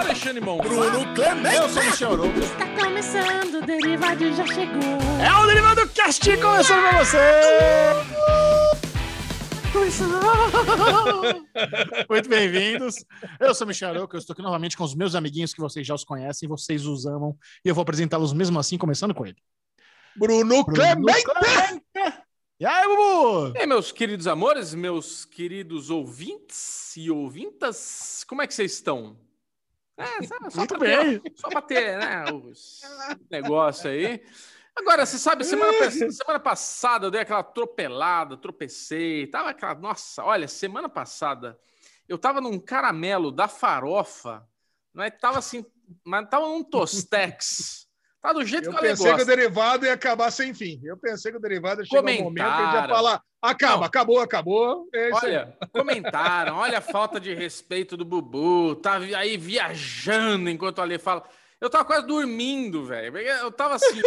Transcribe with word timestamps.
Alexandre 0.00 0.40
Mon. 0.40 0.56
Bruno 0.56 1.14
Clemente. 1.14 1.56
Eu 1.56 1.68
sou 1.68 1.84
Michel 1.84 2.12
Arouca. 2.12 2.38
Está 2.38 2.66
começando, 2.74 3.62
o 3.62 3.66
Derivado 3.66 4.34
já 4.34 4.46
chegou. 4.46 4.98
É 5.20 5.30
o 5.30 5.46
Derivado 5.46 5.86
Cast 5.90 6.36
começando 6.38 6.88
pra 6.88 7.04
você! 7.04 7.18
Muito 12.08 12.30
bem-vindos. 12.30 13.04
Eu 13.38 13.54
sou 13.54 13.66
o 13.66 13.68
Michel 13.68 13.90
Arouca, 13.90 14.16
eu 14.16 14.18
estou 14.18 14.32
aqui 14.32 14.40
novamente 14.40 14.74
com 14.74 14.84
os 14.84 14.94
meus 14.94 15.14
amiguinhos 15.14 15.52
que 15.52 15.60
vocês 15.60 15.86
já 15.86 15.94
os 15.94 16.02
conhecem, 16.02 16.48
vocês 16.48 16.86
os 16.86 17.04
amam, 17.04 17.36
e 17.62 17.68
eu 17.68 17.74
vou 17.74 17.82
apresentá-los 17.82 18.32
mesmo 18.32 18.58
assim, 18.58 18.78
começando 18.78 19.14
com 19.14 19.26
ele. 19.26 19.36
Bruno, 20.16 20.64
Clemente. 20.64 21.24
Clemente. 21.24 21.84
E 22.58 22.64
aí, 22.64 22.88
Bubu? 22.88 23.52
E 23.54 23.58
aí, 23.58 23.66
meus 23.66 23.92
queridos 23.92 24.26
amores, 24.26 24.72
meus 24.74 25.26
queridos 25.26 25.90
ouvintes 25.90 26.96
e 26.96 27.10
ouvintas, 27.10 28.24
como 28.26 28.40
é 28.40 28.46
que 28.46 28.54
vocês 28.54 28.72
estão? 28.72 29.14
É, 30.00 30.22
só, 30.26 30.50
só 30.50 30.56
Muito 30.58 30.78
pra 30.78 30.78
ter- 30.78 31.20
bem. 31.20 31.32
só 31.36 31.48
para 31.48 31.62
ter, 31.62 31.98
né, 31.98 32.24
os 32.32 32.80
negócio 33.30 33.90
aí. 33.90 34.22
Agora, 34.74 35.04
você 35.04 35.18
sabe, 35.18 35.44
semana, 35.44 35.90
semana 35.90 36.40
passada 36.40 37.06
eu 37.06 37.10
dei 37.10 37.20
aquela 37.20 37.40
atropelada, 37.40 38.36
tropecei, 38.36 39.26
tava 39.26 39.50
aquela, 39.50 39.74
nossa, 39.74 40.24
olha, 40.24 40.46
semana 40.48 40.88
passada 40.88 41.58
eu 42.08 42.16
tava 42.18 42.40
num 42.40 42.58
caramelo 42.58 43.30
da 43.30 43.46
farofa, 43.48 44.46
não 44.94 45.02
é, 45.04 45.10
tava 45.10 45.38
assim, 45.38 45.64
mas 46.04 46.28
tava 46.28 46.46
num 46.48 46.62
tostex. 46.64 47.89
Tá 48.22 48.34
do 48.34 48.44
jeito 48.44 48.66
Eu 48.66 48.72
que 48.72 48.76
eu 48.76 48.82
pensei 48.82 49.14
que 49.14 49.22
o 49.22 49.26
derivado 49.26 49.86
ia 49.86 49.94
acabar 49.94 50.30
sem 50.30 50.52
fim. 50.52 50.78
Eu 50.84 50.96
pensei 50.96 51.32
que 51.32 51.38
o 51.38 51.40
derivado 51.40 51.80
ia 51.80 51.86
chegar 51.86 52.02
um 52.02 52.24
momento 52.24 52.44
que 52.44 52.62
ele 52.62 52.76
ia 52.76 52.88
falar: 52.88 53.22
acaba, 53.40 53.76
Não. 53.76 53.84
acabou, 53.84 54.20
acabou. 54.20 54.88
É 54.94 55.06
aí. 55.06 55.12
Olha, 55.12 55.58
comentaram, 55.72 56.56
olha 56.56 56.78
a 56.78 56.82
falta 56.82 57.18
de 57.18 57.34
respeito 57.34 57.96
do 57.96 58.04
Bubu, 58.04 58.76
tá 58.76 58.96
aí 58.96 59.36
viajando 59.38 60.50
enquanto 60.50 60.82
ali 60.82 60.98
fala. 60.98 61.24
Eu 61.60 61.68
tava 61.68 61.84
quase 61.84 62.06
dormindo, 62.06 62.86
velho. 62.86 63.18
Eu 63.18 63.52
tava 63.52 63.74
assim, 63.74 64.00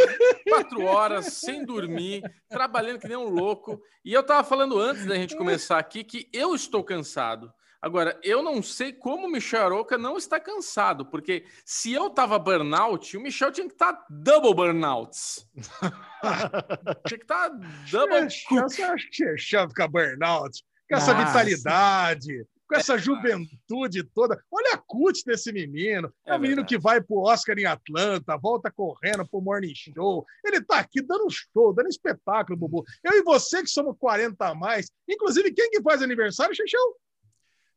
quatro 0.49 0.83
horas, 0.85 1.33
sem 1.33 1.63
dormir, 1.63 2.23
trabalhando 2.49 2.99
que 2.99 3.07
nem 3.07 3.17
um 3.17 3.29
louco. 3.29 3.79
E 4.03 4.11
eu 4.11 4.23
tava 4.23 4.43
falando 4.43 4.79
antes 4.79 5.05
da 5.05 5.13
gente 5.15 5.37
começar 5.37 5.77
aqui 5.77 6.03
que 6.03 6.27
eu 6.33 6.55
estou 6.55 6.83
cansado. 6.83 7.53
Agora, 7.83 8.17
eu 8.23 8.41
não 8.41 8.63
sei 8.63 8.93
como 8.93 9.27
o 9.27 9.29
Michel 9.29 9.65
Aroca 9.65 9.97
não 9.97 10.15
está 10.15 10.39
cansado, 10.39 11.05
porque 11.05 11.43
se 11.65 11.91
eu 11.91 12.09
tava 12.09 12.39
burnout, 12.39 13.17
o 13.17 13.19
Michel 13.19 13.51
tinha 13.51 13.67
que 13.67 13.73
estar 13.73 14.05
double 14.09 14.53
burnouts. 14.53 15.45
Tinha 17.05 17.17
que 17.17 17.25
estar 17.25 17.49
double 17.91 18.27
cook. 18.47 18.79
Essa 18.79 19.37
chave 19.37 19.67
fica 19.67 19.85
burnout, 19.85 20.63
com 20.89 20.95
essa 20.95 21.13
Nossa. 21.13 21.25
vitalidade, 21.25 22.47
com 22.69 22.75
essa 22.77 22.97
juventude 22.97 24.01
toda. 24.15 24.41
Olha 24.49 24.75
a 24.75 24.77
cut 24.77 25.21
desse 25.25 25.51
menino. 25.51 26.07
É, 26.25 26.31
É 26.31 26.35
um 26.35 26.39
menino 26.39 26.65
que 26.65 26.77
vai 26.77 27.01
pro 27.01 27.23
Oscar 27.23 27.59
em 27.59 27.65
Atlanta, 27.65 28.37
volta 28.37 28.71
correndo 28.71 29.27
pro 29.27 29.41
Morning 29.41 29.75
Show. 29.75 30.25
Ele 30.45 30.63
tá 30.63 30.79
aqui 30.79 31.01
dando 31.01 31.27
show, 31.29 31.73
dando 31.73 31.89
espetáculo, 31.89 32.57
Bubu. 32.57 32.85
Eu 33.03 33.11
e 33.11 33.23
você 33.23 33.61
que 33.61 33.69
somos 33.69 33.97
40 33.99 34.47
a 34.47 34.55
mais. 34.55 34.89
Inclusive, 35.05 35.51
quem 35.51 35.69
que 35.69 35.81
faz 35.81 36.01
aniversário, 36.01 36.55
Xixão? 36.55 36.93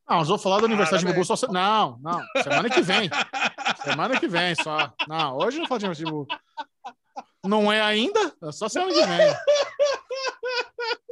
Não, 0.09 0.19
nós 0.19 0.29
vamos 0.29 0.43
falar 0.43 0.61
do 0.61 0.67
aniversário 0.67 1.05
de. 1.05 1.13
Bubu 1.13 1.25
só. 1.25 1.35
Não, 1.49 1.99
não. 2.01 2.23
Semana 2.43 2.71
que 2.71 2.81
vem. 2.81 3.11
Semana 3.83 4.21
que 4.21 4.29
vem 4.29 4.55
só. 4.55 4.93
Não, 5.09 5.37
hoje 5.37 5.59
não 5.59 5.67
fala 5.67 5.81
de 5.81 5.87
aniversário 5.87 6.07
de 6.07 6.13
Bubu. 6.13 6.27
Não 7.45 7.73
é 7.73 7.81
ainda? 7.81 8.33
É 8.43 8.53
só 8.53 8.69
semana 8.69 8.93
que 8.93 9.05
vem. 9.05 9.37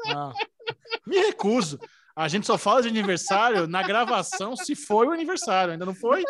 Não. 0.07 0.33
Me 1.07 1.19
recuso. 1.19 1.79
A 2.15 2.29
gente 2.29 2.47
só 2.47 2.57
fala 2.57 2.83
de 2.83 2.89
aniversário 2.89 3.67
na 3.67 3.83
gravação 3.83 4.55
se 4.55 4.77
foi 4.77 5.09
o 5.09 5.13
aniversário. 5.13 5.73
Ainda 5.73 5.85
não 5.85 5.95
foi? 5.95 6.23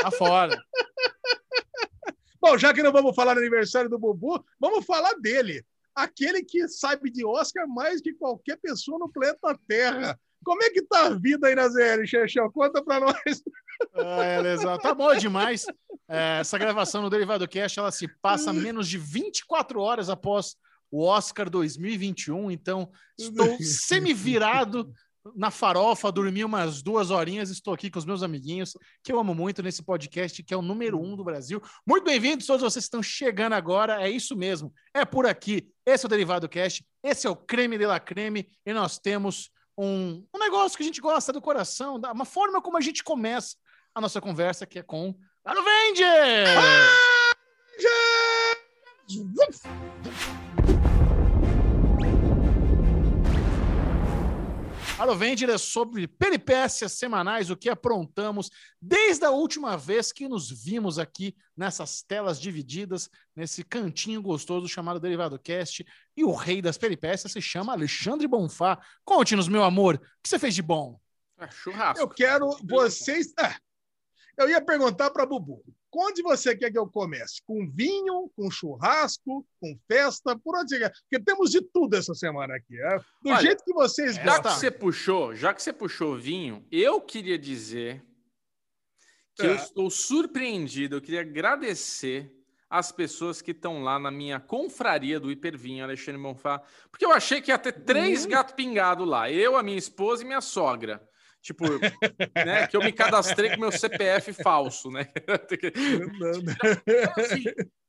Tá 0.00 0.10
fora. 0.10 0.60
Bom, 2.40 2.58
já 2.58 2.74
que 2.74 2.82
não 2.82 2.90
vamos 2.90 3.14
falar 3.14 3.34
do 3.34 3.40
aniversário 3.40 3.88
do 3.88 3.98
Bubu, 3.98 4.44
vamos 4.58 4.84
falar 4.84 5.14
dele. 5.20 5.64
Aquele 5.94 6.42
que 6.42 6.66
sabe 6.66 7.08
de 7.10 7.24
Oscar 7.24 7.68
mais 7.68 8.00
que 8.00 8.12
qualquer 8.14 8.56
pessoa 8.56 8.98
no 8.98 9.08
planeta 9.08 9.56
Terra. 9.68 10.18
Como 10.44 10.62
é 10.62 10.70
que 10.70 10.82
tá 10.82 11.06
a 11.06 11.10
vida 11.10 11.48
aí 11.48 11.54
na 11.54 11.68
ZL, 11.68 12.04
Xexão? 12.06 12.50
Conta 12.50 12.82
pra 12.82 13.00
nós. 13.00 13.42
Ah, 13.94 14.24
é, 14.24 14.40
lesão. 14.40 14.78
Tá 14.78 14.94
bom 14.94 15.14
demais. 15.16 15.66
É, 16.08 16.38
essa 16.40 16.58
gravação 16.58 17.02
no 17.02 17.10
Derivado 17.10 17.46
Cast 17.48 17.78
ela 17.78 17.90
se 17.90 18.08
passa 18.20 18.52
menos 18.52 18.88
de 18.88 18.98
24 18.98 19.80
horas 19.80 20.08
após 20.08 20.56
o 20.90 21.04
Oscar 21.04 21.48
2021. 21.48 22.50
Então, 22.50 22.90
estou 23.18 23.56
semi-virado 23.62 24.92
na 25.36 25.50
farofa, 25.50 26.10
dormi 26.10 26.44
umas 26.44 26.82
duas 26.82 27.10
horinhas. 27.10 27.50
Estou 27.50 27.72
aqui 27.72 27.90
com 27.90 27.98
os 27.98 28.04
meus 28.04 28.22
amiguinhos, 28.22 28.76
que 29.02 29.12
eu 29.12 29.18
amo 29.18 29.34
muito 29.34 29.62
nesse 29.62 29.82
podcast, 29.82 30.42
que 30.42 30.52
é 30.52 30.56
o 30.56 30.62
número 30.62 31.00
um 31.00 31.16
do 31.16 31.24
Brasil. 31.24 31.62
Muito 31.86 32.04
bem-vindos, 32.04 32.46
todos 32.46 32.62
vocês 32.62 32.84
que 32.84 32.88
estão 32.88 33.02
chegando 33.02 33.54
agora. 33.54 34.02
É 34.02 34.10
isso 34.10 34.36
mesmo. 34.36 34.72
É 34.92 35.04
por 35.04 35.26
aqui. 35.26 35.70
Esse 35.86 36.04
é 36.04 36.06
o 36.06 36.10
Derivado 36.10 36.48
Cast. 36.48 36.84
Esse 37.02 37.26
é 37.26 37.30
o 37.30 37.36
creme 37.36 37.78
de 37.78 37.86
la 37.86 38.00
creme. 38.00 38.48
E 38.66 38.72
nós 38.72 38.98
temos 38.98 39.50
um, 39.76 40.24
um 40.34 40.38
negócio 40.38 40.76
que 40.76 40.82
a 40.82 40.86
gente 40.86 41.00
gosta 41.00 41.32
do 41.32 41.40
coração, 41.40 41.98
da- 41.98 42.12
uma 42.12 42.24
forma 42.24 42.60
como 42.60 42.76
a 42.76 42.80
gente 42.80 43.02
começa 43.02 43.56
a 43.94 44.00
nossa 44.00 44.20
conversa, 44.20 44.66
que 44.66 44.78
é 44.78 44.82
com 44.82 45.14
Aro 45.44 45.62
Vende! 45.64 46.04
Aro 46.04 46.92
É 55.02 55.58
sobre 55.58 56.06
peripécias 56.06 56.92
semanais, 56.92 57.50
o 57.50 57.56
que 57.56 57.68
aprontamos 57.68 58.50
desde 58.80 59.24
a 59.24 59.30
última 59.30 59.76
vez 59.76 60.12
que 60.12 60.28
nos 60.28 60.48
vimos 60.48 60.96
aqui 60.96 61.34
nessas 61.56 62.02
telas 62.02 62.40
divididas, 62.40 63.10
nesse 63.34 63.64
cantinho 63.64 64.22
gostoso 64.22 64.68
chamado 64.68 65.00
Derivado 65.00 65.40
Cast. 65.40 65.84
E 66.16 66.24
o 66.24 66.32
rei 66.32 66.62
das 66.62 66.78
peripécias 66.78 67.32
se 67.32 67.42
chama 67.42 67.72
Alexandre 67.72 68.28
Bonfá. 68.28 68.78
Conte-nos, 69.04 69.48
meu 69.48 69.64
amor, 69.64 69.96
o 69.96 69.98
que 70.22 70.28
você 70.28 70.38
fez 70.38 70.54
de 70.54 70.62
bom? 70.62 71.00
É, 71.36 71.50
churrasco. 71.50 72.00
Eu 72.00 72.08
quero 72.08 72.56
vocês. 72.62 73.32
Ah, 73.36 73.56
eu 74.38 74.48
ia 74.48 74.64
perguntar 74.64 75.10
para 75.10 75.26
Bubu. 75.26 75.64
Onde 75.94 76.22
você 76.22 76.56
quer 76.56 76.70
que 76.70 76.78
eu 76.78 76.86
comece? 76.88 77.42
Com 77.46 77.68
vinho, 77.70 78.30
com 78.34 78.50
churrasco, 78.50 79.46
com 79.60 79.78
festa? 79.86 80.38
Por 80.38 80.56
onde 80.58 80.70
você 80.70 80.78
quer? 80.78 80.92
Porque 81.10 81.22
temos 81.22 81.50
de 81.50 81.60
tudo 81.60 81.96
essa 81.96 82.14
semana 82.14 82.54
aqui. 82.56 82.80
é? 82.80 82.98
Do 83.22 83.30
Olha, 83.30 83.40
jeito 83.42 83.62
que 83.64 83.72
vocês 83.74 84.14
Já 84.16 84.24
gostam. 84.24 84.52
que 84.54 84.58
você 84.58 84.70
puxou, 84.70 85.34
já 85.34 85.52
que 85.52 85.62
você 85.62 85.72
puxou 85.72 86.16
vinho, 86.16 86.66
eu 86.70 87.00
queria 87.00 87.38
dizer 87.38 88.02
que 89.36 89.46
eu 89.46 89.52
É. 89.52 89.56
estou 89.56 89.90
surpreendido. 89.90 90.96
Eu 90.96 91.00
queria 91.02 91.20
agradecer 91.20 92.32
as 92.70 92.90
pessoas 92.90 93.42
que 93.42 93.50
estão 93.50 93.82
lá 93.82 93.98
na 93.98 94.10
minha 94.10 94.40
confraria 94.40 95.20
do 95.20 95.30
Hipervinho, 95.30 95.84
Alexandre 95.84 96.18
Monfá, 96.18 96.62
porque 96.90 97.04
eu 97.04 97.12
achei 97.12 97.42
que 97.42 97.50
ia 97.50 97.58
ter 97.58 97.72
três 97.84 98.24
gato 98.24 98.54
pingado 98.54 99.04
lá. 99.04 99.30
Eu, 99.30 99.56
a 99.58 99.62
minha 99.62 99.76
esposa 99.76 100.22
e 100.22 100.26
minha 100.26 100.40
sogra. 100.40 101.06
Tipo, 101.42 101.64
né, 102.36 102.68
que 102.68 102.76
eu 102.76 102.80
me 102.80 102.92
cadastrei 102.92 103.50
com 103.50 103.60
meu 103.60 103.72
CPF 103.72 104.32
falso, 104.32 104.90
né? 104.92 105.08
Assim, 107.18 107.44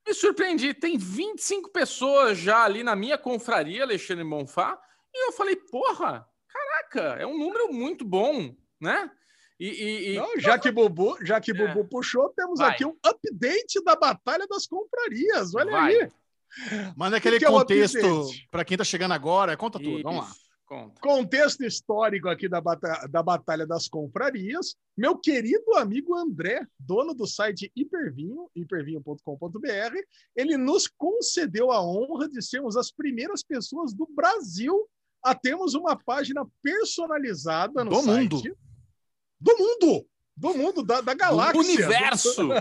me 0.08 0.14
surpreendi. 0.14 0.74
Tem 0.74 0.97
25 0.97 1.69
pessoas 1.72 2.38
já 2.38 2.64
ali 2.64 2.84
na 2.84 2.96
minha 2.96 3.18
confraria, 3.18 3.84
Alexandre 3.84 4.24
Monfá, 4.24 4.78
e 5.14 5.28
eu 5.28 5.31
falei, 5.34 5.56
porra, 5.56 6.28
caraca, 6.47 7.22
é 7.22 7.28
um 7.28 7.38
número 7.38 7.72
muito 7.72 8.03
bom, 8.03 8.56
né? 8.81 9.09
E, 9.59 9.68
e- 9.70 10.14
e- 10.14 10.16
Não, 10.18 10.40
já 10.40 10.58
que 10.58 10.72
Bubu, 10.72 11.16
já 11.24 11.40
que 11.40 11.52
É. 11.52 11.53
Bubu 11.53 11.88
puxou, 11.88 12.30
temos 12.35 12.59
Vai. 12.59 12.72
aqui 12.72 12.84
um 12.85 12.97
update 13.06 13.84
da 13.84 13.96
Batalha 13.96 14.47
das 14.47 14.66
Confrarias. 14.66 15.53
Olha 15.53 15.72
Vai. 15.72 15.96
aí. 15.96 16.12
Manda 16.97 17.18
aquele 17.18 17.38
que 17.40 17.46
é 17.46 17.47
contexto 17.50 17.97
update? 17.97 18.47
para 18.52 18.66
quem 18.66 18.78
tá 18.78 18.84
chegando 18.84 19.14
agora. 19.14 19.56
Conta 19.56 19.80
tudo, 19.80 20.02
vamos 20.03 20.25
lá. 20.28 20.31
Conta. 20.73 21.01
Contexto 21.01 21.63
histórico 21.63 22.28
aqui 22.29 22.50
da, 22.50 22.59
bata- 22.59 23.07
da 23.09 23.22
Batalha 23.22 23.66
das 23.67 23.88
Confrarias. 23.88 24.75
Meu 24.97 25.17
querido 25.17 25.75
amigo 25.75 26.16
André, 26.16 26.66
dono 26.79 27.14
do 27.14 27.28
site 27.28 27.72
Hipervinho, 27.75 28.49
hipervinho.com.br, 28.55 29.96
ele 30.35 30.58
nos 30.58 30.87
concedeu 30.87 31.72
a 31.72 31.81
honra 31.81 32.28
de 32.28 32.41
sermos 32.41 32.75
as 32.75 32.91
primeiras 32.91 33.43
pessoas 33.43 33.93
do 33.93 34.08
Brasil 34.16 34.87
a 35.23 35.34
termos 35.35 35.73
uma 35.73 35.96
página 35.96 36.46
personalizada 36.61 37.84
no 37.84 37.91
Do 37.91 38.02
site. 38.02 38.34
mundo. 38.34 38.58
Do 39.40 39.58
mundo! 39.58 40.08
Do 40.35 40.53
mundo, 40.53 40.84
da, 40.84 41.00
da 41.02 41.14
galáxia. 41.14 41.53
Do 41.53 41.59
universo, 41.59 42.47
Do 42.47 42.53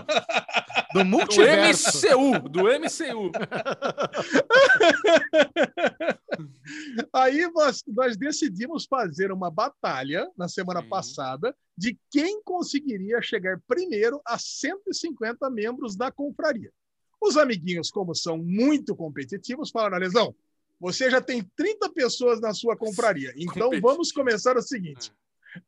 do 0.93 1.03
multiverso. 1.03 2.07
MCU, 2.07 2.49
do 2.49 2.61
MCU. 2.65 3.31
Aí 7.11 7.49
nós, 7.51 7.83
nós 7.87 8.15
decidimos 8.15 8.85
fazer 8.85 9.31
uma 9.31 9.49
batalha 9.49 10.29
na 10.37 10.47
semana 10.47 10.81
Sim. 10.81 10.89
passada 10.89 11.55
de 11.75 11.97
quem 12.11 12.41
conseguiria 12.43 13.21
chegar 13.21 13.59
primeiro 13.67 14.21
a 14.25 14.37
150 14.37 15.49
membros 15.49 15.95
da 15.95 16.11
confraria. 16.11 16.71
Os 17.19 17.37
amiguinhos, 17.37 17.89
como 17.89 18.13
são 18.13 18.37
muito 18.37 18.95
competitivos, 18.95 19.71
falaram: 19.71 19.97
Lesão, 19.97 20.35
você 20.79 21.09
já 21.09 21.21
tem 21.21 21.41
30 21.55 21.89
pessoas 21.91 22.39
na 22.39 22.53
sua 22.53 22.77
confraria. 22.77 23.33
Então 23.35 23.71
vamos 23.81 24.11
começar 24.11 24.55
o 24.57 24.61
seguinte: 24.61 25.11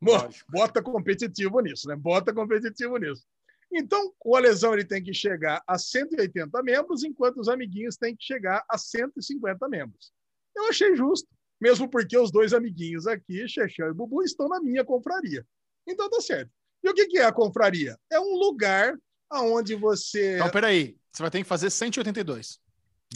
Lógico. 0.00 0.50
Bota 0.50 0.82
competitivo 0.82 1.60
nisso, 1.60 1.88
né? 1.88 1.96
Bota 1.96 2.32
competitivo 2.32 2.96
nisso. 2.96 3.24
Então, 3.72 4.12
o 4.24 4.36
Alesão 4.36 4.72
ele 4.72 4.84
tem 4.84 5.02
que 5.02 5.12
chegar 5.12 5.62
a 5.66 5.78
180 5.78 6.62
membros, 6.62 7.04
enquanto 7.04 7.38
os 7.38 7.48
amiguinhos 7.48 7.96
têm 7.96 8.16
que 8.16 8.24
chegar 8.24 8.64
a 8.70 8.78
150 8.78 9.68
membros. 9.68 10.12
Eu 10.54 10.68
achei 10.68 10.94
justo, 10.94 11.28
mesmo 11.60 11.88
porque 11.88 12.16
os 12.16 12.30
dois 12.30 12.52
amiguinhos 12.52 13.06
aqui, 13.06 13.46
Xexão 13.48 13.88
e 13.88 13.94
Bubu, 13.94 14.22
estão 14.22 14.48
na 14.48 14.60
minha 14.60 14.84
confraria. 14.84 15.44
Então 15.86 16.08
tá 16.08 16.20
certo. 16.20 16.50
E 16.82 16.88
o 16.88 16.94
que 16.94 17.06
que 17.06 17.18
é 17.18 17.24
a 17.24 17.32
confraria? 17.32 17.98
É 18.10 18.20
um 18.20 18.36
lugar 18.36 18.96
aonde 19.28 19.74
você... 19.74 20.36
Então, 20.36 20.50
peraí. 20.50 20.96
Você 21.12 21.22
vai 21.22 21.30
ter 21.30 21.38
que 21.38 21.44
fazer 21.44 21.70
182. 21.70 22.60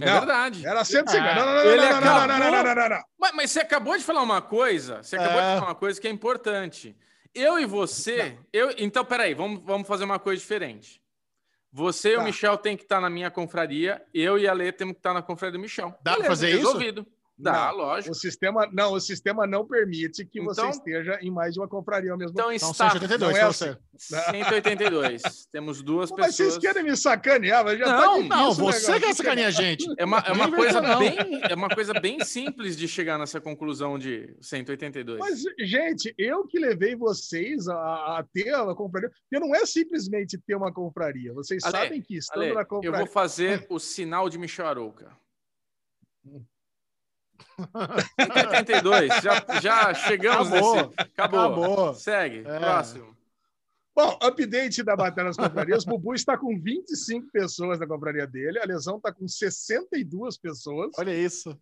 É 0.01 0.07
Não, 0.07 0.19
verdade. 0.19 0.67
Era 0.67 0.85
150. 0.85 1.31
Ah, 1.31 1.35
não, 1.35 1.47
não, 1.47 1.55
não, 1.55 1.65
não, 1.65 1.71
ele 1.73 1.77
não, 1.77 1.83
não, 1.83 2.01
não, 2.01 2.07
acabou- 2.09 2.29
não, 2.29 2.39
não, 2.51 2.65
não, 2.65 2.75
não, 2.75 2.89
não. 2.89 3.05
Mas, 3.19 3.33
mas 3.35 3.51
você 3.51 3.61
acabou 3.61 3.97
de 3.99 4.05
falar 4.05 4.23
uma 4.23 4.41
coisa. 4.43 5.03
Você 5.03 5.17
acabou 5.17 5.41
É. 5.41 5.55
de 5.55 5.59
falar 5.61 5.69
uma 5.71 5.75
coisa 5.75 6.01
que 6.01 6.09
é 6.09 6.11
importante. 6.11 6.97
Eu 7.35 7.59
e 7.59 7.67
você. 7.67 8.37
Eu, 8.53 8.75
então, 8.79 9.05
peraí, 9.05 9.35
vamos, 9.35 9.61
vamos 9.65 9.87
fazer 9.87 10.05
uma 10.05 10.19
coisa 10.19 10.41
diferente. 10.41 11.01
Você 11.73 12.13
e 12.13 12.17
Tá. 12.17 12.21
o 12.21 12.25
Michel 12.25 12.57
tem 12.59 12.77
que 12.77 12.83
estar 12.83 13.01
na 13.01 13.09
minha 13.09 13.31
confraria, 13.31 14.03
eu 14.13 14.37
e 14.37 14.49
a 14.49 14.53
Lê 14.53 14.73
temos 14.73 14.95
que 14.95 14.99
estar 14.99 15.15
na 15.15 15.23
confraria 15.23 15.53
do 15.53 15.59
Michel. 15.61 15.95
Dá 16.03 16.17
pra 16.17 16.25
fazer 16.25 16.49
isso? 16.51 16.59
Resolvido. 16.59 17.07
Dá, 17.43 17.69
Não, 17.71 17.77
lógico. 17.79 18.13
O 18.13 18.15
sistema, 18.15 18.69
não, 18.73 18.93
o 18.93 19.01
sistema 19.01 19.47
não 19.47 19.67
permite 19.67 20.27
que 20.27 20.41
você 20.43 20.61
Então- 20.61 20.71
esteja 20.71 21.19
em 21.23 21.31
mais 21.31 21.55
de 21.55 21.61
uma 21.61 21.67
confraria 21.69 22.13
ao 22.13 22.19
mesmo 22.19 22.33
Então 22.33 22.53
Então, 22.53 22.71
está 22.71 22.91
182 22.91 23.33
não 23.33 23.41
é 23.41 23.49
assim. 23.49 23.77
você. 23.93 24.31
182. 24.31 25.23
Temos 25.51 25.83
duas 25.83 26.11
Mas 26.11 26.19
pessoas. 26.37 26.37
vocês 26.55 26.59
querem 26.59 26.83
me 26.85 26.97
sacanear, 26.97 27.65
mas 27.65 27.79
já 27.79 27.87
Não, 27.87 28.29
tá 28.29 28.37
Não, 28.37 28.53
você 28.53 29.01
quer 29.01 29.15
sacanear 29.15 29.49
a 29.49 29.51
gente. 29.51 29.87
É 29.99 30.05
uma, 30.05 30.19
é, 30.19 30.33
uma 30.33 30.51
coisa 30.51 30.81
não. 30.81 30.99
bem, 30.99 31.17
é 31.49 31.55
uma 31.55 31.69
coisa 31.69 31.95
bem 31.99 32.23
simples 32.25 32.77
de 32.77 32.87
chegar 32.87 33.19
nessa 33.19 33.41
conclusão 33.41 33.99
de 33.99 34.37
182. 34.41 35.19
Mas, 35.19 35.43
gente, 35.61 36.15
eu 36.19 36.47
que 36.47 36.59
levei 36.59 36.95
vocês 36.95 37.69
a, 37.69 37.75
a 38.19 38.25
ter 38.33 38.55
a 38.55 38.75
confraria, 38.75 39.11
porque 39.11 39.39
não 39.45 39.55
é 39.55 39.65
simplesmente 39.65 40.37
ter 40.39 40.55
uma 40.55 40.73
confraria. 40.73 41.33
Vocês 41.33 41.65
Ale, 41.65 41.73
sabem 41.77 42.03
que 42.03 42.17
estando 42.17 42.43
Ale, 42.43 42.55
na 42.55 42.61
eu 42.61 42.67
confraria. 42.67 42.99
vou 42.99 43.07
fazer 43.07 43.67
o 43.71 43.79
sinal 43.79 44.29
de 44.29 44.37
Michel 44.39 44.67
Arouca. 44.67 45.17
182, 48.21 49.09
já, 49.23 49.61
já 49.61 49.95
chegamos 49.95 50.49
Acabou. 50.49 50.75
nesse. 50.77 50.95
Acabou. 50.99 51.41
Acabou. 51.41 51.95
Segue. 51.95 52.39
É. 52.47 52.59
Próximo. 52.59 53.17
Bom, 53.95 54.19
update 54.23 54.83
da 54.83 54.97
Batalha 54.97 55.29
das 55.29 55.37
Confrarias. 55.37 55.85
Bubu 55.85 56.15
está 56.15 56.37
com 56.39 56.59
25 56.59 57.31
pessoas 57.33 57.79
na 57.81 57.87
confraria 57.87 58.27
dele, 58.27 58.59
a 58.61 58.65
Lesão 58.65 58.97
está 58.97 59.13
com 59.13 59.27
62 59.27 60.39
pessoas 60.39 60.93
Olha 60.97 61.13
isso. 61.15 61.59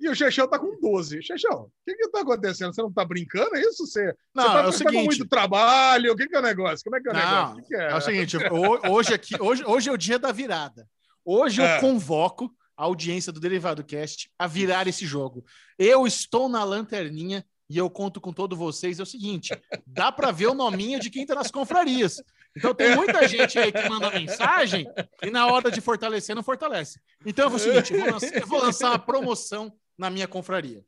e 0.00 0.08
o 0.08 0.14
Chechão 0.14 0.46
está 0.46 0.58
com 0.58 0.80
12. 0.80 1.22
Chechão, 1.22 1.64
o 1.64 1.70
que 1.84 1.92
está 1.92 2.22
acontecendo? 2.22 2.74
Você 2.74 2.80
não 2.80 2.88
está 2.88 3.04
brincando? 3.04 3.54
É 3.56 3.60
isso? 3.60 3.86
Você, 3.86 4.14
Não, 4.34 4.44
você 4.44 4.48
tá, 4.48 4.56
é 4.56 4.60
o 4.60 4.62
tá 4.62 4.64
com 4.64 4.72
seguinte. 4.72 5.04
muito 5.04 5.28
trabalho? 5.28 6.12
O 6.12 6.16
que, 6.16 6.26
que 6.26 6.34
é 6.34 6.38
o 6.38 6.42
negócio? 6.42 6.82
Como 6.82 6.96
é 6.96 7.00
que 7.00 7.08
é 7.08 7.12
o 7.12 7.14
negócio? 7.14 7.36
Não, 7.36 7.52
O 7.52 7.56
que 7.56 7.62
que 7.68 7.76
é? 7.76 7.90
é 7.90 7.94
o 7.94 8.00
seguinte, 8.00 8.36
ho- 8.36 8.90
hoje 8.92 9.14
aqui, 9.14 9.40
hoje, 9.40 9.62
hoje 9.64 9.88
é 9.88 9.92
o 9.92 9.98
dia 9.98 10.18
da 10.18 10.32
virada. 10.32 10.88
Hoje 11.24 11.60
É. 11.62 11.76
eu 11.76 11.80
convoco 11.80 12.50
a 12.76 12.84
audiência 12.84 13.32
do 13.32 13.40
Derivado 13.40 13.82
Cast 13.84 14.30
a 14.38 14.46
virar 14.46 14.86
esse 14.86 15.06
jogo. 15.06 15.44
Eu 15.78 16.06
estou 16.06 16.48
na 16.48 16.62
lanterninha 16.64 17.44
e 17.68 17.76
eu 17.78 17.88
conto 17.90 18.20
com 18.20 18.32
todos 18.32 18.56
vocês. 18.58 19.00
É 19.00 19.02
o 19.02 19.06
seguinte, 19.06 19.50
dá 19.86 20.12
para 20.12 20.30
ver 20.30 20.46
o 20.48 20.54
nominho 20.54 21.00
de 21.00 21.10
quem 21.10 21.24
tá 21.26 21.34
nas 21.34 21.50
confrarias. 21.50 22.22
Então 22.56 22.74
tem 22.74 22.94
muita 22.96 23.26
gente 23.28 23.58
aí 23.58 23.70
que 23.72 23.88
manda 23.88 24.10
mensagem 24.10 24.86
e 25.22 25.30
na 25.30 25.46
hora 25.46 25.70
de 25.70 25.80
fortalecer 25.80 26.34
não 26.34 26.42
fortalece. 26.42 27.00
Então 27.24 27.46
eu 27.46 27.50
vou 27.50 27.58
o 27.58 27.62
seguinte, 27.62 27.92
eu 27.92 28.00
vou 28.00 28.10
lançar, 28.12 28.34
eu 28.36 28.46
vou 28.46 28.62
lançar 28.62 28.90
uma 28.90 28.98
promoção 28.98 29.72
na 29.98 30.08
minha 30.10 30.26
confraria. 30.28 30.82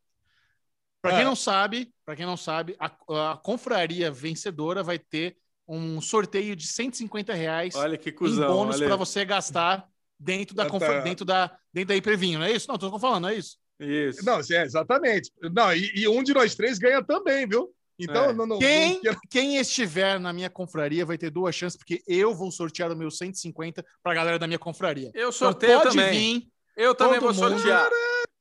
Para 1.02 1.12
quem 1.12 1.20
É. 1.20 1.24
não 1.24 1.36
sabe, 1.36 1.92
para 2.04 2.16
quem 2.16 2.26
não 2.26 2.36
sabe, 2.36 2.74
a, 2.78 2.86
a 3.32 3.36
confraria 3.36 4.10
vencedora 4.10 4.82
vai 4.82 4.98
ter 4.98 5.36
um 5.66 6.00
sorteio 6.00 6.56
de 6.56 6.66
150 6.66 7.34
reais 7.34 7.74
Olha 7.74 7.98
que 7.98 8.08
em 8.10 8.14
cuzão. 8.14 8.52
bônus 8.52 8.76
Ale. 8.76 8.86
para 8.86 8.96
você 8.96 9.24
gastar 9.24 9.86
dentro 10.18 10.54
da, 10.54 10.64
Ah, 10.64 10.78
tá. 10.78 11.00
dentro 11.00 11.24
da 11.24 11.56
dentro 11.72 11.88
da 11.88 11.96
Hipervinho, 11.96 12.38
não 12.40 12.46
é 12.46 12.52
isso? 12.52 12.66
Não, 12.68 12.76
tô 12.78 12.98
falando, 12.98 13.22
não 13.22 13.28
é 13.30 13.36
isso? 13.36 13.56
Isso. 13.80 14.24
Não, 14.24 14.38
é, 14.40 14.62
exatamente. 14.64 15.30
Não, 15.54 15.72
e, 15.72 15.92
e 15.94 16.08
um 16.08 16.22
de 16.22 16.34
nós 16.34 16.54
três 16.54 16.78
ganha 16.78 17.02
também, 17.02 17.46
viu? 17.46 17.70
Então, 18.00 18.26
É. 18.26 18.32
não, 18.32 18.46
não, 18.46 18.58
Quem, 18.58 19.00
não- 19.02 19.16
quem 19.30 19.56
estiver 19.56 20.18
na 20.20 20.32
minha 20.32 20.48
confraria 20.50 21.04
vai 21.06 21.16
ter 21.18 21.30
duas 21.30 21.54
chances, 21.54 21.76
porque 21.76 22.00
eu 22.06 22.34
vou 22.34 22.50
sortear 22.50 22.90
o 22.92 22.96
meu 22.96 23.10
150 23.10 23.84
para 24.02 24.12
a 24.12 24.14
galera 24.14 24.38
da 24.38 24.46
minha 24.46 24.58
confraria. 24.58 25.10
Eu 25.14 25.28
Então 25.28 25.32
sorteio 25.32 25.78
pode 25.80 25.90
também. 25.96 26.10
vir, 26.40 26.48
Eu 26.76 26.94
também 26.94 27.18
vou 27.20 27.32
mundo. 27.34 27.38
sortear. 27.58 27.88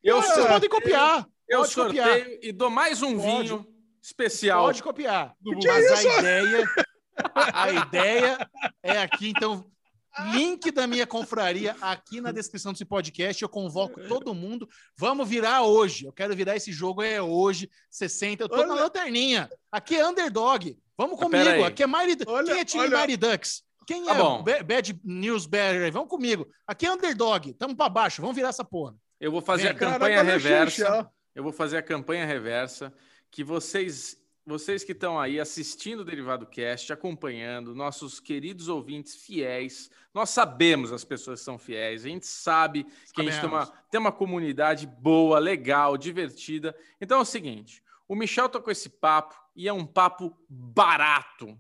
Eu, 0.04 0.18
vocês 0.18 0.34
sorteio, 0.34 0.54
podem 0.54 0.70
copiar. 0.70 1.28
eu 1.50 1.60
pode 1.62 1.74
sorteio 1.74 2.04
copiar. 2.04 2.30
e 2.44 2.52
dou 2.52 2.70
mais 2.70 3.02
um 3.02 3.18
Pode. 3.20 3.48
vinho 3.48 3.68
especial. 4.02 4.64
Pode 4.66 4.84
copiar. 4.84 5.34
Mas 5.44 5.66
é 6.06 6.10
a 6.10 6.20
ideia, 6.20 6.66
a 7.54 7.72
ideia 7.72 8.50
é 8.84 8.98
aqui, 9.00 9.30
então, 9.30 9.66
link 10.34 10.72
da 10.72 10.88
minha 10.88 11.06
confraria 11.08 11.76
aqui 11.82 12.20
na 12.22 12.32
descrição 12.32 12.72
desse 12.72 12.86
podcast. 12.86 13.42
Eu 13.42 13.50
convoco 13.50 14.00
todo 14.08 14.34
mundo. 14.34 14.68
Vamos 14.96 15.28
virar 15.28 15.64
hoje. 15.64 16.06
Eu 16.06 16.14
quero 16.14 16.36
virar 16.36 16.56
esse 16.56 16.72
jogo 16.72 17.02
é 17.04 17.22
hoje, 17.22 17.70
60. 17.90 18.44
Eu 18.44 18.50
tô 18.50 18.58
na 18.66 18.74
Olha. 18.74 18.84
lanterninha. 18.84 19.50
Aqui 19.72 19.96
é 19.96 20.08
underdog. 20.08 20.78
Vamos 20.98 21.20
pera 21.30 21.52
comigo. 21.52 21.66
Aqui 21.66 21.84
é 21.84 21.88
Mighty 21.88 22.24
Olha, 22.28 22.46
Quem 22.52 22.60
é 22.60 22.66
time 22.66 22.84
olha. 22.84 22.98
Mighty 23.00 23.18
Ducks? 23.18 23.64
Quem 23.86 24.04
Tá 24.06 24.14
é 24.14 24.18
bom. 24.18 24.44
Ba- 24.44 24.64
Bad 24.64 25.00
News 25.04 25.46
Bear? 25.46 25.92
Vamos 25.92 26.10
comigo. 26.10 26.48
Aqui 26.66 26.86
é 26.86 26.92
underdog. 26.92 27.54
Tamo 27.54 27.76
pra 27.76 27.88
baixo. 27.88 28.22
Vamos 28.22 28.36
virar 28.36 28.50
essa 28.50 28.66
porra. 28.66 28.96
Eu 29.20 29.32
vou 29.32 29.42
fazer 29.42 29.64
Vem, 29.64 29.72
a 29.72 29.76
campanha 29.76 30.24
reversa. 30.24 31.10
Eu 31.34 31.44
vou 31.44 31.54
fazer 31.54 31.78
a 31.78 31.82
campanha 31.84 32.26
reversa 32.26 32.94
que 33.32 33.44
vocês, 33.44 34.18
vocês 34.48 34.82
que 34.82 34.94
estão 34.94 35.20
aí 35.20 35.42
assistindo 35.42 36.00
o 36.00 36.06
Derivado 36.06 36.46
Cast, 36.46 36.94
acompanhando, 36.94 37.76
nossos 37.76 38.18
queridos 38.18 38.70
ouvintes 38.70 39.14
fiéis, 39.16 39.92
nós 40.14 40.30
sabemos 40.30 40.94
as 40.94 41.04
pessoas 41.04 41.42
são 41.42 41.58
fiéis, 41.58 42.06
a 42.06 42.08
gente 42.08 42.26
sabe 42.26 42.86
que 43.14 43.22
a 43.22 43.24
gente 43.26 43.40
tem 43.42 43.50
uma, 43.50 43.66
Sabemos. 43.66 43.86
tem 43.92 44.00
uma 44.00 44.12
comunidade 44.12 44.88
boa, 44.88 45.38
legal, 45.38 45.98
divertida. 45.98 46.74
Então 47.02 47.20
é 47.20 47.22
o 47.22 47.26
seguinte, 47.26 47.84
o 48.08 48.16
Michel 48.16 48.48
tá 48.48 48.60
com 48.62 48.72
esse 48.72 48.88
papo 48.88 49.36
e 49.54 49.68
é 49.68 49.74
um 49.74 49.86
papo 49.86 50.34
barato. 50.50 51.60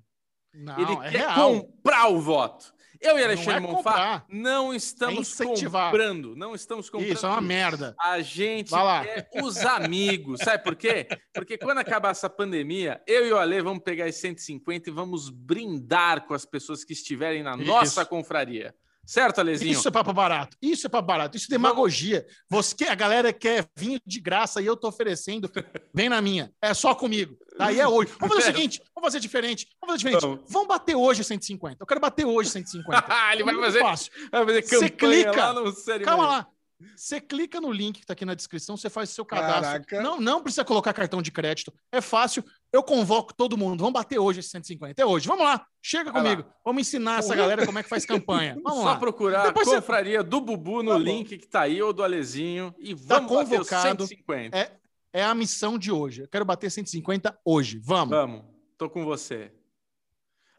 Não, 0.53 0.79
Ele 0.79 0.93
é 0.93 1.11
quer 1.11 1.27
real. 1.27 1.35
comprar 1.35 2.07
o 2.07 2.21
voto. 2.21 2.73
Eu 3.01 3.17
e 3.17 3.21
Não 3.21 3.25
Alexandre 3.25 3.53
é 3.55 3.59
Monfá 3.59 3.91
comprar. 3.91 4.25
não 4.29 4.73
estamos 4.73 5.39
É 5.39 5.43
comprando, 5.45 6.35
não 6.35 6.53
estamos 6.55 6.89
comprando. 6.89 7.11
Isso 7.11 7.25
é 7.25 7.29
uma 7.29 7.41
merda. 7.41 7.95
A 7.99 8.21
gente 8.21 8.73
é 8.73 9.27
os 9.41 9.57
amigos. 9.57 10.39
Sabe 10.41 10.63
por 10.63 10.75
quê? 10.75 11.07
Porque 11.33 11.57
quando 11.57 11.77
acabar 11.79 12.11
essa 12.11 12.29
pandemia, 12.29 13.01
eu 13.07 13.27
e 13.27 13.31
o 13.31 13.37
Ale 13.37 13.61
vamos 13.61 13.83
pegar 13.83 14.07
esses 14.07 14.21
150 14.21 14.89
e 14.89 14.93
vamos 14.93 15.29
brindar 15.29 16.25
com 16.25 16.33
as 16.33 16.45
pessoas 16.45 16.83
que 16.83 16.93
estiverem 16.93 17.43
na 17.43 17.55
Isso. 17.55 17.65
nossa 17.65 18.05
confraria. 18.05 18.73
Certo, 19.07 19.39
Alezinho? 19.39 19.71
Isso 19.71 19.87
é 19.87 19.91
papo 19.91 20.11
barato. 20.11 20.57
Isso 20.61 20.85
é 20.85 20.89
papo 20.89 21.07
barato. 21.07 21.37
Isso 21.37 21.47
é 21.47 21.51
demagogia. 21.51 22.27
Você, 22.49 22.75
a 22.83 22.93
galera 22.93 23.31
quer 23.31 23.65
vinho 23.73 24.01
de 24.05 24.19
graça 24.19 24.61
e 24.61 24.65
eu 24.65 24.75
tô 24.75 24.89
oferecendo. 24.89 25.49
Vem 25.93 26.09
na 26.09 26.21
minha. 26.21 26.51
É 26.61 26.73
só 26.73 26.93
comigo. 26.93 27.37
Daí 27.57 27.79
é 27.79 27.87
hoje. 27.87 28.11
Vamos 28.19 28.35
fazer 28.35 28.49
o 28.49 28.53
seguinte: 28.53 28.81
vamos 28.93 29.07
fazer 29.07 29.21
diferente. 29.21 29.67
Vamos 29.79 29.93
fazer 29.93 29.97
diferente. 29.97 30.21
Vamos. 30.21 30.51
Vamos 30.51 30.67
bater 30.67 30.95
hoje 30.95 31.23
150. 31.23 31.77
Eu 31.79 31.87
quero 31.87 32.01
bater 32.01 32.25
hoje 32.25 32.49
150. 32.49 33.05
Ah, 33.07 33.31
ele 33.33 33.45
vai 33.45 33.55
fazer, 33.55 33.79
fácil. 33.79 34.11
vai 34.29 34.45
fazer 34.45 34.63
Você 34.63 34.89
campanha 34.89 35.23
clica. 35.31 35.51
lá 35.53 35.73
Calma 36.03 36.27
lá. 36.27 36.47
Você 36.95 37.19
clica 37.19 37.59
no 37.59 37.71
link 37.71 38.01
que 38.01 38.05
tá 38.05 38.13
aqui 38.13 38.23
na 38.23 38.35
descrição, 38.35 38.77
você 38.77 38.89
faz 38.89 39.09
o 39.09 39.13
seu 39.13 39.25
cadastro. 39.25 39.83
Caraca. 39.85 40.01
Não, 40.01 40.19
não 40.19 40.43
precisa 40.43 40.63
colocar 40.63 40.93
cartão 40.93 41.21
de 41.21 41.31
crédito. 41.31 41.73
É 41.91 42.01
fácil. 42.01 42.43
Eu 42.71 42.83
convoco 42.83 43.33
todo 43.33 43.57
mundo. 43.57 43.79
Vamos 43.79 43.93
bater 43.93 44.19
hoje 44.19 44.41
esse 44.41 44.49
150. 44.49 45.01
É 45.01 45.05
hoje. 45.05 45.27
Vamos 45.27 45.45
lá. 45.45 45.65
Chega 45.81 46.11
Vai 46.11 46.21
comigo. 46.21 46.45
Vamos 46.65 46.81
ensinar 46.81 47.19
essa 47.19 47.33
galera 47.35 47.65
como 47.65 47.79
é 47.79 47.83
que 47.83 47.89
faz 47.89 48.05
campanha. 48.05 48.55
Vamos 48.63 48.79
Só 48.79 48.85
lá. 48.85 48.95
procurar 48.97 49.43
Depois 49.47 49.67
a 49.67 49.71
você- 49.71 49.77
confraria 49.77 50.21
do 50.23 50.41
Bubu 50.41 50.83
no 50.83 50.91
Tá 50.91 50.97
link 50.97 51.37
que 51.37 51.47
tá 51.47 51.61
aí, 51.61 51.81
ou 51.81 51.93
do 51.93 52.03
Alezinho, 52.03 52.75
e 52.77 52.93
Tá 52.93 53.19
vamos 53.19 53.31
bater 53.31 53.61
os 53.61 53.69
convocado. 53.69 54.05
150. 54.05 54.57
É- 54.57 54.71
É 55.13 55.23
a 55.23 55.33
missão 55.33 55.77
de 55.79 55.91
hoje. 55.91 56.21
Eu 56.23 56.27
quero 56.27 56.43
bater 56.45 56.69
150 56.69 57.39
hoje. 57.43 57.79
Vamos. 57.83 58.09
Vamos, 58.15 58.43
tô 58.77 58.89
com 58.89 59.03
você. 59.05 59.51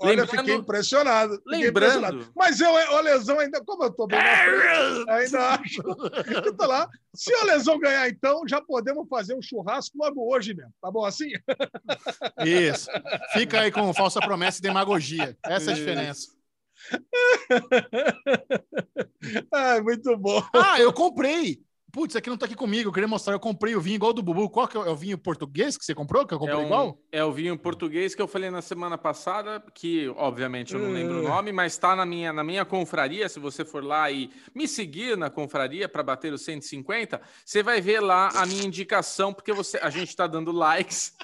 Olha, 0.01 0.11
Lembrando- 0.23 0.31
fiquei 0.31 0.55
impressionado. 0.55 1.35
Fiquei 1.39 1.59
Lembrando- 1.65 1.97
impressionado. 1.99 2.33
Mas 2.37 2.61
eu, 2.61 2.71
o 2.71 3.01
Lesão 3.01 3.39
ainda, 3.41 3.61
como 3.65 3.83
eu 3.85 3.93
tô 3.93 4.07
bem 4.07 4.19
na 4.19 4.37
frente, 4.37 5.11
ainda 5.11 5.51
acho. 5.55 5.83
Eu 6.45 6.57
tô 6.57 6.67
lá. 6.67 6.89
Se 7.15 7.35
o 7.35 7.45
Lesão 7.47 7.79
ganhar, 7.81 8.09
então, 8.09 8.43
já 8.47 8.61
podemos 8.61 9.09
fazer 9.09 9.35
um 9.35 9.43
churrasco 9.43 9.99
logo 9.99 10.33
hoje 10.33 10.55
mesmo. 10.55 10.73
Tá 10.81 10.91
bom 10.91 11.05
assim? 11.05 11.31
Isso. 12.47 12.89
Fica 13.33 13.61
aí 13.61 13.73
com 13.73 13.93
falsa 13.93 14.21
promessa 14.21 14.59
e 14.59 14.63
demagogia. 14.63 15.37
Essa 15.45 15.71
é 15.71 15.73
a 15.73 15.77
diferença. 15.77 16.29
Ah, 19.53 19.81
muito 19.83 20.17
bom. 20.17 20.43
Ah, 20.55 20.81
eu 20.81 20.93
comprei. 20.93 21.61
Putz, 21.91 22.15
aqui 22.17 22.29
não 22.29 22.37
tá 22.37 22.45
aqui 22.45 22.55
comigo. 22.55 22.91
Eu 22.91 22.93
queria 22.93 23.09
mostrar. 23.09 23.33
Eu 23.33 23.41
comprei 23.41 23.75
o 23.75 23.81
vinho 23.81 23.95
igual 23.97 24.13
do 24.13 24.23
Bubu. 24.23 24.51
Qual 24.51 24.69
que 24.69 24.77
é 24.77 24.81
o- 24.81 24.85
é 24.87 24.91
o 24.91 24.95
vinho 24.97 25.17
português 25.17 25.77
que 25.79 25.85
você 25.85 25.95
comprou? 25.95 26.27
Que 26.27 26.35
eu 26.35 26.39
comprei 26.39 26.57
é, 26.59 26.61
um- 26.61 26.67
igual? 26.67 26.99
é 27.11 27.25
o 27.25 27.33
vinho 27.33 27.59
português 27.59 28.15
que 28.15 28.21
eu 28.21 28.29
falei 28.29 28.51
na 28.51 28.61
semana 28.61 28.99
passada, 28.99 29.63
que 29.75 30.07
obviamente 30.17 30.75
eu 30.75 30.81
não 30.81 30.93
lembro 30.93 31.17
o 31.17 31.21
Uh. 31.25 31.29
nome, 31.29 31.51
mas 31.51 31.73
está 31.73 31.97
na 31.97 32.05
minha, 32.05 32.31
na 32.33 32.45
minha 32.45 32.65
confraria. 32.65 33.27
Se 33.29 33.41
você 33.41 33.65
for 33.65 33.83
lá 33.83 34.11
e 34.11 34.31
me 34.55 34.69
seguir 34.69 35.17
na 35.17 35.31
confraria 35.31 35.89
para 35.89 36.03
bater 36.03 36.31
os 36.33 36.43
150, 36.45 37.23
você 37.45 37.63
vai 37.63 37.81
ver 37.81 38.01
lá 38.01 38.29
a 38.35 38.45
minha 38.45 38.65
indicação, 38.65 39.33
porque 39.33 39.53
você, 39.55 39.79
a 39.79 39.89
gente 39.89 40.09
está 40.11 40.27
dando 40.27 40.53
likes 40.53 41.15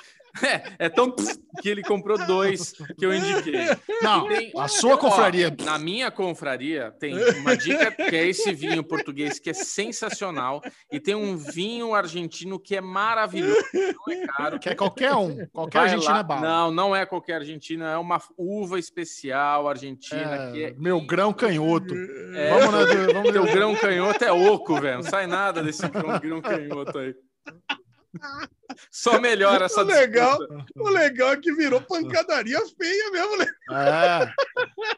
É, 0.42 0.86
é 0.86 0.88
tão 0.88 1.14
que 1.60 1.68
ele 1.68 1.82
comprou 1.82 2.18
dois 2.26 2.72
que 2.98 3.06
eu 3.06 3.14
indiquei. 3.14 3.66
Não, 4.02 4.26
Tem- 4.28 4.52
a 4.58 4.66
sua 4.66 4.94
Ó, 4.94 4.98
confraria. 4.98 5.54
na 5.64 5.78
minha 5.78 6.10
confraria 6.10 6.90
tem 6.98 7.14
uma 7.38 7.56
dica 7.56 7.90
que 7.92 8.16
é 8.16 8.26
esse 8.26 8.52
vinho 8.52 8.82
português 8.82 9.38
que 9.38 9.50
é 9.50 9.54
sensacional 9.54 10.60
e 10.90 10.98
tem 10.98 11.14
um 11.14 11.36
vinho 11.36 11.94
argentino 11.94 12.58
que 12.58 12.74
é 12.74 12.80
maravilhoso, 12.80 13.62
não 13.72 14.12
é 14.14 14.26
caro. 14.26 14.58
Que 14.58 14.68
é 14.70 14.74
qualquer 14.74 15.14
um. 15.14 15.46
Qualquer 15.52 15.78
Vai 15.78 15.88
argentina 15.90 16.14
lá. 16.14 16.20
é 16.20 16.24
bala. 16.24 16.40
Não, 16.40 16.70
não 16.70 16.96
é 16.96 17.06
qualquer 17.06 17.34
argentina, 17.36 17.90
é 17.92 17.96
uma 17.96 18.20
uva 18.36 18.78
especial 18.78 19.68
argentina 19.68 20.50
que 20.52 20.64
É, 20.64 20.68
é 20.70 20.74
meu 20.76 21.00
grão 21.00 21.32
canhoto. 21.32 21.94
É, 22.34 22.50
Vamos 22.50 22.70
na 22.72 22.84
do- 22.84 23.12
vamos 23.12 23.32
Teu 23.32 23.44
na- 23.44 23.52
grão 23.52 23.74
canhoto 23.76 24.24
é 24.24 24.32
oco, 24.32 24.80
velho. 24.80 24.96
Não 24.96 25.02
sai 25.04 25.26
nada 25.26 25.62
desse 25.62 25.86
grão 25.88 26.40
canhoto 26.42 26.98
aí. 26.98 27.14
Só 28.90 29.20
melhora 29.20 29.66
essa 29.66 29.82
O 29.82 29.84
legal, 29.84 30.38
disputa. 30.38 30.64
o 30.76 30.88
legal 30.88 31.32
é 31.32 31.36
que 31.36 31.52
virou 31.54 31.80
pancadaria 31.80 32.58
feia 32.80 33.10
mesmo, 33.10 33.36
né? 33.38 33.46
É. 33.70 34.32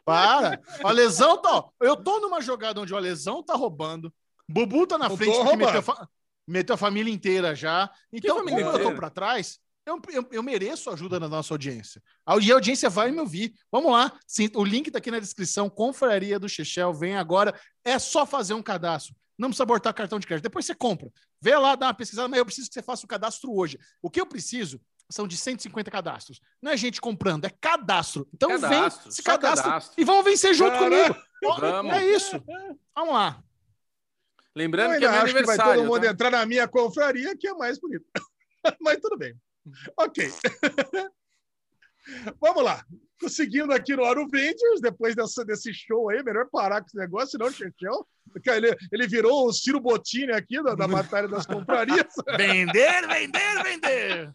Para. 0.05 0.59
O 0.83 0.87
Alesão 0.87 1.37
tá. 1.41 1.49
ó, 1.51 1.69
Eu 1.81 1.95
tô 1.95 2.19
numa 2.19 2.41
jogada 2.41 2.79
onde 2.81 2.93
o 2.93 2.97
Alesão 2.97 3.43
tá 3.43 3.53
roubando. 3.55 4.13
Bubu 4.49 4.87
tá 4.87 4.97
na 4.97 5.07
Eu 5.07 5.17
frente 5.17 5.37
porque 5.37 5.55
meteu, 5.57 5.81
fa- 5.81 6.07
meteu 6.47 6.73
a 6.75 6.77
família 6.77 7.13
inteira 7.13 7.53
já. 7.55 7.89
Então, 8.11 8.37
como 8.37 8.49
eu 8.59 8.71
tô 8.71 8.77
inteira? 8.77 8.95
pra 8.95 9.09
trás, 9.09 9.59
eu, 9.85 10.01
eu, 10.09 10.27
eu 10.31 10.43
mereço 10.43 10.89
ajuda 10.89 11.19
da 11.19 11.27
nossa 11.27 11.53
audiência. 11.53 12.01
A- 12.25 12.37
E 12.37 12.51
a 12.51 12.55
audiência 12.55 12.89
vai 12.89 13.11
me 13.11 13.19
ouvir. 13.19 13.53
Vamos 13.71 13.91
lá. 13.91 14.11
Sim, 14.25 14.49
o 14.55 14.63
link 14.63 14.89
tá 14.89 14.97
aqui 14.99 15.11
na 15.11 15.19
descrição. 15.19 15.69
Confraria 15.69 16.39
do 16.39 16.47
Chechel. 16.47 16.93
Vem 16.93 17.17
agora. 17.17 17.59
É 17.83 17.99
só 17.99 18.25
fazer 18.25 18.53
um 18.53 18.63
cadastro. 18.63 19.13
Não 19.37 19.49
precisa 19.49 19.65
botar 19.65 19.93
cartão 19.93 20.19
de 20.19 20.25
crédito. 20.25 20.43
Depois 20.43 20.65
você 20.65 20.73
compra. 20.73 21.11
Vê 21.39 21.55
lá, 21.55 21.75
dá 21.75 21.87
uma 21.87 21.93
pesquisada, 21.93 22.27
mas 22.27 22.39
eu 22.39 22.45
preciso 22.45 22.67
que 22.69 22.73
você 22.73 22.81
faça 22.81 23.05
o 23.05 23.07
cadastro 23.07 23.53
hoje. 23.53 23.77
O 24.01 24.09
que 24.09 24.19
eu 24.19 24.25
preciso 24.25 24.81
são 25.09 25.27
de 25.27 25.37
150 25.37 25.89
cadastros. 25.91 26.41
Não 26.61 26.71
é 26.71 26.77
gente 26.77 26.99
comprando, 26.99 27.45
é 27.45 27.49
cadastro. 27.49 28.27
Então 28.33 28.49
Cadastro, 28.49 29.03
vem, 29.03 29.11
se 29.11 29.23
cadastra 29.23 29.63
cadastro. 29.69 30.01
e 30.01 30.03
vão 30.03 30.23
vencer 30.23 30.53
junto 30.53 30.71
Caraca. 30.71 31.13
comigo. 31.13 31.27
Vamos. 31.59 31.93
É 31.93 32.05
isso. 32.05 32.43
Vamos 32.95 33.13
lá. 33.13 33.41
Eu 34.39 34.43
Lembrando 34.55 34.97
que 34.97 35.05
é 35.05 35.11
meu 35.11 35.13
acho 35.21 35.25
que 35.27 35.33
vai 35.33 35.41
aniversário. 35.41 35.81
todo 35.81 35.87
mundo 35.93 36.01
tá? 36.03 36.11
entrar 36.11 36.31
na 36.31 36.45
minha 36.45 36.67
confraria, 36.67 37.37
que 37.37 37.47
é 37.47 37.53
mais 37.53 37.79
bonito. 37.79 38.05
Mas 38.81 38.97
tudo 38.99 39.15
bem. 39.17 39.39
Ok. 39.95 40.29
Vamos 42.41 42.63
lá. 42.63 42.83
Seguindo 43.27 43.73
aqui 43.73 43.95
no 43.95 44.05
Avengers, 44.05 44.79
depois 44.81 45.15
dessa, 45.15 45.43
desse 45.43 45.73
show 45.73 46.09
aí, 46.09 46.23
melhor 46.23 46.47
parar 46.51 46.81
com 46.81 46.87
esse 46.87 46.97
negócio, 46.97 47.31
senão 47.31 47.47
o 47.47 47.51
Chechel, 47.51 48.07
porque 48.31 48.49
ele, 48.49 48.75
ele 48.91 49.07
virou 49.07 49.47
o 49.47 49.53
Ciro 49.53 49.79
Bottini 49.79 50.31
aqui 50.31 50.61
da, 50.61 50.75
da 50.75 50.87
Batalha 50.87 51.27
das 51.27 51.45
Comprarias. 51.45 52.13
Vender, 52.37 53.07
vender, 53.07 53.63
vender. 53.63 54.31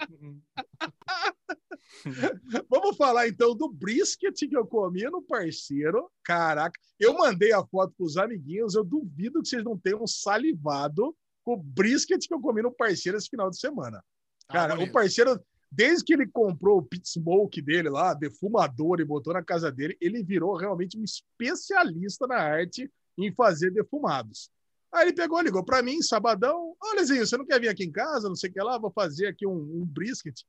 Vamos 2.69 2.97
falar 2.97 3.29
então 3.29 3.55
do 3.55 3.69
brisket 3.69 4.35
que 4.35 4.57
eu 4.57 4.67
comi 4.67 5.05
no 5.05 5.23
parceiro. 5.23 6.11
Caraca, 6.25 6.79
eu 6.99 7.15
mandei 7.15 7.53
a 7.53 7.65
foto 7.65 7.95
para 7.97 8.07
os 8.07 8.17
amiguinhos. 8.17 8.75
Eu 8.75 8.85
duvido 8.85 9.43
que 9.43 9.49
vocês 9.49 9.63
não 9.63 9.79
tenham 9.79 10.07
salivado 10.07 11.15
com 11.45 11.55
o 11.55 11.63
brisket 11.63 12.27
que 12.27 12.35
eu 12.35 12.41
comi 12.41 12.63
no 12.63 12.73
parceiro 12.73 13.19
esse 13.19 13.29
final 13.29 13.51
de 13.51 13.59
semana. 13.59 14.03
Cara, 14.49 14.79
o 14.79 14.91
parceiro, 14.91 15.41
desde 15.75 16.05
que 16.05 16.13
ele 16.13 16.27
comprou 16.27 16.79
o 16.79 16.83
pit 16.83 17.09
smoke 17.09 17.63
dele 17.63 17.89
lá, 17.89 18.13
defumador, 18.13 19.01
e 19.01 19.05
botou 19.05 19.33
na 19.33 19.43
casa 19.43 19.73
dele, 19.73 19.97
ele 20.01 20.23
virou 20.23 20.55
realmente 20.55 20.99
um 20.99 21.03
especialista 21.03 22.27
na 22.27 22.37
arte 22.37 22.93
em 23.17 23.33
fazer 23.33 23.71
defumados. 23.71 24.51
Aí 24.93 25.07
ele 25.07 25.15
pegou, 25.15 25.41
ligou 25.41 25.65
para 25.65 25.83
mim, 25.83 26.03
sabadão. 26.03 26.77
Olha, 26.79 27.03
Zinho, 27.03 27.27
você 27.27 27.39
não 27.39 27.47
quer 27.47 27.59
vir 27.59 27.69
aqui 27.69 27.85
em 27.85 27.91
casa? 27.91 28.29
Não 28.29 28.37
sei 28.37 28.51
o 28.51 28.53
que 28.53 28.61
lá, 28.61 28.77
vou 28.77 28.93
fazer 28.93 29.29
aqui 29.29 29.47
um, 29.47 29.53
um 29.53 29.87
brisket. 29.87 30.43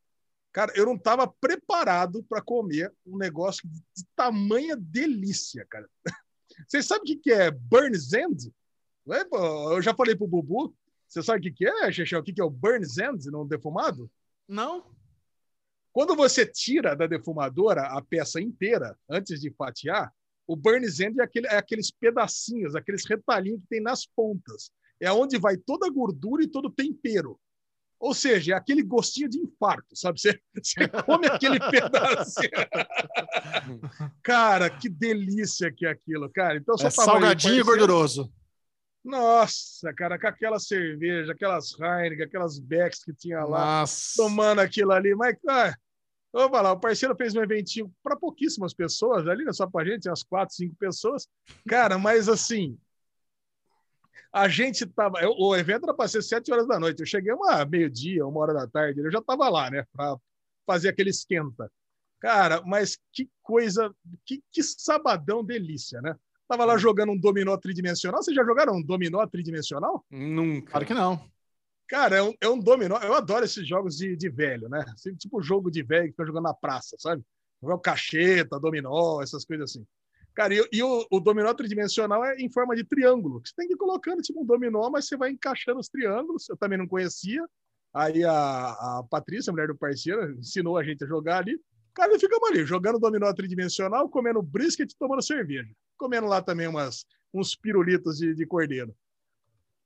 Cara, 0.51 0.73
eu 0.75 0.85
não 0.85 0.95
estava 0.95 1.25
preparado 1.25 2.21
para 2.23 2.41
comer 2.41 2.93
um 3.05 3.17
negócio 3.17 3.67
de 3.67 4.03
tamanha 4.15 4.75
delícia, 4.75 5.65
cara. 5.69 5.89
Vocês 6.67 6.85
sabem 6.85 7.03
o 7.03 7.05
que 7.05 7.15
que 7.15 7.31
é 7.31 7.49
Burns 7.49 8.11
End? 8.11 8.53
Não? 9.05 9.71
Eu 9.71 9.81
já 9.81 9.95
falei 9.95 10.15
pro 10.15 10.27
Bubu. 10.27 10.75
Você 11.07 11.23
sabe 11.23 11.39
o 11.39 11.41
que 11.41 11.51
que 11.51 11.65
é, 11.65 11.91
Xexé? 11.91 12.17
O 12.17 12.23
que 12.23 12.33
que 12.33 12.41
é 12.41 12.43
o 12.43 12.49
Burns 12.49 12.97
End 12.97 13.25
no 13.31 13.45
defumado? 13.45 14.11
Não? 14.47 14.92
Quando 15.93 16.15
você 16.15 16.43
tira 16.43 16.95
da 16.95 17.05
defumadora 17.05 17.83
a 17.83 18.01
peça 18.01 18.41
inteira, 18.41 18.97
antes 19.07 19.39
de 19.39 19.51
fatiar, 19.51 20.11
o 20.47 20.55
Burns 20.55 20.99
End 20.99 21.19
é, 21.19 21.23
aquele, 21.23 21.47
é 21.47 21.55
aqueles 21.55 21.91
pedacinhos, 21.91 22.75
aqueles 22.75 23.05
retalhinhos 23.07 23.61
que 23.61 23.67
tem 23.67 23.79
nas 23.81 24.05
pontas. 24.05 24.71
É 24.99 25.11
onde 25.11 25.37
vai 25.37 25.55
toda 25.55 25.85
a 25.85 25.91
gordura 25.91 26.43
e 26.43 26.47
todo 26.47 26.65
o 26.65 26.71
tempero. 26.71 27.39
Ou 27.99 28.13
seja, 28.13 28.53
é 28.53 28.57
aquele 28.57 28.81
gostinho 28.83 29.29
de 29.29 29.39
infarto, 29.39 29.95
sabe? 29.95 30.19
Você, 30.19 30.37
você 30.53 30.87
come 31.05 31.27
aquele 31.27 31.59
pedacinho. 31.71 32.49
cara, 34.21 34.69
que 34.69 34.89
delícia 34.89 35.71
que 35.71 35.85
é 35.85 35.91
aquilo, 35.91 36.29
cara. 36.29 36.57
Então, 36.57 36.77
só 36.77 36.87
É 36.87 36.89
salgadinho 36.89 37.59
e 37.59 37.63
gorduroso. 37.63 38.33
Nossa, 39.03 39.93
cara, 39.93 40.17
com 40.17 40.27
aquela 40.27 40.59
cerveja, 40.59 41.33
aquelas 41.33 41.77
Heineken, 41.79 42.25
aquelas 42.25 42.57
Becks 42.57 43.03
que 43.03 43.13
tinha 43.13 43.43
lá 43.43 43.81
Nossa. 43.81 44.15
tomando 44.23 44.59
aquilo 44.59 44.91
ali. 44.93 45.13
Mas, 45.13 45.35
ah, 45.47 45.75
vamos 46.31 46.51
falar, 46.51 46.71
o 46.71 46.79
parceiro 46.79 47.15
fez 47.15 47.35
um 47.35 47.43
eventinho 47.43 47.93
para 48.01 48.15
pouquíssimas 48.15 48.73
pessoas 48.73 49.27
ali, 49.27 49.43
não 49.43 49.49
é 49.51 49.53
só 49.53 49.67
para 49.67 49.89
gente, 49.89 50.07
umas 50.07 50.23
quatro, 50.23 50.55
cinco 50.55 50.75
pessoas. 50.75 51.27
Cara, 51.67 51.97
mas 51.97 52.29
assim, 52.29 52.77
a 54.31 54.47
gente 54.47 54.85
tava. 54.85 55.19
eu- 55.21 55.35
O 55.37 55.55
evento 55.55 55.83
era 55.83 55.93
para 55.93 56.07
ser 56.07 56.21
sete 56.21 56.51
horas 56.51 56.67
da 56.67 56.79
noite. 56.79 56.99
Eu 57.01 57.05
cheguei 57.05 57.33
uma 57.33 57.63
meio-dia, 57.65 58.25
uma 58.25 58.39
hora 58.39 58.53
da 58.53 58.67
tarde, 58.67 58.99
eu 58.99 59.11
já 59.11 59.21
tava 59.21 59.49
lá, 59.49 59.69
né, 59.69 59.85
para 59.91 60.15
fazer 60.65 60.89
aquele 60.89 61.09
esquenta. 61.09 61.69
Cara, 62.19 62.61
mas 62.65 62.97
que 63.11 63.29
coisa, 63.41 63.93
que, 64.25 64.41
que 64.51 64.63
sabadão 64.63 65.43
delícia, 65.43 66.01
né? 66.01 66.15
Tava 66.47 66.65
lá 66.65 66.77
jogando 66.77 67.11
um 67.11 67.17
dominó 67.17 67.57
tridimensional. 67.57 68.21
Vocês 68.21 68.35
já 68.35 68.43
jogaram 68.43 68.75
um 68.75 68.81
dominó 68.81 69.25
tridimensional? 69.25 70.05
Nunca. 70.11 70.71
Claro 70.71 70.85
que 70.85 70.93
não. 70.93 71.31
Cara, 71.87 72.17
é 72.17 72.23
um, 72.23 72.33
é 72.41 72.49
um 72.49 72.59
dominó. 72.59 72.97
Eu 73.01 73.13
adoro 73.13 73.45
esses 73.45 73.67
jogos 73.67 73.97
de, 73.97 74.15
de 74.15 74.29
velho, 74.29 74.67
né? 74.69 74.83
Assim, 74.93 75.13
Tipo 75.15 75.41
jogo 75.41 75.69
de 75.69 75.83
velho 75.83 76.05
que 76.05 76.11
fica 76.11 76.25
jogando 76.25 76.45
na 76.45 76.53
praça, 76.53 76.95
sabe? 76.99 77.23
Jogar 77.61 77.77
cacheta, 77.79 78.59
dominó, 78.59 79.21
essas 79.21 79.45
coisas 79.45 79.71
assim. 79.71 79.85
Cara, 80.33 80.53
e, 80.55 80.67
e 80.71 80.81
o, 80.81 81.05
o 81.11 81.19
dominó 81.19 81.53
tridimensional 81.53 82.25
é 82.25 82.35
em 82.37 82.49
forma 82.49 82.75
de 82.75 82.83
triângulo. 82.83 83.39
que 83.41 83.49
Você 83.49 83.55
tem 83.55 83.67
que 83.67 83.75
ir 83.75 83.77
colocando 83.77 84.21
tipo 84.21 84.41
um 84.41 84.45
dominó, 84.45 84.89
mas 84.89 85.07
você 85.07 85.15
vai 85.15 85.29
encaixando 85.29 85.79
os 85.79 85.87
triângulos. 85.87 86.49
Eu 86.49 86.57
também 86.57 86.77
não 86.77 86.87
conhecia. 86.87 87.45
Aí 87.93 88.23
a, 88.23 88.33
a 88.33 89.05
Patrícia, 89.07 89.51
a 89.51 89.53
mulher 89.53 89.67
do 89.67 89.75
parceiro, 89.75 90.33
ensinou 90.39 90.77
a 90.77 90.83
gente 90.83 91.03
a 91.03 91.07
jogar 91.07 91.37
ali. 91.37 91.59
Cara, 91.93 92.15
e 92.15 92.19
ficamos 92.19 92.49
ali, 92.49 92.65
jogando 92.65 92.97
dominó 92.97 93.31
tridimensional, 93.33 94.09
comendo 94.09 94.41
brisket 94.41 94.91
e 94.91 94.97
tomando 94.97 95.21
cerveja. 95.21 95.69
Comendo 95.97 96.27
lá 96.27 96.41
também 96.41 96.67
umas, 96.67 97.05
uns 97.33 97.55
pirulitos 97.55 98.17
de, 98.17 98.33
de 98.33 98.45
cordeiro. 98.45 98.95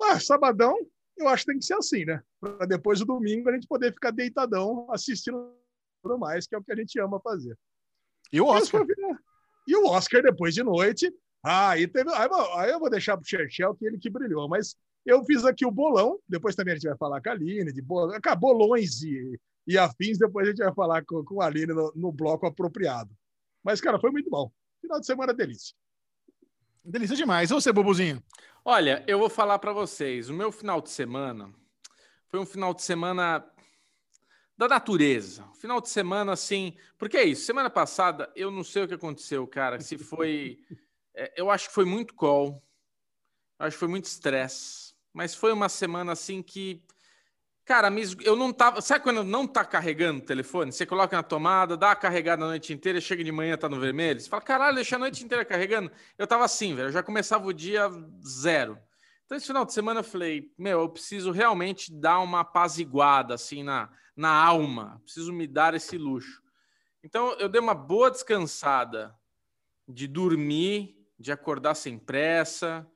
Ah, 0.02 0.20
sabadão, 0.20 0.76
eu 1.18 1.28
acho 1.28 1.44
que 1.46 1.52
tem 1.52 1.60
que 1.60 1.66
ser 1.66 1.76
assim, 1.76 2.06
né? 2.06 2.22
Para 2.40 2.66
depois 2.66 3.00
do 3.00 3.06
domingo 3.06 3.50
a 3.50 3.54
gente 3.54 3.68
poder 3.68 3.92
ficar 3.94 4.12
deitadão 4.12 4.88
assistindo 4.92 5.54
tudo 6.04 6.18
mais, 6.18 6.46
que 6.48 6.56
é 6.56 6.58
o 6.58 6.64
que 6.64 6.72
a 6.72 6.76
gente 6.76 7.00
ama 7.00 7.20
fazer. 7.20 7.58
E 8.32 8.40
o 8.40 8.46
Oscar? 8.46 8.82
o- 8.84 9.18
E 9.68 9.76
o 9.76 9.88
Oscar 9.88 10.22
depois 10.22 10.54
de 10.54 10.64
noite. 10.64 11.12
Ah, 11.44 11.70
aí 11.72 11.88
teve. 11.88 12.10
Aí, 12.14 12.28
eu- 12.28 12.54
aí 12.58 12.72
eu 12.72 12.80
vou 12.80 12.90
deixar 12.90 13.18
pro 13.18 13.26
Churchill 13.28 13.76
que 13.76 13.86
ele 13.86 13.98
que 13.98 14.10
brilhou, 14.10 14.48
mas 14.48 14.76
eu 15.06 15.24
fiz 15.26 15.44
aqui 15.46 15.66
o 15.66 15.72
bolão. 15.72 16.20
Depois 16.28 16.56
também 16.56 16.74
a 16.74 16.76
gente 16.76 16.88
vai 16.88 16.98
falar 16.98 17.22
com 17.22 17.30
a 17.30 17.32
Aline, 17.34 17.74
de 17.74 17.82
bol... 17.82 18.10
bolões 18.40 19.02
e, 19.02 19.40
e 19.66 19.78
afins. 19.78 20.18
Depois 20.18 20.48
a 20.48 20.52
gente 20.52 20.64
vai 20.64 20.74
falar 20.74 21.04
com, 21.06 21.24
com 21.24 21.42
a 21.42 21.46
Aline 21.48 21.74
no, 21.74 21.92
no 21.96 22.12
bloco 22.12 22.46
apropriado. 22.46 23.14
Mas, 23.64 23.82
cara, 23.82 24.00
foi 24.00 24.12
muito 24.12 24.30
bom. 24.30 24.52
Final 24.82 25.00
de 25.00 25.06
semana 25.06 25.34
delícia. 25.34 25.76
Delícia 26.90 27.18
demais. 27.18 27.52
E 27.52 27.54
você, 27.54 27.70
Bubuzinho? 27.74 28.24
Olha, 28.64 29.04
eu 29.06 29.20
vou 29.20 29.30
falar 29.30 29.60
para 29.60 29.74
vocês. 29.74 30.30
O 30.30 30.34
meu 30.34 30.54
final 30.54 30.82
de 30.82 30.90
semana 30.90 31.54
foi 32.30 32.40
um 32.40 32.46
final 32.46 32.74
de 32.74 32.82
semana 32.82 33.46
da 34.58 34.70
natureza. 34.70 35.46
Final 35.60 35.82
de 35.82 35.90
semana, 35.90 36.32
assim. 36.32 36.78
Porque 36.98 37.18
é 37.18 37.26
isso. 37.26 37.46
Semana 37.46 37.70
passada, 37.70 38.32
eu 38.38 38.50
não 38.50 38.64
sei 38.64 38.84
o 38.84 38.88
que 38.88 38.94
aconteceu, 38.94 39.46
cara. 39.46 39.82
Se 39.82 39.98
foi. 39.98 40.60
é, 41.14 41.34
eu 41.36 41.52
acho 41.52 41.68
que 41.68 41.74
foi 41.74 41.84
muito 41.84 42.14
call. 42.14 42.64
Acho 43.60 43.76
que 43.76 43.80
foi 43.80 43.90
muito 43.90 44.06
estresse. 44.06 44.94
Mas 45.12 45.36
foi 45.36 45.52
uma 45.52 45.68
semana, 45.68 46.14
assim, 46.14 46.42
que. 46.42 46.82
Cara, 47.68 47.90
eu 48.24 48.38
não 48.38 48.54
tava. 48.54 48.80
Sabe 48.80 49.04
quando 49.04 49.26
não 49.26 49.46
tá 49.46 49.66
carregando 49.66 50.20
o 50.20 50.26
telefone? 50.26 50.72
Você 50.72 50.86
coloca 50.86 51.18
na 51.18 51.22
tomada, 51.22 51.76
dá 51.76 51.92
a 51.92 51.96
carregada 51.98 52.46
a 52.46 52.48
noite 52.48 52.72
inteira, 52.72 53.02
chega 53.02 53.22
de 53.22 53.32
manhã, 53.32 53.58
tá 53.58 53.68
no 53.68 53.78
vermelho. 53.78 54.22
Você 54.22 54.30
fala, 54.30 54.42
caralho, 54.42 54.76
deixa 54.76 54.96
a 54.96 55.00
noite 55.00 55.22
inteira 55.22 55.44
carregando. 55.44 55.92
Eu 56.18 56.26
tava 56.26 56.46
assim, 56.46 56.74
velho. 56.74 56.88
Eu 56.88 56.92
já 56.94 57.04
começava 57.04 57.46
o 57.46 57.52
dia 57.52 57.90
zero. 58.26 58.80
Então, 59.26 59.38
esse 59.38 59.48
final 59.48 59.66
de 59.66 59.74
semana 59.74 60.00
eu 60.00 60.04
falei, 60.06 60.50
meu, 60.58 60.80
eu 60.80 60.88
preciso 60.88 61.30
realmente 61.32 61.94
dar 61.94 62.20
uma 62.20 62.40
apaziguada, 62.40 63.34
assim, 63.34 63.64
na, 63.64 63.90
na 64.16 64.32
alma. 64.32 65.02
Preciso 65.04 65.34
me 65.34 65.46
dar 65.46 65.74
esse 65.74 65.98
luxo. 65.98 66.42
Então, 67.04 67.34
eu 67.34 67.50
dei 67.50 67.60
uma 67.60 67.76
boa 67.76 68.10
descansada 68.10 69.14
de 69.86 70.08
dormir, 70.08 70.96
de 71.20 71.34
acordar 71.34 71.76
sem 71.76 72.00
pressa, 72.00 72.90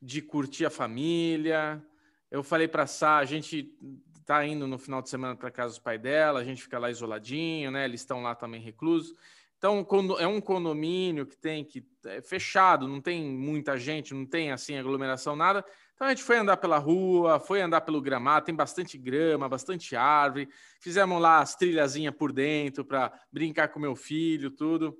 de 0.00 0.22
curtir 0.22 0.64
a 0.64 0.70
família. 0.70 1.84
Eu 2.30 2.44
falei 2.44 2.68
para 2.68 2.86
Sá, 2.86 3.16
a 3.16 3.24
gente 3.24 3.76
tá 4.24 4.44
indo 4.46 4.66
no 4.66 4.78
final 4.78 5.02
de 5.02 5.08
semana 5.08 5.36
para 5.36 5.50
casa 5.50 5.70
dos 5.70 5.78
pais 5.78 6.00
dela, 6.00 6.40
a 6.40 6.44
gente 6.44 6.62
fica 6.62 6.78
lá 6.78 6.90
isoladinho, 6.90 7.70
né? 7.70 7.84
Eles 7.84 8.00
estão 8.00 8.22
lá 8.22 8.34
também 8.34 8.60
reclusos. 8.60 9.14
Então, 9.58 9.84
quando 9.84 10.18
é 10.18 10.26
um 10.26 10.40
condomínio 10.40 11.24
que 11.24 11.36
tem 11.36 11.64
que 11.64 11.86
é 12.04 12.20
fechado, 12.20 12.88
não 12.88 13.00
tem 13.00 13.22
muita 13.22 13.78
gente, 13.78 14.12
não 14.12 14.26
tem 14.26 14.50
assim 14.50 14.76
aglomeração, 14.76 15.36
nada. 15.36 15.64
Então 15.94 16.08
a 16.08 16.10
gente 16.10 16.24
foi 16.24 16.36
andar 16.36 16.56
pela 16.56 16.78
rua, 16.78 17.38
foi 17.38 17.60
andar 17.60 17.82
pelo 17.82 18.00
gramado, 18.00 18.46
tem 18.46 18.54
bastante 18.56 18.98
grama, 18.98 19.48
bastante 19.48 19.94
árvore. 19.94 20.48
Fizemos 20.80 21.22
lá 21.22 21.38
as 21.38 21.54
trilhazinhas 21.54 22.12
por 22.12 22.32
dentro 22.32 22.84
para 22.84 23.12
brincar 23.30 23.68
com 23.68 23.78
meu 23.78 23.94
filho, 23.94 24.50
tudo. 24.50 24.98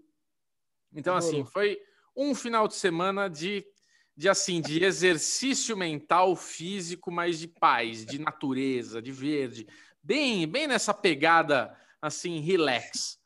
Então, 0.95 1.17
assim, 1.17 1.45
foi 1.45 1.81
um 2.15 2.33
final 2.33 2.69
de 2.69 2.75
semana 2.75 3.29
de, 3.29 3.67
de 4.17 4.29
assim, 4.29 4.61
de 4.61 4.85
exercício 4.85 5.77
mental, 5.77 6.37
físico, 6.37 7.11
mas 7.11 7.39
de 7.39 7.49
paz, 7.49 8.05
de 8.05 8.19
natureza, 8.19 9.01
de 9.01 9.11
verde. 9.11 9.67
Bem, 10.03 10.47
bem 10.47 10.67
nessa 10.67 10.93
pegada 10.93 11.77
assim, 12.01 12.41
relax. 12.41 13.19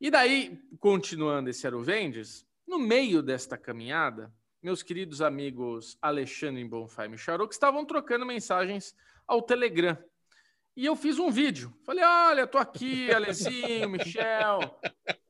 E 0.00 0.10
daí, 0.10 0.58
continuando 0.78 1.50
esse 1.50 1.66
Aruvendes, 1.66 2.46
no 2.66 2.78
meio 2.78 3.22
desta 3.22 3.58
caminhada, 3.58 4.32
meus 4.62 4.82
queridos 4.82 5.20
amigos 5.20 5.98
Alexandre 6.00 6.64
Bonfá 6.64 7.06
e 7.06 7.08
Micharoc 7.08 7.50
estavam 7.50 7.84
trocando 7.84 8.24
mensagens 8.24 8.94
ao 9.26 9.42
Telegram. 9.42 9.96
E 10.80 10.86
eu 10.86 10.96
fiz 10.96 11.18
um 11.18 11.30
vídeo. 11.30 11.70
Falei: 11.84 12.02
olha, 12.02 12.46
tô 12.46 12.56
aqui, 12.56 13.12
Alezinho, 13.12 13.90
Michel. 13.90 14.60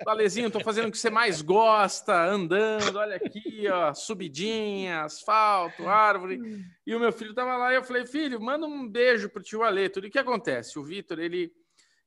Alezinho, 0.07 0.49
tô 0.49 0.61
fazendo 0.61 0.87
o 0.87 0.93
que 0.93 0.97
você 0.97 1.11
mais 1.11 1.43
gosta, 1.43 2.15
andando, 2.15 2.97
olha 2.97 3.17
aqui, 3.17 3.67
ó, 3.69 3.93
subidinha, 3.93 5.03
asfalto, 5.03 5.89
árvore. 5.89 6.39
E 6.87 6.95
o 6.95 7.01
meu 7.01 7.11
filho 7.11 7.35
tava 7.35 7.57
lá 7.57 7.73
e 7.73 7.77
eu 7.77 7.83
falei: 7.83 8.07
filho, 8.07 8.41
manda 8.41 8.65
um 8.65 8.89
beijo 8.89 9.29
pro 9.29 9.43
tio 9.43 9.65
Ale. 9.65 9.89
Tudo 9.89 10.07
o 10.07 10.11
que 10.11 10.21
acontece? 10.21 10.79
O 10.79 10.85
Vitor, 10.85 11.19
ele 11.19 11.51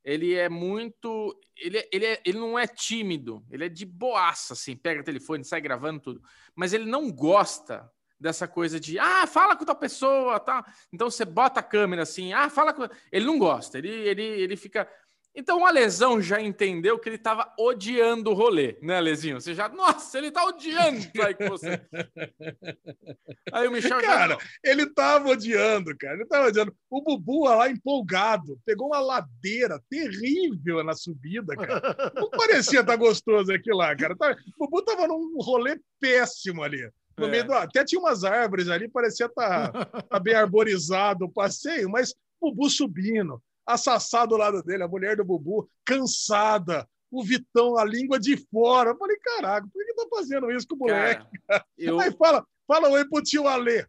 ele 0.05 0.35
é 0.35 0.47
muito. 0.47 1.38
Ele, 1.57 1.85
ele, 1.91 2.05
é, 2.05 2.21
ele 2.25 2.39
não 2.39 2.57
é 2.57 2.65
tímido, 2.65 3.45
ele 3.51 3.65
é 3.65 3.69
de 3.69 3.85
boaça, 3.85 4.53
assim, 4.53 4.73
pega 4.73 5.01
o 5.01 5.03
telefone, 5.03 5.43
sai 5.43 5.59
gravando 5.59 6.00
tudo. 6.00 6.21
Mas 6.55 6.71
ele 6.71 6.85
não 6.85 7.12
gosta 7.12 7.91
dessa 8.24 8.48
coisa 8.48 8.80
de 8.80 8.98
ah, 8.98 9.27
fala 9.27 9.56
com 9.56 9.65
tal 9.65 9.75
pessoa, 9.75 10.39
tá? 10.39 10.65
Então 10.92 11.12
você 11.12 11.25
bota 11.25 11.60
a 11.60 11.63
câmera 11.63 12.03
assim, 12.03 12.32
ah, 12.32 12.50
fala 12.50 12.74
com. 12.74 12.88
Ele 13.12 13.25
não 13.25 13.38
gosta, 13.38 13.77
ele, 13.77 13.89
ele, 13.89 14.24
ele 14.24 14.56
fica. 14.56 14.88
Então 15.36 15.62
o 15.62 15.65
Alesão 15.65 16.22
já 16.22 16.39
entendeu 16.39 16.98
que 17.00 17.10
ele 17.10 17.15
estava 17.15 17.51
odiando 17.60 18.30
o 18.30 18.36
rolê, 18.36 18.77
né, 18.84 18.98
Alezinho? 18.98 19.42
Você 19.42 19.56
já, 19.56 19.68
nossa, 19.68 20.20
ele 20.20 20.30
tá 20.30 20.46
odiando 20.46 21.08
aí 21.25 21.34
com 21.34 21.50
você. 21.50 21.82
Aí 23.51 23.68
o 23.68 23.72
Michel 23.72 24.00
Cara, 24.00 24.38
já... 24.39 24.48
ele 24.63 24.86
tava 24.88 25.30
odiando, 25.30 25.96
cara. 25.98 26.15
Ele 26.15 26.25
tava 26.25 26.48
odiando. 26.48 26.75
O 26.89 27.01
Bubu 27.01 27.46
lá 27.46 27.70
empolgado, 27.70 28.60
pegou 28.65 28.88
uma 28.88 29.00
ladeira 29.00 29.80
terrível 29.89 30.84
na 30.84 30.94
subida, 30.94 31.56
cara. 31.56 32.12
Não 32.15 32.30
parecia 32.30 32.80
estar 32.80 32.94
tá 32.94 32.96
gostoso 32.96 33.51
aquilo 33.51 33.77
lá, 33.77 33.96
cara. 33.96 34.15
O 34.58 34.65
Bubu 34.65 34.84
tava 34.84 35.08
num 35.08 35.38
rolê 35.39 35.80
péssimo 36.00 36.63
ali. 36.63 36.89
No 37.17 37.27
é. 37.27 37.29
meio 37.29 37.46
do... 37.46 37.53
Até 37.53 37.84
tinha 37.84 38.00
umas 38.00 38.24
árvores 38.24 38.70
ali, 38.70 38.88
parecia 38.88 39.27
estar 39.27 39.72
tá, 39.72 40.01
tá 40.01 40.20
bem 40.20 40.34
arborizado 40.34 41.25
o 41.25 41.32
passeio, 41.32 41.89
mas 41.89 42.13
o 42.39 42.51
Bubu 42.51 42.70
subindo 42.70 43.41
a 43.65 43.77
Sassá 43.77 44.25
do 44.25 44.38
lado 44.38 44.62
dele, 44.63 44.84
a 44.84 44.88
mulher 44.88 45.15
do 45.17 45.24
Bubu, 45.24 45.70
cansada, 45.86 46.88
o 47.10 47.24
Vitão, 47.24 47.77
a 47.77 47.86
língua 47.86 48.20
de 48.20 48.38
fora. 48.51 48.91
Eu 48.91 48.98
falei, 48.98 49.17
caraca, 49.17 49.67
por 49.72 49.86
que 49.86 49.93
tá 49.93 50.05
fazendo 50.10 50.51
isso 50.51 50.67
com 50.67 50.75
o 50.75 50.79
moleque? 50.79 51.25
Cara, 51.48 51.65
eu... 51.77 52.00
Aí 52.00 52.12
fala, 52.12 52.46
fala 52.67 52.89
oi 52.89 53.08
pro 53.08 53.22
tio 53.22 53.48
Ale. 53.48 53.86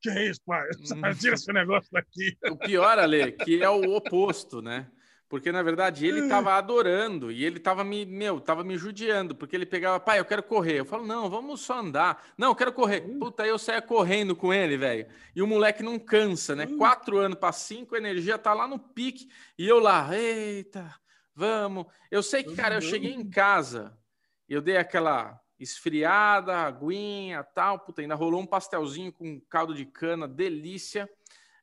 que 0.00 0.10
é 0.10 0.30
isso, 0.30 0.40
pai? 0.44 0.66
Hum. 0.92 1.14
Tira 1.20 1.34
esse 1.34 1.52
negócio 1.52 1.88
daqui. 1.92 2.36
O 2.50 2.56
pior, 2.56 2.98
Ale, 2.98 3.32
que 3.32 3.62
é 3.62 3.70
o 3.70 3.94
oposto, 3.94 4.60
né? 4.60 4.90
Porque, 5.28 5.50
na 5.50 5.62
verdade, 5.62 6.06
ele 6.06 6.20
estava 6.20 6.54
adorando 6.54 7.32
e 7.32 7.44
ele 7.44 7.56
estava 7.56 7.82
me, 7.82 8.06
meu, 8.06 8.40
tava 8.40 8.62
me 8.62 8.78
judiando, 8.78 9.34
porque 9.34 9.56
ele 9.56 9.66
pegava, 9.66 9.98
pai, 9.98 10.20
eu 10.20 10.24
quero 10.24 10.42
correr. 10.42 10.78
Eu 10.78 10.84
falo, 10.84 11.04
não, 11.04 11.28
vamos 11.28 11.62
só 11.62 11.80
andar. 11.80 12.24
Não, 12.38 12.48
eu 12.48 12.54
quero 12.54 12.72
correr. 12.72 13.00
Puta, 13.18 13.42
aí 13.42 13.48
eu 13.48 13.58
saia 13.58 13.82
correndo 13.82 14.36
com 14.36 14.54
ele, 14.54 14.76
velho. 14.76 15.06
E 15.34 15.42
o 15.42 15.46
moleque 15.46 15.82
não 15.82 15.98
cansa, 15.98 16.54
né? 16.54 16.66
Quatro 16.78 17.18
anos 17.18 17.38
para 17.38 17.52
cinco, 17.52 17.94
a 17.94 17.98
energia 17.98 18.38
tá 18.38 18.54
lá 18.54 18.68
no 18.68 18.78
pique. 18.78 19.28
E 19.58 19.66
eu 19.66 19.80
lá, 19.80 20.16
eita, 20.16 20.94
vamos. 21.34 21.86
Eu 22.10 22.22
sei 22.22 22.44
que, 22.44 22.54
cara, 22.54 22.76
eu 22.76 22.80
cheguei 22.80 23.12
em 23.12 23.28
casa 23.28 23.96
eu 24.48 24.60
dei 24.60 24.76
aquela 24.76 25.40
esfriada, 25.58 26.56
aguinha 26.56 27.42
tal. 27.42 27.80
Puta, 27.80 28.00
ainda 28.00 28.14
rolou 28.14 28.40
um 28.40 28.46
pastelzinho 28.46 29.12
com 29.12 29.40
caldo 29.48 29.74
de 29.74 29.84
cana, 29.84 30.28
delícia. 30.28 31.08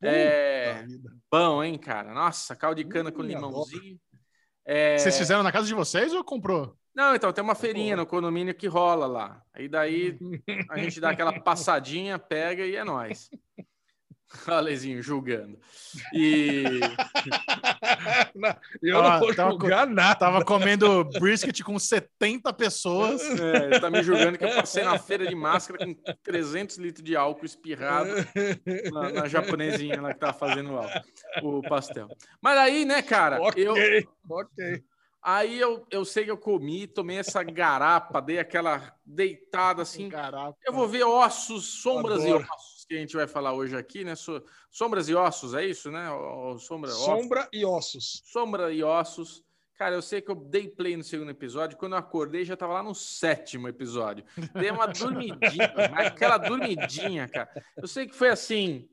É, 0.07 0.85
bom, 1.31 1.63
hein, 1.63 1.77
cara? 1.77 2.13
Nossa, 2.13 2.55
caldo 2.55 2.83
de 2.83 2.89
cana 2.89 3.11
com 3.11 3.21
limãozinho. 3.21 3.99
É... 4.65 4.97
Vocês 4.97 5.17
fizeram 5.17 5.43
na 5.43 5.51
casa 5.51 5.67
de 5.67 5.73
vocês 5.73 6.13
ou 6.13 6.23
comprou? 6.23 6.77
Não, 6.95 7.15
então 7.15 7.33
tem 7.33 7.43
uma 7.43 7.55
feirinha 7.55 7.95
no 7.95 8.05
condomínio 8.05 8.53
que 8.53 8.67
rola 8.67 9.07
lá. 9.07 9.41
Aí 9.53 9.67
daí 9.67 10.17
a 10.69 10.77
gente 10.77 10.99
dá 10.99 11.09
aquela 11.09 11.39
passadinha, 11.39 12.19
pega 12.19 12.65
e 12.65 12.75
é 12.75 12.83
nós. 12.83 13.29
Alezinho 14.47 15.01
julgando. 15.01 15.57
E. 16.13 16.63
Não, 18.35 18.55
eu 18.81 18.95
tava, 18.95 19.11
não 19.11 19.19
vou 19.19 19.35
tava, 19.35 19.51
julgar 19.51 19.87
nada. 19.87 20.15
Tava 20.15 20.43
comendo 20.43 21.03
brisket 21.19 21.61
com 21.61 21.77
70 21.77 22.51
pessoas. 22.53 23.21
É, 23.39 23.79
tá 23.79 23.89
me 23.89 24.01
julgando 24.01 24.37
que 24.37 24.43
eu 24.43 24.55
passei 24.55 24.83
na 24.83 24.97
feira 24.97 25.27
de 25.27 25.35
máscara 25.35 25.85
com 25.85 25.93
300 26.23 26.77
litros 26.77 27.03
de 27.03 27.15
álcool 27.15 27.45
espirrado 27.45 28.09
na, 28.91 29.11
na 29.11 29.27
japonesinha 29.27 30.01
lá 30.01 30.13
que 30.13 30.19
tava 30.19 30.33
fazendo 30.33 30.73
o, 31.41 31.59
o 31.59 31.61
pastel. 31.61 32.09
Mas 32.41 32.57
aí, 32.57 32.85
né, 32.85 33.01
cara? 33.01 33.39
Ok, 33.41 33.65
eu, 33.65 33.75
ok. 34.27 34.83
Aí 35.21 35.57
eu, 35.57 35.85
eu 35.89 36.03
sei 36.03 36.25
que 36.25 36.31
eu 36.31 36.37
comi, 36.37 36.87
tomei 36.87 37.17
essa 37.17 37.41
garapa, 37.43 38.19
dei 38.19 38.39
aquela 38.39 38.93
deitada 39.05 39.83
assim. 39.83 40.09
Garapa. 40.09 40.57
Eu 40.65 40.73
vou 40.73 40.87
ver 40.87 41.03
ossos, 41.03 41.81
sombras 41.81 42.21
Adoro. 42.21 42.43
e 42.43 42.55
ossos 42.55 42.72
que 42.93 42.97
a 42.97 43.01
gente 43.01 43.15
vai 43.15 43.27
falar 43.27 43.53
hoje 43.53 43.75
aqui, 43.75 44.03
né? 44.03 44.13
Sombras 44.69 45.09
e 45.09 45.15
ossos, 45.15 45.53
é 45.53 45.65
isso, 45.65 45.89
né? 45.89 46.07
Sombra, 46.59 46.91
Sombra 46.91 47.39
ossos. 47.41 47.49
e 47.51 47.65
ossos. 47.65 48.23
Sombra 48.25 48.71
e 48.71 48.83
ossos. 48.83 49.43
Cara, 49.75 49.95
eu 49.95 50.01
sei 50.01 50.21
que 50.21 50.29
eu 50.29 50.35
dei 50.35 50.67
play 50.67 50.95
no 50.95 51.03
segundo 51.03 51.31
episódio. 51.31 51.77
Quando 51.77 51.93
eu 51.93 51.97
acordei, 51.97 52.45
já 52.45 52.55
tava 52.55 52.73
lá 52.73 52.83
no 52.83 52.93
sétimo 52.93 53.67
episódio. 53.67 54.23
Dei 54.53 54.69
uma 54.69 54.85
dormidinha, 54.93 55.73
aquela 55.95 56.37
dormidinha, 56.37 57.27
cara. 57.27 57.49
Eu 57.75 57.87
sei 57.87 58.05
que 58.05 58.15
foi 58.15 58.29
assim. 58.29 58.87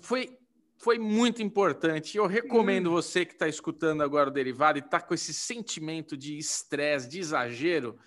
Foi, 0.00 0.38
foi 0.78 0.98
muito 0.98 1.42
importante. 1.42 2.16
Eu 2.16 2.26
recomendo 2.26 2.88
hum. 2.88 2.92
você 2.92 3.26
que 3.26 3.32
está 3.32 3.48
escutando 3.48 4.02
agora 4.02 4.30
o 4.30 4.32
Derivado 4.32 4.78
e 4.78 4.80
está 4.80 5.00
com 5.00 5.12
esse 5.12 5.34
sentimento 5.34 6.16
de 6.16 6.38
estresse, 6.38 7.08
de 7.08 7.18
exagero 7.18 7.98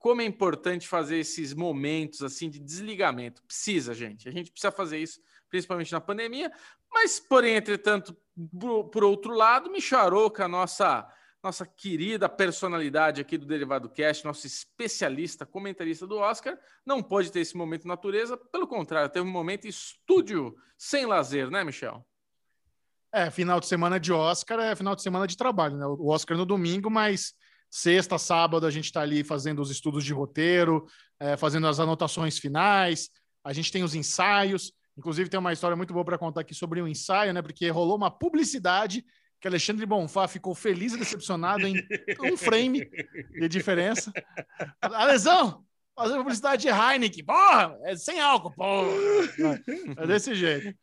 como 0.00 0.22
é 0.22 0.24
importante 0.24 0.88
fazer 0.88 1.18
esses 1.18 1.52
momentos 1.52 2.22
assim 2.22 2.48
de 2.48 2.58
desligamento. 2.58 3.42
Precisa, 3.44 3.92
gente. 3.92 4.26
A 4.28 4.32
gente 4.32 4.50
precisa 4.50 4.72
fazer 4.72 4.98
isso, 4.98 5.20
principalmente 5.50 5.92
na 5.92 6.00
pandemia. 6.00 6.50
Mas, 6.90 7.20
porém, 7.20 7.54
entretanto, 7.54 8.16
por, 8.58 8.88
por 8.88 9.04
outro 9.04 9.34
lado, 9.34 9.70
Micharoca, 9.70 10.48
nossa 10.48 11.06
nossa 11.42 11.64
querida 11.64 12.28
personalidade 12.28 13.18
aqui 13.18 13.38
do 13.38 13.46
Derivado 13.46 13.88
Cast, 13.88 14.26
nosso 14.26 14.46
especialista, 14.46 15.46
comentarista 15.46 16.06
do 16.06 16.18
Oscar, 16.18 16.58
não 16.84 17.02
pode 17.02 17.32
ter 17.32 17.40
esse 17.40 17.56
momento 17.56 17.88
natureza, 17.88 18.36
pelo 18.36 18.66
contrário, 18.66 19.08
teve 19.08 19.26
um 19.26 19.32
momento 19.32 19.66
estúdio 19.66 20.54
sem 20.76 21.06
lazer, 21.06 21.50
né, 21.50 21.64
Michel? 21.64 22.06
É, 23.10 23.30
final 23.30 23.58
de 23.58 23.66
semana 23.66 23.98
de 23.98 24.12
Oscar 24.12 24.60
é 24.60 24.76
final 24.76 24.94
de 24.94 25.02
semana 25.02 25.26
de 25.26 25.34
trabalho, 25.34 25.78
né? 25.78 25.86
O 25.86 26.08
Oscar 26.08 26.36
no 26.36 26.44
domingo, 26.44 26.90
mas 26.90 27.34
Sexta, 27.70 28.18
sábado, 28.18 28.66
a 28.66 28.70
gente 28.70 28.86
está 28.86 29.00
ali 29.00 29.22
fazendo 29.22 29.62
os 29.62 29.70
estudos 29.70 30.04
de 30.04 30.12
roteiro, 30.12 30.86
é, 31.20 31.36
fazendo 31.36 31.68
as 31.68 31.78
anotações 31.78 32.36
finais. 32.36 33.10
A 33.44 33.52
gente 33.52 33.70
tem 33.70 33.84
os 33.84 33.94
ensaios. 33.94 34.72
Inclusive, 34.98 35.30
tem 35.30 35.38
uma 35.38 35.52
história 35.52 35.76
muito 35.76 35.94
boa 35.94 36.04
para 36.04 36.18
contar 36.18 36.40
aqui 36.40 36.54
sobre 36.54 36.80
o 36.80 36.84
um 36.84 36.88
ensaio, 36.88 37.32
né? 37.32 37.40
Porque 37.40 37.70
rolou 37.70 37.96
uma 37.96 38.10
publicidade 38.10 39.04
que 39.40 39.48
Alexandre 39.48 39.86
Bonfá 39.86 40.28
ficou 40.28 40.54
feliz 40.54 40.92
e 40.92 40.98
decepcionado 40.98 41.66
em 41.66 41.74
um 42.20 42.36
frame 42.36 42.90
de 43.30 43.48
diferença. 43.48 44.12
A 44.82 45.04
lesão! 45.04 45.64
Fazer 45.94 46.16
publicidade 46.16 46.62
de 46.62 46.68
Heineken. 46.68 47.24
Porra, 47.24 47.78
é 47.84 47.96
sem 47.96 48.20
álcool, 48.20 48.52
porra. 48.52 48.88
É 49.96 50.06
desse 50.06 50.34
jeito. 50.34 50.74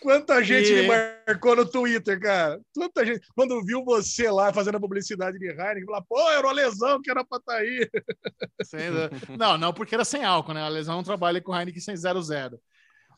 Quanta 0.00 0.42
gente 0.42 0.72
e... 0.72 0.82
me 0.82 0.88
marcou 0.88 1.56
no 1.56 1.66
Twitter, 1.66 2.20
cara. 2.20 2.60
Quanta 2.74 3.04
gente. 3.04 3.26
Quando 3.34 3.64
viu 3.64 3.84
você 3.84 4.30
lá 4.30 4.52
fazendo 4.52 4.76
a 4.76 4.80
publicidade 4.80 5.38
de 5.38 5.46
Heineken, 5.46 5.84
falou, 5.84 6.04
pô, 6.08 6.30
era 6.30 6.46
uma 6.46 6.52
lesão 6.52 7.00
que 7.02 7.10
era 7.10 7.24
pra 7.24 7.38
estar 7.38 7.52
tá 7.52 7.58
aí. 7.58 7.90
Não, 9.36 9.58
não, 9.58 9.72
porque 9.72 9.94
era 9.94 10.04
sem 10.04 10.24
álcool, 10.24 10.54
né? 10.54 10.62
A 10.62 10.68
lesão 10.68 10.96
não 10.96 11.04
trabalha 11.04 11.40
com 11.40 11.56
Heineken 11.56 11.80
sem 11.80 11.96
zero 11.96 12.22
zero. 12.22 12.60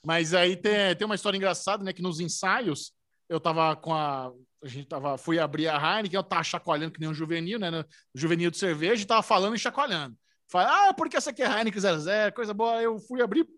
Mas 0.05 0.35
aí 0.35 0.57
tem, 0.57 0.97
tem 0.97 1.05
uma 1.05 1.15
história 1.15 1.37
engraçada, 1.37 1.85
né? 1.85 1.93
Que 1.93 2.03
nos 2.03 2.19
ensaios 2.21 2.93
eu 3.29 3.41
tava 3.41 3.77
com 3.77 3.95
a. 3.95 4.33
A 4.65 4.69
gente 4.69 4.87
tava, 4.87 5.19
fui 5.19 5.41
abrir 5.41 5.67
a 5.67 5.77
Heineken, 5.77 6.17
eu 6.17 6.23
tava 6.23 6.45
chacoalhando 6.45 6.93
que 6.93 7.01
nem 7.01 7.09
um 7.09 7.15
juvenil, 7.15 7.59
né? 7.59 7.85
Juvenil 8.15 8.49
de 8.49 8.59
cerveja, 8.59 9.03
e 9.03 9.07
tava 9.07 9.23
falando 9.23 9.57
e 9.57 9.59
chacoalhando. 9.59 10.17
Fala, 10.53 10.91
ah, 10.91 10.95
porque 10.95 11.17
essa 11.17 11.31
aqui 11.31 11.43
é 11.43 11.47
Heineken 11.47 11.81
00, 11.81 12.35
coisa 12.35 12.53
boa. 12.53 12.83
Eu 12.83 12.99
fui 12.99 13.23
abrir, 13.23 13.49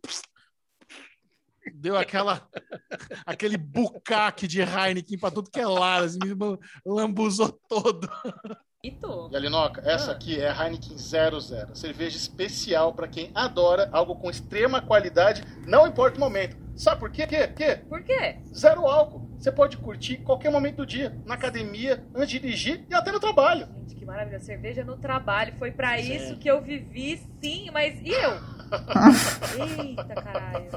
deu 1.74 1.96
aquela 1.96 2.48
aquele 3.26 3.56
bucaque 3.56 4.46
de 4.46 4.60
Heineken 4.60 5.18
para 5.18 5.34
tudo 5.34 5.50
que 5.50 5.58
é 5.58 5.66
lado, 5.66 6.04
assim, 6.04 6.20
me 6.20 6.58
lambuzou 6.86 7.50
todo. 7.68 8.08
Ito. 8.84 9.30
E 9.32 9.36
Alinoca, 9.36 9.82
essa 9.86 10.12
aqui 10.12 10.38
é 10.38 10.50
a 10.50 10.64
Heineken 10.66 10.98
00, 10.98 11.40
cerveja 11.74 12.18
especial 12.18 12.92
para 12.92 13.08
quem 13.08 13.30
adora 13.34 13.88
algo 13.90 14.14
com 14.16 14.28
extrema 14.28 14.82
qualidade, 14.82 15.42
não 15.66 15.86
importa 15.86 16.18
o 16.18 16.20
momento. 16.20 16.54
Sabe 16.76 17.00
por 17.00 17.10
quê? 17.10 17.26
quê? 17.26 17.46
quê? 17.48 17.76
Por 17.88 18.02
quê? 18.02 18.36
Zero 18.54 18.86
álcool. 18.86 19.26
Você 19.38 19.50
pode 19.50 19.78
curtir 19.78 20.18
qualquer 20.18 20.52
momento 20.52 20.76
do 20.76 20.86
dia, 20.86 21.16
na 21.24 21.34
academia, 21.34 22.04
antes 22.14 22.28
de 22.28 22.40
dirigir 22.40 22.84
e 22.90 22.94
até 22.94 23.10
no 23.10 23.18
trabalho. 23.18 23.66
Gente, 23.78 23.94
que 23.94 24.04
maravilha. 24.04 24.38
Cerveja 24.40 24.84
no 24.84 24.98
trabalho. 24.98 25.54
Foi 25.58 25.70
pra 25.70 25.96
Sim. 25.96 26.16
isso 26.16 26.36
que 26.36 26.50
eu 26.50 26.60
vivi, 26.60 27.22
sim, 27.40 27.70
mas 27.72 27.98
e 28.02 28.10
eu? 28.10 28.32
Eita, 29.78 30.14
caralho. 30.14 30.68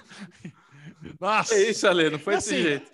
Nossa, 1.20 1.54
É 1.54 1.70
isso, 1.70 1.86
Ale, 1.86 2.08
não 2.10 2.18
foi 2.18 2.36
desse 2.36 2.54
Assim, 2.54 2.62
jeito. 2.62 2.90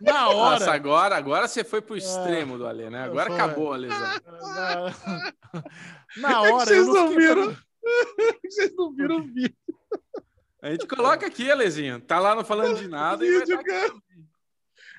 na 0.00 0.28
hora. 0.28 0.58
Nossa, 0.60 0.72
agora, 0.72 1.16
agora 1.16 1.48
você 1.48 1.64
foi 1.64 1.80
pro 1.82 1.96
extremo 1.96 2.56
do 2.56 2.66
Ale, 2.66 2.88
né? 2.88 3.02
Agora 3.04 3.30
Foi. 3.30 3.38
acabou 3.40 3.72
a 3.72 3.76
lesão. 3.76 3.98
Na, 3.98 4.14
na 6.16 6.30
É 6.30 6.32
que 6.46 6.52
hora. 6.52 6.64
vocês 6.66 6.86
eu 6.86 6.86
não 6.86 6.94
não 6.94 7.08
fiquei 7.10 7.26
viram. 7.26 7.56
Vocês 8.44 8.74
não 8.76 8.92
viram 8.92 9.16
o 9.18 9.22
vídeo, 9.24 9.54
A 10.60 10.70
gente 10.72 10.86
coloca 10.88 11.24
aqui, 11.26 11.48
Alezinho. 11.50 12.00
Tá 12.00 12.18
lá 12.18 12.34
não 12.34 12.44
falando 12.44 12.76
de 12.78 12.86
nada 12.88 13.24
vídeo 13.24 13.56
tá 13.58 13.62
cara. 13.64 13.94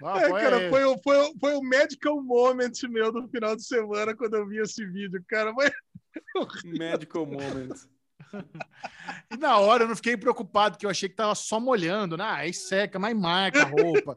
Ah, 0.04 0.22
É, 0.22 0.30
cara, 0.30 0.58
aí. 0.58 0.70
foi, 0.70 0.84
o- 0.86 0.98
foi, 1.04 1.18
o- 1.18 1.34
foi 1.40 1.54
o 1.56 1.62
medical 1.62 2.22
moment 2.22 2.72
meu 2.90 3.12
do 3.12 3.28
final 3.30 3.56
de 3.56 3.64
semana 3.66 4.16
quando 4.16 4.36
eu 4.36 4.48
vi 4.48 4.60
esse 4.60 4.86
vídeo, 4.86 5.22
cara. 5.28 5.52
Mas 5.54 5.72
medical 6.64 7.26
moment. 7.26 7.74
E 9.32 9.38
na 9.38 9.58
hora 9.58 9.84
eu 9.84 9.88
não 9.88 9.96
fiquei 9.96 10.16
preocupado, 10.16 10.78
que 10.78 10.86
eu 10.86 10.90
achei 10.90 11.10
que 11.10 11.16
tava 11.16 11.36
só 11.36 11.60
molhando, 11.60 12.18
né? 12.18 12.26
Aí 12.26 12.54
seca, 12.54 12.98
mas 12.98 13.16
marca 13.16 13.64
a 13.64 13.66
roupa. 13.66 14.14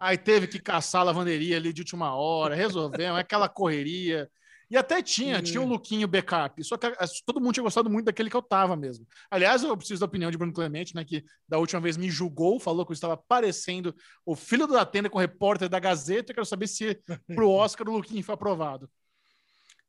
Aí 0.00 0.16
teve 0.16 0.46
que 0.46 0.58
caçar 0.58 1.00
a 1.02 1.04
lavanderia 1.04 1.56
ali 1.56 1.72
de 1.72 1.82
última 1.82 2.14
hora, 2.14 2.54
resolvemos, 2.54 3.18
aquela 3.18 3.48
correria. 3.48 4.30
E 4.70 4.76
até 4.76 5.02
tinha, 5.02 5.42
tinha 5.42 5.60
um 5.60 5.66
lookinho 5.66 6.08
backup. 6.08 6.64
Só 6.64 6.78
que 6.78 6.90
todo 7.26 7.38
mundo 7.38 7.52
tinha 7.52 7.62
gostado 7.62 7.90
muito 7.90 8.06
daquele 8.06 8.30
que 8.30 8.36
eu 8.36 8.40
tava 8.40 8.74
mesmo. 8.74 9.06
Aliás, 9.30 9.62
eu 9.62 9.76
preciso 9.76 10.00
da 10.00 10.06
opinião 10.06 10.30
de 10.30 10.38
Bruno 10.38 10.52
Clemente, 10.52 10.94
né? 10.94 11.04
Que 11.04 11.22
da 11.46 11.58
última 11.58 11.78
vez 11.78 11.98
me 11.98 12.08
julgou, 12.10 12.58
falou 12.58 12.86
que 12.86 12.90
eu 12.90 12.94
estava 12.94 13.14
parecendo 13.14 13.94
o 14.24 14.34
filho 14.34 14.66
da 14.66 14.86
tenda 14.86 15.10
com 15.10 15.18
o 15.18 15.20
repórter 15.20 15.68
da 15.68 15.78
Gazeta. 15.78 16.32
Eu 16.32 16.36
quero 16.36 16.46
saber 16.46 16.68
se 16.68 16.98
pro 17.34 17.50
Oscar 17.50 17.86
o 17.86 17.92
lookinho 17.92 18.24
foi 18.24 18.34
aprovado. 18.34 18.88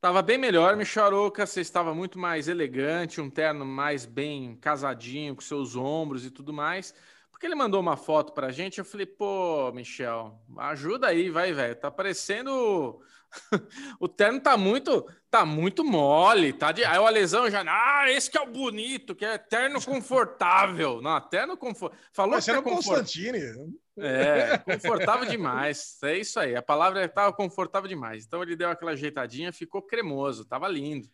Tava 0.03 0.21
bem 0.21 0.37
melhor, 0.37 0.75
Micharoca. 0.75 1.45
Você 1.45 1.61
estava 1.61 1.95
muito 1.95 2.19
mais 2.19 2.49
elegante, 2.49 3.21
um 3.21 3.29
terno 3.29 3.63
mais 3.63 4.05
bem 4.05 4.57
casadinho, 4.57 5.33
com 5.33 5.39
seus 5.39 5.77
ombros 5.77 6.25
e 6.25 6.29
tudo 6.29 6.51
mais. 6.51 6.93
Porque 7.31 7.45
ele 7.45 7.55
mandou 7.55 7.79
uma 7.79 7.95
foto 7.95 8.33
pra 8.33 8.51
gente. 8.51 8.79
Eu 8.79 8.83
falei, 8.83 9.05
pô, 9.05 9.71
Michel, 9.71 10.37
ajuda 10.57 11.07
aí, 11.07 11.29
vai, 11.29 11.53
velho. 11.53 11.73
Tá 11.77 11.89
parecendo. 11.89 13.01
o 13.99 14.07
terno 14.07 14.39
tá 14.39 14.55
muito, 14.57 15.07
tá 15.29 15.45
muito 15.45 15.83
mole, 15.83 16.53
tá 16.53 16.71
de. 16.71 16.83
Aí 16.83 16.99
o 16.99 17.05
Alesão 17.05 17.49
já, 17.49 17.63
ah, 17.67 18.09
esse 18.11 18.29
que 18.29 18.37
é 18.37 18.41
o 18.41 18.51
bonito, 18.51 19.15
que 19.15 19.25
é 19.25 19.37
terno 19.37 19.83
confortável. 19.83 21.01
Não, 21.03 21.19
terno 21.21 21.57
confortável. 21.57 22.05
Falou 22.11 22.35
Mas 22.35 22.45
que 22.45 22.51
era 22.51 22.59
é 22.59 22.61
o 22.61 22.63
confortável. 22.63 23.03
Constantine. 23.03 23.77
É, 23.97 24.57
confortável 24.59 25.27
demais. 25.27 25.97
É 26.03 26.17
isso 26.17 26.39
aí. 26.39 26.55
A 26.55 26.61
palavra 26.61 27.05
estava 27.05 27.33
confortável 27.33 27.87
demais. 27.87 28.25
Então 28.25 28.41
ele 28.41 28.55
deu 28.55 28.69
aquela 28.69 28.91
ajeitadinha, 28.91 29.53
ficou 29.53 29.81
cremoso, 29.81 30.45
tava 30.45 30.67
lindo. 30.67 31.07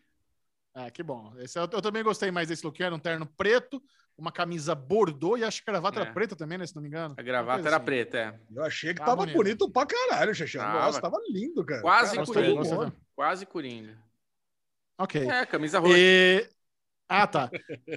Ah, 0.73 0.89
que 0.89 1.03
bom. 1.03 1.33
Esse 1.39 1.59
eu, 1.59 1.63
eu 1.63 1.81
também 1.81 2.03
gostei 2.03 2.31
mais 2.31 2.47
desse 2.47 2.65
look. 2.65 2.81
Era 2.81 2.95
um 2.95 2.99
terno 2.99 3.25
preto, 3.25 3.81
uma 4.19 4.31
camisa 4.31 4.75
bordô 4.75 5.37
e 5.37 5.43
acho 5.43 5.63
que 5.63 5.69
a 5.69 5.73
gravata 5.73 5.99
É. 5.99 6.01
era 6.03 6.13
preta 6.13 6.35
também, 6.35 6.57
né? 6.57 6.67
Se 6.67 6.75
não 6.75 6.81
me 6.81 6.87
engano. 6.87 7.15
A 7.17 7.21
gravata 7.21 7.67
era 7.67 7.77
assim. 7.77 7.85
preta, 7.85 8.17
é. 8.17 8.39
Eu 8.55 8.63
achei 8.63 8.93
que 8.93 8.99
Tá 8.99 9.05
tava 9.05 9.17
bonito. 9.17 9.35
bonito 9.35 9.69
pra 9.71 9.85
caralho. 9.85 10.31
Tava. 10.53 10.79
Nossa, 10.79 11.01
tava 11.01 11.17
lindo, 11.29 11.65
cara. 11.65 11.81
Quase 11.81 12.15
Cara, 12.15 12.25
coringa. 12.27 12.93
Quase 13.15 13.45
coringa. 13.45 13.97
Ok. 14.97 15.27
É, 15.27 15.45
camisa 15.45 15.79
roxa. 15.79 15.97
E... 15.97 16.49
Ah, 17.07 17.25
tá. 17.25 17.49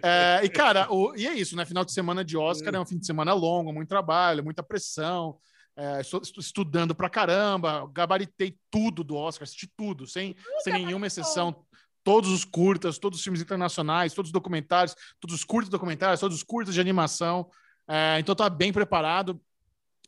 É, 0.03 0.41
e, 0.43 0.49
cara, 0.49 0.91
o... 0.91 1.15
e 1.15 1.27
é 1.27 1.35
isso, 1.35 1.55
né? 1.57 1.67
Final 1.67 1.85
de 1.85 1.93
semana 1.93 2.25
de 2.25 2.37
Oscar 2.37 2.75
é 2.75 2.81
um 2.81 2.87
fim 2.87 2.99
de 2.99 3.05
semana 3.05 3.35
longo, 3.35 3.73
muito 3.73 3.89
trabalho, 3.89 4.43
muita 4.43 4.63
pressão. 4.63 5.39
É, 5.77 6.01
estudando 6.39 6.95
pra 6.95 7.09
caramba, 7.09 7.91
gabaritei 7.93 8.57
tudo 8.71 9.03
do 9.03 9.17
Oscar, 9.17 9.45
assisti 9.45 9.67
tudo, 9.75 10.07
sem, 10.07 10.37
sem 10.63 10.73
nenhuma 10.75 11.07
exceção. 11.07 11.65
Todos 12.05 12.31
os 12.31 12.45
curtas, 12.45 12.99
todos 12.99 13.19
os 13.19 13.25
filmes 13.25 13.41
internacionais, 13.41 14.13
todos 14.13 14.29
os 14.29 14.33
documentários, 14.33 14.95
todos 15.21 15.37
os 15.37 15.45
curtos 15.45 15.71
documentários, 15.71 16.21
todos 16.21 16.37
os 16.37 16.43
curtas 16.43 16.75
de 16.75 16.81
animação. 16.81 17.49
É, 17.89 18.19
então, 18.19 18.35
tá 18.35 18.49
bem 18.51 18.73
preparado. 18.73 19.41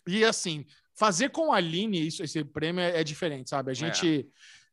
E, 0.07 0.25
assim, 0.25 0.65
fazer 0.95 1.31
com 1.31 1.53
a 1.53 1.57
Aline 1.57 2.07
isso, 2.07 2.23
esse 2.23 2.45
prêmio 2.45 2.83
é, 2.83 3.01
é 3.01 3.05
diferente, 3.05 3.51
sabe? 3.51 3.71
A 3.71 3.75
gente, 3.75 4.29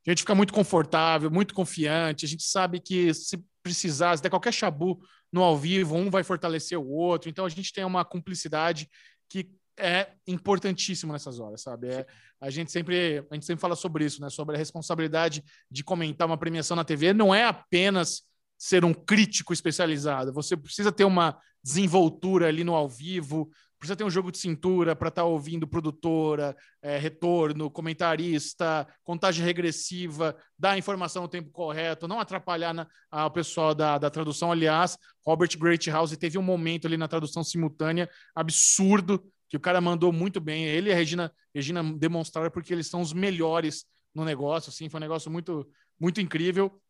a 0.05 0.09
gente 0.09 0.21
fica 0.21 0.35
muito 0.35 0.53
confortável, 0.53 1.29
muito 1.29 1.53
confiante. 1.53 2.25
A 2.25 2.27
gente 2.27 2.43
sabe 2.43 2.79
que 2.79 3.13
se 3.13 3.43
precisar, 3.61 4.17
se 4.17 4.23
der 4.23 4.29
qualquer 4.29 4.53
chabu 4.53 4.99
no 5.31 5.43
ao 5.43 5.57
vivo, 5.57 5.95
um 5.95 6.09
vai 6.09 6.23
fortalecer 6.23 6.77
o 6.77 6.87
outro. 6.87 7.29
Então, 7.29 7.45
a 7.45 7.49
gente 7.49 7.71
tem 7.71 7.85
uma 7.85 8.03
cumplicidade 8.03 8.89
que 9.29 9.49
é 9.81 10.13
importantíssimo 10.27 11.11
nessas 11.13 11.39
horas, 11.39 11.61
sabe? 11.61 11.87
É, 11.87 12.05
a 12.39 12.49
gente 12.49 12.71
sempre 12.71 13.25
a 13.29 13.33
gente 13.33 13.45
sempre 13.45 13.61
fala 13.61 13.75
sobre 13.75 14.05
isso, 14.05 14.21
né? 14.21 14.29
Sobre 14.29 14.55
a 14.55 14.59
responsabilidade 14.59 15.43
de 15.69 15.83
comentar 15.83 16.27
uma 16.27 16.37
premiação 16.37 16.75
na 16.75 16.83
TV. 16.83 17.13
Não 17.13 17.33
é 17.33 17.45
apenas 17.45 18.23
ser 18.57 18.85
um 18.85 18.93
crítico 18.93 19.53
especializado. 19.53 20.31
Você 20.33 20.55
precisa 20.55 20.91
ter 20.91 21.03
uma 21.05 21.37
desenvoltura 21.63 22.47
ali 22.47 22.63
no 22.63 22.75
ao 22.75 22.87
vivo, 22.87 23.49
precisa 23.79 23.95
ter 23.95 24.03
um 24.03 24.09
jogo 24.09 24.31
de 24.31 24.37
cintura 24.37 24.95
para 24.95 25.07
estar 25.09 25.23
ouvindo 25.23 25.67
produtora, 25.67 26.55
é, 26.81 26.97
retorno, 26.99 27.69
comentarista, 27.71 28.87
contagem 29.03 29.43
regressiva, 29.43 30.35
dar 30.57 30.71
a 30.71 30.77
informação 30.77 31.23
no 31.23 31.27
tempo 31.27 31.49
correto, 31.51 32.07
não 32.07 32.19
atrapalhar 32.19 32.73
na, 32.73 32.87
a- 33.09 33.25
o 33.25 33.31
pessoal 33.31 33.73
da, 33.73 33.97
da 33.97 34.09
tradução. 34.09 34.51
Aliás, 34.51 34.97
Robert 35.25 35.57
Greathouse 35.57 36.15
teve 36.17 36.37
um 36.37 36.43
momento 36.43 36.85
ali 36.85 36.97
na 36.97 37.07
tradução 37.07 37.43
simultânea 37.43 38.07
absurdo 38.35 39.23
que 39.51 39.57
o 39.57 39.59
cara 39.59 39.81
mandou 39.81 40.13
muito 40.13 40.39
bem. 40.39 40.63
Ele 40.63 40.89
e 40.89 40.93
a 40.93 40.95
Regina, 40.95 41.29
Regina 41.53 41.83
demonstraram 41.83 42.49
porque 42.49 42.73
eles 42.73 42.87
são 42.87 43.01
os 43.01 43.11
melhores 43.11 43.85
no 44.15 44.23
negócio, 44.23 44.69
assim, 44.69 44.87
foi 44.87 44.97
um 44.97 45.01
negócio 45.01 45.29
muito, 45.29 45.69
muito 45.99 46.21
incrível. 46.21 46.81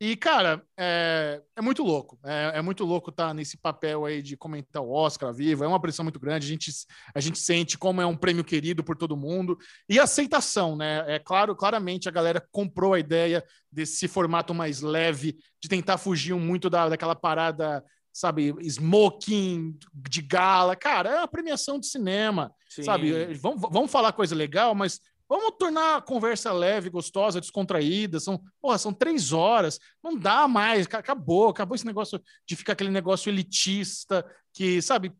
E, 0.00 0.16
cara, 0.16 0.64
é, 0.78 1.42
é 1.56 1.60
muito 1.60 1.82
louco. 1.82 2.16
É, 2.24 2.58
é 2.58 2.62
muito 2.62 2.84
louco 2.84 3.10
estar 3.10 3.34
nesse 3.34 3.56
papel 3.56 4.04
aí 4.04 4.22
de 4.22 4.36
comentar 4.36 4.82
o 4.82 4.90
Oscar 4.90 5.32
vivo. 5.32 5.64
É 5.64 5.66
uma 5.66 5.80
pressão 5.80 6.04
muito 6.04 6.20
grande. 6.20 6.46
A 6.46 6.48
gente, 6.48 6.70
a 7.12 7.20
gente 7.20 7.38
sente 7.38 7.76
como 7.76 8.00
é 8.00 8.06
um 8.06 8.16
prêmio 8.16 8.44
querido 8.44 8.84
por 8.84 8.96
todo 8.96 9.16
mundo. 9.16 9.58
E 9.88 9.98
aceitação, 9.98 10.76
né? 10.76 11.04
É 11.08 11.18
claro, 11.18 11.56
claramente 11.56 12.08
a 12.08 12.12
galera 12.12 12.44
comprou 12.52 12.94
a 12.94 13.00
ideia 13.00 13.42
desse 13.70 14.06
formato 14.06 14.54
mais 14.54 14.80
leve, 14.80 15.36
de 15.60 15.68
tentar 15.68 15.98
fugir 15.98 16.34
muito 16.34 16.70
da, 16.70 16.88
daquela 16.88 17.16
parada, 17.16 17.82
sabe, 18.14 18.54
smoking 18.62 19.76
de 19.92 20.22
gala. 20.22 20.76
Cara, 20.76 21.10
é 21.10 21.18
uma 21.18 21.28
premiação 21.28 21.78
de 21.80 21.86
cinema. 21.88 22.54
Sim. 22.70 22.84
Sabe, 22.84 23.12
eh, 23.12 23.34
vamos, 23.34 23.60
vamos 23.60 23.90
falar 23.90 24.12
coisa 24.12 24.34
legal, 24.36 24.72
mas 24.74 25.00
vamos 25.28 25.52
tornar 25.58 25.96
a 25.96 26.00
conversa 26.02 26.52
leve, 26.52 26.88
gostosa, 26.90 27.40
descontraída. 27.40 28.20
São, 28.20 28.40
porra, 28.62 28.78
são 28.78 28.92
três 28.92 29.32
horas, 29.32 29.80
não 30.02 30.16
dá 30.16 30.46
mais, 30.46 30.86
ca- 30.86 30.98
acabou, 30.98 31.48
acabou 31.48 31.74
esse 31.74 31.84
negócio 31.86 32.22
de 32.46 32.54
ficar 32.54 32.74
aquele 32.74 32.90
negócio 32.90 33.28
elitista 33.30 34.24
que, 34.52 34.80
sabe, 34.80 35.12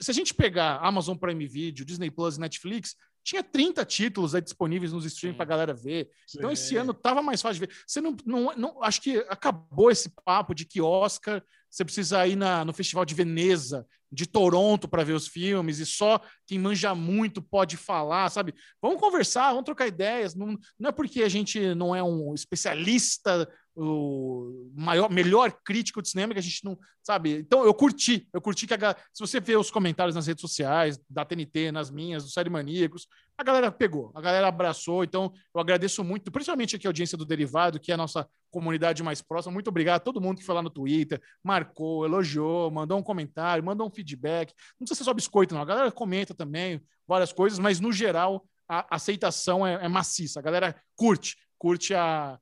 se 0.00 0.10
a 0.10 0.14
gente 0.14 0.32
pegar 0.32 0.76
Amazon 0.82 1.16
Prime 1.16 1.46
Video, 1.48 1.84
Disney 1.84 2.10
Plus 2.10 2.36
e 2.36 2.40
Netflix, 2.40 2.94
tinha 3.24 3.42
30 3.42 3.84
títulos 3.86 4.34
aí 4.34 4.42
disponíveis 4.42 4.92
nos 4.92 5.04
streams 5.06 5.32
Sim. 5.32 5.36
pra 5.36 5.46
galera 5.46 5.72
ver. 5.72 6.10
Então, 6.36 6.50
esse 6.50 6.68
Sim. 6.68 6.76
ano 6.76 6.92
tava 6.92 7.22
mais 7.22 7.40
fácil 7.40 7.60
de 7.60 7.66
ver. 7.66 7.74
Você 7.86 8.00
não, 8.00 8.14
não, 8.26 8.54
não- 8.56 8.82
acho 8.82 9.00
que 9.00 9.16
acabou 9.30 9.90
esse 9.90 10.10
papo 10.24 10.54
de 10.54 10.66
que 10.66 10.80
Oscar 10.82 11.42
você 11.74 11.84
precisa 11.84 12.24
ir 12.24 12.36
na, 12.36 12.64
no 12.64 12.72
Festival 12.72 13.04
de 13.04 13.16
Veneza, 13.16 13.84
de 14.12 14.26
Toronto 14.26 14.86
para 14.86 15.02
ver 15.02 15.14
os 15.14 15.26
filmes 15.26 15.80
e 15.80 15.86
só 15.86 16.20
quem 16.46 16.56
manja 16.56 16.94
muito 16.94 17.42
pode 17.42 17.76
falar, 17.76 18.30
sabe? 18.30 18.54
Vamos 18.80 19.00
conversar, 19.00 19.48
vamos 19.48 19.64
trocar 19.64 19.88
ideias. 19.88 20.36
Não, 20.36 20.56
não 20.78 20.90
é 20.90 20.92
porque 20.92 21.24
a 21.24 21.28
gente 21.28 21.74
não 21.74 21.94
é 21.94 22.00
um 22.00 22.32
especialista, 22.32 23.48
o 23.76 24.70
maior, 24.74 25.10
melhor 25.10 25.50
crítico 25.64 26.00
de 26.00 26.08
cinema 26.08 26.32
que 26.32 26.38
a 26.38 26.42
gente 26.42 26.64
não 26.64 26.78
sabe. 27.02 27.38
Então 27.38 27.64
eu 27.64 27.74
curti, 27.74 28.28
eu 28.32 28.40
curti 28.40 28.66
que 28.66 28.74
a, 28.74 28.96
se 29.12 29.20
você 29.20 29.40
vê 29.40 29.56
os 29.56 29.70
comentários 29.70 30.14
nas 30.14 30.26
redes 30.26 30.40
sociais 30.40 30.98
da 31.08 31.24
TNT, 31.24 31.72
nas 31.72 31.90
minhas, 31.90 32.24
do 32.24 32.30
Série 32.30 32.48
Maníacos, 32.50 33.06
a 33.36 33.42
galera 33.42 33.72
pegou, 33.72 34.12
a 34.14 34.20
galera 34.20 34.46
abraçou. 34.46 35.02
Então 35.02 35.32
eu 35.54 35.60
agradeço 35.60 36.04
muito, 36.04 36.30
principalmente 36.30 36.76
aqui 36.76 36.86
a 36.86 36.90
audiência 36.90 37.18
do 37.18 37.24
Derivado, 37.24 37.80
que 37.80 37.90
é 37.90 37.94
a 37.94 37.98
nossa 37.98 38.28
comunidade 38.50 39.02
mais 39.02 39.20
próxima. 39.20 39.52
Muito 39.52 39.68
obrigado 39.68 39.96
a 39.96 40.04
todo 40.04 40.20
mundo 40.20 40.38
que 40.38 40.44
foi 40.44 40.54
lá 40.54 40.62
no 40.62 40.70
Twitter, 40.70 41.20
marcou, 41.42 42.04
elogiou, 42.04 42.70
mandou 42.70 42.98
um 42.98 43.02
comentário, 43.02 43.64
mandou 43.64 43.86
um 43.86 43.90
feedback. 43.90 44.52
Não 44.78 44.84
precisa 44.86 44.98
ser 44.98 45.04
só 45.04 45.12
biscoito, 45.12 45.54
não. 45.54 45.62
A 45.62 45.66
galera 45.66 45.90
comenta 45.90 46.32
também 46.32 46.80
várias 47.08 47.32
coisas, 47.32 47.58
mas 47.58 47.80
no 47.80 47.92
geral 47.92 48.46
a 48.68 48.94
aceitação 48.94 49.66
é, 49.66 49.84
é 49.84 49.88
maciça. 49.88 50.38
A 50.38 50.42
galera 50.42 50.74
curte, 50.96 51.36
curte 51.58 51.92
a- 51.92 52.38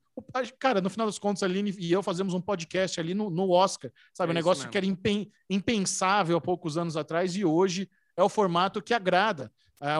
Cara, 0.59 0.81
no 0.81 0.91
final 0.91 1.07
das 1.07 1.19
contas, 1.19 1.43
a 1.43 1.47
Aline 1.47 1.75
e 1.79 1.91
eu 1.91 2.03
fazemos 2.03 2.35
um 2.35 2.41
podcast 2.41 3.01
ali 3.01 3.15
no, 3.15 3.31
no 3.31 3.51
Oscar, 3.51 3.91
sabe? 4.13 4.31
É 4.31 4.33
um 4.33 4.35
negócio 4.35 4.69
que 4.71 4.77
era 4.77 4.87
impen- 4.87 5.31
impensável 5.49 6.37
há 6.37 6.41
poucos 6.41 6.77
anos 6.77 6.97
atrás 6.97 7.35
e 7.37 7.45
hoje 7.45 7.89
é 8.17 8.23
o 8.23 8.29
formato 8.29 8.83
que 8.83 8.93
agrada. 8.93 9.51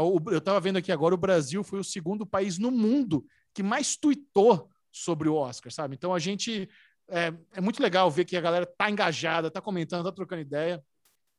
O- 0.01 0.31
eu 0.31 0.39
estava 0.39 0.61
vendo 0.61 0.77
aqui 0.77 0.93
agora, 0.93 1.15
o 1.15 1.19
Brasil 1.19 1.65
foi 1.65 1.79
o 1.79 1.85
segundo 1.85 2.27
país 2.27 2.59
no 2.59 2.71
mundo 2.71 3.25
que 3.55 3.63
mais 3.63 3.97
tuitou 3.97 4.71
sobre 4.93 5.29
o 5.29 5.35
Oscar, 5.35 5.73
sabe? 5.73 5.95
Então 5.95 6.15
a 6.15 6.19
gente. 6.19 6.69
É, 7.09 7.33
é 7.55 7.61
muito 7.61 7.83
legal 7.83 8.11
ver 8.11 8.25
que 8.25 8.37
a 8.37 8.41
galera 8.41 8.65
tá 8.65 8.91
engajada, 8.91 9.51
tá 9.51 9.61
comentando, 9.61 10.05
tá 10.05 10.13
trocando 10.13 10.41
ideia. 10.41 10.83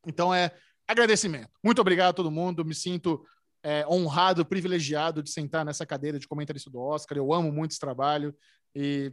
Então 0.05 0.33
é 0.33 0.51
agradecimento. 0.87 1.49
Muito 1.63 1.79
obrigado 1.79 2.09
a 2.09 2.13
todo 2.13 2.29
mundo. 2.29 2.65
Me 2.65 2.75
sinto 2.75 3.25
é, 3.63 3.85
honrado, 3.87 4.45
privilegiado 4.45 5.23
de 5.23 5.31
sentar 5.31 5.63
nessa 5.65 5.85
cadeira 5.85 6.19
de 6.19 6.27
comentarista 6.27 6.69
do 6.69 6.79
Oscar. 6.79 7.17
Eu 7.17 7.33
amo 7.33 7.51
muito 7.51 7.71
esse 7.71 7.79
trabalho 7.79 8.35
e 8.75 9.11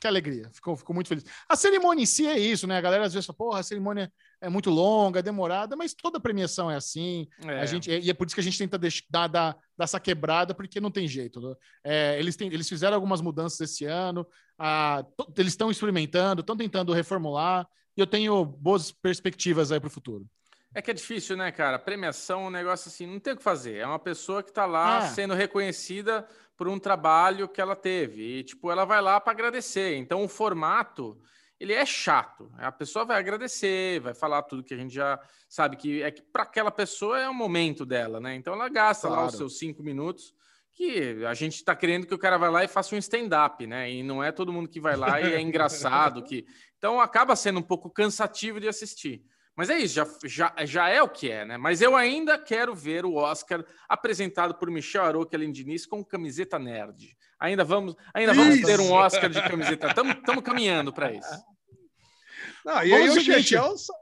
que 0.00 0.06
alegria. 0.08 0.50
Fico, 0.52 0.74
fico 0.76 0.92
muito 0.92 1.06
feliz. 1.08 1.24
A 1.48 1.54
cerimônia 1.54 2.02
em 2.02 2.06
si 2.06 2.26
é 2.26 2.36
isso, 2.36 2.66
né? 2.66 2.76
A 2.76 2.80
galera 2.80 3.06
às 3.06 3.12
vezes 3.14 3.24
fala, 3.24 3.36
porra, 3.36 3.60
a 3.60 3.62
cerimônia 3.62 4.12
é 4.40 4.48
muito 4.48 4.68
longa, 4.68 5.20
é 5.20 5.22
demorada, 5.22 5.76
mas 5.76 5.94
toda 5.94 6.18
premiação 6.18 6.68
é 6.68 6.74
assim. 6.74 7.28
É. 7.46 7.60
A 7.60 7.66
gente, 7.66 7.88
e 7.88 8.10
é 8.10 8.12
por 8.14 8.26
isso 8.26 8.34
que 8.34 8.40
a 8.40 8.44
gente 8.44 8.58
tenta 8.58 8.76
deix- 8.76 9.04
dar, 9.08 9.28
dar, 9.28 9.56
dar 9.78 9.84
essa 9.84 10.00
quebrada, 10.00 10.54
porque 10.54 10.80
não 10.80 10.90
tem 10.90 11.06
jeito. 11.06 11.40
né? 11.40 11.54
É, 11.84 12.18
eles, 12.18 12.34
têm, 12.34 12.48
eles 12.52 12.68
fizeram 12.68 12.96
algumas 12.96 13.20
mudanças 13.20 13.60
esse 13.60 13.84
ano, 13.84 14.26
ah, 14.58 15.04
to- 15.16 15.32
eles 15.38 15.52
estão 15.52 15.70
experimentando, 15.70 16.40
estão 16.40 16.56
tentando 16.56 16.92
reformular, 16.92 17.64
e 17.96 18.00
eu 18.00 18.06
tenho 18.06 18.44
boas 18.44 18.90
perspectivas 18.90 19.70
aí 19.70 19.78
para 19.78 19.86
o 19.86 19.90
futuro. 19.90 20.26
É 20.74 20.82
que 20.82 20.90
é 20.90 20.94
difícil, 20.94 21.36
né, 21.36 21.52
cara? 21.52 21.78
Premiação 21.78 22.44
é 22.44 22.46
um 22.46 22.50
negócio 22.50 22.88
assim, 22.88 23.06
não 23.06 23.20
tem 23.20 23.34
o 23.34 23.36
que 23.36 23.42
fazer. 23.42 23.76
É 23.76 23.86
uma 23.86 23.98
pessoa 23.98 24.42
que 24.42 24.50
tá 24.50 24.64
lá 24.66 25.04
É. 25.04 25.08
sendo 25.10 25.34
reconhecida 25.34 26.26
por 26.62 26.68
um 26.68 26.78
trabalho 26.78 27.48
que 27.48 27.60
ela 27.60 27.74
teve. 27.74 28.38
E, 28.38 28.44
tipo, 28.44 28.70
ela 28.70 28.84
vai 28.84 29.02
lá 29.02 29.20
para 29.20 29.32
agradecer. 29.32 29.96
Então, 29.96 30.22
o 30.22 30.28
formato, 30.28 31.20
ele 31.58 31.72
é 31.72 31.84
chato. 31.84 32.52
A 32.56 32.70
pessoa 32.70 33.04
vai 33.04 33.18
agradecer, 33.18 33.98
vai 33.98 34.14
falar 34.14 34.42
tudo 34.44 34.62
que 34.62 34.72
a 34.72 34.76
gente 34.76 34.94
já 34.94 35.18
sabe 35.48 35.76
que 35.76 36.04
é 36.04 36.12
que 36.12 36.22
para 36.22 36.44
aquela 36.44 36.70
pessoa 36.70 37.18
é 37.18 37.28
o 37.28 37.34
momento 37.34 37.84
dela, 37.84 38.20
né? 38.20 38.36
Então, 38.36 38.54
ela 38.54 38.68
gasta 38.68 39.08
lá 39.08 39.16
os 39.16 39.32
Claro. 39.32 39.36
seus 39.38 39.58
cinco 39.58 39.82
minutos. 39.82 40.32
Que 40.72 41.24
a 41.26 41.34
gente 41.34 41.64
tá 41.64 41.74
querendo 41.74 42.06
que 42.06 42.14
o 42.14 42.18
cara 42.18 42.38
vá 42.38 42.48
lá 42.48 42.62
e 42.62 42.68
faça 42.68 42.94
um 42.94 42.98
stand-up, 42.98 43.66
né? 43.66 43.90
E 43.90 44.04
não 44.04 44.22
é 44.22 44.30
todo 44.30 44.52
mundo 44.52 44.68
que 44.68 44.80
vai 44.80 44.94
lá 44.94 45.20
e 45.20 45.34
é 45.34 45.40
engraçado. 45.42 46.22
que 46.22 46.46
Então 46.78 47.00
acaba 47.00 47.34
sendo 47.34 47.58
um 47.58 47.62
pouco 47.62 47.90
cansativo 47.90 48.60
de 48.60 48.68
assistir. 48.68 49.20
Mas 49.56 49.68
é 49.68 49.78
isso, 49.78 49.94
já, 49.94 50.06
já, 50.24 50.54
já 50.64 50.88
é 50.88 51.02
o 51.02 51.08
que 51.08 51.30
é, 51.30 51.44
né? 51.44 51.56
Mas 51.58 51.82
eu 51.82 51.94
ainda 51.94 52.38
quero 52.38 52.74
ver 52.74 53.04
o 53.04 53.14
Oscar 53.14 53.64
apresentado 53.88 54.54
por 54.54 54.70
Michel 54.70 55.04
Aroca 55.04 55.36
e 55.36 55.52
Diniz 55.52 55.84
com 55.84 56.02
camiseta 56.04 56.58
nerd. 56.58 57.14
Ainda 57.38 57.62
vamos, 57.64 57.94
ainda 58.14 58.32
vamos 58.32 58.60
ter 58.62 58.80
um 58.80 58.92
Oscar 58.92 59.28
de 59.28 59.42
camiseta. 59.42 59.88
Estamos 59.88 60.42
caminhando 60.42 60.92
para 60.92 61.12
isso. 61.12 61.28
Não, 62.64 62.82
e 62.84 62.90
Vamos 62.90 63.10
aí 63.10 63.18
o. 63.18 63.20
Chechel. 63.20 63.76
sa- 63.76 63.92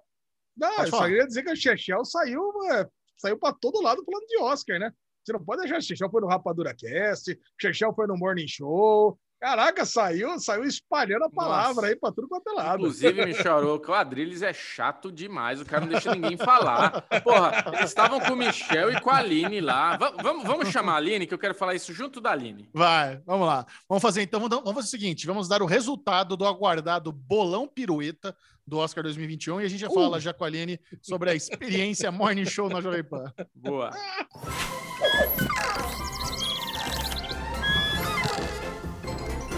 Não, 0.56 0.68
Pode 0.76 0.80
eu 0.82 0.90
só 0.90 1.04
queria 1.06 1.26
dizer 1.26 1.42
que 1.42 1.50
o 1.52 1.56
Chechel 1.56 2.04
saiu, 2.04 2.42
é, 2.72 2.86
saiu 3.16 3.38
para 3.38 3.54
todo 3.54 3.80
lado 3.82 4.04
falando 4.04 4.26
de 4.26 4.38
Oscar, 4.38 4.78
né? 4.78 4.92
Você 5.24 5.32
não 5.32 5.44
pode 5.44 5.62
deixar 5.62 5.78
o 5.78 5.82
Chechel 5.82 6.10
foi 6.10 6.20
no 6.20 6.26
Rapadura 6.28 6.74
Cast, 6.74 7.32
o 7.32 7.36
Chechel 7.60 7.94
foi 7.94 8.06
no 8.06 8.16
Morning 8.16 8.48
Show. 8.48 9.18
Caraca, 9.40 9.86
saiu, 9.86 10.38
saiu 10.38 10.64
espalhando 10.64 11.24
a 11.24 11.30
palavra 11.30 11.74
Nossa. 11.76 11.86
aí 11.86 11.96
para 11.96 12.12
tudo 12.12 12.28
quanto 12.28 12.50
é 12.50 12.52
lado. 12.52 12.80
Inclusive, 12.80 13.24
Michel 13.24 13.56
Aroca, 13.56 13.90
o 13.90 13.94
Adrilles 13.94 14.42
é 14.42 14.52
chato 14.52 15.10
demais. 15.10 15.60
O 15.60 15.64
cara 15.64 15.80
não 15.80 15.88
deixa 15.88 16.14
ninguém 16.14 16.36
falar. 16.36 17.00
Porra, 17.24 17.64
eles 17.74 17.88
estavam 17.88 18.20
com 18.20 18.34
o 18.34 18.36
Michel 18.36 18.92
e 18.92 19.00
com 19.00 19.08
a 19.10 19.16
Aline 19.16 19.60
lá. 19.62 19.96
Va- 19.96 20.10
Vamos, 20.22 20.44
vamos 20.44 20.68
chamar 20.68 20.92
a 20.92 20.96
Aline, 20.96 21.26
que 21.26 21.32
eu 21.32 21.38
quero 21.38 21.54
falar 21.54 21.74
isso 21.74 21.92
junto 21.94 22.20
da 22.20 22.32
Aline. 22.32 22.68
Vai, 22.74 23.16
vamos 23.24 23.46
lá. 23.46 23.64
Vamos 23.88 24.02
fazer 24.02 24.20
então, 24.20 24.40
vamos 24.40 24.62
fazer 24.74 24.86
o 24.86 24.90
seguinte: 24.90 25.26
vamos 25.26 25.48
dar 25.48 25.62
o 25.62 25.66
resultado 25.66 26.36
do 26.36 26.46
aguardado 26.46 27.10
bolão 27.10 27.66
pirueta 27.66 28.36
do 28.66 28.76
Oscar 28.76 29.02
2021 29.02 29.62
e 29.62 29.64
a 29.64 29.68
gente 29.68 29.80
já 29.80 29.88
fala 29.90 30.20
já 30.20 30.34
com 30.34 30.44
a 30.44 30.46
Aline 30.48 30.78
sobre 31.00 31.30
a 31.30 31.34
experiência 31.34 32.12
Morning 32.12 32.44
Show 32.44 32.68
na 32.68 32.80
Jovem 32.82 33.02
Pan. 33.02 33.32
Boa. 33.54 33.90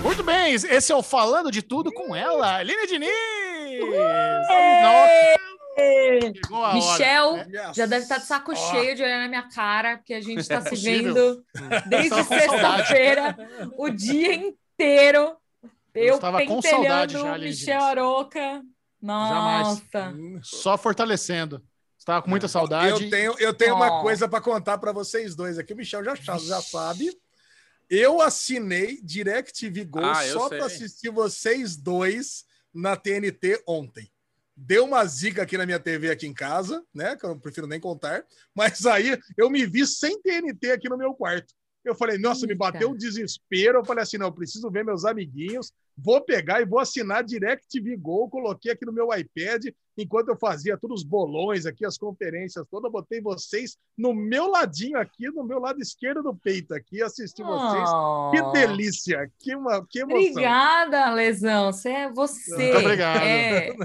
Muito 0.02 0.22
bem, 0.24 0.54
esse 0.54 0.92
é 0.92 0.96
o 0.96 1.02
Falando 1.02 1.50
de 1.50 1.62
Tudo 1.62 1.92
com 1.92 2.14
ela, 2.14 2.56
Aline 2.56 2.86
Diniz! 2.86 3.10
Chegou 6.36 6.64
a 6.64 6.68
hora. 6.68 6.74
Michel 6.74 7.36
Yes. 7.48 7.74
já 7.76 7.86
deve 7.86 8.02
estar 8.02 8.18
de 8.18 8.26
saco 8.26 8.54
cheio 8.54 8.94
de 8.94 9.02
olhar 9.02 9.20
na 9.22 9.28
minha 9.28 9.48
cara, 9.48 9.96
porque 9.96 10.12
a 10.14 10.20
gente 10.20 10.40
está 10.40 10.60
se 10.60 10.70
possível. 10.70 11.14
vendo 11.14 11.44
desde 11.86 12.22
sexta-feira, 12.24 13.36
o 13.78 13.88
dia 13.88 14.34
inteiro. 14.34 15.34
Eu 15.94 16.14
estava 16.16 16.44
com 16.46 16.60
saudade 16.60 17.12
já, 17.14 17.32
Aline 17.32 17.50
Michel 17.50 17.66
Diniz. 17.78 17.82
Aroca. 17.90 18.62
Nossa. 19.00 20.14
Só 20.42 20.76
fortalecendo. 20.76 21.62
Estava 21.98 22.20
com 22.22 22.30
muita 22.30 22.48
saudade. 22.48 23.04
Eu 23.04 23.10
tenho, 23.10 23.34
eu 23.38 23.54
tenho 23.54 23.74
uma 23.76 23.98
Oh. 23.98 24.02
coisa 24.02 24.28
para 24.28 24.40
contar 24.40 24.76
para 24.78 24.90
vocês 24.92 25.34
dois 25.36 25.58
aqui. 25.58 25.72
O 25.72 25.76
Michel 25.76 26.02
já, 26.04 26.14
já 26.16 26.60
sabe. 26.60 27.10
Eu 27.88 28.20
assinei 28.20 29.00
DirecTV 29.02 29.84
Go 29.84 30.00
Ah, 30.00 30.24
só 30.24 30.48
para 30.48 30.66
assistir 30.66 31.10
vocês 31.10 31.76
dois 31.76 32.44
na 32.72 32.96
TNT 32.96 33.62
ontem. 33.66 34.10
Deu 34.56 34.84
uma 34.84 35.04
zica 35.04 35.42
aqui 35.42 35.56
na 35.56 35.66
minha 35.66 35.80
TV 35.80 36.10
aqui 36.10 36.26
em 36.26 36.34
casa, 36.34 36.84
né? 36.94 37.16
Que 37.16 37.24
eu 37.24 37.30
não 37.30 37.38
prefiro 37.38 37.66
nem 37.66 37.80
contar. 37.80 38.24
Mas 38.54 38.86
aí 38.86 39.18
eu 39.36 39.50
me 39.50 39.66
vi 39.66 39.86
sem 39.86 40.20
TNT 40.20 40.72
aqui 40.72 40.88
no 40.88 40.98
meu 40.98 41.14
quarto. 41.14 41.54
Eu 41.84 41.94
falei, 41.94 42.18
nossa, 42.18 42.46
me 42.46 42.54
bateu 42.54 42.90
um 42.90 42.96
desespero. 42.96 43.78
Eu 43.78 43.84
falei 43.84 44.02
assim: 44.02 44.18
não, 44.18 44.26
eu 44.26 44.32
preciso 44.32 44.70
ver 44.70 44.84
meus 44.84 45.04
amiguinhos. 45.04 45.72
Vou 45.96 46.24
pegar 46.24 46.60
e 46.60 46.64
vou 46.64 46.78
assinar 46.78 47.24
DirecTV 47.24 47.96
Go. 47.96 48.28
Coloquei 48.28 48.72
aqui 48.72 48.86
no 48.86 48.92
meu 48.92 49.08
iPad 49.12 49.66
enquanto 49.96 50.28
eu 50.28 50.36
fazia 50.36 50.76
todos 50.76 51.02
os 51.02 51.06
bolões 51.06 51.66
aqui, 51.66 51.84
as 51.84 51.98
conferências 51.98 52.66
todas, 52.70 52.84
eu 52.84 52.90
botei 52.92 53.20
vocês 53.20 53.76
no 53.96 54.14
meu 54.14 54.48
ladinho 54.48 54.98
aqui, 54.98 55.28
no 55.28 55.44
meu 55.44 55.58
lado 55.58 55.80
esquerdo 55.80 56.22
do 56.22 56.34
peito 56.34 56.74
aqui, 56.74 57.02
assisti 57.02 57.42
vocês. 57.42 57.88
Oh. 57.92 58.30
Que 58.30 58.42
delícia, 58.52 59.30
que, 59.38 59.54
uma, 59.54 59.86
que 59.86 60.00
emoção. 60.00 60.30
Obrigada, 60.30 61.12
Lesão. 61.12 61.72
Você 61.72 61.88
é 61.90 62.10
você. 62.10 62.56
Muito 62.56 62.78
obrigado. 62.78 63.22
É 63.22 63.76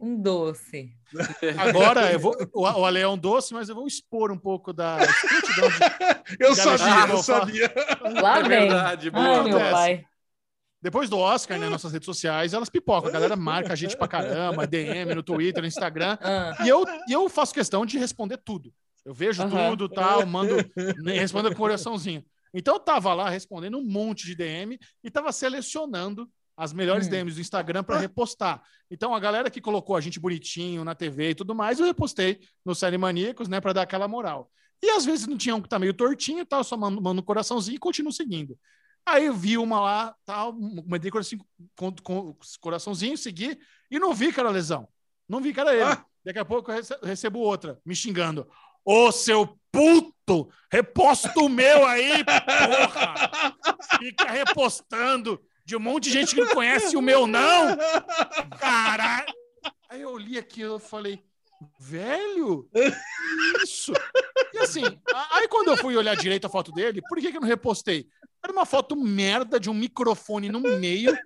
um 0.00 0.16
doce. 0.16 0.90
Agora, 1.58 2.12
eu 2.12 2.18
vou, 2.18 2.36
o, 2.52 2.62
o 2.62 2.84
Ale 2.84 3.00
é 3.00 3.08
um 3.08 3.18
doce, 3.18 3.52
mas 3.54 3.68
eu 3.68 3.74
vou 3.74 3.86
expor 3.86 4.30
um 4.32 4.38
pouco 4.38 4.72
da 4.72 4.98
Eu 6.38 6.54
sabia, 6.54 7.08
eu 7.08 7.22
sabia. 7.22 7.72
Lá 8.20 8.38
É 8.38 8.42
vem. 8.42 8.68
verdade, 8.68 9.10
boa. 9.10 9.22
Ai, 9.24 9.44
meu 9.44 9.58
pai. 9.58 10.04
Depois 10.80 11.08
do 11.08 11.16
Oscar, 11.16 11.60
né, 11.60 11.68
nossas 11.68 11.92
redes 11.92 12.06
sociais, 12.06 12.52
elas 12.52 12.68
pipocam. 12.68 13.08
A 13.08 13.12
galera 13.12 13.36
marca 13.36 13.72
a 13.72 13.76
gente 13.76 13.96
pra 13.96 14.08
caramba, 14.08 14.66
DM 14.66 15.14
no 15.14 15.22
Twitter, 15.22 15.62
no 15.62 15.68
Instagram. 15.68 16.18
Ah, 16.20 16.56
E 16.64 16.68
eu, 16.68 16.84
e 17.08 17.12
eu 17.12 17.28
faço 17.28 17.54
questão 17.54 17.86
de 17.86 17.98
responder 17.98 18.36
tudo. 18.38 18.72
Eu 19.04 19.14
vejo 19.14 19.42
Aham. 19.44 19.70
tudo, 19.70 19.88
tal, 19.88 20.26
mando, 20.26 20.56
né, 21.04 21.12
respondo 21.12 21.50
com 21.50 21.56
coraçãozinho. 21.56 22.24
Então 22.52 22.74
eu 22.74 22.80
tava 22.80 23.14
lá 23.14 23.30
respondendo 23.30 23.78
um 23.78 23.84
monte 23.84 24.26
de 24.26 24.34
DM 24.34 24.78
e 25.04 25.10
tava 25.10 25.30
selecionando 25.32 26.28
as 26.62 26.72
melhores 26.72 27.08
Hum. 27.08 27.10
DMs 27.10 27.34
do 27.34 27.40
Instagram 27.40 27.82
para 27.82 27.98
repostar. 27.98 28.62
Então 28.88 29.12
a 29.14 29.18
galera 29.18 29.50
que 29.50 29.60
colocou 29.60 29.96
a 29.96 30.00
gente 30.00 30.20
bonitinho 30.20 30.84
na 30.84 30.94
TV 30.94 31.30
e 31.30 31.34
tudo 31.34 31.54
mais, 31.56 31.80
eu 31.80 31.86
repostei 31.86 32.38
no 32.64 32.72
Série 32.72 32.96
Maníacos, 32.96 33.48
né, 33.48 33.60
para 33.60 33.72
dar 33.72 33.82
aquela 33.82 34.06
moral. 34.06 34.48
E 34.80 34.88
às 34.90 35.04
vezes 35.04 35.26
não 35.26 35.36
tinha 35.36 35.56
um 35.56 35.60
que 35.60 35.68
tá 35.68 35.76
meio 35.78 35.92
tortinho 35.92 36.38
e 36.40 36.44
tal, 36.44 36.62
só 36.62 36.76
mando, 36.76 37.02
mando 37.02 37.20
um 37.20 37.24
coraçãozinho 37.24 37.74
e 37.76 37.78
continuo 37.78 38.12
seguindo. 38.12 38.56
Aí 39.04 39.26
eu 39.26 39.34
vi 39.34 39.58
uma 39.58 39.80
lá, 39.80 40.14
tal, 40.24 40.52
mandei 40.86 41.10
coraçãozinho, 41.10 41.44
com, 41.76 41.92
com, 42.02 42.36
coraçãozinho, 42.60 43.18
segui 43.18 43.58
e 43.90 43.98
não 43.98 44.14
vi 44.14 44.32
que 44.32 44.38
era 44.38 44.48
lesão. 44.50 44.88
Não 45.28 45.40
vi 45.40 45.52
que 45.52 45.58
era 45.58 45.72
ele. 45.74 45.82
Ah. 45.82 46.04
Daqui 46.24 46.38
a 46.38 46.44
pouco 46.44 46.70
eu 46.70 46.76
rece- 46.76 46.98
recebo 47.02 47.40
outra, 47.40 47.80
me 47.84 47.96
xingando. 47.96 48.48
Ô, 48.84 49.10
seu 49.10 49.58
puto! 49.72 50.48
Reposta 50.70 51.32
o 51.40 51.48
meu 51.48 51.84
aí, 51.86 52.24
porra! 52.24 53.14
Fica 53.98 54.30
repostando 54.30 55.40
de 55.64 55.76
um 55.76 55.80
monte 55.80 56.04
de 56.04 56.10
gente 56.10 56.34
que 56.34 56.40
não 56.40 56.54
conhece 56.54 56.96
o 56.96 57.02
meu, 57.02 57.26
não! 57.26 57.76
Caralho! 58.58 59.32
Aí 59.88 60.00
eu 60.00 60.16
li 60.16 60.38
aquilo 60.38 60.76
e 60.76 60.80
falei, 60.80 61.22
velho, 61.78 62.68
isso? 63.62 63.92
E 64.52 64.58
assim, 64.58 64.82
aí 65.30 65.46
quando 65.48 65.68
eu 65.68 65.76
fui 65.76 65.96
olhar 65.96 66.16
direito 66.16 66.46
a 66.46 66.50
foto 66.50 66.72
dele, 66.72 67.02
por 67.08 67.18
que, 67.18 67.30
que 67.30 67.36
eu 67.36 67.40
não 67.40 67.48
repostei? 67.48 68.08
Era 68.42 68.52
uma 68.52 68.66
foto 68.66 68.96
merda 68.96 69.60
de 69.60 69.70
um 69.70 69.74
microfone 69.74 70.48
no 70.48 70.60
meio, 70.60 71.16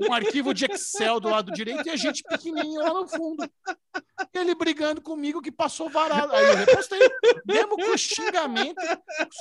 um 0.00 0.10
arquivo 0.10 0.54
de 0.54 0.64
Excel 0.64 1.20
do 1.20 1.28
lado 1.28 1.52
direito 1.52 1.86
e 1.86 1.90
a 1.90 1.96
gente 1.96 2.22
pequenininho 2.22 2.80
lá 2.80 2.94
no 2.94 3.06
fundo. 3.06 3.46
Ele 4.32 4.54
brigando 4.54 5.02
comigo 5.02 5.42
que 5.42 5.52
passou 5.52 5.90
varado. 5.90 6.32
Aí 6.32 6.46
eu 6.46 6.56
repostei. 6.56 7.00
Mesmo 7.44 7.76
com 7.76 7.96
xingamento, 7.96 8.80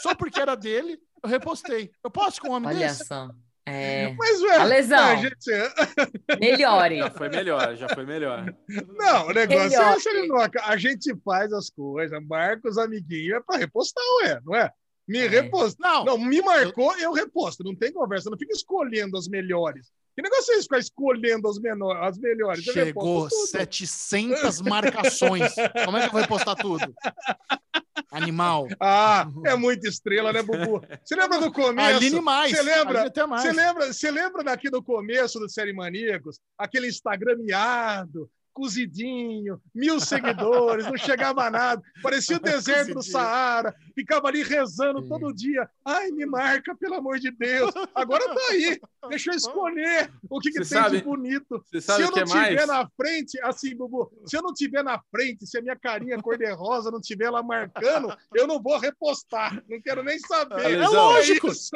só 0.01 0.13
porque 0.13 0.41
era 0.41 0.55
dele, 0.55 0.99
eu 1.23 1.29
repostei. 1.29 1.89
Eu 2.03 2.11
posso 2.11 2.41
com 2.41 2.49
um 2.49 2.51
homem 2.51 2.69
olha 2.69 2.79
desse? 2.79 3.05
só. 3.05 3.29
É, 3.65 4.11
Mas, 4.13 4.41
velho, 4.41 4.61
A 4.61 4.63
lesão. 4.63 4.99
a 4.99 5.15
gente, 5.17 5.35
melhore. 6.39 6.97
Já 6.97 7.11
foi 7.11 7.29
melhor, 7.29 7.75
já 7.75 7.89
foi 7.89 8.05
melhor. 8.05 8.55
não, 8.97 9.27
o 9.27 9.33
negócio 9.33 9.69
Melhor. 9.69 9.97
é 10.05 10.21
Linoca. 10.21 10.61
A 10.65 10.77
gente 10.77 11.13
faz 11.23 11.53
as 11.53 11.69
coisas, 11.69 12.19
marca 12.27 12.67
os 12.67 12.77
amiguinhos, 12.77 13.37
é 13.37 13.39
para 13.39 13.57
repostar, 13.59 14.03
ué, 14.23 14.39
não 14.43 14.55
é? 14.55 14.71
Me 15.07 15.19
É. 15.19 15.27
reposta. 15.27 15.77
Não, 15.79 16.05
Não, 16.05 16.17
me 16.17 16.41
marcou, 16.41 16.97
eu 16.97 17.11
reposto. 17.11 17.63
Não 17.63 17.75
tem 17.75 17.91
conversa. 17.91 18.29
Não 18.29 18.37
fica 18.37 18.53
escolhendo 18.53 19.17
as 19.17 19.27
melhores. 19.27 19.87
Que 20.15 20.21
negócio 20.21 20.53
é 20.53 20.55
esse 20.57 20.63
ficar 20.63 20.79
escolhendo 20.79 21.47
as, 21.47 21.59
menor, 21.59 21.97
as 22.03 22.17
melhores? 22.17 22.63
Chegou 22.63 23.25
reposto 23.27 23.37
tudo. 23.37 23.47
700 23.49 24.61
marcações. 24.61 25.53
Como 25.85 25.97
é 25.97 26.01
que 26.01 26.07
eu 26.07 26.11
vou 26.11 26.21
repostar 26.21 26.55
tudo? 26.55 26.93
Animal. 28.11 28.67
Ah, 28.79 29.27
é 29.45 29.55
muita 29.55 29.87
estrela, 29.87 30.33
né, 30.33 30.41
Bubu? 30.41 30.81
Você 31.03 31.15
lembra 31.15 31.39
do 31.39 31.51
começo? 31.51 31.97
Aline 31.97 32.21
mais. 32.21 32.51
Você 32.51 32.61
lembra? 32.61 33.07
Até 33.07 33.25
mais. 33.25 33.41
Você 33.41 33.51
lembra, 33.51 33.93
você 33.93 34.11
lembra 34.11 34.43
daqui 34.43 34.69
do 34.69 34.83
começo 34.83 35.39
do 35.39 35.49
Série 35.49 35.71
Maníacos? 35.71 36.39
Aquele 36.57 36.87
Instagram 36.87 37.37
miado, 37.37 38.29
cozidinho, 38.53 39.59
mil 39.73 39.99
seguidores, 39.99 40.85
não 40.85 40.97
chegava 40.97 41.45
a 41.45 41.49
nada. 41.51 41.81
Parecia 42.01 42.37
o 42.37 42.39
deserto 42.41 42.93
do. 42.95 43.01
Saara. 43.01 43.73
Ficava 43.95 44.27
ali 44.27 44.41
rezando 44.43 45.01
todo 45.07 45.33
dia. 45.33 45.69
Ai, 45.85 46.11
me 46.11 46.25
marca, 46.25 46.75
pelo 46.75 46.95
amor 46.95 47.19
de 47.19 47.31
Deus. 47.31 47.73
Agora 47.93 48.23
tá 48.25 48.41
aí. 48.51 48.79
Deixa 49.09 49.31
eu 49.31 49.35
escolher 49.35 50.11
o 50.29 50.39
que, 50.39 50.49
que 50.49 50.59
tem 50.59 50.63
sabe- 50.65 50.97
de 50.97 51.03
bonito. 51.03 51.63
Se 51.79 51.91
eu 52.01 52.11
não 52.11 52.17
é 52.19 52.23
tiver 52.23 52.55
mais? 52.55 52.67
na 52.67 52.87
frente, 52.95 53.39
assim, 53.43 53.75
Bubu, 53.75 54.11
se 54.25 54.37
eu 54.37 54.41
não 54.41 54.53
tiver 54.53 54.83
na 54.83 54.99
frente, 55.11 55.45
se 55.45 55.57
a 55.57 55.61
minha 55.61 55.75
carinha 55.75 56.21
cor-de-rosa 56.21 56.91
não 56.91 57.01
tiver 57.01 57.29
lá 57.29 57.41
marcando, 57.43 58.15
eu 58.33 58.47
não 58.47 58.61
vou 58.61 58.77
repostar. 58.77 59.61
Não 59.69 59.81
quero 59.81 60.03
nem 60.03 60.19
saber. 60.19 60.71
É 60.71 60.87
lógico. 60.87 61.47
isso. 61.47 61.71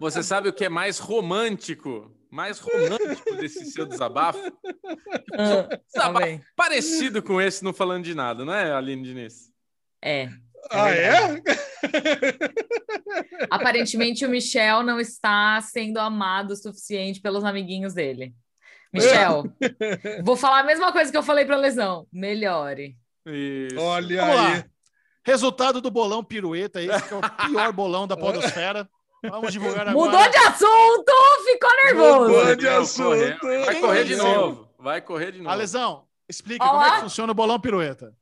Você 0.00 0.22
sabe 0.22 0.48
o 0.48 0.52
que 0.52 0.64
é 0.64 0.68
mais 0.68 0.98
romântico? 0.98 2.10
Mais 2.34 2.58
romântico 2.58 3.36
desse 3.36 3.64
seu 3.66 3.86
desabafo? 3.86 4.40
Ah, 5.36 5.68
Desabafo 5.92 6.40
parecido 6.54 7.20
com 7.20 7.40
esse, 7.40 7.64
não 7.64 7.72
falando 7.72 8.04
de 8.04 8.14
nada, 8.14 8.44
não 8.44 8.54
é, 8.54 8.72
Aline 8.72 9.02
Diniz? 9.02 9.50
É. 10.00 10.28
Ah, 10.70 10.90
é? 10.90 11.42
Aparentemente 13.50 14.24
o 14.24 14.28
Michel 14.28 14.84
não 14.84 15.00
está 15.00 15.60
sendo 15.60 15.98
amado 15.98 16.52
o 16.52 16.56
suficiente 16.56 17.20
pelos 17.20 17.42
amiguinhos 17.42 17.94
dele. 17.94 18.32
Michel, 18.92 19.44
vou 20.22 20.36
falar 20.36 20.60
a 20.60 20.64
mesma 20.64 20.92
coisa 20.92 21.10
que 21.10 21.18
eu 21.18 21.22
falei 21.22 21.44
para 21.44 21.56
Lesão. 21.56 22.06
Melhore. 22.12 22.96
Isso. 23.26 23.80
Olha 23.80 24.20
Vamos 24.20 24.36
aí. 24.36 24.58
lá. 24.58 24.64
Resultado 25.26 25.80
do 25.80 25.90
bolão 25.90 26.22
pirueta, 26.22 26.80
esse 26.80 27.08
que 27.08 27.14
é 27.14 27.16
o 27.16 27.48
pior 27.48 27.72
bolão 27.72 28.06
da 28.06 28.14
podosfera. 28.16 28.88
Vamos 29.30 29.52
divulgar 29.52 29.88
agora. 29.88 30.06
Mudou 30.06 30.30
de 30.30 30.36
assunto, 30.38 31.12
ficou 31.44 31.70
nervoso. 31.84 32.30
Mudou 32.30 32.56
de 32.56 32.68
assunto. 32.68 33.46
Vai 33.64 33.80
correr 33.80 34.04
de 34.04 34.16
novo. 34.16 34.68
Vai 34.78 35.00
correr 35.00 35.32
de 35.32 35.38
novo. 35.38 35.50
Alesão, 35.50 36.06
explica 36.28 36.64
Olá. 36.64 36.72
como 36.72 36.84
é 36.84 36.94
que 36.96 37.00
funciona 37.02 37.32
o 37.32 37.34
bolão 37.34 37.60
pirueta. 37.60 38.14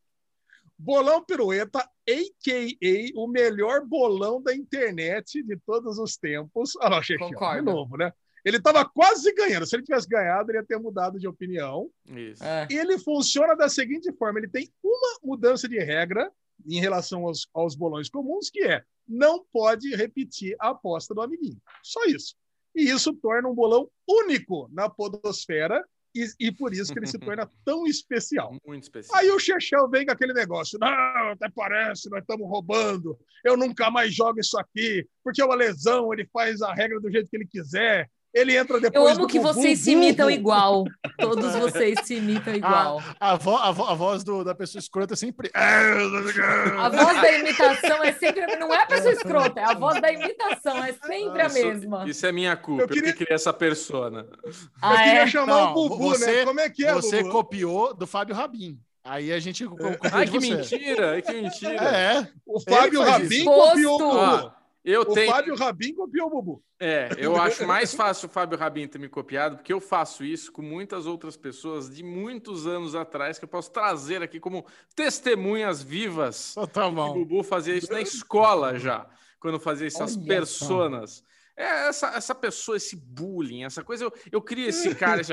Bolão 0.79 1.25
Pirueta, 1.25 1.79
a.k.a. 1.79 3.12
o 3.15 3.29
melhor 3.29 3.87
bolão 3.87 4.43
da 4.43 4.53
internet 4.53 5.41
de 5.41 5.57
todos 5.65 5.97
os 5.97 6.17
tempos. 6.17 6.73
Ah, 6.81 6.91
não, 6.91 7.01
Chefe, 7.01 7.25
de 7.25 7.31
Concordo. 7.33 7.71
novo, 7.71 7.97
né? 7.97 8.12
Ele 8.45 8.57
estava 8.57 8.85
quase 8.85 9.33
ganhando. 9.33 9.65
Se 9.65 9.77
ele 9.77 9.85
tivesse 9.85 10.09
ganhado, 10.09 10.51
ele 10.51 10.59
ia 10.59 10.65
ter 10.65 10.79
mudado 10.79 11.21
de 11.21 11.29
opinião. 11.29 11.88
Isso. 12.09 12.43
É. 12.43 12.67
E 12.69 12.75
ele 12.77 12.99
funciona 12.99 13.55
da 13.55 13.69
seguinte 13.69 14.12
forma: 14.15 14.41
ele 14.41 14.49
tem 14.49 14.69
uma 14.83 15.19
mudança 15.23 15.69
de 15.69 15.79
regra 15.79 16.29
em 16.67 16.81
relação 16.81 17.27
aos, 17.27 17.47
aos 17.55 17.77
bolões 17.77 18.09
comuns, 18.11 18.51
que 18.51 18.65
é 18.65 18.83
não 19.07 19.45
pode 19.53 19.95
repetir 19.95 20.57
a 20.61 20.71
aposta 20.71 21.15
do 21.15 21.23
amiguinho. 21.23 21.61
Só 21.83 22.05
isso. 22.05 22.35
E 22.75 22.91
isso 22.91 23.12
torna 23.15 23.49
um 23.49 23.55
bolão 23.55 23.88
único 24.09 24.69
na 24.73 24.88
podosfera 24.88 25.85
e, 26.15 26.27
e 26.38 26.53
por 26.53 26.73
isso 26.75 26.93
que 26.93 26.99
ele 26.99 27.07
se 27.07 27.19
torna 27.19 27.51
tão 27.65 27.87
especial. 27.87 28.57
Muito 28.67 28.85
específico. 28.85 29.17
Aí 29.17 29.31
o 29.31 29.38
Chechel 29.38 29.88
vem 29.88 30.05
com 30.07 30.12
aquele 30.12 30.33
negócio, 30.33 30.79
não, 30.79 30.88
até 30.88 31.49
parece, 31.51 32.11
nós 32.11 32.21
estamos 32.21 32.49
roubando, 32.49 33.19
eu 33.45 33.57
nunca 33.57 33.91
mais 33.91 34.15
jogo 34.15 34.41
isso 34.41 34.59
aqui, 34.59 35.07
porque 35.23 35.43
o 35.43 35.55
lesão, 35.55 36.12
ele 36.12 36.27
faz 36.33 36.61
a 36.62 36.73
regra 36.73 37.01
do 37.01 37.11
jeito 37.11 37.29
que 37.29 37.37
ele 37.37 37.47
quiser, 37.47 38.11
ele 38.35 38.57
entra 38.57 38.81
depois 38.81 39.05
Eu 39.05 39.09
amo 39.11 39.21
do 39.21 39.27
que 39.27 39.38
vocês 39.38 39.79
se 39.81 39.92
burro. 39.95 40.05
imitam 40.05 40.31
igual. 40.31 40.85
Todos 41.18 41.55
vocês 41.55 41.99
se 42.05 42.14
imitam 42.16 42.55
igual. 42.57 43.03
A, 43.21 43.37
vo- 43.37 43.57
a 43.57 43.71
vo- 43.71 43.85
a 43.87 43.95
voz 43.95 44.25
do- 44.25 44.42
da 44.45 44.55
pessoa 44.55 44.81
escrota 44.81 45.14
é 45.14 45.16
sempre. 45.16 45.51
A 45.55 46.88
voz 46.88 47.21
da 47.21 47.33
imitação 47.38 48.03
é 48.05 48.12
sempre. 48.12 48.47
Não 48.57 48.73
é 48.73 48.83
a 48.83 48.87
pessoa 48.87 49.12
escrota, 49.12 49.61
é 49.61 49.64
a 49.64 49.75
voz 49.75 50.01
da 50.01 50.12
imitação, 50.12 50.83
é 50.85 50.92
sempre 50.92 51.42
a 51.42 51.47
Isso- 51.47 51.55
mesma. 51.55 52.05
Isso 52.09 52.27
é 52.27 52.33
minha 52.33 52.57
culpa. 52.57 52.83
Eu 52.83 52.88
queria- 52.88 53.03
Eu 53.11 53.12
que 53.12 53.25
criei 53.25 53.35
essa 53.35 53.53
persona. 53.53 54.27
Eu 54.45 54.53
Ah, 54.81 54.97
queria 54.97 55.23
é? 55.23 55.27
chamar 55.27 55.47
Não, 55.47 55.71
o 55.73 55.88
Bubu, 55.88 55.99
você- 56.11 56.27
né? 56.38 56.45
Como 56.45 56.61
é 56.61 56.71
que 56.71 56.85
é, 56.85 56.92
Você 56.95 57.18
Bubu? 57.23 57.33
copiou 57.33 57.95
do 57.95 58.07
Fábio 58.07 58.35
Rabin. 58.35 58.79
Aí 59.05 59.33
a 59.33 59.40
gente 59.40 59.64
Ai, 60.12 60.27
que 60.29 60.38
você. 60.40 60.55
mentira! 60.55 61.11
Ai, 61.12 61.23
que 61.23 61.33
mentira! 61.33 61.75
É, 61.85 62.29
O 62.47 62.61
Fábio 62.61 63.03
Rabin 63.03 63.45
copiou 63.45 63.97
o. 63.97 63.99
Bubu. 63.99 64.16
Ó, 64.16 64.51
eu 64.85 65.03
O 65.03 65.14
tenho. 65.14 65.31
Fábio 65.31 65.55
Rabin 65.55 65.95
copiou 65.95 66.27
o 66.27 66.31
Bubu. 66.31 66.64
É, 66.81 67.09
eu 67.16 67.37
acho 67.37 67.64
mais 67.66 67.95
fácil 67.95 68.29
o 68.29 68.31
Fábio 68.31 68.59
Rabin 68.59 68.88
ter 68.88 68.99
me 68.99 69.09
copiado, 69.09 69.57
porque 69.57 69.73
eu 69.73 69.81
faço 69.81 70.25
isso 70.25 70.51
com 70.51 70.62
muitas 70.62 71.07
outras 71.07 71.37
pessoas 71.37 71.95
de 71.95 72.03
muitos 72.03 72.66
anos 72.66 72.95
atrás, 72.95 73.38
que 73.38 73.45
eu 73.45 73.49
posso 73.49 73.71
trazer 73.71 74.23
aqui 74.23 74.40
como 74.40 74.66
testemunhas 74.97 75.83
vivas. 75.83 76.53
então 76.53 76.66
tá 76.66 76.87
O 76.88 76.92
bom. 76.92 77.14
Bubu 77.14 77.42
fazia 77.45 77.77
isso 77.77 77.92
na 77.92 78.01
escola 78.01 78.79
já, 78.79 79.07
quando 79.38 79.61
fazia 79.61 79.87
essas 79.87 80.16
Olha 80.16 80.27
personas. 80.27 81.25
É, 81.57 81.88
essa, 81.88 82.09
essa 82.16 82.35
pessoa, 82.35 82.77
esse 82.77 82.97
bullying, 82.97 83.64
essa 83.64 83.85
coisa, 83.85 84.05
eu, 84.05 84.12
eu 84.33 84.40
crio 84.40 84.68
esse 84.68 84.92
cara, 84.97 85.21
esse, 85.21 85.33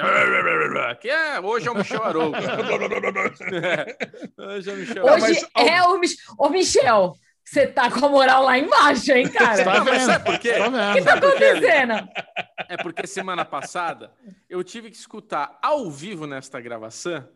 que 0.99 1.09
é, 1.09 1.39
hoje 1.39 1.67
é 1.67 1.71
o 1.71 1.75
Michel 1.75 2.03
Arouca. 2.03 2.39
É, 4.38 4.38
hoje 4.38 4.69
é 4.69 4.73
o 4.73 4.77
Michel 4.77 5.05
Hoje 5.05 5.47
é 5.55 5.83
o 5.83 5.97
Mich... 5.97 6.17
Ô, 6.38 6.49
Michel, 6.49 7.15
você 7.51 7.67
tá 7.67 7.89
com 7.91 8.05
a 8.05 8.09
moral 8.09 8.43
lá 8.43 8.57
embaixo, 8.57 9.12
hein, 9.12 9.27
cara? 9.31 9.63
Tá 9.63 9.83
mas 9.83 9.83
vendo? 9.83 10.05
sabe 10.05 10.25
por 10.25 10.39
quê? 10.39 10.53
Tá 10.53 10.67
O 10.67 10.93
que 10.93 11.01
tá 11.01 11.13
acontecendo? 11.15 11.93
É 12.69 12.77
porque 12.77 13.07
semana 13.07 13.43
passada 13.43 14.12
eu 14.49 14.63
tive 14.63 14.89
que 14.91 14.97
escutar 14.97 15.57
ao 15.62 15.89
vivo 15.89 16.27
nesta 16.27 16.62
gravação 16.62 17.27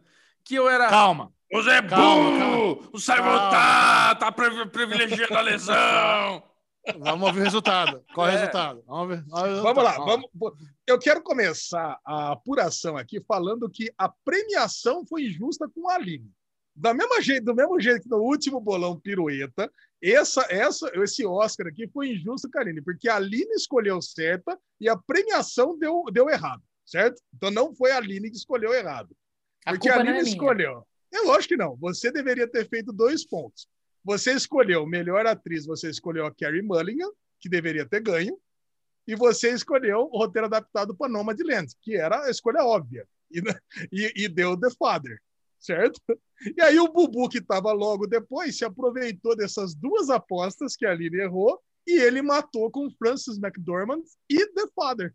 que 0.46 0.56
eu 0.56 0.70
era. 0.70 0.88
Calma. 0.90 1.32
O 1.54 1.62
Zé 1.62 1.82
Calma, 1.82 2.32
Burro! 2.32 2.90
O 2.94 3.06
Calma. 3.06 3.50
tá, 3.52 4.16
tá 4.16 4.32
privi- 4.32 4.70
privilegiando 4.70 5.38
a 5.38 5.42
lesão! 5.42 6.44
Vamos 7.00 7.28
ouvir 7.28 7.40
o 7.40 7.44
resultado. 7.44 8.04
Qual 8.14 8.28
é 8.28 8.32
o 8.32 8.34
resultado? 8.34 8.84
Vamos 8.86 9.08
ver. 9.16 9.24
Vamos, 9.30 9.50
ver 9.56 9.62
Vamos 9.62 9.84
lá, 9.84 9.92
vamos. 9.98 10.28
Eu 10.86 11.00
quero 11.00 11.24
começar 11.24 11.98
a 12.06 12.34
apuração 12.34 12.98
aqui 12.98 13.24
falando 13.26 13.70
que 13.70 13.90
a 13.98 14.10
premiação 14.26 15.06
foi 15.06 15.24
injusta 15.24 15.66
com 15.74 15.90
a 15.90 15.96
Aline. 15.96 16.30
Da 16.76 16.94
mesma 16.94 17.22
jeito, 17.22 17.46
do 17.46 17.56
mesmo 17.56 17.80
jeito 17.80 18.04
que 18.04 18.10
no 18.10 18.18
último 18.18 18.60
bolão 18.60 19.00
pirueta, 19.00 19.72
essa, 20.02 20.46
essa, 20.50 20.92
esse 20.96 21.26
Oscar 21.26 21.68
aqui 21.68 21.88
foi 21.88 22.10
injusto 22.10 22.50
Aline, 22.56 22.82
porque 22.82 23.08
a 23.08 23.16
Aline 23.16 23.54
escolheu 23.54 24.02
certa 24.02 24.60
e 24.80 24.90
a 24.90 24.98
premiação 24.98 25.78
deu, 25.78 26.04
deu 26.12 26.30
errado, 26.30 26.64
certo? 26.86 27.22
Então 27.34 27.52
não 27.52 27.76
foi 27.76 27.92
a 27.92 27.98
Aline 27.98 28.30
que 28.30 28.38
escolheu 28.38 28.74
errado. 28.74 29.16
A 29.66 29.72
Porque 29.72 29.88
a 29.88 29.96
não 29.96 30.02
Aline 30.02 30.20
é 30.20 30.22
escolheu. 30.24 30.86
É 31.14 31.22
lógico 31.22 31.50
que 31.50 31.58
não. 31.58 31.76
Você 31.78 32.12
deveria 32.12 32.48
ter 32.48 32.68
feito 32.68 32.92
dois 32.92 33.24
pontos. 33.24 33.68
Você 34.04 34.34
escolheu 34.34 34.86
melhor 34.86 35.26
atriz, 35.28 35.66
você 35.66 35.90
escolheu 35.90 36.26
a 36.26 36.34
Carrie 36.34 36.64
Mulligan, 36.64 37.10
que 37.40 37.48
deveria 37.48 37.86
ter 37.86 38.02
ganho, 38.02 38.38
e 39.08 39.16
você 39.16 39.52
escolheu 39.52 40.10
o 40.12 40.18
roteiro 40.18 40.48
adaptado 40.48 40.96
para 40.96 41.12
Nomadland, 41.12 41.72
que 41.82 41.96
era 41.96 42.24
a 42.26 42.30
escolha 42.30 42.64
óbvia, 42.64 43.08
e, 43.32 43.42
e, 43.92 44.24
e 44.26 44.28
deu 44.28 44.60
The 44.60 44.70
Father, 44.78 45.22
certo? 45.64 46.00
E 46.58 46.62
aí 46.62 46.78
o 46.80 46.92
Bubu, 46.92 47.30
que 47.30 47.38
estava 47.40 47.72
logo 47.72 48.06
depois, 48.06 48.58
se 48.58 48.66
aproveitou 48.66 49.36
dessas 49.36 49.74
duas 49.74 50.10
apostas 50.10 50.76
que 50.76 50.86
a 50.86 50.92
Aline 50.92 51.18
errou, 51.22 51.60
e 51.88 51.94
ele 51.94 52.22
matou 52.22 52.70
com 52.70 52.90
Francis 52.92 53.38
McDormand 53.38 54.02
e 54.30 54.46
The 54.54 54.64
Father. 54.76 55.14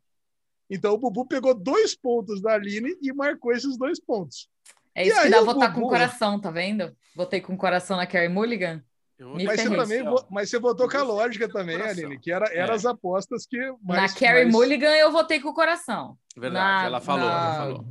Então 0.70 0.94
o 0.94 0.98
Bubu 0.98 1.26
pegou 1.26 1.54
dois 1.54 1.94
pontos 1.96 2.40
da 2.42 2.54
Aline 2.54 2.96
e 3.00 3.12
marcou 3.12 3.52
esses 3.52 3.76
dois 3.78 4.00
pontos. 4.00 4.48
É 4.94 5.04
E 5.04 5.08
isso 5.08 5.16
que 5.20 5.26
aí 5.26 5.30
dá 5.30 5.40
votar 5.42 5.68
com 5.72 5.80
Bubu? 5.80 5.86
o 5.86 5.90
coração, 5.90 6.40
tá 6.40 6.50
vendo? 6.50 6.94
Votei 7.14 7.40
com 7.40 7.54
o 7.54 7.58
coração 7.58 7.96
na 7.96 8.06
Carrie 8.06 8.28
Mulligan. 8.28 8.82
Mas 9.20 9.60
você, 9.60 9.68
também, 9.76 10.04
mas 10.30 10.48
você 10.48 10.58
votou 10.60 10.88
com 10.88 10.96
a 10.96 11.02
lógica 11.02 11.48
também, 11.48 11.76
Coração. 11.76 12.04
Aline, 12.04 12.20
que 12.20 12.30
era, 12.30 12.46
era 12.54 12.72
É. 12.72 12.76
as 12.76 12.86
apostas 12.86 13.44
que 13.46 13.58
mais. 13.82 14.12
na 14.14 14.18
Carrie 14.20 14.44
mais- 14.44 14.52
Mulligan 14.54 14.94
eu 14.94 15.10
votei 15.10 15.40
com 15.40 15.48
o 15.48 15.54
coração. 15.54 16.16
Verdade, 16.36 16.82
Na- 16.82 16.86
ela 16.86 17.00
falou, 17.00 17.26
na- 17.28 17.34
ela 17.34 17.54
falou. 17.56 17.84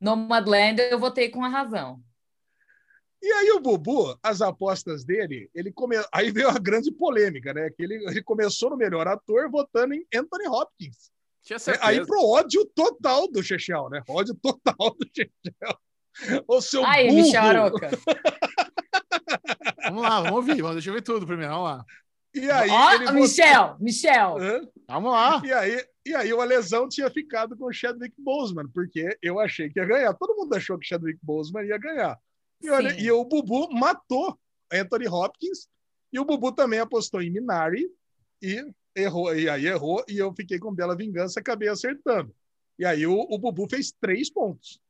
Nomadland 0.00 0.80
eu 0.80 0.98
votei 0.98 1.28
com 1.28 1.44
a 1.44 1.48
razão. 1.48 2.00
E 3.22 3.30
aí 3.32 3.50
o 3.50 3.60
Bubu, 3.60 4.18
as 4.22 4.40
apostas 4.40 5.04
dele, 5.04 5.50
ele 5.54 5.70
come... 5.70 5.96
aí 6.12 6.30
veio 6.30 6.48
a 6.48 6.58
grande 6.58 6.90
polêmica, 6.90 7.52
né? 7.52 7.68
Que 7.70 7.82
ele, 7.82 7.96
ele 8.08 8.22
começou 8.22 8.70
no 8.70 8.76
melhor 8.78 9.06
ator 9.06 9.50
votando 9.50 9.92
em 9.92 10.06
Anthony 10.14 10.48
Hopkins. 10.48 11.10
Tinha 11.42 11.56
É, 11.56 11.58
certeza. 11.58 11.86
Aí 11.86 12.06
pro 12.06 12.24
ódio 12.24 12.64
total 12.74 13.28
do 13.30 13.42
Chechel, 13.42 13.90
né? 13.90 14.02
Ódio 14.08 14.34
total 14.40 14.96
do 14.98 15.06
Chechel. 15.14 16.44
Ô 16.48 16.60
seu 16.62 16.84
Aí, 16.84 17.08
burro! 17.08 17.22
Michel 17.22 17.42
Aroca. 17.42 17.90
Vamos 19.84 20.02
lá, 20.02 20.20
vamos 20.20 20.36
ouvir. 20.36 20.60
Vamos, 20.60 20.76
deixa 20.76 20.90
eu 20.90 20.94
ver 20.94 21.02
tudo 21.02 21.26
primeiro. 21.26 21.52
Vamos 21.52 21.68
lá. 21.68 21.84
E 22.34 22.50
aí 22.50 22.70
Ó, 22.70 23.12
Michel, 23.12 23.76
Michel. 23.80 24.38
Hã? 24.38 24.68
Vamos 24.88 25.12
lá. 25.12 25.42
E 25.44 25.52
aí, 25.52 25.84
e 26.06 26.14
aí 26.14 26.32
o 26.32 26.40
Alesão 26.40 26.88
tinha 26.88 27.10
ficado 27.10 27.56
com 27.56 27.66
o 27.66 27.72
Chadwick 27.72 28.14
Boseman, 28.18 28.68
porque 28.72 29.18
eu 29.20 29.40
achei 29.40 29.68
que 29.68 29.80
ia 29.80 29.86
ganhar. 29.86 30.14
Todo 30.14 30.36
mundo 30.36 30.54
achou 30.54 30.78
que 30.78 30.86
o 30.86 30.88
Chadwick 30.88 31.18
Boseman 31.22 31.66
ia 31.66 31.78
ganhar. 31.78 32.18
E, 32.62 32.70
olha, 32.70 32.98
e 33.00 33.10
o 33.10 33.24
Bubu 33.24 33.72
matou 33.72 34.38
Anthony 34.70 35.08
Hopkins 35.08 35.68
E 36.12 36.20
o 36.20 36.24
Bubu 36.24 36.52
também 36.52 36.78
apostou 36.78 37.22
em 37.22 37.30
Minari 37.30 37.90
e 38.42 38.64
errou, 38.94 39.34
e 39.34 39.48
aí 39.48 39.66
errou, 39.66 40.04
e 40.08 40.18
eu 40.18 40.32
fiquei 40.34 40.58
com 40.58 40.74
Bela 40.74 40.96
Vingança 40.96 41.38
e 41.38 41.40
acabei 41.40 41.68
acertando. 41.68 42.34
E 42.78 42.84
aí 42.84 43.06
o, 43.06 43.26
o 43.30 43.38
Bubu 43.38 43.68
fez 43.68 43.92
três 44.00 44.30
pontos. 44.30 44.80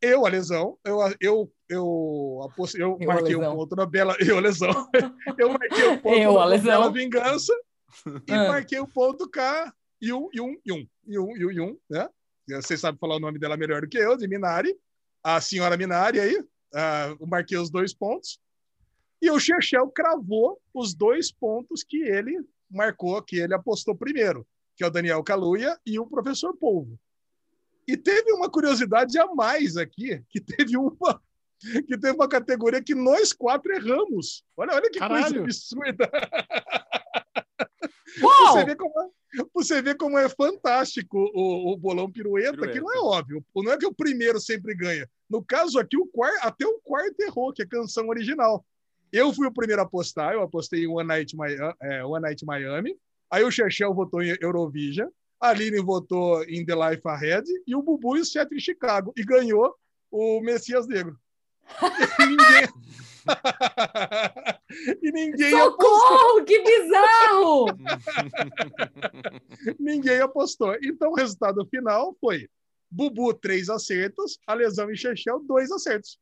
Eu, 0.00 0.26
a 0.26 0.28
lesão, 0.28 0.78
eu, 0.84 0.98
eu, 1.20 1.52
eu, 1.68 2.50
eu, 2.74 2.98
Eu, 3.00 3.06
marquei 3.06 3.36
um 3.36 3.40
lesão. 3.40 3.56
ponto 3.56 3.76
na 3.76 3.86
Bela. 3.86 4.16
Eu, 4.20 4.40
lesão. 4.40 4.90
eu 5.38 5.48
marquei 5.50 5.88
um 5.88 5.98
ponto 5.98 6.16
Eu, 6.18 6.34
na 6.34 6.44
lesão. 6.44 6.66
Bela 6.66 6.92
Vingança 6.92 7.52
e 8.28 8.32
Ah. 8.32 8.48
marquei 8.48 8.78
o 8.78 8.86
ponto 8.86 9.28
K 9.28 9.72
e 10.00 10.12
um, 10.12 10.28
e 10.32 10.40
um, 10.40 10.56
e 10.64 10.72
um, 10.72 10.86
e 11.06 11.18
um, 11.18 11.36
e 11.36 11.46
um, 11.46 11.50
e 11.52 11.60
um, 11.60 11.78
né? 11.88 12.08
Vocês 12.48 12.80
sabem 12.80 12.98
falar 12.98 13.16
o 13.16 13.20
nome 13.20 13.38
dela 13.38 13.56
melhor 13.56 13.80
do 13.80 13.88
que 13.88 13.96
eu, 13.96 14.16
de 14.16 14.28
Minari. 14.28 14.76
A 15.22 15.40
senhora 15.40 15.76
Minari 15.76 16.20
aí, 16.20 16.44
ah, 16.74 17.16
eu 17.18 17.26
marquei 17.26 17.56
os 17.56 17.70
dois 17.70 17.94
pontos. 17.94 18.38
E 19.22 19.30
o 19.30 19.38
Chechel 19.40 19.88
cravou 19.88 20.60
os 20.74 20.94
dois 20.94 21.32
pontos 21.32 21.82
que 21.82 22.02
ele 22.02 22.44
marcou, 22.70 23.22
que 23.22 23.36
ele 23.36 23.54
apostou 23.54 23.94
primeiro, 23.96 24.46
que 24.76 24.84
é 24.84 24.86
o 24.86 24.90
Daniel 24.90 25.24
Kaluuya 25.24 25.78
e 25.86 25.98
o 25.98 26.06
professor 26.06 26.54
Polvo. 26.54 26.98
E 27.88 27.96
teve 27.96 28.32
uma 28.32 28.50
curiosidade 28.50 29.18
a 29.18 29.26
mais 29.34 29.78
aqui, 29.78 30.22
que 30.28 30.40
teve 30.40 30.76
uma 30.76 31.22
que 31.86 31.98
teve 31.98 32.12
uma 32.12 32.28
categoria 32.28 32.82
que 32.82 32.94
nós 32.94 33.32
quatro 33.32 33.72
erramos. 33.72 34.44
Olha, 34.56 34.74
olha 34.74 34.90
que 34.90 34.98
coisa 34.98 35.14
Caralho. 35.14 35.42
absurda. 35.42 36.10
Uau! 38.22 38.52
Você 38.52 38.64
vê 38.64 38.76
como 38.76 39.00
é, 39.00 39.08
você 39.52 39.82
vê 39.82 39.94
como 39.94 40.18
é 40.18 40.28
fantástico 40.28 41.18
o, 41.34 41.72
o 41.72 41.76
bolão 41.76 42.10
pirueta, 42.10 42.68
que 42.68 42.80
não 42.80 42.92
é 42.92 42.98
óbvio. 42.98 43.44
Não 43.56 43.72
é 43.72 43.76
que 43.76 43.86
o 43.86 43.94
primeiro 43.94 44.38
sempre 44.40 44.74
ganha. 44.74 45.08
No 45.28 45.42
caso 45.44 45.78
aqui, 45.78 45.96
o 45.96 46.06
quarto, 46.06 46.38
até 46.46 46.66
o 46.66 46.78
quarto 46.82 47.18
errou, 47.20 47.52
que 47.52 47.62
é 47.62 47.64
a 47.64 47.68
canção 47.68 48.08
original. 48.08 48.64
Eu 49.12 49.32
fui 49.32 49.46
o 49.46 49.52
primeiro 49.52 49.82
a 49.82 49.84
apostar, 49.84 50.34
eu 50.34 50.42
apostei 50.42 50.84
em 50.84 50.88
One 50.88 51.08
Night, 51.08 51.36
Mi- 51.36 51.56
é, 51.82 52.04
One 52.04 52.22
Night 52.22 52.44
Miami. 52.44 52.96
Aí 53.30 53.42
o 53.42 53.50
Chechel 53.50 53.92
votou 53.94 54.22
em 54.22 54.36
Eurovision, 54.40 55.08
a 55.40 55.48
Aline 55.48 55.80
votou 55.80 56.44
em 56.44 56.64
The 56.64 56.74
Life 56.74 57.02
Ahead 57.06 57.44
e 57.66 57.74
o 57.74 57.82
Bubu 57.82 58.16
e 58.16 58.20
o 58.20 58.24
Sete 58.24 58.54
em 58.54 58.60
Chicago. 58.60 59.12
E 59.16 59.24
ganhou 59.24 59.74
o 60.10 60.40
Messias 60.40 60.86
Negro. 60.86 61.18
E 62.18 62.26
ninguém. 62.26 62.68
e 65.02 65.10
ninguém 65.10 65.54
apostou. 65.54 65.98
Socorro, 65.98 66.44
que 66.44 66.62
bizarro! 66.62 67.66
Ninguém 69.80 70.20
apostou. 70.20 70.76
Então, 70.82 71.12
o 71.12 71.14
resultado 71.14 71.66
final 71.66 72.14
foi 72.20 72.48
Bubu, 72.90 73.32
três 73.34 73.68
acertos, 73.68 74.38
a 74.46 74.54
Lesão 74.54 74.90
e 74.90 74.96
Chechel, 74.96 75.40
dois 75.46 75.70
acertos. 75.70 76.18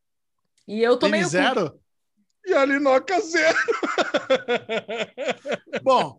E 0.66 0.82
eu 0.82 0.96
tomei 0.96 1.22
Teve 1.24 1.36
o 1.36 1.40
cu. 1.40 1.54
zero? 1.54 1.80
E 2.46 2.54
a 2.54 2.64
Linoca, 2.64 3.20
zero. 3.20 3.58
Bom, 5.82 6.18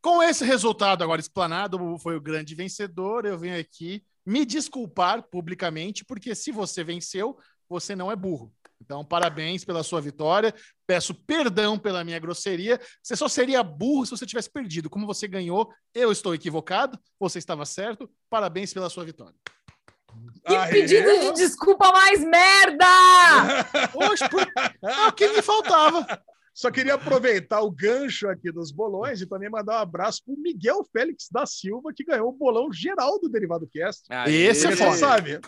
com 0.00 0.22
esse 0.22 0.44
resultado 0.44 1.02
agora 1.02 1.20
explanado, 1.20 1.76
o 1.76 1.80
Bubu 1.80 1.98
foi 1.98 2.16
o 2.16 2.20
grande 2.20 2.54
vencedor. 2.54 3.24
Eu 3.24 3.38
venho 3.38 3.58
aqui 3.58 4.02
me 4.24 4.44
desculpar 4.44 5.22
publicamente, 5.22 6.04
porque 6.04 6.34
se 6.34 6.50
você 6.50 6.84
venceu, 6.84 7.38
você 7.68 7.96
não 7.96 8.10
é 8.10 8.16
burro. 8.16 8.52
Então, 8.84 9.04
parabéns 9.04 9.64
pela 9.64 9.82
sua 9.82 10.00
vitória. 10.00 10.52
Peço 10.86 11.14
perdão 11.14 11.78
pela 11.78 12.02
minha 12.04 12.18
grosseria. 12.18 12.80
Você 13.02 13.14
só 13.14 13.28
seria 13.28 13.62
burro 13.62 14.04
se 14.04 14.10
você 14.10 14.26
tivesse 14.26 14.50
perdido. 14.50 14.90
Como 14.90 15.06
você 15.06 15.28
ganhou, 15.28 15.72
eu 15.94 16.10
estou 16.10 16.34
equivocado, 16.34 16.98
você 17.18 17.38
estava 17.38 17.64
certo. 17.64 18.10
Parabéns 18.28 18.74
pela 18.74 18.90
sua 18.90 19.04
vitória. 19.04 19.34
Que 20.44 20.54
Aê. 20.54 20.70
pedido 20.70 21.08
de 21.08 21.32
desculpa 21.32 21.90
mais 21.92 22.22
merda! 22.22 22.84
Oxe, 23.94 24.28
por... 24.28 24.42
é 24.42 25.06
o 25.06 25.12
que 25.12 25.28
me 25.28 25.40
faltava. 25.40 26.06
Só 26.52 26.70
queria 26.70 26.94
aproveitar 26.94 27.62
o 27.62 27.70
gancho 27.70 28.28
aqui 28.28 28.52
dos 28.52 28.70
bolões 28.70 29.22
e 29.22 29.26
também 29.26 29.48
mandar 29.48 29.78
um 29.78 29.82
abraço 29.82 30.22
para 30.24 30.34
o 30.34 30.38
Miguel 30.38 30.84
Félix 30.92 31.28
da 31.30 31.46
Silva, 31.46 31.92
que 31.94 32.04
ganhou 32.04 32.28
o 32.28 32.32
bolão 32.32 32.70
geral 32.70 33.18
do 33.18 33.28
Derivado 33.28 33.66
Cast. 33.66 34.06
Esse 34.26 34.66
é 34.66 34.70
Você 34.70 34.76
foda. 34.76 34.96
sabe, 34.96 35.40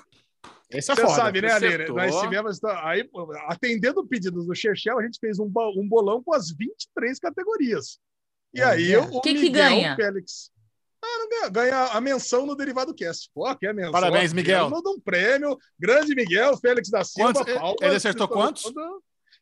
Esse 0.75 0.93
é 0.93 0.95
você 0.95 1.03
foda. 1.03 1.14
sabe, 1.14 1.41
né, 1.41 1.53
Aline? 1.53 1.85
Nós 1.89 2.20
tivemos, 2.20 2.59
então, 2.59 2.70
aí, 2.83 3.09
atendendo 3.49 4.07
pedidos 4.07 4.47
do 4.47 4.55
Chechel, 4.55 4.99
a 4.99 5.03
gente 5.03 5.18
fez 5.20 5.39
um, 5.39 5.45
um 5.77 5.89
bolão 5.89 6.22
com 6.22 6.35
as 6.35 6.51
23 6.51 7.18
categorias. 7.18 7.99
E 8.53 8.61
aí, 8.62 8.97
o 8.97 9.20
Que 9.20 9.35
que 9.35 9.41
Miguel 9.43 9.68
ganha? 9.70 9.97
Félix. 9.97 10.51
Ah, 11.03 11.18
não 11.18 11.29
ganha, 11.29 11.49
ganha 11.51 11.85
a 11.93 12.01
menção 12.01 12.47
no 12.47 12.55
Derivado 12.57 12.95
Cast. 12.95 13.31
Pô, 13.35 13.55
que 13.57 13.66
é 13.66 13.72
menção. 13.72 13.93
Parabéns, 13.93 14.33
Miguel. 14.33 14.70
Manda 14.70 14.89
um 14.91 14.99
prêmio. 15.01 15.59
Grande 15.79 16.14
Miguel, 16.14 16.57
Félix 16.57 16.89
da 16.89 17.05
Silva. 17.05 17.45
Quantos- 17.45 17.77
ele 17.83 17.95
acertou 17.97 18.27
quantos? 18.29 18.72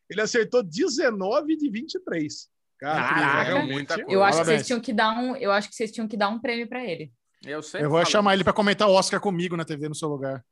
Ele 0.09 0.21
acertou 0.21 0.61
19 0.61 1.55
de 1.55 1.69
23. 1.69 2.49
Cara, 2.79 3.07
Caraca, 3.07 3.43
realmente- 3.43 3.71
muita 3.71 3.95
coisa. 3.95 4.11
Eu 4.11 4.21
acho 4.23 4.31
que 4.31 4.37
Parabéns. 4.39 4.57
vocês 4.57 4.67
tinham 4.67 4.79
que 4.81 4.91
dar 4.93 5.17
um, 5.17 5.35
eu 5.37 5.51
acho 5.53 5.69
que 5.69 5.75
vocês 5.75 5.91
tinham 5.91 6.07
que 6.07 6.17
dar 6.17 6.27
um 6.29 6.39
prêmio 6.39 6.67
pra 6.67 6.83
ele. 6.83 7.13
Eu, 7.45 7.61
Eu 7.75 7.89
vou 7.89 7.99
falo 7.99 8.11
chamar 8.11 8.33
ele 8.33 8.43
para 8.43 8.51
comentar 8.51 8.87
o 8.89 8.91
Oscar 8.93 9.21
comigo 9.21 9.55
na 9.55 9.63
TV 9.63 9.87
no 9.87 9.95
seu 9.95 10.09
lugar. 10.09 10.43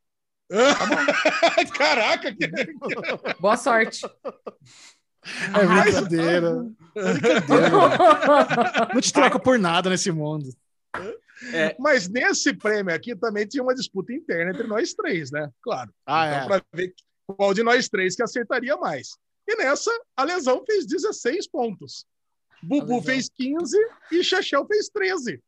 Caraca, 1.76 2.34
que... 2.34 2.50
Boa 3.40 3.56
sorte. 3.56 4.04
É 5.24 5.66
brincadeira. 5.66 6.66
brincadeira. 6.94 7.70
Não 8.92 9.00
te 9.00 9.12
troco 9.12 9.40
por 9.40 9.58
nada 9.58 9.88
nesse 9.90 10.10
mundo. 10.10 10.48
mas 11.78 12.08
nesse 12.08 12.54
prêmio 12.54 12.94
aqui 12.94 13.16
também 13.16 13.46
tinha 13.46 13.62
uma 13.62 13.74
disputa 13.74 14.12
interna 14.12 14.50
entre 14.50 14.66
nós 14.66 14.94
três, 14.94 15.30
né? 15.30 15.50
Claro. 15.62 15.92
Ah, 16.06 16.26
então, 16.26 16.40
é. 16.40 16.46
para 16.46 16.64
ver 16.74 16.94
qual 17.26 17.54
de 17.54 17.62
nós 17.62 17.88
três 17.88 18.14
que 18.14 18.22
acertaria 18.22 18.76
mais. 18.76 19.16
E 19.46 19.56
nessa, 19.56 19.90
a 20.16 20.24
lesão 20.24 20.62
fez 20.66 20.86
16 20.86 21.48
pontos. 21.48 22.06
Bubu 22.62 23.02
fez 23.02 23.28
15 23.28 23.76
e 24.12 24.22
Chechel 24.22 24.64
fez 24.66 24.88
13. 24.88 25.42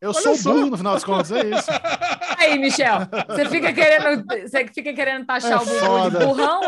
Eu 0.00 0.10
Olha 0.10 0.20
sou 0.20 0.36
só. 0.36 0.52
burro 0.52 0.66
no 0.66 0.76
final 0.76 0.92
das 0.94 1.04
contas, 1.04 1.32
é 1.32 1.40
isso. 1.46 1.70
Aí, 2.38 2.58
Michel, 2.58 2.98
você 3.28 3.46
fica 3.48 3.72
querendo, 3.72 4.24
você 4.46 4.66
fica 4.68 4.92
querendo 4.92 5.24
taxar 5.24 5.52
É 5.52 5.56
o 5.56 5.64
Bubu 5.64 6.10
de 6.18 6.24
burrão, 6.26 6.60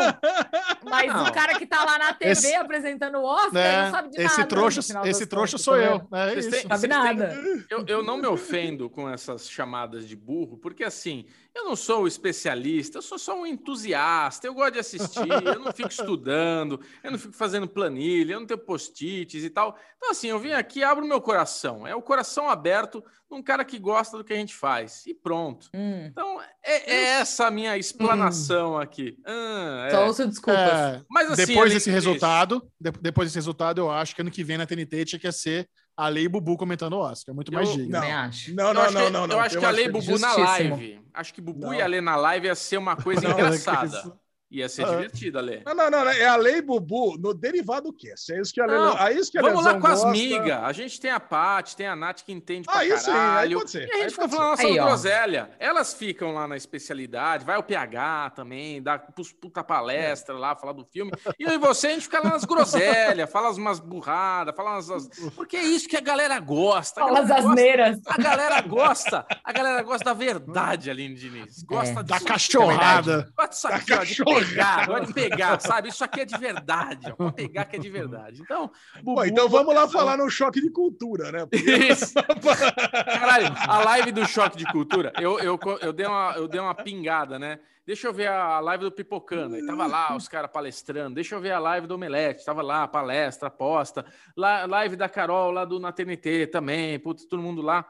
mas 0.85 1.13
Não. 1.13 1.25
o 1.27 1.33
cara 1.33 1.55
que 1.59 1.67
tá 1.67 1.85
lá 1.85 1.99
na 1.99 2.15
TV 2.15 2.31
Esse- 2.33 2.55
apresentando 2.55 3.19
o 3.19 3.25
Oscar 3.25 3.53
Né? 3.53 3.83
não 3.85 3.91
sabe 3.91 4.09
de 4.11 4.23
Esse 4.23 4.37
nada. 4.39 4.49
trouxa, 4.49 4.81
esse 5.05 5.27
trouxa 5.27 5.53
contas, 5.59 5.65
sou 5.65 5.77
eu. 5.77 6.09
É 6.13 6.35
isso. 6.35 6.51
têm- 6.51 6.63
Sabe 6.69 6.81
têm- 6.81 6.89
nada. 6.89 7.39
Eu, 7.69 7.85
eu 7.87 8.03
não 8.03 8.17
me 8.17 8.27
ofendo 8.29 8.89
com 8.89 9.09
essas 9.09 9.49
chamadas 9.51 10.09
de 10.09 10.17
burro, 10.17 10.57
porque 10.57 10.83
assim, 10.83 11.27
eu 11.59 11.65
não 11.65 11.77
sou 11.77 12.03
o 12.03 12.07
especialista, 12.09 12.99
eu 12.99 13.03
sou 13.03 13.19
só 13.19 13.39
um 13.39 13.47
entusiasta, 13.47 14.47
eu 14.47 14.55
gosto 14.55 14.75
de 14.75 14.79
assistir, 14.79 15.19
eu 15.45 15.59
não 15.61 15.73
fico 15.73 15.89
estudando, 15.89 16.81
eu 17.03 17.11
não 17.11 17.19
fico 17.19 17.35
fazendo 17.35 17.69
planilha, 17.69 18.35
eu 18.35 18.41
não 18.41 18.47
tenho 18.47 18.61
post-its 18.61 19.43
e 19.45 19.51
tal. 19.51 19.77
Então, 19.97 20.11
assim, 20.11 20.29
eu 20.29 20.39
vim 20.39 20.53
aqui, 20.53 20.83
abro 20.83 21.05
meu 21.07 21.21
coração, 21.21 21.87
é 21.87 21.95
o 21.95 22.03
coração 22.03 22.49
aberto 22.49 23.03
num 23.31 23.43
cara 23.43 23.65
que 23.65 23.79
gosta 23.79 24.17
do 24.17 24.25
que 24.25 24.33
a 24.33 24.37
gente 24.37 24.55
faz, 24.55 25.05
e 25.07 25.13
pronto. 25.15 25.69
Hum, 25.75 26.07
Então, 26.07 26.41
é, 26.65 26.91
é 26.93 27.05
essa 27.21 27.47
a 27.47 27.51
minha 27.51 27.77
explanação 27.77 28.79
aqui. 28.79 29.19
Ah, 29.27 29.89
é. 29.89 30.13
só 30.13 30.25
desculpas. 30.25 30.57
É, 30.73 31.03
Mas 31.11 31.31
assim, 31.33 31.47
depois 31.47 31.73
desse 31.73 31.91
resultado, 31.91 32.63
de- 32.81 32.91
depois 32.93 33.29
desse 33.29 33.37
resultado, 33.37 33.81
eu 33.81 33.91
acho 33.91 34.15
que 34.15 34.21
ano 34.23 34.31
que 34.31 34.45
vem 34.45 34.57
na 34.57 34.67
TNT 34.67 35.05
tinha 35.05 35.19
que 35.19 35.31
ser 35.33 35.69
a 35.99 36.09
Lei 36.09 36.29
Bubu 36.29 36.57
comentando 36.57 36.93
o 36.93 37.01
Oscar. 37.01 37.35
Muito 37.35 37.53
mais 37.53 37.73
digno. 37.73 37.91
Não. 37.91 38.01
Acho. 38.01 38.55
Não, 38.55 38.69
Eu 38.69 38.75
não, 38.75 38.83
acho 38.83 38.95
não, 38.95 39.05
que, 39.05 39.11
não, 39.11 39.27
não. 39.27 39.35
Eu 39.37 39.41
acho 39.41 39.59
que 39.59 39.65
a 39.65 39.71
Lei 39.71 39.89
Bubu 39.89 40.17
na 40.17 40.33
live. 40.33 41.01
Acho 41.13 41.35
que 41.35 41.41
Bubu 41.41 41.67
Não. 41.67 41.75
e 41.75 41.83
a 41.83 41.87
Lei 41.89 42.01
na 42.01 42.15
live 42.15 42.47
ia 42.47 42.55
ser 42.55 42.77
uma 42.77 42.95
coisa 42.95 43.23
Não, 43.23 43.33
engraçada. 43.33 44.17
Ia 44.51 44.67
ser 44.67 44.85
Ah. 44.87 44.91
divertida, 44.93 45.43
Lê. 45.43 45.61
Não, 45.67 45.75
não, 45.75 45.91
não, 45.91 46.05
não, 46.07 46.11
é 46.11 46.25
a 46.27 46.35
lei 46.37 46.63
Bubu 46.63 47.19
no 47.19 47.35
derivado 47.35 47.93
cast. 47.93 48.33
É 48.33 48.41
isso 48.41 48.51
que 48.55 48.61
a, 48.63 48.67
Não, 48.67 48.95
Lele- 48.95 49.11
é 49.11 49.13
isso 49.21 49.31
que 49.31 49.39
a 49.39 49.43
Vamos 49.43 49.63
lá 49.63 49.79
com 49.79 49.87
as 49.87 50.03
gosta. 50.03 50.11
migas. 50.11 50.63
A 50.65 50.73
gente 50.73 50.99
tem 50.99 51.11
a 51.11 51.21
Paty, 51.21 51.77
tem 51.77 51.87
a 51.87 51.95
Nath 51.95 52.23
que 52.23 52.33
entende 52.33 52.65
pra 52.67 52.79
Aí 52.79 52.89
sim, 52.99 53.11
aí 53.11 53.17
caralho. 53.17 53.59
pode 53.59 53.71
ser. 53.71 53.87
E 53.87 53.93
a 53.93 53.95
aí 53.97 54.01
gente 54.03 54.11
fica 54.13 54.23
pode 54.23 54.35
falando 54.37 54.51
nossa 54.51 54.63
Aí, 54.67 54.75
groselha. 54.75 55.51
Elas 55.59 55.93
ficam 55.93 56.33
lá 56.33 56.49
na 56.49 56.57
especialidade, 56.57 57.45
vai 57.45 57.59
o 57.59 57.63
PH 57.63 58.31
também, 58.31 58.83
dá 58.83 58.99
puta 58.99 59.63
palestra 59.63 60.35
lá, 60.39 60.57
falar 60.57 60.73
do 60.73 60.85
filme. 60.87 61.13
E 61.39 61.43
eu 61.45 61.53
e 61.53 61.59
você, 61.59 61.89
a 61.89 61.91
gente 61.91 62.05
fica 62.05 62.19
lá 62.21 62.31
nas 62.31 62.45
groselhas, 62.47 63.29
fala 63.31 63.51
umas 63.51 63.79
burradas, 63.81 64.55
fala 64.57 64.71
umas. 64.77 64.91
as- 64.91 65.09
Porque 65.37 65.59
é 65.59 65.63
isso 65.63 65.87
que 65.87 65.97
a 65.97 66.01
galera 66.01 66.41
gosta. 66.41 67.03
A 67.03 67.05
Fala 67.07 67.21
as 67.21 67.29
gosta- 67.29 67.49
asneiras. 67.51 67.99
A 68.07 68.17
galera 68.17 68.63
gosta, 68.63 69.27
a 69.45 69.53
galera 69.53 69.83
gosta 69.83 70.05
da 70.07 70.15
verdade, 70.15 70.89
Aline 70.91 71.15
Diniz. 71.17 71.63
Gosta 71.65 72.01
É. 72.01 72.03
Da 72.03 72.19
cachorrada. 72.19 73.31
Gosta 73.37 73.51
disso 73.51 73.67
aqui, 73.69 73.93
ó, 73.93 74.05
de 74.05 74.17
cachorrada. 74.17 74.38
Pegar, 74.47 74.87
gosta 74.87 75.07
de 75.07 75.13
pegar, 75.15 75.61
sabe? 75.61 75.89
Isso 75.89 76.05
aqui 76.05 76.21
é 76.21 76.25
de 76.25 76.37
verdade, 76.39 77.11
ó. 77.13 77.15
Pode 77.17 77.33
pegar 77.35 77.65
que 77.65 77.77
é 77.77 77.79
de 77.79 77.91
verdade. 77.91 78.41
Então, 78.43 78.71
Bubu- 79.03 79.25
então 79.25 79.49
vamos 79.49 79.75
lá 79.75 79.89
falar 79.89 80.17
no 80.17 80.29
choque 80.31 80.61
de 80.61 80.71
cultura, 80.71 81.31
né? 81.33 81.47
Porque- 81.51 81.59
Isso. 81.71 82.15
Caralho, 82.15 83.53
a 83.67 83.85
live 83.85 84.13
do 84.13 84.27
Choque 84.27 84.57
de 84.57 84.65
Cultura, 84.67 85.13
eu, 85.21 85.39
eu, 85.41 85.59
eu, 85.81 85.93
dei 85.93 86.07
uma, 86.07 86.33
eu 86.37 86.49
dei 86.49 86.61
uma 86.61 86.75
pingada, 86.75 87.39
né? 87.39 87.59
Deixa 87.87 88.07
eu 88.07 88.13
ver 88.13 88.27
a 88.29 88.61
live 88.61 88.85
do 88.85 88.93
Pipocando. 88.93 89.55
Aí 89.55 89.65
tava 89.67 89.87
lá 89.87 90.15
os 90.15 90.29
caras 90.29 90.51
palestrando. 90.53 91.15
Deixa 91.15 91.35
eu 91.35 91.41
ver 91.41 91.53
a 91.53 91.59
live 91.59 91.87
do 91.87 91.95
Omelete. 91.95 92.45
Tava 92.45 92.61
lá, 92.61 92.87
palestra, 92.87 93.49
aposta. 93.49 94.05
Live 94.37 94.95
da 94.95 95.09
Carol 95.09 95.51
lá 95.51 95.65
do 95.65 95.81
na 95.81 95.91
TNT 95.91 96.49
também. 96.49 96.99
Putz, 96.99 97.25
todo 97.25 97.43
mundo 97.43 97.63
lá. 97.63 97.87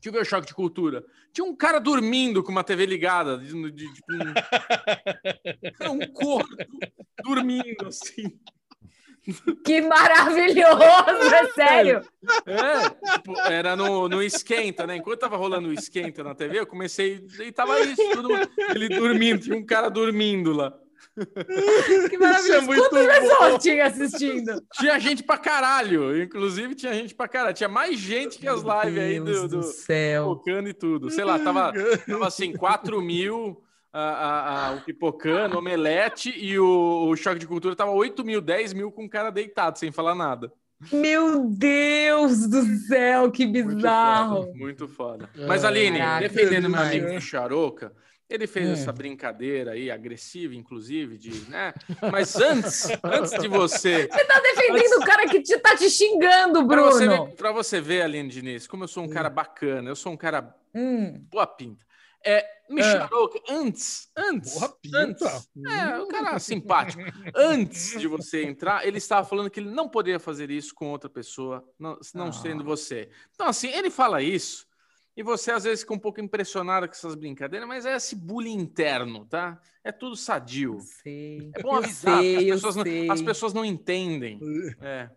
Deixa 0.00 0.08
eu 0.08 0.12
ver 0.12 0.20
o 0.20 0.24
choque 0.24 0.46
de 0.46 0.54
cultura. 0.54 1.04
Tinha 1.32 1.44
um 1.44 1.54
cara 1.54 1.78
dormindo 1.78 2.42
com 2.42 2.50
uma 2.50 2.64
TV 2.64 2.86
ligada. 2.86 3.36
De, 3.36 3.52
de- 3.52 3.70
de- 3.70 3.92
tipo, 3.94 4.12
um, 5.88 5.92
um 6.02 6.12
corpo 6.12 6.56
dormindo 7.22 7.86
assim. 7.86 8.32
Que 9.64 9.82
maravilhoso, 9.82 10.80
é 11.34 11.52
sério. 11.52 12.02
É, 12.46 13.12
tipo, 13.12 13.38
era 13.42 13.76
no, 13.76 14.08
no 14.08 14.22
esquenta, 14.22 14.86
né? 14.86 14.96
Enquanto 14.96 15.20
tava 15.20 15.36
rolando 15.36 15.68
o 15.68 15.72
esquenta 15.74 16.24
na 16.24 16.34
TV, 16.34 16.60
eu 16.60 16.66
comecei 16.66 17.22
e 17.38 17.52
tava 17.52 17.78
isso, 17.80 18.02
todo 18.14 18.30
mundo, 18.30 18.48
ele 18.74 18.88
dormindo, 18.88 19.40
tinha 19.42 19.56
um 19.56 19.64
cara 19.64 19.90
dormindo 19.90 20.52
lá. 20.52 20.72
Que 22.10 22.18
maravilhoso. 22.18 22.66
muito 22.66 22.88
Quantas 22.90 23.18
pessoas 23.18 23.62
tinha 23.62 23.86
assistindo? 23.86 24.62
Tinha 24.74 24.98
gente 24.98 25.22
pra 25.22 25.38
caralho, 25.38 26.20
inclusive 26.22 26.74
tinha 26.74 26.92
gente 26.94 27.14
pra 27.14 27.28
caralho, 27.28 27.54
tinha 27.54 27.68
mais 27.68 27.98
gente 27.98 28.38
que 28.38 28.48
as 28.48 28.60
lives 28.62 28.98
aí 29.02 29.18
do, 29.18 29.24
Deus 29.24 29.50
do, 29.50 29.62
céu. 29.62 30.30
pipocando 30.30 30.68
e 30.68 30.74
tudo. 30.74 31.10
Sei 31.10 31.24
lá, 31.24 31.38
tava, 31.38 31.72
tava 32.06 32.26
assim, 32.26 32.52
4 32.52 33.00
mil 33.00 33.62
a, 33.92 34.00
a- 34.00 34.68
a- 34.68 34.72
o 34.76 34.80
pipocando, 34.82 35.56
o 35.56 35.58
omelete 35.58 36.32
e 36.36 36.58
o, 36.58 37.08
o 37.08 37.16
choque 37.16 37.38
de 37.40 37.46
cultura 37.46 37.74
tava 37.74 37.90
8 37.90 38.24
mil, 38.24 38.40
10 38.40 38.72
mil 38.72 38.92
com 38.92 39.04
o 39.04 39.10
cara 39.10 39.30
deitado, 39.30 39.78
sem 39.78 39.90
falar 39.90 40.14
nada. 40.14 40.52
Meu 40.92 41.44
Deus 41.46 42.46
do 42.48 42.62
céu, 42.86 43.30
que 43.30 43.44
Muito 43.46 43.74
bizarro. 43.76 44.36
foda, 44.44 44.52
muito 44.54 44.88
foda. 44.88 45.28
Mas, 45.46 45.62
Aline, 45.64 45.98
Caraca, 45.98 46.28
defendendo 46.28 46.70
meu 46.70 46.80
amigo 46.80 47.20
Charoca, 47.20 47.92
ele 48.30 48.46
fez 48.46 48.68
Hum. 48.68 48.72
essa 48.72 48.92
brincadeira 48.92 49.72
aí, 49.72 49.90
agressiva, 49.90 50.54
inclusive, 50.54 51.18
de, 51.18 51.50
né? 51.50 51.74
Mas 52.10 52.36
antes, 52.36 52.88
antes 53.02 53.32
de 53.38 53.48
você. 53.48 54.08
Você 54.10 54.24
tá 54.24 54.40
defendendo 54.40 55.00
o 55.00 55.04
cara 55.04 55.26
que 55.28 55.42
te, 55.42 55.58
tá 55.58 55.76
te 55.76 55.90
xingando, 55.90 56.66
Pra 56.66 56.82
você, 56.82 57.06
Bruno. 57.06 57.26
ver, 57.26 57.34
pra 57.34 57.52
você 57.52 57.80
ver, 57.80 58.02
Aline 58.02 58.28
Diniz, 58.28 58.66
como 58.66 58.84
eu 58.84 58.88
sou 58.88 59.02
um 59.04 59.08
cara 59.08 59.28
bacana, 59.28 59.90
eu 59.90 59.96
sou 59.96 60.12
um 60.12 60.16
cara 60.16 60.54
Hum. 60.74 61.18
boa 61.30 61.46
pinta. 61.46 61.84
É, 62.24 62.46
me. 62.68 62.82
Charoca, 62.82 63.40
antes, 63.48 64.10
antes, 64.14 64.52
Boa 64.58 64.68
pinta. 64.82 64.98
antes, 64.98 65.48
é, 65.66 65.98
um 65.98 66.06
cara 66.08 66.38
simpático. 66.38 67.02
Antes 67.34 67.98
de 67.98 68.06
você 68.06 68.44
entrar, 68.44 68.86
ele 68.86 68.98
estava 68.98 69.26
falando 69.26 69.48
que 69.50 69.58
ele 69.58 69.70
não 69.70 69.88
poderia 69.88 70.20
fazer 70.20 70.50
isso 70.50 70.74
com 70.74 70.90
outra 70.90 71.08
pessoa, 71.08 71.64
não, 71.78 71.98
não 72.14 72.26
Ah. 72.26 72.32
sendo 72.32 72.62
você. 72.62 73.08
Então, 73.34 73.46
assim, 73.46 73.68
ele 73.70 73.88
fala 73.90 74.22
isso, 74.22 74.66
e 75.20 75.22
você 75.22 75.52
às 75.52 75.64
vezes 75.64 75.80
fica 75.80 75.92
um 75.92 75.98
pouco 75.98 76.18
impressionado 76.18 76.86
com 76.88 76.94
essas 76.94 77.14
brincadeiras, 77.14 77.68
mas 77.68 77.84
é 77.84 77.94
esse 77.94 78.16
bullying 78.16 78.54
interno, 78.54 79.26
tá? 79.26 79.60
É 79.84 79.92
tudo 79.92 80.16
sadio. 80.16 80.78
Sei. 81.02 81.50
É 81.54 81.60
bom 81.62 81.76
avisar, 81.76 82.14
porque 82.14 82.36
sei, 82.38 82.50
eu 82.50 82.54
as, 82.54 82.60
pessoas 82.62 82.76
não, 82.76 83.12
as 83.12 83.22
pessoas 83.22 83.52
não 83.52 83.62
entendem. 83.62 84.40
É. 84.80 85.10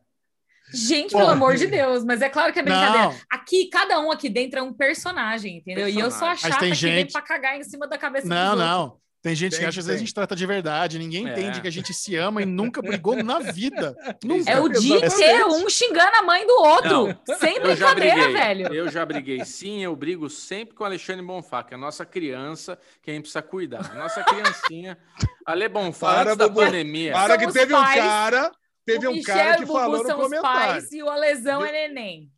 Gente, 0.74 1.12
pelo 1.12 1.30
amor 1.30 1.56
de 1.56 1.68
Deus, 1.68 2.04
mas 2.04 2.22
é 2.22 2.28
claro 2.30 2.52
que 2.52 2.60
é 2.60 2.64
brincadeira. 2.64 3.08
Não. 3.08 3.18
Aqui, 3.30 3.70
cada 3.70 3.98
um 4.02 4.12
aqui 4.12 4.28
dentro 4.30 4.60
é 4.60 4.62
um 4.62 4.74
personagem, 4.74 5.58
entendeu? 5.58 5.88
E 5.88 5.98
eu 5.98 6.12
sou 6.12 6.28
a 6.28 6.32
Personagem. 6.32 6.52
Chata 6.52 6.60
que 6.60 6.82
vem 6.82 7.00
gente- 7.00 7.14
pra 7.14 7.22
cagar 7.22 7.58
em 7.58 7.64
cima 7.64 7.88
da 7.88 7.98
cabeça 7.98 8.28
Não, 8.28 8.56
dos 8.58 8.66
outros. 8.66 9.03
Não. 9.24 9.30
Tem 9.30 9.36
gente 9.36 9.54
que 9.54 9.60
Tem, 9.60 9.68
acha 9.68 9.76
que 9.76 9.80
às 9.80 9.86
vezes 9.86 10.02
a 10.02 10.06
gente 10.06 10.14
trata 10.14 10.36
de 10.36 10.46
verdade. 10.46 11.00
Ninguém 11.00 11.28
É. 11.28 11.32
entende 11.32 11.62
que 11.62 11.68
a 11.68 11.72
gente 11.72 11.94
se 11.94 12.16
ama 12.16 12.42
e 12.42 12.46
nunca 12.46 12.82
brigou 12.82 13.16
na 13.24 13.40
vida. 13.40 13.96
Nunca. 14.24 14.52
É 14.52 14.60
o 14.60 14.68
dia 14.68 14.98
inteiro, 15.06 15.48
um 15.54 15.70
xingando 15.70 16.12
a 16.18 16.22
mãe 16.24 16.46
do 16.46 16.54
outro. 16.54 17.18
Sem 17.40 17.56
Eu 17.58 17.76
já 17.76 17.94
brincadeira, 17.96 18.16
briguei. 18.28 18.34
velho. 18.34 18.74
Eu 18.74 18.90
já 18.90 19.06
briguei, 19.06 19.46
sim. 19.46 19.82
Eu 19.84 19.96
brigo 19.96 20.30
sempre 20.30 20.76
com 20.76 20.84
o 20.84 20.88
Alexandre 20.88 21.26
Bonfá, 21.26 21.64
que 21.64 21.74
é 21.74 21.78
a 21.78 21.80
nossa 21.80 22.06
criança 22.06 22.78
que 23.02 23.10
a 23.12 23.14
gente 23.14 23.24
precisa 23.24 23.42
cuidar. 23.42 23.90
A 23.92 23.96
nossa 23.96 24.24
criancinha. 24.24 24.98
Ale 25.46 25.70
Bonfá, 25.70 26.08
Para, 26.16 26.22
antes 26.32 26.38
da 26.38 26.48
Bubu. 26.48 26.62
pandemia. 26.66 27.14
Para 27.14 27.38
que 27.38 27.52
teve 27.52 27.74
pais. 27.74 27.92
um 28.04 28.08
cara, 28.08 28.52
teve 28.86 29.08
um 29.08 29.22
cara 29.24 29.58
que 29.58 29.66
falou 29.66 30.00
no 30.00 30.06
são 30.06 30.18
os 30.20 30.24
comentário. 30.26 30.72
pais 30.74 30.92
e 30.92 31.02
o 31.02 31.10
Alesão 31.10 31.64
é 31.66 31.72
neném. 31.72 32.30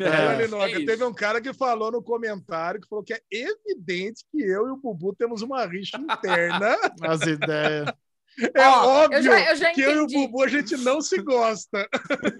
É. 0.00 0.42
Linoca, 0.42 0.70
É 0.70 0.84
teve 0.84 1.04
um 1.04 1.12
cara 1.14 1.40
que 1.40 1.52
falou 1.52 1.90
no 1.92 2.02
comentário 2.02 2.80
que 2.80 2.88
falou 2.88 3.04
que 3.04 3.14
é 3.14 3.20
evidente 3.30 4.24
que 4.30 4.42
eu 4.42 4.66
e 4.66 4.70
o 4.70 4.76
Bubu 4.76 5.14
temos 5.14 5.42
uma 5.42 5.64
rixa 5.66 5.96
interna. 5.98 6.76
As 7.02 7.22
ideias. 7.22 7.88
É 8.56 8.66
Ó, 8.66 9.04
óbvio 9.04 9.18
eu 9.18 9.22
já, 9.22 9.50
eu 9.50 9.56
já 9.56 9.72
que 9.72 9.80
eu 9.82 9.92
e 9.92 10.00
o. 10.00 10.06
Bubu 10.06 10.42
a 10.42 10.48
gente 10.48 10.74
não 10.78 11.02
se 11.02 11.20
gosta. 11.20 11.86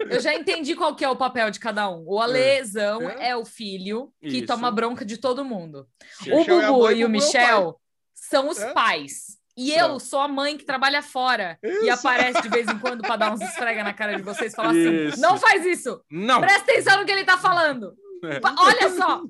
Eu 0.09 0.19
já 0.19 0.33
entendi 0.33 0.75
qual 0.75 0.95
que 0.95 1.05
é 1.05 1.09
o 1.09 1.15
papel 1.15 1.51
de 1.51 1.59
cada 1.59 1.87
um. 1.89 2.03
O 2.07 2.19
Alesão 2.19 3.07
É. 3.09 3.29
é, 3.29 3.37
o 3.37 3.45
filho 3.45 4.11
que 4.19 4.39
Isso. 4.39 4.47
toma 4.47 4.71
bronca 4.71 5.05
de 5.05 5.17
todo 5.17 5.45
mundo. 5.45 5.87
Michel 6.25 6.57
o 6.57 6.61
é 6.61 6.67
Bubu 6.67 6.91
e 6.91 7.05
o 7.05 7.09
Michel 7.09 7.79
são 8.15 8.49
os 8.49 8.59
É. 8.59 8.73
pais. 8.73 9.37
E 9.55 9.71
eu 9.73 9.99
sou 9.99 10.19
a 10.19 10.27
mãe 10.27 10.57
que 10.57 10.65
trabalha 10.65 11.01
fora. 11.01 11.57
E 11.63 11.67
Isso. 11.67 11.91
aparece 11.91 12.41
de 12.41 12.49
vez 12.49 12.67
em 12.67 12.79
quando 12.79 13.01
para 13.01 13.15
dar 13.15 13.33
uns 13.33 13.41
esfrega 13.43 13.83
na 13.83 13.93
cara 13.93 14.15
de 14.15 14.21
vocês 14.23 14.51
e 14.51 14.55
falar 14.55 14.69
assim: 14.69 15.07
Isso. 15.07 15.21
não 15.21 15.37
faz 15.37 15.65
isso! 15.65 16.01
Não! 16.09 16.41
Presta 16.41 16.71
atenção 16.71 16.99
no 16.99 17.05
que 17.05 17.11
ele 17.11 17.23
tá 17.23 17.37
falando! 17.37 17.93
É. 18.25 18.39
Olha 18.57 18.89
só! 18.95 19.21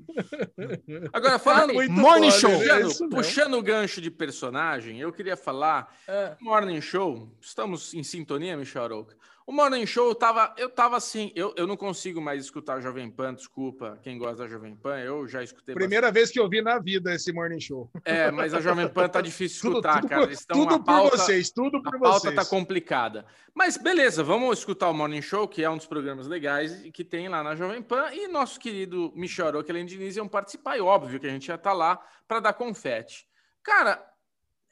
Agora, 1.12 1.38
falando, 1.38 1.74
Muito 1.74 1.92
Morning 1.92 2.30
bom, 2.30 2.38
show. 2.38 2.50
É 2.50 2.80
puxando, 2.80 3.10
puxando 3.10 3.54
o 3.54 3.62
gancho 3.62 4.00
de 4.00 4.10
personagem, 4.10 5.00
eu 5.00 5.12
queria 5.12 5.36
falar 5.36 5.92
Ah, 6.06 6.36
Morning 6.40 6.80
Show, 6.80 7.28
estamos 7.40 7.92
em 7.92 8.04
sintonia, 8.04 8.56
Michel 8.56 8.84
Arouca? 8.84 9.16
O 9.46 9.52
Morning 9.52 9.84
Show, 9.84 10.08
eu 10.08 10.14
tava, 10.14 10.54
eu 10.56 10.70
tava 10.70 10.96
assim, 10.96 11.30
eu, 11.34 11.52
eu 11.54 11.66
não 11.66 11.76
consigo 11.76 12.18
mais 12.18 12.42
escutar 12.42 12.80
Jovem 12.80 13.10
Pan, 13.10 13.34
desculpa 13.34 13.98
quem 14.02 14.16
gosta 14.16 14.44
da 14.44 14.48
Jovem 14.48 14.74
Pan, 14.74 14.98
eu 15.00 15.28
já 15.28 15.42
escutei 15.42 15.74
Primeira 15.74 16.10
vez 16.10 16.30
que 16.30 16.40
eu 16.40 16.48
vi 16.48 16.62
na 16.62 16.78
vida 16.78 17.14
esse 17.14 17.30
morning 17.30 17.60
show. 17.60 17.90
bastante. 17.92 18.16
É, 18.18 18.30
mas 18.30 18.54
a 18.54 18.60
Jovem 18.62 18.88
Pan 18.88 19.06
tá 19.06 19.20
difícil 19.20 19.56
de 19.56 19.60
Tudo, 19.62 19.86
escutar, 19.86 20.00
tudo 20.00 20.08
cara. 20.08 20.20
por, 20.22 20.28
Eles 20.28 20.40
estão 20.40 20.58
tudo 20.58 20.74
a 20.74 20.78
por 20.78 20.84
pauta, 20.86 21.16
vocês, 21.18 21.50
tudo 21.50 21.82
por 21.82 21.94
a 21.94 21.98
pauta 21.98 22.20
vocês. 22.20 22.34
tá 22.34 22.44
complicada. 22.46 23.26
Mas 23.54 23.76
beleza, 23.76 24.24
vamos 24.24 24.58
escutar 24.60 24.88
o 24.88 24.94
Morning 24.94 25.20
Show, 25.20 25.46
que 25.46 25.62
é 25.62 25.68
um 25.68 25.76
dos 25.76 25.86
programas 25.86 26.26
legais 26.26 26.80
que 26.94 27.04
tem 27.04 27.28
lá 27.28 27.42
na 27.42 27.54
Jovem 27.54 27.82
Pan. 27.82 28.14
E 28.14 28.26
nosso 28.28 28.58
querido 28.58 29.12
Michel 29.14 29.48
Helene 29.68 29.86
Diniz 29.88 30.16
iam 30.16 30.26
participar, 30.26 30.78
e 30.78 30.80
óbvio 30.80 31.20
que 31.20 31.26
a 31.26 31.30
gente 31.30 31.48
ia 31.48 31.56
estar 31.56 31.74
lá 31.74 32.00
para 32.26 32.40
dar 32.40 32.54
confete. 32.54 33.26
Cara, 33.62 34.02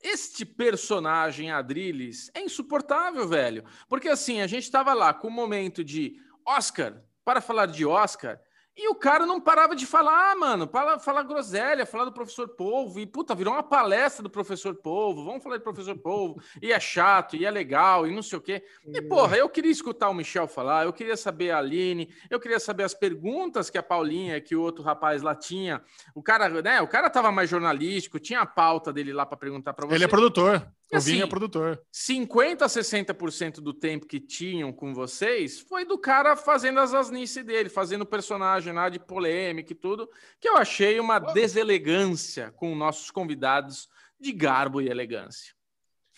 este 0.02 0.44
personagem 0.44 1.50
Adrilles 1.50 2.30
é 2.34 2.40
insuportável, 2.40 3.26
velho. 3.28 3.64
Porque 3.88 4.08
assim, 4.08 4.40
a 4.40 4.46
gente 4.46 4.70
tava 4.70 4.92
lá 4.92 5.14
com 5.14 5.28
o 5.28 5.30
momento 5.30 5.84
de 5.84 6.20
Oscar, 6.46 7.02
para 7.24 7.40
falar 7.40 7.66
de 7.66 7.86
Oscar, 7.86 8.40
e 8.76 8.88
o 8.88 8.94
cara 8.94 9.26
não 9.26 9.40
parava 9.40 9.76
de 9.76 9.86
falar, 9.86 10.32
ah, 10.32 10.34
mano, 10.34 10.66
para 10.66 10.98
falar 10.98 11.22
groselha, 11.24 11.84
falar 11.84 12.06
do 12.06 12.12
professor 12.12 12.48
Polvo, 12.48 12.98
e 12.98 13.06
puta, 13.06 13.34
virou 13.34 13.52
uma 13.52 13.62
palestra 13.62 14.22
do 14.22 14.30
professor 14.30 14.74
Polvo, 14.74 15.24
vamos 15.24 15.42
falar 15.42 15.58
de 15.58 15.62
professor 15.62 15.96
Polvo, 15.98 16.40
e 16.60 16.72
é 16.72 16.80
chato, 16.80 17.36
e 17.36 17.44
é 17.44 17.50
legal, 17.50 18.06
e 18.06 18.14
não 18.14 18.22
sei 18.22 18.38
o 18.38 18.42
quê. 18.42 18.64
E 18.86 19.02
porra, 19.02 19.36
eu 19.36 19.48
queria 19.48 19.70
escutar 19.70 20.08
o 20.08 20.14
Michel 20.14 20.48
falar, 20.48 20.86
eu 20.86 20.92
queria 20.92 21.16
saber 21.16 21.50
a 21.50 21.58
Aline, 21.58 22.12
eu 22.30 22.40
queria 22.40 22.58
saber 22.58 22.84
as 22.84 22.94
perguntas 22.94 23.68
que 23.68 23.76
a 23.76 23.82
Paulinha, 23.82 24.40
que 24.40 24.56
o 24.56 24.62
outro 24.62 24.82
rapaz 24.82 25.20
lá 25.20 25.34
tinha. 25.34 25.82
O 26.14 26.22
cara, 26.22 26.48
né, 26.62 26.80
o 26.80 26.88
cara 26.88 27.10
tava 27.10 27.30
mais 27.30 27.50
jornalístico, 27.50 28.18
tinha 28.18 28.40
a 28.40 28.46
pauta 28.46 28.92
dele 28.92 29.12
lá 29.12 29.26
para 29.26 29.36
perguntar 29.36 29.74
para 29.74 29.86
você. 29.86 29.96
Ele 29.96 30.04
é 30.04 30.08
produtor. 30.08 30.66
O 30.92 30.96
Assim, 30.96 31.12
Vinho 31.12 31.24
é 31.24 31.26
produtor. 31.26 31.82
50 31.90 32.64
a 32.64 32.68
60% 32.68 33.54
do 33.60 33.72
tempo 33.72 34.06
que 34.06 34.20
tinham 34.20 34.70
com 34.72 34.92
vocês 34.92 35.58
foi 35.60 35.86
do 35.86 35.98
cara 35.98 36.36
fazendo 36.36 36.80
as 36.80 36.92
asnices 36.92 37.42
dele, 37.44 37.70
fazendo 37.70 38.04
personagem 38.04 38.72
lá 38.74 38.90
de 38.90 38.98
polêmica 38.98 39.72
e 39.72 39.76
tudo, 39.76 40.08
que 40.38 40.48
eu 40.48 40.56
achei 40.58 41.00
uma 41.00 41.18
deselegância 41.18 42.52
com 42.52 42.74
nossos 42.74 43.10
convidados 43.10 43.88
de 44.20 44.32
garbo 44.32 44.80
e 44.82 44.88
elegância. 44.88 45.54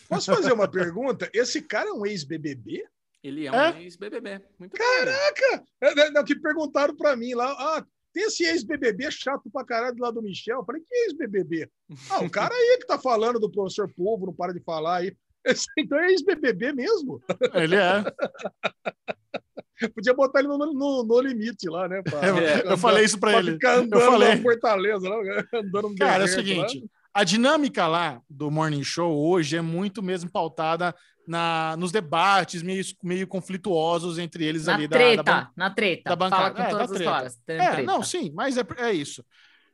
Posso 0.08 0.34
fazer 0.34 0.52
uma 0.52 0.68
pergunta? 0.68 1.30
Esse 1.32 1.62
cara 1.62 1.90
é 1.90 1.92
um 1.92 2.04
ex-BBB? 2.04 2.84
Ele 3.22 3.46
é 3.46 3.52
um 3.52 3.54
É? 3.54 3.82
ex-BBB. 3.82 4.42
Caraca! 4.74 5.64
É, 5.80 5.94
né, 5.94 6.10
Não, 6.10 6.24
que 6.24 6.34
perguntaram 6.34 6.94
pra 6.96 7.16
mim 7.16 7.32
lá, 7.32 7.52
ah, 7.52 7.86
tem 8.14 8.24
esse 8.24 8.44
ex-BBB 8.44 9.10
chato 9.10 9.50
pra 9.52 9.64
caralho 9.64 9.96
lado 9.98 10.14
do 10.14 10.22
Michel? 10.22 10.58
Eu 10.60 10.64
falei, 10.64 10.80
que 10.88 10.94
ex-BBB? 10.94 11.68
Ah, 12.10 12.22
o 12.24 12.30
cara 12.30 12.54
aí 12.54 12.78
que 12.80 12.86
tá 12.86 12.98
falando 12.98 13.38
do 13.40 13.50
professor 13.50 13.92
Povo, 13.94 14.26
não 14.26 14.32
para 14.32 14.54
de 14.54 14.60
falar 14.60 14.98
aí. 14.98 15.14
Esse, 15.44 15.66
então 15.76 15.98
é 15.98 16.10
ex-BBB 16.12 16.72
mesmo? 16.72 17.20
Ele 17.52 17.74
é. 17.76 18.04
Podia 19.94 20.14
botar 20.14 20.38
ele 20.38 20.48
no, 20.48 20.56
no, 20.56 21.04
no 21.04 21.20
limite 21.20 21.68
lá, 21.68 21.88
né? 21.88 22.00
pra- 22.02 22.26
Eu, 22.26 22.38
É, 22.38 22.72
eu 22.72 22.78
falei 22.78 23.04
isso 23.04 23.18
pra 23.18 23.32
pra 23.32 23.40
ele. 23.40 23.52
ficar 23.52 23.74
andando 23.78 24.00
Eu 24.00 24.10
falei. 24.12 24.36
Fortaleza, 24.40 25.08
lá, 25.08 25.16
andando 25.52 25.88
no 25.90 25.94
Cara, 25.96 26.22
é 26.22 26.24
o 26.24 26.26
deserto 26.26 26.56
lá. 26.56 26.68
seguinte, 26.68 26.90
a 27.12 27.24
dinâmica 27.24 27.86
lá 27.86 28.20
do 28.30 28.50
Morning 28.50 28.84
Show 28.84 29.12
hoje 29.28 29.56
é 29.56 29.60
muito 29.60 30.02
mesmo 30.02 30.30
pautada 30.30 30.94
na, 31.26 31.76
nos 31.78 31.90
debates 31.92 32.62
meio, 32.62 32.84
meio 33.02 33.26
conflituosos 33.26 34.18
entre 34.18 34.44
eles 34.44 34.66
na 34.66 34.74
ali 34.74 34.86
da- 34.88 34.96
treta, 34.96 35.22
da, 35.22 35.32
ban- 35.42 35.50
na 35.56 35.70
treta. 35.70 36.10
da 36.10 36.16
bancada. 36.16 36.42
Fala 36.42 36.54
com 36.54 36.62
É, 36.62 36.68
todas 36.68 36.78
da 36.78 36.84
as 36.84 36.90
treta. 36.90 37.04
histórias. 37.10 37.38
tem 37.46 37.56
É, 37.56 37.70
treta. 37.70 37.82
não, 37.92 38.02
sim, 38.02 38.30
mas 38.34 38.56
é, 38.56 38.64
é 38.78 38.92
isso. 38.92 39.24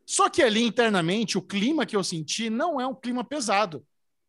Só 0.07 0.28
que 0.28 0.42
ali 0.42 0.62
internamente, 0.64 1.38
o 1.38 1.42
clima 1.42 1.86
que 1.86 1.94
eu 1.96 2.03
senti 2.05 2.51
não 2.51 2.80
é 2.80 2.86
um 2.86 2.94
clima 2.94 3.22
pesado. 3.24 3.84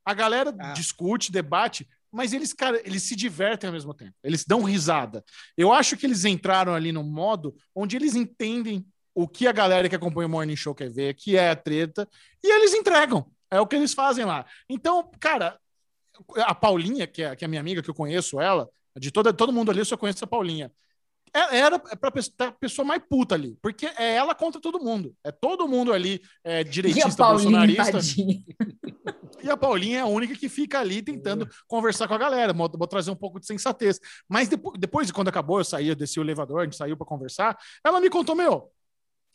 A 0.06 0.14
galera 0.14 0.54
Ah. 0.60 0.74
discute, 0.74 1.32
debate, 1.32 1.88
mas 2.12 2.34
eles, 2.34 2.54
cara, 2.54 2.82
eles 2.86 3.04
se 3.04 3.16
divertem 3.16 3.68
ao 3.68 3.74
mesmo 3.74 3.94
tempo. 3.94 4.14
Eles 4.24 4.44
dão 4.46 4.64
risada. 4.64 5.24
Eu 5.58 5.72
acho 5.72 5.96
que 5.96 6.06
eles 6.06 6.26
entraram 6.26 6.74
ali 6.74 6.92
num 6.92 7.04
modo 7.04 7.56
onde 7.76 7.96
eles 7.96 8.16
entendem 8.16 8.86
o 9.14 9.28
que 9.28 9.48
a 9.48 9.52
galera 9.52 9.88
que 9.90 9.96
acompanha 9.96 10.28
o 10.28 10.30
Morning 10.30 10.56
Show 10.56 10.74
quer 10.76 10.90
ver, 10.90 11.14
que 11.16 11.36
é 11.38 11.50
a 11.50 11.56
treta, 11.56 12.08
e 12.44 12.52
eles 12.52 12.74
entregam. 12.74 13.30
É 13.50 13.60
o 13.60 13.68
que 13.68 13.76
eles 13.76 13.94
fazem 13.94 14.24
lá. 14.24 14.46
Então, 14.70 15.10
cara, 15.20 15.58
a 16.38 16.56
Paulinha, 16.56 17.08
que 17.08 17.24
é, 17.24 17.36
que 17.36 17.46
é 17.46 17.48
minha 17.48 17.62
amiga, 17.62 17.82
que 17.82 17.90
eu 17.90 17.94
conheço 17.96 18.40
ela, 18.40 18.70
de 18.98 19.12
toda, 19.12 19.34
todo 19.34 19.54
mundo 19.54 19.72
ali 19.72 19.80
eu 19.80 19.86
só 19.86 19.98
conheço 19.98 20.24
a 20.24 20.28
Paulinha. 20.28 20.72
É- 21.34 21.58
Era 21.60 21.80
para 21.80 22.10
a 22.48 22.52
pessoa 22.52 22.86
mais 22.86 23.02
puta 23.10 23.36
ali, 23.36 23.58
porque 23.62 23.86
é 23.86 24.16
ela 24.16 24.36
contra 24.36 24.60
todo 24.60 24.80
mundo. 24.84 25.16
É 25.24 25.32
todo 25.32 25.68
mundo 25.68 25.94
ali 25.94 26.22
é, 26.44 26.64
direitista, 26.64 27.24
bolsonarista. 27.24 27.92
tadinha. 27.92 28.44
E 29.44 29.50
a 29.50 29.58
Paulinha 29.58 29.98
é 29.98 30.02
a 30.02 30.06
única 30.06 30.36
que 30.36 30.48
fica 30.48 30.80
ali 30.80 31.02
tentando 31.02 31.50
conversar 31.68 32.08
com 32.08 32.14
a 32.14 32.18
galera, 32.18 32.54
vou, 32.54 32.70
vou 32.78 32.88
trazer 32.88 33.10
um 33.10 33.16
pouco 33.16 33.40
de 33.40 33.48
sensatez. 33.48 34.00
Mas 34.30 34.48
depois, 34.48 34.80
depois 34.80 35.08
de 35.08 35.14
quando 35.14 35.30
acabou, 35.30 35.60
eu 35.60 35.64
saí, 35.64 35.88
eu 35.88 35.96
desci 35.96 36.20
o 36.20 36.24
elevador, 36.24 36.62
a 36.62 36.64
gente 36.66 36.76
saiu 36.76 36.96
para 36.96 37.08
conversar. 37.08 37.58
Ela 37.84 38.00
me 38.00 38.08
contou, 38.08 38.36
meu, 38.36 38.72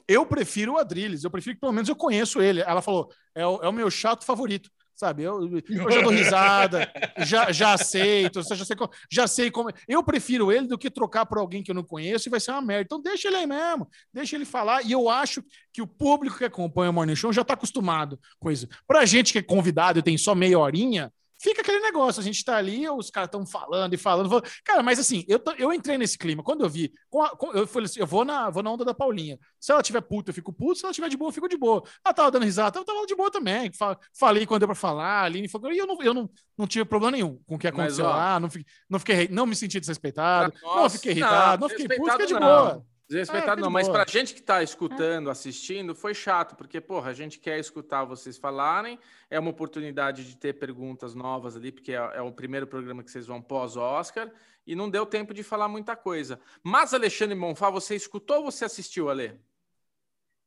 eu 0.06 0.24
prefiro 0.24 0.74
o 0.74 0.78
Adrilles, 0.78 1.24
eu 1.24 1.30
prefiro 1.30 1.56
que 1.56 1.60
pelo 1.60 1.72
menos 1.72 1.88
eu 1.88 1.96
conheço 1.96 2.40
ele. 2.40 2.60
Ela 2.60 2.80
falou, 2.80 3.10
é 3.34 3.44
o, 3.44 3.56
é 3.64 3.68
o 3.68 3.72
meu 3.72 3.90
chato 3.90 4.24
favorito. 4.24 4.70
Sabe, 4.96 5.24
eu, 5.24 5.46
eu 5.68 5.90
já 5.90 6.00
dou 6.00 6.10
risada, 6.10 6.90
já, 7.18 7.52
já 7.52 7.74
aceito, 7.74 8.42
já 8.42 8.64
sei, 8.64 8.76
como, 8.76 8.90
já 9.10 9.26
sei 9.26 9.50
como. 9.50 9.68
Eu 9.86 10.02
prefiro 10.02 10.50
ele 10.50 10.66
do 10.66 10.78
que 10.78 10.90
trocar 10.90 11.26
por 11.26 11.36
alguém 11.36 11.62
que 11.62 11.70
eu 11.70 11.74
não 11.74 11.84
conheço 11.84 12.28
e 12.28 12.30
vai 12.30 12.40
ser 12.40 12.52
uma 12.52 12.62
merda. 12.62 12.84
Então 12.84 13.02
deixa 13.02 13.28
ele 13.28 13.36
aí 13.36 13.46
mesmo, 13.46 13.86
deixa 14.10 14.34
ele 14.36 14.46
falar. 14.46 14.80
E 14.82 14.92
eu 14.92 15.10
acho 15.10 15.44
que 15.70 15.82
o 15.82 15.86
público 15.86 16.38
que 16.38 16.46
acompanha 16.46 16.90
o 16.90 16.94
Morning 16.94 17.14
Show 17.14 17.30
já 17.30 17.42
está 17.42 17.52
acostumado 17.52 18.18
com 18.40 18.50
isso. 18.50 18.66
Pra 18.86 19.04
gente 19.04 19.32
que 19.32 19.38
é 19.38 19.42
convidado 19.42 19.98
e 19.98 20.02
tem 20.02 20.16
só 20.16 20.34
meia 20.34 20.58
horinha, 20.58 21.12
fica 21.48 21.62
aquele 21.62 21.80
negócio, 21.80 22.20
a 22.20 22.24
gente 22.24 22.44
tá 22.44 22.56
ali, 22.56 22.88
os 22.88 23.10
caras 23.10 23.28
estão 23.28 23.46
falando 23.46 23.94
e 23.94 23.96
falando, 23.96 24.28
falando. 24.28 24.48
Cara, 24.64 24.82
mas 24.82 24.98
assim, 24.98 25.24
eu, 25.28 25.38
tô, 25.38 25.52
eu 25.52 25.72
entrei 25.72 25.96
nesse 25.96 26.18
clima. 26.18 26.42
Quando 26.42 26.64
eu 26.64 26.68
vi, 26.68 26.92
com 27.08 27.22
a, 27.22 27.30
com, 27.30 27.52
eu 27.52 27.66
falei 27.66 27.86
assim, 27.86 28.00
eu 28.00 28.06
vou 28.06 28.24
na, 28.24 28.50
vou 28.50 28.62
na 28.62 28.70
onda 28.70 28.84
da 28.84 28.92
Paulinha. 28.92 29.38
Se 29.60 29.70
ela 29.70 29.82
tiver 29.82 30.00
puta, 30.00 30.30
eu 30.30 30.34
fico 30.34 30.52
puto. 30.52 30.78
Se 30.78 30.84
ela 30.84 30.92
tiver 30.92 31.08
de 31.08 31.16
boa, 31.16 31.28
eu 31.28 31.32
fico 31.32 31.48
de 31.48 31.56
boa. 31.56 31.82
Ela 32.04 32.14
tava 32.14 32.30
dando 32.30 32.44
risada, 32.44 32.78
eu 32.78 32.84
tava 32.84 33.06
de 33.06 33.14
boa 33.14 33.30
também. 33.30 33.70
Falei 34.12 34.44
quando 34.46 34.60
deu 34.60 34.68
pra 34.68 34.74
falar, 34.74 35.20
a 35.20 35.22
Aline 35.22 35.48
falou, 35.48 35.72
e 35.72 35.78
eu 35.78 35.86
não, 35.86 36.02
eu 36.02 36.14
não, 36.14 36.28
não 36.58 36.66
tive 36.66 36.84
problema 36.84 37.12
nenhum 37.12 37.40
com 37.46 37.54
o 37.54 37.58
que 37.58 37.68
aconteceu 37.68 38.04
mas, 38.04 38.14
ó, 38.14 38.16
lá, 38.16 38.40
não 38.40 38.50
fiquei, 38.50 38.66
não 38.88 38.98
fiquei, 38.98 39.28
não 39.28 39.46
me 39.46 39.54
senti 39.54 39.78
desrespeitado, 39.78 40.52
nossa, 40.62 40.80
não 40.80 40.90
fiquei 40.90 41.12
irritado, 41.12 41.60
não, 41.60 41.68
não 41.68 41.76
fiquei 41.76 41.96
puto, 41.96 42.10
fiquei 42.12 42.26
de 42.26 42.34
boa. 42.34 42.84
Desrespeitado 43.08 43.60
é, 43.60 43.62
não, 43.62 43.70
mas 43.70 43.88
para 43.88 44.02
a 44.02 44.06
gente 44.06 44.34
que 44.34 44.40
está 44.40 44.62
escutando, 44.62 45.30
assistindo, 45.30 45.94
foi 45.94 46.12
chato, 46.12 46.56
porque, 46.56 46.80
porra, 46.80 47.10
a 47.10 47.14
gente 47.14 47.38
quer 47.38 47.58
escutar 47.58 48.04
vocês 48.04 48.36
falarem, 48.36 48.98
é 49.30 49.38
uma 49.38 49.50
oportunidade 49.50 50.26
de 50.26 50.36
ter 50.36 50.54
perguntas 50.54 51.14
novas 51.14 51.56
ali, 51.56 51.70
porque 51.70 51.92
é, 51.92 51.96
é 51.96 52.20
o 52.20 52.32
primeiro 52.32 52.66
programa 52.66 53.04
que 53.04 53.10
vocês 53.10 53.26
vão 53.26 53.40
pós-Oscar, 53.40 54.32
e 54.66 54.74
não 54.74 54.90
deu 54.90 55.06
tempo 55.06 55.32
de 55.32 55.44
falar 55.44 55.68
muita 55.68 55.94
coisa. 55.94 56.40
Mas, 56.64 56.92
Alexandre 56.92 57.36
Monfá, 57.36 57.70
você 57.70 57.94
escutou 57.94 58.38
ou 58.38 58.50
você 58.50 58.64
assistiu, 58.64 59.08
Ale? 59.08 59.40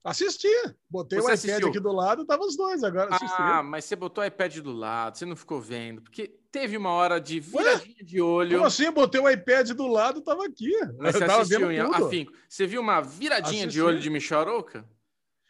Assisti. 0.04 0.48
Botei 0.90 1.20
você 1.20 1.24
o 1.24 1.28
iPad 1.28 1.34
assistiu? 1.34 1.68
aqui 1.70 1.80
do 1.80 1.92
lado, 1.92 2.26
tava 2.26 2.44
os 2.44 2.56
dois 2.56 2.84
agora. 2.84 3.14
Assisti. 3.14 3.36
Ah, 3.38 3.62
mas 3.62 3.86
você 3.86 3.96
botou 3.96 4.24
o 4.24 4.28
iPad 4.28 4.58
do 4.60 4.72
lado, 4.72 5.18
você 5.18 5.26
não 5.26 5.36
ficou 5.36 5.60
vendo. 5.60 6.02
Porque 6.02 6.28
teve 6.52 6.78
uma 6.78 6.92
hora 6.92 7.20
de 7.20 7.40
viradinha 7.40 7.96
Ué? 8.00 8.04
de 8.04 8.22
olho. 8.22 8.52
Como 8.56 8.66
assim? 8.66 8.90
Botei 8.92 9.20
o 9.20 9.30
iPad 9.30 9.72
do 9.72 9.88
lado, 9.88 10.22
tava 10.22 10.46
aqui. 10.46 10.72
Mas 10.98 11.16
você 11.16 11.26
tava 11.26 11.42
assistiu 11.42 11.72
em 11.72 11.80
afinco. 11.80 12.32
Você 12.48 12.66
viu 12.66 12.82
uma 12.82 13.02
viradinha 13.02 13.66
assisti. 13.66 13.74
de 13.74 13.82
olho 13.82 14.00
de 14.00 14.10
Michel 14.10 14.40
Arouca? 14.40 14.86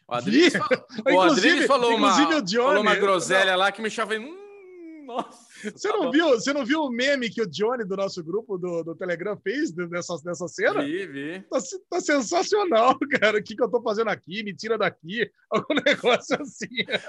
O 0.06 0.14
Adriles, 0.14 0.52
falou, 0.52 0.86
o 1.06 1.20
Adriles 1.20 1.66
falou, 1.66 1.94
uma, 1.94 2.12
falou 2.12 2.80
uma 2.80 2.96
groselha 2.96 3.54
lá 3.54 3.70
que 3.70 3.80
Michel 3.80 4.08
falou, 4.08 4.22
hum, 4.24 5.04
nossa. 5.06 5.49
Você 5.62 5.88
tá 5.88 5.96
não, 5.96 6.10
viu, 6.10 6.28
você 6.30 6.52
não 6.52 6.64
viu 6.64 6.82
o 6.82 6.90
meme 6.90 7.28
que 7.28 7.42
o 7.42 7.46
Johnny 7.46 7.84
do 7.84 7.96
nosso 7.96 8.22
grupo 8.24 8.56
do, 8.56 8.82
do 8.82 8.94
Telegram 8.94 9.36
fez 9.36 9.70
dessa, 9.72 10.16
dessa 10.24 10.48
cena? 10.48 10.82
Vi, 10.82 11.06
vi. 11.06 11.44
Tá, 11.50 11.58
tá 11.90 12.00
sensacional, 12.00 12.98
cara. 13.20 13.38
O 13.38 13.42
que, 13.42 13.54
que 13.54 13.62
eu 13.62 13.70
tô 13.70 13.82
fazendo 13.82 14.08
aqui? 14.08 14.42
Me 14.42 14.54
tira 14.54 14.78
daqui. 14.78 15.30
Algum 15.50 15.74
negócio 15.84 16.40
assim. 16.40 16.68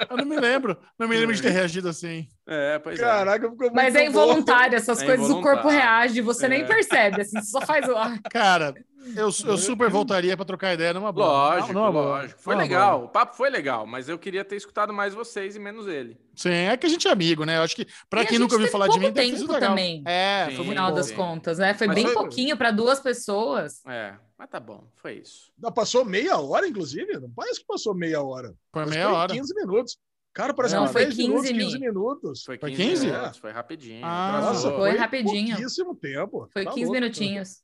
Eu 0.10 0.18
não 0.18 0.26
me 0.26 0.39
lembro. 0.39 0.78
Não 0.99 1.08
me 1.08 1.18
lembro 1.18 1.36
de 1.36 1.41
ter 1.41 1.52
reagido 1.52 1.89
assim. 1.89 2.28
É, 2.47 2.80
pois 2.80 2.99
é. 2.99 3.04
Caraca, 3.04 3.49
ficou 3.49 3.68
muito 3.68 3.76
Mas 3.76 3.95
é 3.95 4.06
involuntário. 4.06 4.72
Bom. 4.72 4.78
Essas 4.78 5.02
é 5.02 5.06
coisas 5.06 5.30
o 5.30 5.41
corpo 5.41 5.70
reage. 5.70 6.22
Você 6.22 6.45
é. 6.45 6.49
nem 6.49 6.66
percebe. 6.66 7.22
Assim, 7.22 7.39
você 7.39 7.49
só 7.49 7.62
faz 7.62 7.88
o... 7.88 7.93
Cara, 8.30 8.74
eu, 9.16 9.26
eu 9.26 9.58
super 9.58 9.89
voltaria 9.89 10.36
para 10.36 10.45
trocar 10.45 10.74
ideia 10.74 10.93
numa 10.93 11.12
boa. 11.12 11.28
Lógico, 11.28 11.74
não, 11.74 11.86
não 11.86 11.91
lógico. 11.91 12.39
Foi 12.41 12.56
legal, 12.56 12.99
boa. 12.99 13.06
o 13.06 13.10
papo 13.10 13.36
foi 13.36 13.49
legal, 13.49 13.86
mas 13.86 14.08
eu 14.08 14.18
queria 14.18 14.45
ter 14.45 14.56
escutado 14.56 14.93
mais 14.93 15.14
vocês 15.14 15.56
e 15.56 15.60
menos 15.60 15.88
ele. 15.88 16.18
Sim, 16.36 16.49
é 16.49 16.78
que 16.78 16.86
a 16.86 16.89
gente 16.89 17.08
é 17.08 17.12
amigo, 17.12 17.43
né? 17.43 17.58
Eu 17.58 17.64
acho 17.64 17.76
que 17.76 17.88
para 18.10 18.26
quem 18.26 18.39
nunca 18.39 18.56
ouviu 18.56 18.70
falar 18.70 18.88
de 18.88 18.99
mim, 18.99 19.12
tempo 19.12 19.47
também. 19.60 20.04
É, 20.06 20.47
sim, 20.49 20.56
foi 20.56 20.66
no 20.66 20.72
final 20.72 20.91
das 20.91 21.12
contas, 21.12 21.58
né? 21.58 21.74
Foi 21.74 21.88
mas 21.88 21.95
bem 21.95 22.06
foi... 22.06 22.14
pouquinho 22.14 22.56
para 22.58 22.72
duas 22.72 22.99
pessoas. 22.99 23.86
É, 23.86 24.14
mas 24.38 24.49
tá 24.49 24.60
bom, 24.60 24.88
foi 24.95 25.16
isso. 25.16 25.52
Não, 25.58 25.72
passou 25.72 26.06
meia 26.06 26.38
hora, 26.38 26.68
inclusive. 26.68 27.20
Não 27.20 27.30
parece 27.30 27.60
que 27.60 27.66
passou 27.66 27.93
meia 27.93 28.22
hora. 28.22 28.54
Foi 28.72 28.86
meia 28.86 29.06
foi 29.06 29.14
hora. 29.14 29.34
15 29.34 29.56
minutos. 29.56 29.97
Cara, 30.34 30.54
parece 30.54 30.76
não, 30.76 30.86
que 30.86 30.93
foi 30.93 31.06
15 31.08 31.18
minutos, 31.18 31.49
15 31.49 31.80
minutos. 31.80 32.43
Foi 32.43 32.58
15, 32.58 32.76
foi 32.76 32.86
15? 32.86 33.06
Minutos, 33.06 33.38
foi 33.38 33.52
rapidinho. 33.52 34.02
Ah, 34.06 34.39
Nossa, 34.41 34.70
foi, 34.72 34.91
foi 34.91 34.97
rapidinho. 34.97 35.56
Pouquíssimo 35.56 35.95
tempo. 35.95 36.49
Foi 36.54 36.64
tá 36.64 36.72
15 36.72 36.86
louco, 36.86 36.93
minutinhos. 36.93 37.62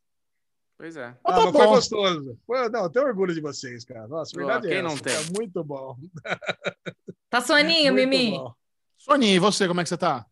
Pois 0.77 0.95
é. 0.95 1.15
Ah, 1.23 1.33
tá 1.33 1.51
foi 1.51 1.67
gostoso. 1.67 2.37
Foi, 2.45 2.69
não, 2.69 2.83
eu 2.83 2.89
tenho 2.89 3.07
orgulho 3.07 3.33
de 3.33 3.41
vocês, 3.41 3.83
cara. 3.83 4.07
Nossa, 4.07 4.37
verdade 4.37 4.67
Quem 4.67 4.77
é 4.77 4.81
não 4.81 4.95
tem? 4.95 5.13
É 5.13 5.23
muito 5.35 5.63
bom. 5.63 5.97
Tá 7.29 7.41
soninho, 7.41 7.93
Mimi? 7.93 8.31
Bom. 8.31 8.53
Soninho, 8.97 9.35
e 9.35 9.39
você, 9.39 9.67
como 9.67 9.81
é 9.81 9.83
que 9.83 9.89
você 9.89 9.97
tá? 9.97 10.25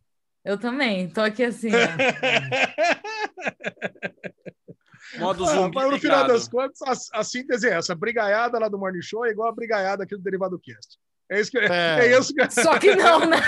Eu 0.46 0.58
também, 0.58 1.10
tô 1.10 1.20
aqui 1.20 1.44
assim. 1.44 1.68
Modo 5.20 5.46
zumbi. 5.46 5.76
Mas 5.76 5.92
no 5.92 6.00
final 6.00 6.26
das 6.26 6.48
contas, 6.48 6.82
a, 6.82 7.20
a, 7.20 7.24
síntese 7.24 7.68
é 7.68 7.74
essa. 7.74 7.92
A 7.92 7.98
brigaiada 7.98 8.58
lá 8.58 8.70
do 8.70 8.78
Morning 8.78 9.02
Show 9.02 9.26
é 9.26 9.32
igual 9.32 9.50
a 9.50 9.56
brigaiada 9.56 10.04
aqui 10.04 10.16
do 10.16 10.22
Derivado 10.22 10.58
Cast. 10.58 10.98
É 11.30 11.42
isso 11.42 11.52
que 11.52 11.58
é. 11.58 11.66
é 11.68 12.18
isso 12.18 12.34
que... 12.34 12.50
Só 12.50 12.80
que 12.80 12.96
não, 12.96 13.26
né? 13.26 13.42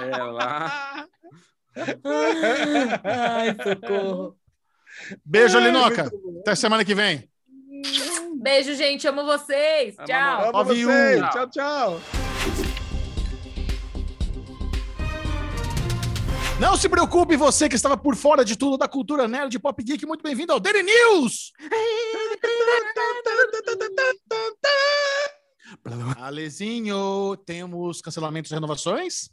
é 0.00 0.16
lá. 0.16 1.06
Ai, 3.04 3.54
socorro. 3.62 4.39
Beijo, 5.24 5.58
Ai, 5.58 5.64
Linoca. 5.64 6.10
Até 6.40 6.54
semana 6.54 6.84
que 6.84 6.94
vem. 6.94 7.28
Beijo, 8.40 8.74
gente. 8.74 9.06
Amo 9.06 9.24
vocês. 9.24 9.96
Tchau. 10.06 10.48
Amo 10.48 10.64
vocês. 10.64 11.20
Tchau, 11.30 11.50
tchau. 11.50 12.00
Não 16.60 16.76
se 16.76 16.88
preocupe, 16.90 17.36
você 17.36 17.70
que 17.70 17.74
estava 17.74 17.96
por 17.96 18.14
fora 18.14 18.44
de 18.44 18.54
tudo 18.54 18.76
da 18.76 18.86
cultura 18.86 19.26
nerd 19.26 19.58
pop 19.58 19.82
geek, 19.82 20.04
muito 20.04 20.22
bem-vindo 20.22 20.52
ao 20.52 20.60
Daily 20.60 20.82
News! 20.82 21.52
Alezinho, 26.18 27.34
temos 27.46 28.02
cancelamentos 28.02 28.50
e 28.50 28.54
renovações? 28.54 29.30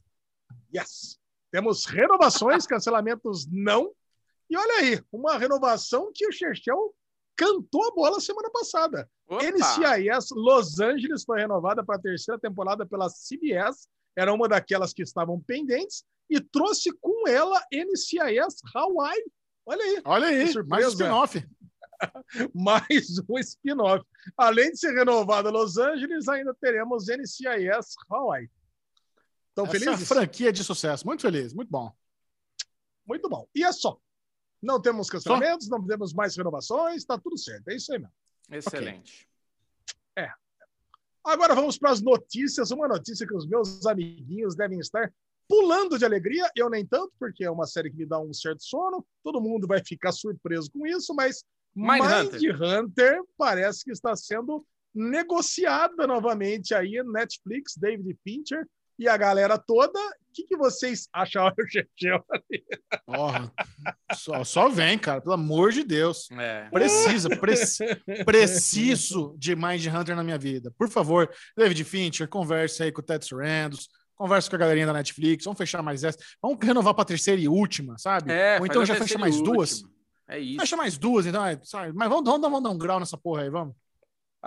Yes! 0.73 1.19
Temos 1.51 1.85
renovações, 1.85 2.63
cancelamentos 2.65 3.45
não. 3.51 3.91
E 4.49 4.57
olha 4.57 4.79
aí, 4.79 5.01
uma 5.11 5.37
renovação 5.37 6.11
que 6.13 6.27
o 6.27 6.31
Chechel 6.31 6.93
cantou 7.35 7.87
a 7.87 7.91
bola 7.91 8.19
semana 8.19 8.49
passada. 8.49 9.09
Opa. 9.27 9.43
NCIS 9.43 10.29
Los 10.31 10.79
Angeles 10.79 11.23
foi 11.23 11.39
renovada 11.39 11.83
para 11.83 11.95
a 11.95 12.01
terceira 12.01 12.39
temporada 12.39 12.85
pela 12.85 13.09
CBS. 13.09 13.87
Era 14.15 14.33
uma 14.33 14.47
daquelas 14.47 14.93
que 14.93 15.03
estavam 15.03 15.39
pendentes 15.39 16.03
e 16.29 16.39
trouxe 16.39 16.91
com 16.99 17.27
ela 17.27 17.61
NCIS 17.71 18.61
Hawaii. 18.73 19.23
Olha 19.65 19.83
aí. 19.83 20.01
Olha 20.05 20.27
aí, 20.27 20.53
mais 20.67 20.85
um 20.85 20.89
spin-off. 20.89 21.47
mais 22.55 23.19
um 23.29 23.37
spin-off. 23.39 24.03
Além 24.37 24.71
de 24.71 24.79
ser 24.79 24.93
renovada 24.93 25.49
Los 25.49 25.77
Angeles, 25.77 26.27
ainda 26.27 26.55
teremos 26.59 27.07
NCIS 27.07 27.95
Hawaii. 28.09 28.49
Estão 29.49 29.65
felizes? 29.65 30.07
franquia 30.07 30.53
de 30.53 30.63
sucesso. 30.63 31.05
Muito 31.05 31.21
feliz, 31.21 31.53
muito 31.53 31.69
bom. 31.69 31.91
Muito 33.05 33.27
bom. 33.27 33.47
E 33.53 33.63
é 33.63 33.71
só. 33.71 33.99
Não 34.61 34.81
temos 34.81 35.09
cancelamentos, 35.09 35.67
só? 35.67 35.77
não 35.77 35.85
temos 35.85 36.13
mais 36.13 36.35
renovações, 36.35 36.97
está 36.97 37.17
tudo 37.17 37.37
certo. 37.37 37.67
É 37.69 37.75
isso 37.75 37.93
aí 37.93 37.99
mesmo. 37.99 38.13
Excelente. 38.49 39.27
Okay. 40.11 40.25
É. 40.25 40.31
Agora 41.23 41.53
vamos 41.53 41.77
para 41.77 41.91
as 41.91 42.01
notícias. 42.01 42.71
Uma 42.71 42.87
notícia 42.87 43.27
que 43.27 43.35
os 43.35 43.47
meus 43.47 43.85
amiguinhos 43.85 44.55
devem 44.55 44.79
estar 44.79 45.13
pulando 45.47 45.97
de 45.97 46.05
alegria. 46.05 46.49
Eu 46.55 46.69
nem 46.69 46.85
tanto, 46.85 47.11
porque 47.19 47.43
é 47.43 47.51
uma 47.51 47.65
série 47.65 47.91
que 47.91 47.97
me 47.97 48.05
dá 48.05 48.19
um 48.19 48.33
certo 48.33 48.63
sono. 48.63 49.05
Todo 49.23 49.41
mundo 49.41 49.67
vai 49.67 49.83
ficar 49.83 50.11
surpreso 50.11 50.71
com 50.71 50.87
isso, 50.87 51.13
mas 51.13 51.43
Mind, 51.75 52.01
Hunter. 52.01 52.61
Hunter 52.61 53.23
parece 53.37 53.83
que 53.83 53.91
está 53.91 54.15
sendo 54.15 54.65
negociada 54.95 56.07
novamente 56.07 56.73
aí 56.73 57.03
Netflix, 57.03 57.75
David 57.77 58.17
Fincher 58.23 58.67
e 58.97 59.07
a 59.07 59.17
galera 59.17 59.57
toda. 59.57 59.99
O 59.99 60.33
que, 60.33 60.43
que 60.43 60.57
vocês 60.57 61.07
acharam, 61.11 61.55
Chechel? 61.67 62.23
só, 64.13 64.43
só 64.43 64.69
vem, 64.69 64.97
cara, 64.97 65.19
pelo 65.19 65.33
amor 65.33 65.71
de 65.71 65.83
Deus. 65.83 66.29
É. 66.31 66.69
Precisa, 66.69 67.29
preci, 67.29 67.85
preciso 68.25 69.35
de 69.37 69.55
Mind 69.55 69.85
Hunter 69.87 70.15
na 70.15 70.23
minha 70.23 70.37
vida. 70.37 70.71
Por 70.77 70.89
favor, 70.89 71.29
David 71.55 71.83
Fincher, 71.83 72.27
converse 72.27 72.83
aí 72.83 72.91
com 72.91 73.01
o 73.01 73.03
Ted 73.03 73.25
Sarandos, 73.25 73.89
conversa 74.15 74.49
com 74.49 74.55
a 74.55 74.59
galerinha 74.59 74.87
da 74.87 74.93
Netflix, 74.93 75.45
vamos 75.45 75.57
fechar 75.57 75.81
mais 75.81 76.03
essa, 76.03 76.17
vamos 76.41 76.57
renovar 76.61 76.93
para 76.93 77.05
terceira 77.05 77.41
e 77.41 77.47
última, 77.47 77.97
sabe? 77.97 78.31
É, 78.31 78.59
Ou 78.59 78.65
então 78.65 78.85
já 78.85 78.95
fecha 78.95 79.17
mais 79.17 79.41
duas. 79.41 79.83
É 80.29 80.39
isso. 80.39 80.59
Fecha 80.59 80.75
mais 80.75 80.97
duas, 80.97 81.25
então, 81.25 81.45
é, 81.45 81.59
sabe? 81.63 81.93
Mas 81.93 82.09
vamos, 82.09 82.25
vamos, 82.25 82.41
vamos 82.41 82.63
dar 82.63 82.69
um 82.69 82.77
grau 82.77 82.99
nessa 82.99 83.17
porra 83.17 83.43
aí, 83.43 83.49
vamos. 83.49 83.73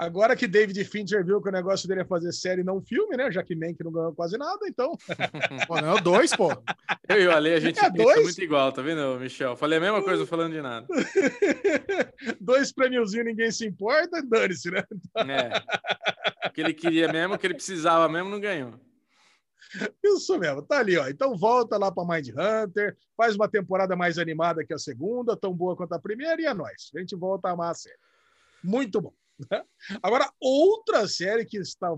Agora 0.00 0.34
que 0.34 0.48
David 0.48 0.82
Fincher 0.86 1.22
viu 1.22 1.42
que 1.42 1.50
o 1.50 1.52
negócio 1.52 1.86
dele 1.86 2.00
é 2.00 2.04
fazer 2.06 2.32
série 2.32 2.62
e 2.62 2.64
não 2.64 2.80
filme, 2.80 3.18
né? 3.18 3.30
Já 3.30 3.42
que 3.42 3.54
Mank 3.54 3.84
não 3.84 3.92
ganhou 3.92 4.14
quase 4.14 4.38
nada, 4.38 4.66
então. 4.66 4.96
pô, 5.68 5.78
não 5.78 5.94
é 5.94 6.00
dois, 6.00 6.34
pô. 6.34 6.50
Eu 7.06 7.20
e 7.20 7.26
o 7.26 7.30
Ale, 7.30 7.52
a 7.52 7.60
gente 7.60 7.78
é 7.78 7.90
pensa 7.90 8.22
muito 8.22 8.42
igual, 8.42 8.72
tá 8.72 8.80
vendo, 8.80 9.20
Michel? 9.20 9.58
Falei 9.58 9.76
a 9.76 9.80
mesma 9.82 10.02
coisa 10.02 10.24
falando 10.24 10.54
de 10.54 10.62
nada. 10.62 10.86
dois 12.40 12.72
prêmiozinhos, 12.72 13.26
ninguém 13.26 13.50
se 13.50 13.66
importa, 13.66 14.22
dane-se, 14.22 14.70
né? 14.70 14.82
É. 15.18 16.48
O 16.48 16.50
que 16.50 16.62
ele 16.62 16.72
queria 16.72 17.12
mesmo, 17.12 17.34
o 17.34 17.38
que 17.38 17.46
ele 17.46 17.52
precisava 17.52 18.08
mesmo, 18.08 18.30
não 18.30 18.40
ganhou. 18.40 18.80
Isso 20.02 20.38
mesmo, 20.38 20.62
tá 20.62 20.78
ali, 20.78 20.96
ó. 20.96 21.08
Então 21.08 21.36
volta 21.36 21.76
lá 21.76 21.92
para 21.92 22.08
Mind 22.08 22.30
Hunter, 22.30 22.96
faz 23.14 23.36
uma 23.36 23.50
temporada 23.50 23.94
mais 23.94 24.18
animada 24.18 24.64
que 24.64 24.72
a 24.72 24.78
segunda, 24.78 25.36
tão 25.36 25.52
boa 25.52 25.76
quanto 25.76 25.92
a 25.92 25.98
primeira, 25.98 26.40
e 26.40 26.46
é 26.46 26.54
nóis. 26.54 26.90
A 26.96 27.00
gente 27.00 27.14
volta 27.14 27.48
a 27.48 27.50
amar 27.50 27.72
a 27.72 27.74
série. 27.74 27.98
Muito 28.64 28.98
bom. 28.98 29.19
Né? 29.50 29.62
Agora, 30.02 30.30
outra 30.40 31.06
série 31.06 31.44
que, 31.44 31.58
está, 31.58 31.88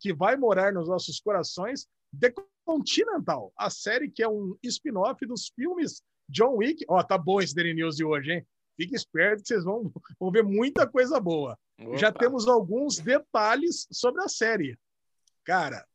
que 0.00 0.12
vai 0.12 0.36
morar 0.36 0.72
nos 0.72 0.88
nossos 0.88 1.20
corações, 1.20 1.86
The 2.18 2.32
Continental, 2.64 3.52
a 3.56 3.70
série 3.70 4.10
que 4.10 4.22
é 4.22 4.28
um 4.28 4.56
spin-off 4.62 5.24
dos 5.26 5.48
filmes 5.54 6.02
John 6.28 6.56
Wick. 6.56 6.84
Ó, 6.88 7.02
tá 7.02 7.16
bom 7.16 7.40
esse 7.40 7.54
Daily 7.54 7.74
News 7.74 7.96
de 7.96 8.04
hoje, 8.04 8.32
hein? 8.32 8.46
Fique 8.76 8.94
esperto 8.94 9.42
que 9.42 9.48
vocês 9.48 9.64
vão, 9.64 9.90
vão 10.18 10.30
ver 10.30 10.42
muita 10.42 10.86
coisa 10.86 11.18
boa. 11.18 11.58
Já 11.94 12.08
Opa. 12.08 12.18
temos 12.18 12.46
alguns 12.46 12.98
detalhes 12.98 13.86
sobre 13.90 14.22
a 14.22 14.28
série. 14.28 14.78
Cara, 15.44 15.86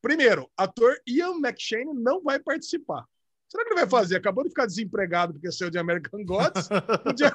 primeiro, 0.00 0.50
ator 0.56 0.96
Ian 1.06 1.36
McShane 1.36 1.92
não 1.94 2.22
vai 2.22 2.38
participar. 2.38 3.04
Será 3.48 3.64
que 3.64 3.70
ele 3.70 3.80
vai 3.80 3.88
fazer? 3.88 4.16
Acabou 4.16 4.42
de 4.42 4.50
ficar 4.50 4.66
desempregado 4.66 5.32
porque 5.32 5.52
saiu 5.52 5.70
de 5.70 5.78
American 5.78 6.24
Gods. 6.24 6.68
Podia, 7.04 7.32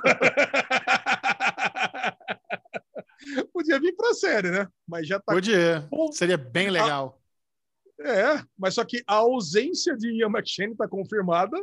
Podia 3.70 3.80
vir 3.80 3.95
para 3.95 4.09
a 4.09 4.13
série, 4.13 4.49
né? 4.51 4.67
Mas 4.88 5.07
já 5.07 5.20
tá. 5.20 5.32
Podia. 5.34 5.88
Seria 6.11 6.38
bem 6.38 6.70
legal. 6.72 7.22
É, 8.01 8.43
mas 8.57 8.74
só 8.76 8.84
que 8.86 9.03
a 9.05 9.15
ausência 9.15 9.95
de 9.95 10.09
Ian 10.11 10.30
McShane 10.30 10.72
está 10.72 10.88
confirmada 10.88 11.57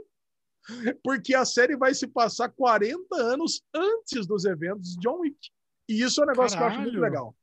porque 1.02 1.34
a 1.34 1.44
série 1.44 1.76
vai 1.76 1.94
se 1.94 2.06
passar 2.06 2.48
40 2.50 3.16
anos 3.16 3.62
antes 3.74 4.26
dos 4.26 4.44
eventos 4.44 4.94
de 4.94 5.00
John 5.00 5.20
Wick. 5.20 5.50
E 5.88 6.02
isso 6.02 6.20
é 6.20 6.24
um 6.24 6.28
negócio 6.28 6.56
que 6.56 6.62
eu 6.62 6.66
acho 6.68 6.80
muito 6.80 6.92
Caralho. 6.94 7.10
legal. 7.12 7.36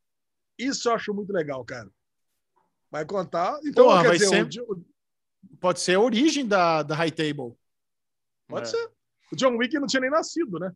Isso 0.60 0.90
eu 0.90 0.94
acho 0.94 1.14
muito 1.14 1.34
legal, 1.34 1.64
cara. 1.66 1.90
Vai 2.92 3.06
contar. 3.06 3.60
Então, 3.66 3.86
Porra, 3.86 4.02
quer 4.04 4.08
vai 4.10 4.18
dizer, 4.18 4.52
ser- 4.52 4.62
o 4.62 4.86
Pode 5.60 5.80
ser 5.80 5.96
a 5.96 6.00
origem 6.00 6.46
da, 6.48 6.84
da 6.84 6.96
High 6.96 7.12
Table. 7.12 7.54
pode 8.48 8.68
É. 8.68 8.72
ser. 8.72 8.92
O 9.32 9.36
John 9.36 9.58
Wick 9.58 9.74
não 9.80 9.88
tinha 9.88 10.02
nem 10.02 10.10
nascido, 10.12 10.60
né? 10.60 10.72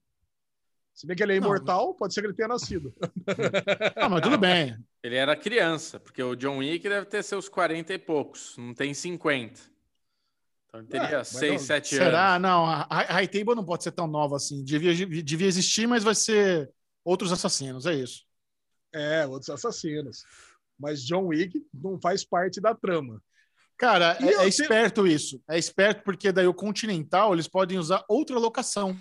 Se 0.98 1.06
bem 1.06 1.16
que 1.16 1.22
ele 1.22 1.34
é 1.36 1.40
Não, 1.40 1.46
imortal, 1.46 1.94
pode 1.94 2.12
ser 2.12 2.22
que 2.22 2.28
ele 2.28 2.34
tenha 2.34 2.48
nascido. 2.48 2.92
Ah, 3.96 4.10
mas 4.10 4.22
tudo 4.22 4.36
bem. 4.38 4.76
Ele 5.04 5.16
era 5.16 5.36
criança, 5.36 6.00
porque 6.00 6.24
o 6.24 6.36
John 6.36 6.58
Wick 6.58 6.90
deve 6.90 7.06
ter 7.06 7.24
seus 7.24 7.48
40 7.48 7.94
e 7.94 8.00
poucos, 8.00 8.56
não 8.58 8.74
tem 8.74 8.96
50. 8.96 9.62
Então 10.66 10.80
ele 10.80 10.90
teria 10.90 11.20
mas 11.20 11.28
6, 11.28 11.52
não- 11.52 11.60
7 11.60 11.88
Será? 11.90 12.30
anos. 12.36 12.42
Não, 12.42 12.66
a 12.66 12.88
High 13.14 13.28
Table 13.28 13.54
não 13.56 13.64
pode 13.64 13.84
ser 13.84 13.92
tão 13.92 14.08
nova 14.08 14.38
assim. 14.38 14.64
Devia, 14.64 14.94
devia 15.24 15.48
existir, 15.48 15.86
mas 15.88 16.04
vai 16.04 16.16
ser 16.16 16.72
outros 17.06 17.32
assassinos, 17.32 17.86
é 17.86 17.94
isso. 17.94 18.24
É, 18.92 19.26
outros 19.28 19.52
assassinos. 19.52 20.24
Mas 20.80 21.04
John 21.06 21.28
Wick 21.28 21.64
não 21.72 22.00
faz 22.02 22.26
parte 22.26 22.60
da 22.60 22.74
trama. 22.74 23.22
Cara, 23.78 24.18
E 24.20 24.30
é, 24.30 24.34
é 24.34 24.50
te- 24.50 24.62
esperto 24.64 25.06
isso. 25.06 25.40
É 25.48 25.60
esperto 25.60 26.04
porque 26.04 26.32
daí 26.32 26.48
o 26.48 26.54
Continental 26.56 27.34
eles 27.34 27.48
podem 27.48 27.78
usar 27.78 28.04
outra 28.10 28.40
locação. 28.40 28.98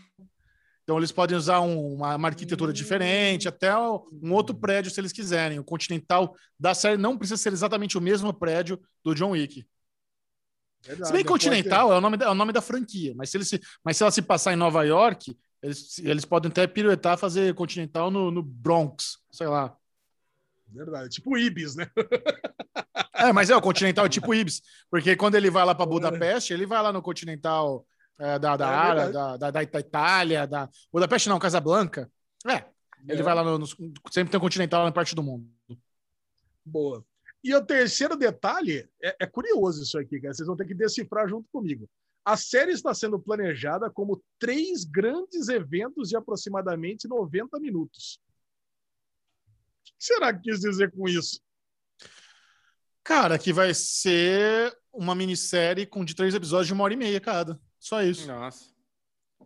Então 0.87 0.99
eles 0.99 1.11
podem 1.11 1.37
usar 1.37 1.61
um- 1.63 1.95
uma, 1.95 2.15
uma 2.15 2.29
arquitetura 2.29 2.73
diferente, 2.73 3.49
até 3.49 3.77
um 3.77 4.33
outro 4.33 4.55
prédio 4.55 4.89
se 4.89 5.01
eles 5.01 5.11
quiserem. 5.13 5.59
O 5.59 5.65
Continental 5.65 6.33
da 6.59 6.75
série 6.75 6.97
não 6.97 7.19
precisa 7.19 7.37
ser 7.37 7.53
exatamente 7.53 7.99
o 7.99 8.01
mesmo 8.01 8.33
prédio 8.33 8.81
do 9.03 9.13
John 9.13 9.31
Wick. 9.31 9.67
Verdade, 10.85 11.09
Se 11.09 11.13
bem 11.13 11.25
Continental 11.25 11.93
é 11.93 11.99
o, 11.99 12.01
nome 12.01 12.17
da, 12.17 12.27
é 12.27 12.29
o 12.31 12.35
nome 12.37 12.53
da 12.53 12.63
franquia, 12.63 13.13
mas 13.17 13.31
se, 13.31 13.37
eles 13.37 13.49
se, 13.49 13.61
mas 13.83 13.97
se 13.97 14.05
ela 14.05 14.13
se 14.13 14.23
passar 14.23 14.53
em 14.53 14.57
Nova 14.57 14.85
York, 14.85 15.37
eles, 15.61 15.99
eles 15.99 16.25
podem 16.25 16.53
até 16.53 16.69
piruetar 16.69 17.19
fazer 17.19 17.53
Continental 17.57 18.09
no, 18.09 18.31
no 18.31 18.41
Bronx, 18.41 19.19
sei 19.33 19.49
lá. 19.49 19.77
Verdade. 20.69 21.09
Tipo 21.09 21.37
Ibis, 21.37 21.75
né? 21.75 21.91
É, 23.13 23.33
mas 23.33 23.51
é 23.51 23.57
o 23.57 23.61
Continental 23.61 24.07
é 24.07 24.09
tipo 24.09 24.33
Ibis, 24.33 24.63
porque 24.89 25.17
quando 25.17 25.35
ele 25.35 25.51
vai 25.51 25.65
lá 25.65 25.75
para 25.75 25.87
Budapeste, 25.91 26.53
ele 26.53 26.65
vai 26.65 26.81
lá 26.81 26.93
no 26.93 27.03
Continental 27.03 27.85
é, 28.19 28.39
da, 28.39 28.57
da 28.57 28.67
É 28.71 28.75
área, 28.75 29.13
da, 29.13 29.37
da, 29.37 29.51
da 29.51 29.63
Itália, 29.63 30.47
da 30.47 30.69
Budapeste 30.93 31.29
não, 31.29 31.39
Casablanca. 31.39 32.11
É, 32.47 32.65
ele 33.09 33.21
É. 33.21 33.23
vai 33.23 33.35
lá 33.35 33.43
no, 33.45 33.59
no- 33.59 33.67
sempre 33.67 34.31
tem 34.31 34.39
um 34.39 34.41
Continental 34.41 34.85
na 34.85 34.93
parte 34.93 35.15
do 35.15 35.23
mundo. 35.23 35.49
Boa. 36.65 37.05
E 37.45 37.55
o 37.55 37.65
terceiro 37.65 38.17
detalhe, 38.17 38.89
é, 39.03 39.17
é 39.21 39.27
curioso 39.27 39.83
isso 39.83 39.99
aqui, 39.99 40.21
cara. 40.21 40.35
Vocês 40.35 40.47
vão 40.47 40.57
ter 40.57 40.67
que 40.67 40.75
decifrar 40.75 41.29
junto 41.29 41.49
comigo. 41.53 41.89
A 42.25 42.37
série 42.37 42.73
está 42.73 42.93
sendo 42.93 43.21
planejada 43.21 43.89
como 43.89 44.21
três 44.39 44.83
grandes 44.85 45.49
eventos 45.49 46.09
de 46.09 46.17
aproximadamente 46.17 47.07
90 47.07 47.61
minutos. 47.61 48.19
O 49.47 49.85
que 49.85 49.93
será 50.05 50.35
que 50.35 50.41
quis 50.51 50.61
dizer 50.61 50.91
com 50.91 51.09
isso? 51.09 51.41
Cara, 53.05 53.39
que 53.39 53.53
vai 53.53 53.73
ser 53.73 54.77
uma 54.93 55.15
minissérie 55.15 55.87
com 55.87 56.05
de 56.05 56.17
três 56.17 56.35
episódios 56.35 56.67
de 56.67 56.73
uma 56.73 56.83
hora 56.83 56.95
e 56.95 56.97
meia 56.97 57.21
cada. 57.21 57.61
Só 57.87 58.03
isso. 58.03 58.27
Nossa. 58.27 58.65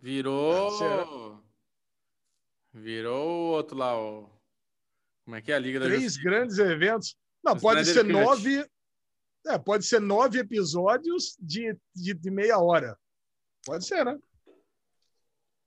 Virou. 0.01 1.45
Virou 2.72 3.28
o 3.28 3.51
outro 3.51 3.76
lá, 3.76 3.95
o. 3.95 4.30
Como 5.26 5.36
é 5.36 5.43
que 5.43 5.53
é 5.53 5.57
a 5.57 5.59
Liga 5.59 5.78
da 5.78 5.84
Três 5.84 6.05
Justiça? 6.05 6.24
grandes 6.24 6.59
eventos. 6.59 7.18
Não, 7.45 7.53
Os 7.53 7.61
pode 7.61 7.84
ser 7.84 8.03
nove. 8.03 8.66
É, 9.47 9.59
pode 9.59 9.84
ser 9.84 10.01
nove 10.01 10.38
episódios 10.38 11.36
de, 11.38 11.76
de, 11.95 12.14
de 12.14 12.30
meia 12.30 12.59
hora. 12.59 12.99
Pode 13.66 13.84
ser, 13.84 14.07
né? 14.07 14.18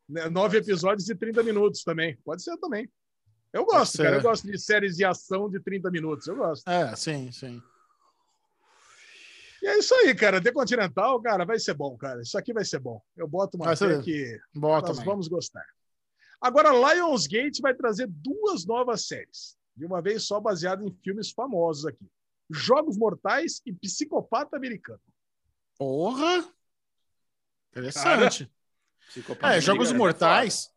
Né, 0.10 0.28
Nove 0.30 0.58
episódios 0.58 1.06
de 1.06 1.14
30 1.14 1.44
minutos 1.44 1.84
também. 1.84 2.18
Pode 2.26 2.42
ser 2.42 2.58
também. 2.58 2.92
Eu 3.54 3.66
gosto, 3.66 4.00
cara. 4.00 4.16
Eu 4.16 4.22
gosto 4.24 4.48
de 4.48 4.58
séries 4.58 4.96
de 4.96 5.06
ação 5.06 5.48
de 5.48 5.60
30 5.60 5.92
minutos. 5.92 6.26
Eu 6.26 6.38
gosto. 6.38 6.68
É, 6.68 6.96
sim, 6.96 7.32
sim. 7.32 7.62
E 9.64 9.66
é 9.66 9.78
isso 9.78 9.96
aí, 9.96 10.14
cara. 10.14 10.42
The 10.42 10.52
Continental, 10.52 11.22
cara, 11.22 11.46
vai 11.46 11.58
ser 11.58 11.74
bom, 11.74 11.96
cara. 11.96 12.22
Isso 12.22 12.38
aqui 12.38 12.52
vai 12.52 12.66
ser 12.66 12.80
bom. 12.80 13.02
Eu 13.16 13.26
boto 13.26 13.56
uma 13.56 13.74
fé 13.74 14.02
que 14.02 14.38
Bota, 14.54 14.90
nós 14.90 14.98
mãe. 14.98 15.06
vamos 15.06 15.30
gostar. 15.30 15.64
Agora, 16.42 16.72
Lionsgate 16.72 17.62
vai 17.62 17.74
trazer 17.74 18.08
duas 18.10 18.66
novas 18.66 19.08
séries. 19.08 19.56
De 19.74 19.86
uma 19.86 20.02
vez 20.02 20.24
só 20.28 20.38
baseado 20.42 20.84
em 20.86 20.94
filmes 21.02 21.32
famosos 21.32 21.86
aqui. 21.86 22.06
Jogos 22.52 22.98
Mortais 22.98 23.62
e 23.66 23.72
Psicopata 23.72 24.58
Americano. 24.58 25.00
Porra! 25.78 26.46
Interessante. 27.72 28.52
Psicopata 29.08 29.56
É, 29.56 29.62
Jogos 29.62 29.92
é 29.92 29.94
Mortais. 29.94 30.70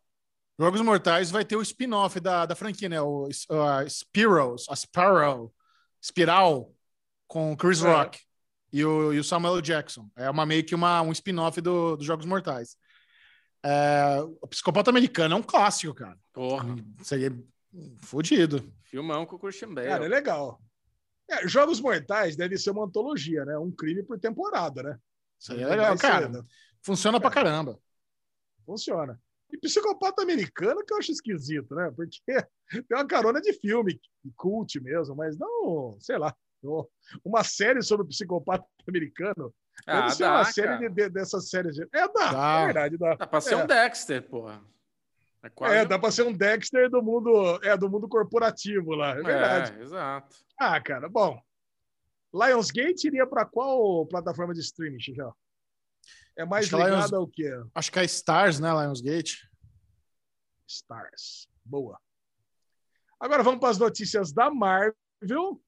Jogos 0.57 0.81
Mortais 0.81 1.29
vai 1.33 1.45
ter 1.45 1.57
o 1.57 1.61
spin-off 1.63 2.21
da, 2.21 2.47
da 2.47 2.55
franquia, 2.55 2.89
né? 2.89 3.01
O 3.01 3.27
uh, 3.27 3.91
Spiros, 3.91 4.65
a 4.71 4.77
Sparrow, 4.77 5.53
Spiral, 6.01 6.73
com 7.27 7.53
o 7.53 7.57
Chris 7.57 7.83
É. 7.83 7.93
Rock 7.93 8.26
e 8.79 8.85
o, 8.85 9.13
e 9.13 9.19
o 9.19 9.25
Samuel. 9.25 9.61
Jackson. 9.61 10.09
É 10.17 10.29
uma, 10.31 10.45
meio 10.47 10.65
que 10.65 10.75
uma, 10.75 11.03
um 11.03 11.13
spin-off 11.13 11.61
do- 11.61 11.97
dos 11.97 12.07
Jogos 12.07 12.27
Mortais. 12.27 12.77
É, 13.65 14.19
o 14.41 14.47
Psicopata 14.47 14.91
Americano 14.91 15.35
é 15.35 15.39
um 15.39 15.43
clássico, 15.43 15.95
cara. 15.95 16.19
Porra. 16.33 16.77
Seria 17.03 17.33
fodido. 18.03 18.73
Filmão 18.85 19.27
com 19.27 19.37
o 19.37 19.39
Christian 19.39 19.73
Bale. 19.75 19.89
Cara, 19.89 20.05
é 20.05 20.09
legal. 20.09 20.61
É, 21.29 21.49
Jogos 21.49 21.81
Mortais 21.81 22.37
deve 22.37 22.57
ser 22.57 22.71
uma 22.71 22.85
antologia, 22.85 23.45
né? 23.45 23.59
Um 23.59 23.71
crime 23.73 24.03
por 24.03 24.19
temporada, 24.19 24.83
né? 24.83 24.99
Seria 25.39 25.69
legal, 25.69 25.87
Vai 25.89 25.97
ser, 25.97 26.03
cara. 26.07 26.29
né? 26.29 26.43
Funciona 26.83 27.21
pra 27.21 27.31
caramba. 27.31 27.79
Funciona. 28.65 29.21
E 29.53 29.59
psicopata 29.59 30.23
americano 30.23 30.85
que 30.85 30.93
eu 30.93 30.99
acho 30.99 31.13
esquisito, 31.13 31.75
né? 31.75 31.93
Porque 31.95 32.21
tem 32.71 32.97
uma 32.97 33.07
carona 33.07 33.41
de 33.41 33.53
filme, 33.53 34.01
cult 34.37 34.81
mesmo, 34.81 35.15
mas 35.17 35.37
não, 35.37 35.97
sei 36.01 36.19
lá, 36.19 36.35
uma 37.25 37.43
série 37.45 37.83
sobre 37.83 38.07
psicopata 38.07 38.65
americano. 38.89 39.55
Deve 39.87 39.99
Ah, 39.99 40.11
ser 40.11 40.23
dá, 40.25 40.31
uma 40.33 40.45
série 40.45 40.69
cara. 40.69 40.79
de, 40.89 40.89
de- 40.95 41.09
dessas 41.11 41.49
séries. 41.51 41.75
De... 41.77 41.83
É, 41.93 42.09
dá, 42.09 42.33
Dá. 42.33 42.61
é 42.61 42.65
verdade, 42.67 42.97
dá. 42.99 43.15
Dá 43.15 43.27
pra 43.27 43.41
ser 43.41 43.55
É. 43.55 43.57
um 43.63 43.67
Dexter, 43.67 44.23
porra. 44.29 44.63
É, 45.43 45.51
quase 45.51 45.75
É, 45.75 45.85
dá 45.85 45.99
pra 45.99 46.11
ser 46.11 46.23
um 46.27 46.33
Dexter 46.33 46.89
do 46.91 47.03
mundo, 47.03 47.61
é, 47.63 47.77
do 47.77 47.89
mundo 47.91 48.09
corporativo 48.09 48.95
lá, 48.95 49.11
é 49.11 49.23
verdade. 49.23 49.79
É, 49.79 49.83
exato. 49.83 50.37
Ah, 50.59 50.81
cara, 50.81 51.09
bom. 51.09 51.39
Lionsgate 52.35 53.07
iria 53.07 53.27
para 53.27 53.45
qual 53.47 54.05
plataforma 54.07 54.53
de 54.55 54.61
streaming, 54.61 54.99
já? 54.99 55.31
É 56.37 56.45
mais 56.45 56.67
Acho 56.67 56.77
que 56.77 56.83
Lions- 56.91 57.13
ao 57.13 57.27
quê? 57.29 57.51
Acho 57.75 57.93
que 57.93 57.99
é 57.99 58.05
Stars, 58.05 58.59
né, 58.61 58.71
Lionsgate? 58.71 59.49
Stars. 60.67 61.49
Boa. 61.65 61.99
Agora 63.21 63.43
vamos 63.43 63.61
para 63.61 63.71
as 63.71 63.79
notícias 63.79 64.33
da 64.33 64.51
Marvel. 64.51 65.63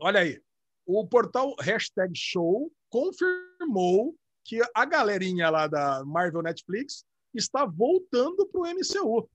Olha 0.00 0.20
aí. 0.20 0.40
O 0.86 1.06
portal 1.06 1.54
Hashtag 1.60 2.12
Show 2.14 2.70
confirmou 2.90 4.14
que 4.44 4.60
a 4.74 4.84
galerinha 4.84 5.48
lá 5.48 5.66
da 5.66 6.04
Marvel 6.04 6.42
Netflix 6.42 7.04
está 7.32 7.64
voltando 7.64 8.46
para 8.46 8.60
o 8.60 8.66
MCU. 8.66 9.28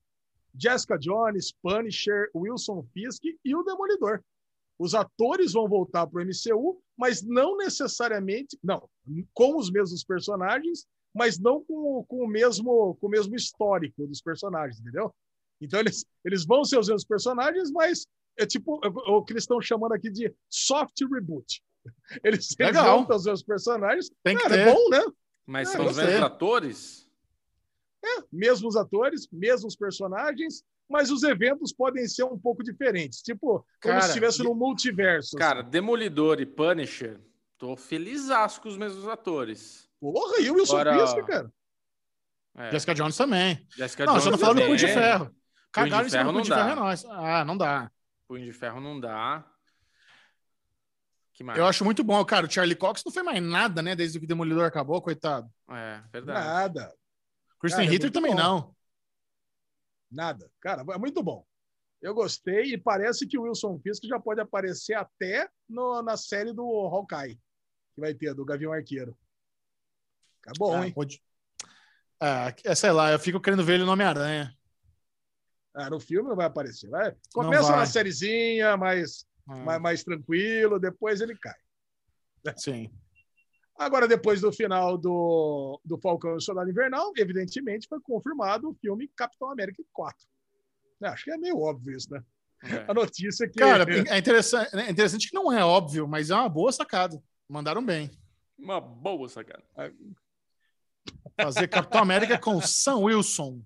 Jessica 0.56 0.98
Jones, 0.98 1.52
Punisher, 1.62 2.30
Wilson 2.36 2.86
Fisk 2.94 3.24
e 3.44 3.56
o 3.56 3.64
Demolidor. 3.64 4.24
Os 4.78 4.96
atores 4.96 5.54
vão 5.54 5.68
voltar 5.68 6.08
para 6.08 6.22
o 6.22 6.26
MCU, 6.26 6.82
mas 6.98 7.22
não 7.22 7.58
necessariamente, 7.58 8.58
não, 8.64 8.90
com 9.34 9.58
os 9.58 9.72
mesmos 9.72 10.04
personagens, 10.04 10.86
mas 11.14 11.38
não 11.40 11.64
com, 11.64 12.04
com 12.08 12.24
o 12.24 12.28
mesmo 12.28 12.96
com 12.96 13.08
o 13.08 13.10
mesmo 13.10 13.36
histórico 13.36 14.08
dos 14.08 14.22
personagens, 14.22 14.80
entendeu? 14.80 15.14
Então 15.60 15.80
eles, 15.80 16.06
eles 16.24 16.46
vão 16.46 16.64
ser 16.64 16.80
os 16.80 16.88
mesmos 16.88 17.04
personagens, 17.04 17.72
mas 17.72 18.06
é 18.40 18.46
tipo 18.46 18.80
é 18.84 18.88
o 19.12 19.24
que 19.24 19.34
eles 19.34 19.44
estão 19.44 19.60
chamando 19.62 19.94
aqui 19.94 20.10
de 20.10 20.34
soft 20.50 20.96
reboot. 21.12 21.62
Eles, 22.24 22.56
Legal. 22.60 23.00
juntam 23.00 23.16
os 23.16 23.24
seus 23.24 23.42
personagens. 23.44 24.10
Tem 24.24 24.36
que 24.36 24.44
Cara, 24.44 24.56
ter. 24.56 24.68
é 24.68 24.74
bom, 24.74 24.90
né? 24.90 25.04
Mas 25.46 25.70
É, 25.70 25.72
são 25.74 25.86
os 25.88 25.96
mesmos 25.98 26.22
atores? 26.24 27.10
Mesmos 28.32 28.76
atores, 28.76 29.28
mesmos 29.32 29.76
personagens, 29.76 30.64
mas 30.90 31.12
os 31.12 31.24
eventos 31.24 31.74
podem 31.74 32.08
ser 32.08 32.24
um 32.24 32.38
pouco 32.38 32.64
diferentes. 32.64 33.22
Tipo, 33.22 33.66
como 33.82 33.94
Cara, 33.94 34.02
se 34.02 34.08
estivesse 34.10 34.44
no 34.44 34.54
multiverso. 34.56 35.36
Cara, 35.36 35.62
Demolidor 35.62 36.40
e 36.40 36.46
Punisher, 36.46 37.20
tô 37.58 37.76
feliz 37.76 38.28
com 38.62 38.70
os 38.70 38.78
mesmos 38.78 39.08
atores. 39.08 39.90
Porra, 40.00 40.40
e 40.42 40.50
o 40.50 40.56
Wilson 40.56 40.78
Agora- 40.78 41.08
Fisk, 41.08 41.26
cara? 41.28 41.52
É, 42.56 42.72
Jessica 42.72 42.94
Jones 42.96 43.16
também. 43.18 43.66
Jessica 43.76 44.06
não, 44.06 44.14
Jones 44.14 44.24
você 44.24 44.32
não 44.32 44.38
falou 44.38 44.56
do. 44.56 44.62
Punho 44.62 44.78
de 44.78 44.88
Ferro. 44.88 45.36
Cagaram 45.72 46.06
em 46.08 46.10
cima 46.10 46.22
Ferro 46.24 46.32
do 46.32 46.34
Punho 46.34 46.44
de 46.44 46.50
não 46.50 46.58
Ferro 46.58 46.68
dá. 46.70 46.74
é 46.74 46.80
nóis. 46.84 47.06
Ah, 47.06 47.46
não 47.46 47.58
dá. 47.58 47.92
Punho 48.30 48.46
de 48.46 48.54
Ferro 48.54 48.80
não 48.80 49.00
dá. 49.00 49.44
Que 51.34 51.44
mais? 51.44 51.58
Eu 51.58 51.66
acho 51.66 51.84
muito 51.84 52.04
bom. 52.04 52.24
Cara, 52.24 52.46
o 52.46 52.50
Charlie 52.52 52.76
Cox 52.76 53.04
não 53.04 53.12
foi 53.12 53.24
mais 53.24 53.42
nada, 53.42 53.82
né? 53.82 53.96
Desde 53.96 54.20
que 54.20 54.26
o 54.26 54.28
Demolidor 54.28 54.64
acabou, 54.66 55.02
coitado. 55.02 55.52
É, 55.68 56.00
verdade. 56.12 56.46
Nada, 56.46 56.96
Christian 57.60 57.80
Cara, 57.80 57.88
é 57.90 57.92
Ritter 57.92 58.06
muito 58.06 58.14
também 58.14 58.32
bom. 58.32 58.38
não. 58.38 58.76
nada. 60.12 60.48
Cara, 60.62 60.84
é 60.94 60.98
muito 61.00 61.24
bom. 61.24 61.44
Eu 62.02 62.14
gostei 62.14 62.74
e 62.74 62.78
parece 62.78 63.28
que 63.28 63.38
o 63.38 63.42
Wilson 63.44 63.80
Fisk 63.80 64.04
já 64.06 64.20
pode 64.20 64.40
aparecer 64.40 64.94
até 64.94 65.50
no- 65.68 66.02
na 66.04 66.16
série 66.16 66.54
do 66.54 66.64
Hawkeye, 66.64 67.36
que 67.96 68.00
vai 68.00 68.14
ter, 68.14 68.34
do 68.36 68.46
Gavião 68.46 68.72
Arqueiro. 68.72 69.18
Bom, 70.58 70.78
Ah, 70.82 70.86
hein? 70.88 70.94
pode- 70.94 71.22
Ah, 72.22 72.54
é, 72.64 72.76
sei 72.76 72.92
lá, 72.92 73.12
eu 73.12 73.20
fico 73.20 73.40
querendo 73.42 73.64
ver 73.64 73.74
ele 73.76 73.86
no 73.86 73.92
Homem-Aranha. 73.92 74.56
Ah, 75.76 75.90
no 75.90 76.00
filme 76.00 76.30
não 76.30 76.36
vai 76.36 76.46
aparecer. 76.46 76.90
Vai. 76.90 77.16
Começa 77.34 77.70
vai. 77.70 77.80
uma 77.80 77.86
sériezinha 77.86 78.76
mais, 78.76 79.26
Ah, 79.48 79.56
mais, 79.58 79.82
mais 79.82 80.04
tranquilo, 80.04 80.80
depois 80.80 81.22
ele 81.22 81.38
cai. 81.38 81.56
Sim. 82.58 82.92
Agora, 83.78 84.08
depois 84.08 84.42
do 84.42 84.52
final 84.52 84.98
do, 84.98 85.80
do 85.86 85.98
Falcão 86.00 86.34
e 86.34 86.36
o 86.36 86.42
Soldado 86.42 86.70
Invernal, 86.70 87.14
evidentemente 87.16 87.88
foi 87.88 88.00
confirmado 88.02 88.70
o 88.70 88.76
filme 88.76 89.10
Capitão 89.16 89.52
América 89.52 89.82
4. 89.94 90.18
É, 91.02 91.08
Acho 91.08 91.24
que 91.24 91.32
é 91.32 91.38
meio 91.38 91.58
óbvio 91.58 91.96
isso, 91.96 92.12
né? 92.12 92.22
É. 92.64 92.86
A 92.90 92.94
notícia 92.94 93.48
que. 93.48 93.58
Cara, 93.58 93.86
é 94.14 94.18
interessante, 94.18 94.76
é 94.76 94.92
interessante 94.92 95.30
que 95.30 95.36
não 95.36 95.52
é 95.52 95.64
óbvio, 95.64 96.08
mas 96.08 96.30
é 96.30 96.36
uma 96.36 96.50
boa 96.50 96.72
sacada. 96.74 97.22
Mandaram 97.48 97.84
bem. 97.84 98.12
Uma 98.58 98.82
boa 98.82 99.30
sacada. 99.30 99.64
Fazer 101.40 101.70
Capitão 101.70 102.02
América 102.02 102.38
com 102.38 102.62
Sam 102.62 102.98
Wilson. 102.98 103.62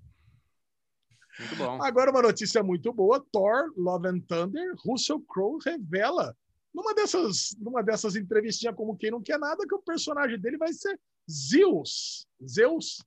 Muito 1.40 1.56
bom. 1.56 1.82
Agora, 1.82 2.12
uma 2.12 2.22
notícia 2.22 2.62
muito 2.62 2.94
boa: 2.94 3.26
Thor, 3.32 3.74
Love 3.76 4.08
and 4.08 4.20
Thunder, 4.22 4.74
Russell 4.86 5.22
Crowe 5.22 5.60
revela 5.66 6.36
numa 6.74 6.94
dessas, 6.94 7.56
numa 7.60 7.84
dessas 7.84 8.16
entrevistinhas 8.16 8.76
como 8.76 8.98
quem 8.98 9.12
não 9.12 9.22
quer 9.22 9.38
nada 9.38 9.66
que 9.68 9.76
o 9.76 9.82
personagem 9.82 10.40
dele 10.40 10.58
vai 10.58 10.74
ser 10.74 11.00
Zeus. 11.30 12.28
Zeus. 12.46 13.04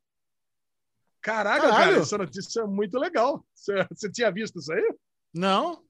Caraca, 1.20 1.62
Caralho. 1.62 1.90
cara, 1.90 2.02
essa 2.02 2.18
notícia 2.18 2.60
é 2.60 2.66
muito 2.66 2.98
legal. 2.98 3.44
Você, 3.52 3.84
você 3.90 4.10
tinha 4.10 4.30
visto 4.30 4.60
isso 4.60 4.72
aí? 4.72 4.94
Não? 5.34 5.84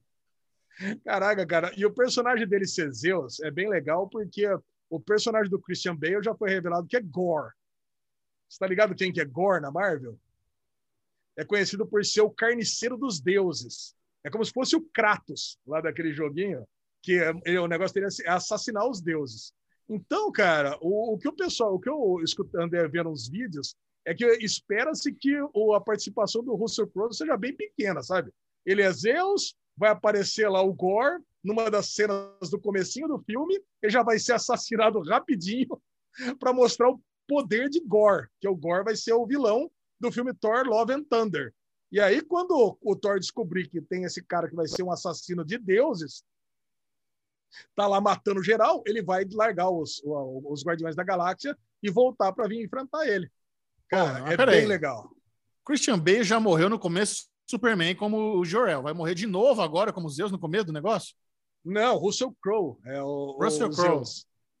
Caraca, 1.05 1.45
cara. 1.45 1.71
E 1.77 1.85
o 1.85 1.93
personagem 1.93 2.47
dele 2.47 2.65
ser 2.65 2.91
Zeus 2.91 3.39
é 3.41 3.51
bem 3.51 3.69
legal 3.69 4.09
porque 4.09 4.47
o 4.89 4.99
personagem 4.99 5.49
do 5.49 5.61
Christian 5.61 5.95
Bale 5.95 6.23
já 6.23 6.33
foi 6.35 6.49
revelado 6.49 6.87
que 6.87 6.97
é 6.97 7.01
Gore. 7.01 7.51
Você 8.49 8.57
tá 8.57 8.67
ligado 8.67 8.95
quem 8.95 9.11
que 9.11 9.21
é 9.21 9.25
Gore 9.25 9.61
na 9.61 9.71
Marvel? 9.71 10.19
É 11.37 11.45
conhecido 11.45 11.85
por 11.85 12.03
ser 12.03 12.21
o 12.21 12.31
carniceiro 12.31 12.97
dos 12.97 13.19
deuses. 13.19 13.95
É 14.23 14.29
como 14.29 14.43
se 14.43 14.51
fosse 14.51 14.75
o 14.75 14.81
Kratos 14.93 15.57
lá 15.65 15.79
daquele 15.79 16.11
joguinho, 16.13 16.67
que 17.01 17.13
é, 17.45 17.59
o 17.59 17.67
negócio 17.67 17.93
dele 17.93 18.07
é 18.25 18.29
assassinar 18.29 18.89
os 18.89 18.99
deuses. 18.99 19.53
Então, 19.87 20.31
cara, 20.31 20.77
o, 20.81 21.13
o 21.13 21.17
que 21.17 21.29
o 21.29 21.33
pessoal, 21.33 21.73
o 21.75 21.79
que 21.79 21.89
eu 21.89 22.17
e 22.21 22.87
vendo 22.89 23.09
uns 23.09 23.29
vídeos, 23.29 23.75
é 24.03 24.13
que 24.13 24.25
espera-se 24.43 25.13
que 25.13 25.37
o- 25.53 25.73
a 25.73 25.81
participação 25.81 26.43
do 26.43 26.55
Russell 26.55 26.87
Crowe 26.87 27.13
seja 27.13 27.37
bem 27.37 27.55
pequena, 27.55 28.01
sabe? 28.01 28.31
Ele 28.65 28.81
é 28.81 28.91
Zeus, 28.91 29.55
vai 29.77 29.91
aparecer 29.91 30.49
lá 30.49 30.61
o 30.61 30.73
Gore, 30.73 31.21
numa 31.43 31.69
das 31.69 31.93
cenas 31.93 32.49
do 32.49 32.59
comecinho 32.59 33.07
do 33.07 33.19
filme, 33.19 33.61
ele 33.81 33.91
já 33.91 34.03
vai 34.03 34.19
ser 34.19 34.33
assassinado 34.33 34.99
rapidinho 35.07 35.81
para 36.39 36.51
mostrar 36.51 36.89
o 36.89 36.99
poder 37.27 37.69
de 37.69 37.79
Gore, 37.81 38.27
que 38.41 38.47
o 38.47 38.55
Gore 38.55 38.83
vai 38.83 38.95
ser 38.95 39.13
o 39.13 39.25
vilão 39.25 39.69
do 39.99 40.11
filme 40.11 40.33
Thor 40.33 40.65
Love 40.65 40.93
and 40.93 41.03
Thunder. 41.03 41.53
E 41.91 41.99
aí, 41.99 42.21
quando 42.21 42.77
o 42.81 42.95
Thor 42.95 43.19
descobrir 43.19 43.69
que 43.69 43.81
tem 43.81 44.03
esse 44.03 44.21
cara 44.21 44.49
que 44.49 44.55
vai 44.55 44.67
ser 44.67 44.83
um 44.83 44.91
assassino 44.91 45.45
de 45.45 45.57
deuses, 45.57 46.23
tá 47.75 47.87
lá 47.87 48.01
matando 48.01 48.43
geral, 48.43 48.83
ele 48.85 49.01
vai 49.01 49.25
largar 49.31 49.69
os, 49.69 50.01
os 50.03 50.63
Guardiões 50.65 50.95
da 50.95 51.03
Galáxia 51.03 51.57
e 51.81 51.89
voltar 51.89 52.33
para 52.33 52.47
vir 52.47 52.63
enfrentar 52.63 53.07
ele. 53.07 53.31
Cara, 53.87 54.35
Pô, 54.35 54.43
é 54.43 54.45
bem 54.45 54.65
legal. 54.65 55.09
Christian 55.65 55.97
Bale 55.97 56.23
já 56.23 56.39
morreu 56.39 56.69
no 56.69 56.79
começo 56.79 57.27
Superman 57.49 57.95
como 57.95 58.37
o 58.37 58.45
Jor-El. 58.45 58.83
Vai 58.83 58.93
morrer 58.93 59.15
de 59.15 59.25
novo 59.25 59.61
agora 59.61 59.93
como 59.93 60.09
Zeus 60.09 60.31
no 60.31 60.39
começo 60.39 60.65
do 60.65 60.73
negócio? 60.73 61.15
Não, 61.63 61.97
Russell 61.97 62.35
Crowe 62.41 62.77
é 62.85 63.01
o, 63.01 63.37
Russell 63.41 63.69
Crowe. 63.69 64.03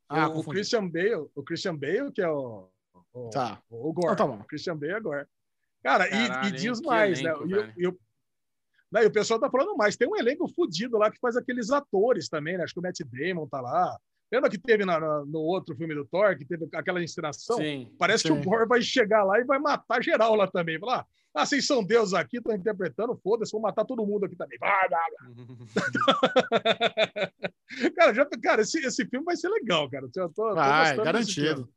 Ah, 0.09 0.29
o, 0.29 0.39
o. 0.39 0.43
Christian 0.43 0.87
Bale, 0.87 1.27
o 1.35 1.43
Christian 1.43 1.75
Bale 1.75 2.11
que 2.13 2.21
é 2.21 2.29
o, 2.29 2.69
o, 3.25 3.29
Tá. 3.29 3.61
o 3.69 3.93
Gore. 3.93 4.13
Então 4.13 4.15
tá 4.15 4.27
bom. 4.27 4.41
O 4.41 4.45
Christian 4.45 4.77
Bale 4.77 4.93
é 4.93 4.99
Gore. 4.99 5.25
Cara, 5.83 6.07
e- 6.07 6.27
Caralho, 6.27 6.45
e, 6.45 6.47
hein? 6.49 6.55
diz 6.55 6.79
Que 6.79 6.87
mais, 6.87 7.19
elenco, 7.19 7.45
né? 7.45 7.73
E, 7.77 7.81
e 7.83 7.87
o- 7.87 7.99
Não, 8.91 9.01
e 9.01 9.05
o 9.05 9.11
pessoal 9.11 9.39
tá 9.39 9.49
falando 9.49 9.75
mais. 9.75 9.97
Tem 9.97 10.07
um 10.07 10.15
elenco 10.15 10.47
fudido 10.47 10.97
lá 10.97 11.11
que 11.11 11.19
faz 11.19 11.35
aqueles 11.35 11.71
atores 11.71 12.29
também, 12.29 12.57
né? 12.57 12.63
Acho 12.63 12.73
que 12.73 12.79
o 12.79 12.83
Matt 12.83 12.99
Damon 13.01 13.47
tá 13.47 13.59
lá. 13.61 13.97
Lembra 14.31 14.49
que 14.49 14.57
teve 14.57 14.85
na- 14.85 14.99
na- 14.99 15.25
no 15.25 15.39
outro 15.39 15.75
filme 15.75 15.93
do 15.95 16.05
Thor, 16.05 16.37
que 16.37 16.45
teve 16.45 16.67
aquela 16.73 17.01
encenação? 17.03 17.57
Sim. 17.57 17.93
Parece 17.97 18.23
que 18.23 18.33
Sim. 18.33 18.39
o 18.39 18.43
Gore 18.43 18.67
vai 18.67 18.81
chegar 18.81 19.23
lá 19.23 19.39
e 19.39 19.43
vai 19.45 19.59
matar 19.59 20.01
geral 20.03 20.35
lá 20.35 20.47
também. 20.47 20.79
Falar, 20.79 21.05
ah, 21.33 21.45
vocês 21.45 21.65
são 21.67 21.83
deuses 21.83 22.13
aqui, 22.13 22.37
estão 22.37 22.55
interpretando, 22.55 23.15
foda-se, 23.23 23.51
vou 23.51 23.61
matar 23.61 23.85
todo 23.85 24.05
mundo 24.05 24.25
aqui 24.25 24.35
também. 24.35 24.57
Vai, 24.59 24.89
vai, 24.89 25.11
vai. 25.75 27.31
cara, 27.95 28.13
já, 28.13 28.25
cara 28.41 28.61
esse, 28.61 28.79
esse 28.85 29.05
filme 29.05 29.25
vai 29.25 29.35
ser 29.35 29.49
legal, 29.49 29.89
cara. 29.89 30.05
Eu 30.05 30.11
tô, 30.11 30.29
tô 30.29 30.55
Vai, 30.55 30.95
garantido. 30.97 31.69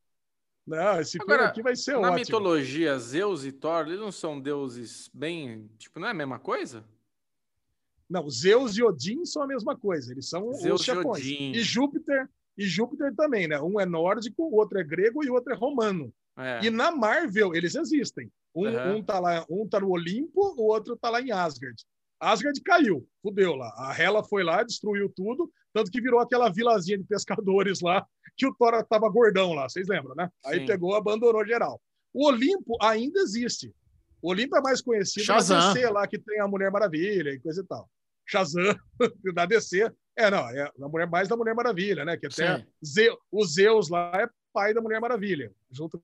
Filme. 0.76 0.84
Não, 0.84 1.00
esse 1.00 1.12
filme 1.12 1.32
Agora, 1.34 1.48
aqui 1.48 1.62
vai 1.62 1.76
ser 1.76 1.92
Na 1.92 1.98
ótimo. 2.08 2.14
mitologia, 2.14 2.98
Zeus 2.98 3.44
e 3.44 3.52
Thor, 3.52 3.86
eles 3.86 4.00
não 4.00 4.12
são 4.12 4.40
deuses 4.40 5.10
bem. 5.12 5.70
Tipo, 5.78 6.00
não 6.00 6.08
é 6.08 6.10
a 6.10 6.14
mesma 6.14 6.38
coisa? 6.38 6.84
Não, 8.08 8.28
Zeus 8.28 8.76
e 8.76 8.82
Odin 8.82 9.24
são 9.24 9.42
a 9.42 9.46
mesma 9.46 9.76
coisa. 9.76 10.12
Eles 10.12 10.28
são 10.28 10.52
Zeus 10.54 10.80
os 10.80 10.86
e 10.88 10.90
chefões. 10.90 11.18
Odin. 11.24 11.52
E 11.52 11.62
Júpiter, 11.62 12.28
e 12.58 12.64
Júpiter 12.66 13.14
também, 13.14 13.46
né? 13.46 13.60
Um 13.60 13.78
é 13.80 13.86
nórdico, 13.86 14.42
o 14.42 14.56
outro 14.56 14.78
é 14.78 14.84
grego 14.84 15.24
e 15.24 15.30
o 15.30 15.34
outro 15.34 15.52
é 15.52 15.56
romano. 15.56 16.12
É. 16.36 16.64
E 16.64 16.70
na 16.70 16.90
Marvel 16.90 17.54
eles 17.54 17.74
existem. 17.74 18.30
Um, 18.54 18.66
Aham. 18.66 18.96
um 18.96 19.02
tá 19.02 19.20
lá, 19.20 19.46
um 19.48 19.68
tá 19.68 19.78
no 19.78 19.90
Olimpo, 19.90 20.54
o 20.56 20.64
outro 20.66 20.96
tá 20.96 21.08
lá 21.08 21.20
em 21.20 21.30
Asgard. 21.30 21.84
Asgard 22.20 22.60
caiu, 22.62 23.06
fudeu 23.22 23.56
lá. 23.56 23.72
A 23.78 23.94
Hela 23.98 24.22
foi 24.22 24.42
lá, 24.44 24.62
destruiu 24.62 25.10
tudo, 25.14 25.50
tanto 25.72 25.90
que 25.90 26.00
virou 26.00 26.20
aquela 26.20 26.50
vilazinha 26.50 26.98
de 26.98 27.04
pescadores 27.04 27.80
lá, 27.80 28.06
que 28.36 28.46
o 28.46 28.54
Thor 28.54 28.84
tava 28.86 29.08
gordão 29.08 29.52
lá, 29.54 29.68
vocês 29.68 29.88
lembram, 29.88 30.14
né? 30.14 30.28
Aí 30.44 30.60
Sim. 30.60 30.66
pegou, 30.66 30.94
abandonou 30.94 31.44
geral. 31.46 31.80
O 32.12 32.26
Olimpo 32.26 32.76
ainda 32.82 33.20
existe. 33.20 33.74
O 34.20 34.30
Olimpo 34.30 34.56
é 34.56 34.60
mais 34.60 34.82
conhecido 34.82 35.24
Shazam. 35.24 35.58
na 35.58 35.72
DC 35.72 35.88
lá, 35.90 36.06
que 36.06 36.18
tem 36.18 36.40
a 36.40 36.46
Mulher 36.48 36.70
Maravilha 36.70 37.30
e 37.30 37.40
coisa 37.40 37.62
e 37.62 37.66
tal. 37.66 37.88
Shazam, 38.26 38.62
da 39.34 39.46
DC. 39.46 39.90
É, 40.16 40.30
não, 40.30 40.48
é 40.50 40.62
a 40.64 40.88
mulher 40.88 41.08
mais 41.08 41.28
da 41.28 41.36
Mulher 41.36 41.54
Maravilha, 41.54 42.04
né? 42.04 42.16
Que 42.16 42.26
até 42.26 42.58
Sim. 42.58 42.66
Ze- 42.84 43.16
o 43.32 43.44
Zeus 43.46 43.88
lá 43.88 44.12
é 44.14 44.28
pai 44.52 44.74
da 44.74 44.82
Mulher 44.82 45.00
Maravilha, 45.00 45.50
junto 45.70 46.02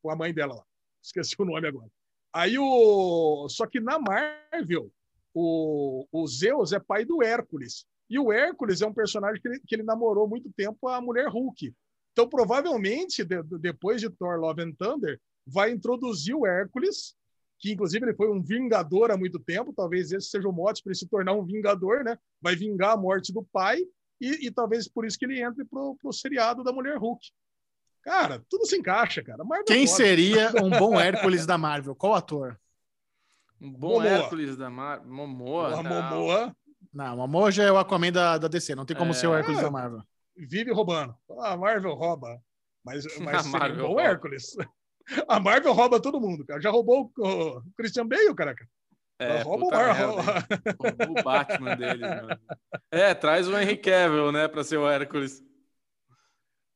com 0.00 0.10
a 0.10 0.16
mãe 0.16 0.32
dela 0.32 0.54
lá. 0.54 0.64
Esqueci 1.02 1.34
o 1.38 1.44
nome 1.44 1.66
agora. 1.68 1.88
Aí 2.32 2.58
o. 2.58 3.46
Só 3.48 3.66
que 3.66 3.80
na 3.80 3.98
Marvel, 3.98 4.90
o, 5.38 6.06
o 6.10 6.26
Zeus 6.26 6.72
é 6.72 6.78
pai 6.80 7.04
do 7.04 7.22
Hércules. 7.22 7.84
E 8.08 8.18
o 8.18 8.32
Hércules 8.32 8.80
é 8.80 8.86
um 8.86 8.94
personagem 8.94 9.40
que 9.42 9.46
ele, 9.48 9.60
que 9.66 9.74
ele 9.74 9.82
namorou 9.82 10.26
muito 10.26 10.50
tempo 10.56 10.88
a 10.88 10.98
mulher 10.98 11.28
Hulk. 11.28 11.74
Então, 12.12 12.26
provavelmente, 12.26 13.22
de- 13.22 13.42
de- 13.42 13.58
depois 13.58 14.00
de 14.00 14.08
Thor 14.08 14.38
Love 14.40 14.62
and 14.62 14.72
Thunder, 14.78 15.20
vai 15.46 15.70
introduzir 15.72 16.34
o 16.34 16.46
Hércules, 16.46 17.14
que 17.58 17.72
inclusive 17.72 18.06
ele 18.06 18.14
foi 18.16 18.30
um 18.30 18.42
vingador 18.42 19.10
há 19.10 19.16
muito 19.16 19.38
tempo. 19.38 19.74
Talvez 19.76 20.10
esse 20.10 20.28
seja 20.30 20.48
o 20.48 20.52
mote 20.52 20.82
para 20.82 20.92
ele 20.92 20.98
se 20.98 21.06
tornar 21.06 21.34
um 21.34 21.44
vingador, 21.44 22.02
né? 22.02 22.16
Vai 22.40 22.56
vingar 22.56 22.92
a 22.92 22.96
morte 22.96 23.30
do 23.32 23.42
pai, 23.52 23.82
e, 24.18 24.46
e 24.46 24.50
talvez 24.50 24.88
por 24.88 25.04
isso 25.04 25.18
que 25.18 25.26
ele 25.26 25.42
entre 25.42 25.64
pro, 25.66 25.94
pro 26.00 26.12
seriado 26.12 26.64
da 26.64 26.72
mulher 26.72 26.96
Hulk. 26.96 27.20
Cara, 28.02 28.42
tudo 28.48 28.64
se 28.66 28.76
encaixa, 28.76 29.22
cara. 29.22 29.44
Marvel 29.44 29.66
Quem 29.66 29.86
foda. 29.86 29.96
seria 29.96 30.52
um 30.64 30.70
bom 30.70 30.98
Hércules 30.98 31.44
da 31.44 31.58
Marvel? 31.58 31.94
Qual 31.94 32.14
ator? 32.14 32.58
Um 33.60 33.72
bom 33.72 33.94
Momoa. 33.94 34.06
Hércules 34.06 34.56
da 34.56 34.68
Mar... 34.70 35.04
Momoa. 35.04 35.78
A 35.78 35.82
não. 35.82 36.02
Momoa 36.02 36.56
Não, 36.92 37.18
o 37.18 37.22
Amor 37.22 37.50
já 37.52 37.64
é 37.64 37.72
o 37.72 37.78
Aquaman 37.78 38.12
da, 38.12 38.38
da 38.38 38.48
DC. 38.48 38.74
Não 38.74 38.84
tem 38.84 38.96
como 38.96 39.10
É. 39.10 39.14
ser 39.14 39.26
o 39.26 39.34
Hércules 39.34 39.60
da 39.60 39.70
Marvel. 39.70 40.02
vive 40.36 40.72
roubando. 40.72 41.14
A 41.40 41.56
Marvel 41.56 41.94
rouba. 41.94 42.38
Mas, 42.84 43.04
mas 43.20 43.46
A 43.46 43.48
Marvel 43.48 43.84
um 43.84 43.88
rouba. 43.88 44.02
Hércules. 44.02 44.56
A 45.28 45.38
Marvel 45.40 45.72
rouba 45.72 46.00
todo 46.00 46.20
mundo, 46.20 46.44
cara. 46.44 46.60
Já 46.60 46.70
roubou 46.70 47.10
o 47.18 47.62
Christian 47.76 48.06
Bale, 48.06 48.34
caraca. 48.34 48.66
É, 49.18 49.40
rouba 49.40 49.64
o 49.64 49.68
puta 49.70 49.76
Mar, 49.76 49.86
merda, 49.94 50.06
rouba. 50.06 50.22
hein? 50.32 50.74
Roubou 50.78 51.18
o 51.20 51.22
Batman 51.24 51.76
deles, 51.76 52.00
mano. 52.00 52.40
É, 52.90 53.14
traz 53.14 53.48
o 53.48 53.56
Henry 53.56 53.76
Cavill, 53.78 54.30
né, 54.32 54.46
pra 54.48 54.62
ser 54.64 54.76
o 54.76 54.86
Hércules. 54.88 55.42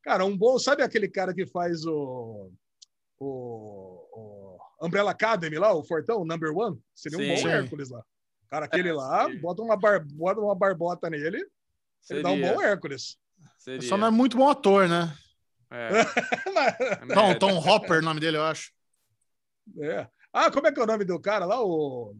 Cara, 0.02 0.24
um 0.24 0.34
bom. 0.36 0.58
Sabe 0.58 0.82
aquele 0.82 1.08
cara 1.08 1.34
que 1.34 1.44
faz 1.46 1.84
o. 1.84 2.50
O, 3.18 3.26
o 3.28 3.99
Umbrella 4.80 5.10
Academy 5.10 5.58
lá, 5.58 5.72
o 5.74 5.84
Fortão, 5.84 6.24
number 6.24 6.56
one? 6.56 6.80
Seria 6.94 7.18
um 7.18 7.22
Sim. 7.22 7.28
bom 7.28 7.36
Sim. 7.36 7.48
Hércules 7.48 7.90
lá. 7.90 8.02
Cara, 8.50 8.64
aquele 8.66 8.88
É, 8.88 8.92
lá, 8.92 9.26
sim. 9.26 9.38
bota 9.38 9.62
uma, 9.62 9.76
bar, 9.76 10.04
bota 10.12 10.40
uma 10.40 10.54
barbota 10.54 11.08
nele, 11.08 11.46
ele 12.08 12.22
dá 12.22 12.30
um 12.30 12.36
Seria, 12.36 12.52
bom 12.54 12.62
Hércules. 12.62 13.18
seria. 13.58 13.88
Só 13.88 13.96
não 13.96 14.08
é 14.08 14.10
muito 14.10 14.36
bom 14.36 14.48
ator, 14.48 14.88
né? 14.88 15.14
É, 15.70 15.90
é 17.30 17.34
Tom, 17.34 17.56
Hopper, 17.58 17.98
o 18.00 18.02
nome 18.02 18.18
dele, 18.18 18.38
eu 18.38 18.44
acho. 18.44 18.72
É. 19.78 20.08
Ah, 20.32 20.50
como 20.50 20.66
é 20.66 20.72
que 20.72 20.80
é 20.80 20.82
o 20.82 20.86
nome 20.86 21.04
do 21.04 21.20
cara 21.20 21.44
lá? 21.44 21.62
O. 21.62 22.16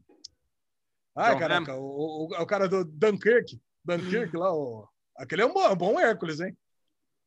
Ah, 1.16 1.34
caraca, 1.34 1.74
o, 1.74 2.28
o, 2.30 2.42
o 2.42 2.46
cara 2.46 2.68
do 2.68 2.84
Dunkirk. 2.84 3.60
Dunkirk 3.84 4.36
lá, 4.36 4.54
o. 4.54 4.88
Aquele 5.16 5.42
é 5.42 5.46
um 5.46 5.52
bom, 5.52 5.68
um 5.72 5.76
bom 5.76 5.98
Hércules, 5.98 6.40
hein? 6.40 6.56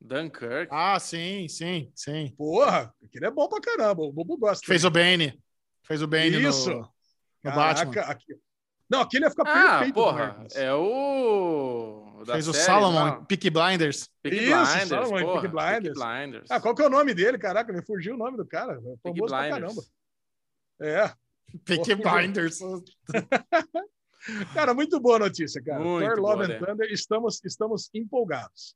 Dunkirk. 0.06 0.68
Ah, 0.70 1.00
sim, 1.00 1.48
sim, 1.48 1.90
sim. 1.96 2.34
Porra, 2.38 2.94
aquele 3.04 3.26
é 3.26 3.32
bom 3.32 3.48
pra 3.48 3.62
caramba. 3.62 4.04
O 4.04 4.12
Bobo 4.12 4.38
gosta. 4.38 4.66
Fez 4.66 4.84
o 4.84 4.90
Bane. 4.92 5.42
Fez 5.84 6.02
o 6.02 6.08
Bane 6.08 6.32
no- 6.32 6.50
Isso. 6.50 6.70
no, 6.72 6.90
Caraca, 7.42 7.86
Batman. 7.86 8.02
aqui- 8.12 8.36
Não, 8.90 9.02
aquele 9.02 9.24
ia 9.26 9.30
ficar 9.32 9.44
Ah, 9.48 9.70
perfeito. 9.78 9.94
porra, 9.96 10.46
é 10.56 10.74
o. 10.74 12.18
o 12.20 12.26
da 12.26 12.34
Fez 12.34 12.48
o 12.48 12.54
série 12.54 12.66
Salomon 12.66 13.04
lá. 13.04 13.20
em 13.22 13.26
Peaky 13.26 13.50
Blinders. 13.50 14.10
Peaky 14.22 14.38
Isso, 14.38 14.46
Blinders, 14.56 14.90
Salomon 14.90 15.20
porra, 15.22 15.42
Peaky 15.42 15.48
Blinders. 15.48 15.98
Peaky 16.00 16.16
Blinders. 16.22 16.52
Ah, 16.52 16.60
qual 16.62 16.76
que 16.76 16.82
é 16.82 16.86
o 16.86 16.90
nome 16.90 17.14
dele? 17.14 17.38
Caraca, 17.38 17.74
me 17.74 17.82
fugiu 17.86 18.14
o 18.16 18.18
nome 18.18 18.38
do 18.38 18.46
cara. 18.46 18.76
Peaky 18.76 19.00
famoso 19.02 19.26
pra 19.28 19.40
Blinders. 19.42 19.62
caramba. 19.62 19.82
É. 20.82 21.14
Peaky 21.66 21.96
Porra. 21.96 22.18
Blinders. 22.20 22.60
Cara, 24.54 24.74
muito 24.74 25.00
boa 25.02 25.20
notícia, 25.20 25.62
cara. 25.62 25.80
Muito 25.84 26.06
Thor 26.08 26.22
boa, 26.22 26.36
Love 26.36 26.48
né? 26.48 26.56
and 26.56 26.60
Thunder, 26.66 26.92
estamos, 26.92 27.42
estamos 27.44 27.90
empolgados. 27.94 28.74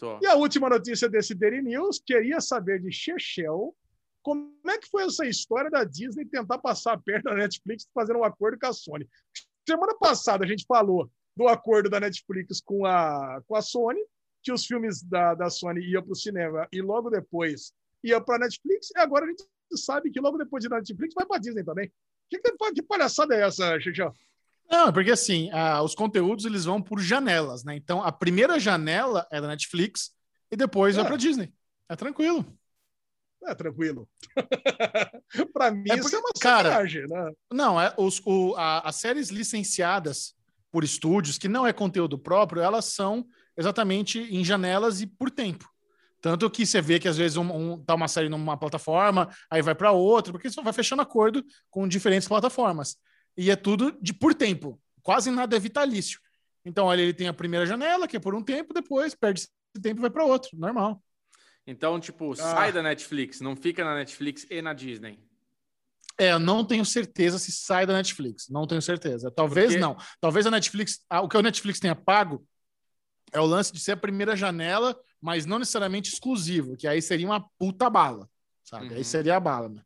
Tô. 0.00 0.18
E 0.22 0.26
a 0.26 0.34
última 0.34 0.66
notícia 0.70 1.10
desse 1.10 1.34
Daily 1.34 1.60
News, 1.60 2.00
queria 2.04 2.40
saber 2.40 2.80
de 2.80 2.90
Chechel, 2.90 3.76
como 4.22 4.50
é 4.66 4.78
que 4.78 4.88
foi 4.88 5.04
essa 5.04 5.26
história 5.26 5.70
da 5.70 5.84
Disney 5.84 6.24
tentar 6.24 6.56
passar 6.56 6.94
a 6.94 6.98
perna 6.98 7.32
na 7.32 7.36
Netflix 7.36 7.86
fazendo 7.94 8.20
um 8.20 8.24
acordo 8.24 8.58
com 8.58 8.66
a 8.66 8.72
Sony? 8.72 9.06
Semana 9.68 9.94
passada 9.98 10.42
a 10.42 10.48
gente 10.48 10.64
falou 10.66 11.10
do 11.36 11.46
acordo 11.46 11.90
da 11.90 12.00
Netflix 12.00 12.62
com 12.62 12.86
a, 12.86 13.42
com 13.46 13.54
a 13.54 13.60
Sony, 13.60 14.00
que 14.42 14.50
os 14.50 14.64
filmes 14.64 15.02
da, 15.02 15.34
da 15.34 15.50
Sony 15.50 15.82
iam 15.82 16.02
para 16.02 16.12
o 16.12 16.16
cinema 16.16 16.66
e 16.72 16.80
logo 16.80 17.10
depois 17.10 17.74
ia 18.02 18.18
para 18.22 18.36
a 18.36 18.38
Netflix, 18.38 18.90
e 18.96 18.98
agora 18.98 19.26
a 19.26 19.28
gente 19.28 19.44
sabe 19.74 20.10
que 20.10 20.18
logo 20.18 20.38
depois 20.38 20.64
de 20.64 20.70
Netflix 20.70 21.12
vai 21.14 21.26
para 21.26 21.36
a 21.36 21.40
Disney 21.40 21.62
também. 21.62 21.92
Que, 22.30 22.38
que, 22.38 22.72
que 22.72 22.82
palhaçada 22.82 23.34
é 23.34 23.42
essa, 23.42 23.78
Chechel? 23.78 24.14
Não, 24.70 24.88
é 24.88 24.92
porque 24.92 25.10
assim, 25.10 25.50
ah, 25.52 25.82
os 25.82 25.94
conteúdos 25.94 26.44
eles 26.44 26.64
vão 26.64 26.80
por 26.80 27.00
janelas, 27.00 27.64
né? 27.64 27.74
Então 27.76 28.02
a 28.02 28.12
primeira 28.12 28.58
janela 28.58 29.26
é 29.30 29.40
da 29.40 29.48
Netflix 29.48 30.10
e 30.50 30.56
depois 30.56 30.94
vai 30.96 31.04
É. 31.04 31.08
pra 31.08 31.16
Disney. 31.16 31.52
É 31.88 31.96
tranquilo. 31.96 32.46
É 33.46 33.54
tranquilo. 33.54 34.08
para 35.52 35.70
mim, 35.70 35.84
É 35.90 35.94
isso 35.94 36.02
porque, 36.02 36.16
é 36.16 36.18
uma 36.18 36.30
cara, 36.40 36.68
sacanagem, 36.70 37.06
né? 37.08 37.32
Não, 37.52 37.80
é 37.80 37.92
os, 37.96 38.20
o- 38.24 38.54
a- 38.56 38.80
as 38.88 38.96
séries 38.96 39.28
licenciadas 39.30 40.34
por 40.70 40.84
estúdios, 40.84 41.36
que 41.38 41.48
não 41.48 41.66
é 41.66 41.72
conteúdo 41.72 42.18
próprio, 42.18 42.62
elas 42.62 42.84
são 42.84 43.26
exatamente 43.56 44.20
em 44.20 44.44
janelas 44.44 45.00
e 45.00 45.06
por 45.06 45.30
tempo. 45.30 45.68
Tanto 46.20 46.48
que 46.50 46.64
você 46.66 46.80
vê 46.80 47.00
que 47.00 47.08
às 47.08 47.16
vezes 47.16 47.36
um, 47.36 47.50
um- 47.72 47.82
tá 47.82 47.94
uma 47.94 48.06
série 48.06 48.28
numa 48.28 48.56
plataforma, 48.56 49.28
aí 49.50 49.62
vai 49.62 49.74
para 49.74 49.90
outra, 49.90 50.32
porque 50.32 50.50
só 50.50 50.62
vai 50.62 50.72
fechando 50.72 51.02
acordo 51.02 51.42
com 51.70 51.88
diferentes 51.88 52.28
plataformas. 52.28 52.96
E 53.36 53.50
é 53.50 53.56
tudo 53.56 53.96
de 54.00 54.12
por 54.12 54.34
tempo. 54.34 54.80
Quase 55.02 55.30
nada 55.30 55.56
é 55.56 55.58
vitalício. 55.60 56.20
Então, 56.64 56.86
olha, 56.86 57.00
ele 57.02 57.14
tem 57.14 57.26
a 57.28 57.32
primeira 57.32 57.64
janela, 57.64 58.06
que 58.06 58.16
é 58.16 58.20
por 58.20 58.34
um 58.34 58.42
tempo, 58.42 58.74
depois 58.74 59.14
perde 59.14 59.40
esse 59.40 59.48
tempo 59.82 60.00
e 60.00 60.02
vai 60.02 60.10
para 60.10 60.24
outro. 60.24 60.50
Normal. 60.58 61.02
Então, 61.66 61.98
tipo, 62.00 62.32
Ah. 62.32 62.36
sai 62.36 62.72
da 62.72 62.82
Netflix, 62.82 63.40
não 63.40 63.56
fica 63.56 63.84
na 63.84 63.94
Netflix 63.94 64.46
e 64.50 64.60
na 64.60 64.72
Disney. 64.72 65.18
É, 66.18 66.32
eu 66.32 66.38
não 66.38 66.62
tenho 66.64 66.84
certeza 66.84 67.38
se 67.38 67.50
sai 67.50 67.86
da 67.86 67.94
Netflix. 67.94 68.48
Não 68.50 68.66
tenho 68.66 68.82
certeza. 68.82 69.30
Talvez 69.30 69.68
Porque- 69.68 69.80
não. 69.80 69.96
Talvez 70.20 70.46
a 70.46 70.50
Netflix. 70.50 71.00
ah, 71.08 71.22
o 71.22 71.28
que 71.28 71.36
a 71.36 71.42
Netflix 71.42 71.80
tenha 71.80 71.94
pago 71.94 72.46
é 73.32 73.40
o 73.40 73.46
lance 73.46 73.72
de 73.72 73.80
ser 73.80 73.92
a 73.92 73.96
primeira 73.96 74.36
janela, 74.36 74.98
mas 75.20 75.46
não 75.46 75.58
necessariamente 75.58 76.12
exclusivo, 76.12 76.76
que 76.76 76.86
aí 76.86 77.00
seria 77.00 77.26
uma 77.26 77.40
puta 77.58 77.88
bala. 77.88 78.28
Sabe? 78.64 78.88
Uhum. 78.88 78.96
Aí 78.96 79.04
seria 79.04 79.36
a 79.36 79.40
bala, 79.40 79.70
né? 79.70 79.82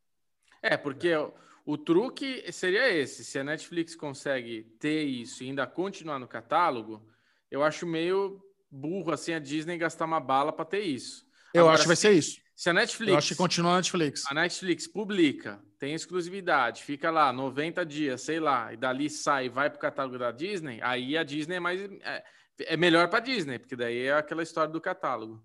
É, 0.61 0.76
porque 0.76 1.14
o, 1.14 1.32
o 1.65 1.79
truque 1.79 2.51
seria 2.53 2.89
esse. 2.93 3.25
Se 3.25 3.39
a 3.39 3.45
Netflix 3.45 3.95
consegue 3.97 4.65
ter 4.79 5.03
isso 5.05 5.43
e 5.43 5.49
ainda 5.49 5.67
continuar 5.67 6.19
no 6.19 6.29
catálogo, 6.29 7.07
eu 7.51 7.62
acho 7.62 7.87
meio 7.87 8.41
burro 8.71 9.12
assim 9.12 9.33
a 9.33 9.39
Disney 9.39 9.79
gastar 9.79 10.05
uma 10.05 10.21
bala 10.21 10.53
para 10.53 10.65
ter 10.65 10.81
isso. 10.81 11.25
Eu 11.55 11.62
Agora, 11.62 11.75
acho 11.75 11.83
que 11.85 11.89
vai 11.89 11.97
se- 11.97 12.03
ser 12.03 12.12
isso. 12.12 12.41
Se 12.57 12.71
a 12.71 12.73
Netflix, 12.73 13.11
Eu 13.12 13.19
acho 13.19 13.29
que 13.29 13.35
continua 13.35 13.73
na 13.73 13.77
Netflix. 13.79 14.23
a 14.29 14.35
Netflix 14.35 14.87
publica, 14.87 15.61
tem 15.79 15.93
exclusividade, 15.95 16.85
fica 16.85 17.11
lá 17.11 17.33
90 17.33 17.85
dias, 17.85 18.23
sei 18.23 18.39
lá, 18.39 18.73
e 18.73 18.77
dali 18.77 19.11
sai 19.11 19.47
e 19.47 19.49
vai 19.49 19.69
pro 19.71 19.81
catálogo 19.81 20.19
da 20.19 20.31
Disney, 20.31 20.79
aí 20.83 21.17
a 21.17 21.25
Disney 21.25 21.57
é 21.57 21.61
mais 21.61 21.81
é, 21.81 22.25
é 22.61 22.77
melhor 22.77 23.09
para 23.09 23.19
Disney, 23.21 23.59
porque 23.59 23.75
daí 23.75 24.03
é 24.07 24.12
aquela 24.12 24.43
história 24.43 24.71
do 24.73 24.81
catálogo. 24.81 25.45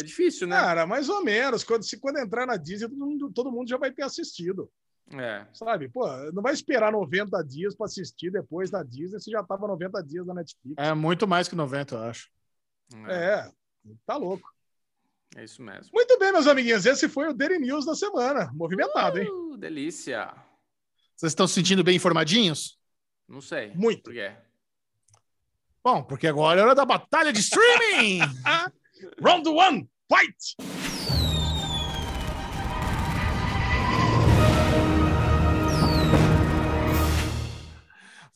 É 0.00 0.04
difícil, 0.04 0.46
né? 0.46 0.54
Cara, 0.56 0.86
mais 0.86 1.08
ou 1.08 1.24
menos. 1.24 1.64
Quando, 1.64 1.82
se, 1.82 1.98
quando 1.98 2.18
entrar 2.18 2.46
na 2.46 2.56
Disney, 2.56 2.88
todo 2.88 2.96
mundo, 3.04 3.32
todo 3.32 3.50
mundo 3.50 3.68
já 3.68 3.76
vai 3.76 3.90
ter 3.90 4.02
assistido. 4.04 4.70
É. 5.12 5.46
Sabe? 5.54 5.88
Pô, 5.88 6.06
não 6.32 6.42
vai 6.42 6.52
esperar 6.52 6.92
90 6.92 7.42
dias 7.44 7.74
para 7.74 7.86
assistir 7.86 8.30
depois 8.30 8.70
da 8.70 8.82
Disney 8.82 9.18
se 9.20 9.30
já 9.30 9.42
tava 9.42 9.66
90 9.66 10.02
dias 10.02 10.26
na 10.26 10.34
Netflix. 10.34 10.74
É 10.76 10.92
muito 10.94 11.26
mais 11.26 11.48
que 11.48 11.54
90, 11.54 11.94
eu 11.94 12.02
acho. 12.02 12.28
É, 13.06 13.14
É, 13.14 13.50
tá 14.06 14.16
louco. 14.16 14.48
é 15.36 15.44
isso 15.44 15.62
mesmo. 15.62 15.90
Muito 15.94 16.18
bem, 16.18 16.32
meus 16.32 16.46
amiguinhos. 16.46 16.84
Esse 16.84 17.08
foi 17.08 17.28
o 17.28 17.32
Daily 17.34 17.58
News 17.58 17.86
da 17.86 17.94
semana. 17.94 18.50
Movimentado, 18.54 19.18
hein? 19.18 19.28
Uh, 19.30 19.56
delícia. 19.56 20.34
Vocês 21.16 21.32
estão 21.32 21.46
se 21.48 21.54
sentindo 21.54 21.82
bem 21.82 21.96
informadinhos? 21.96 22.78
Não 23.26 23.40
sei. 23.40 23.72
Muito. 23.74 24.04
Por 24.04 24.12
quê? 24.14 24.32
Bom, 25.82 26.02
porque 26.02 26.26
agora 26.26 26.60
é 26.60 26.64
hora 26.64 26.74
da 26.74 26.84
batalha 26.84 27.32
de 27.32 27.40
streaming! 27.40 28.20
Round 29.22 29.48
one, 29.48 29.88
fight! 30.12 30.87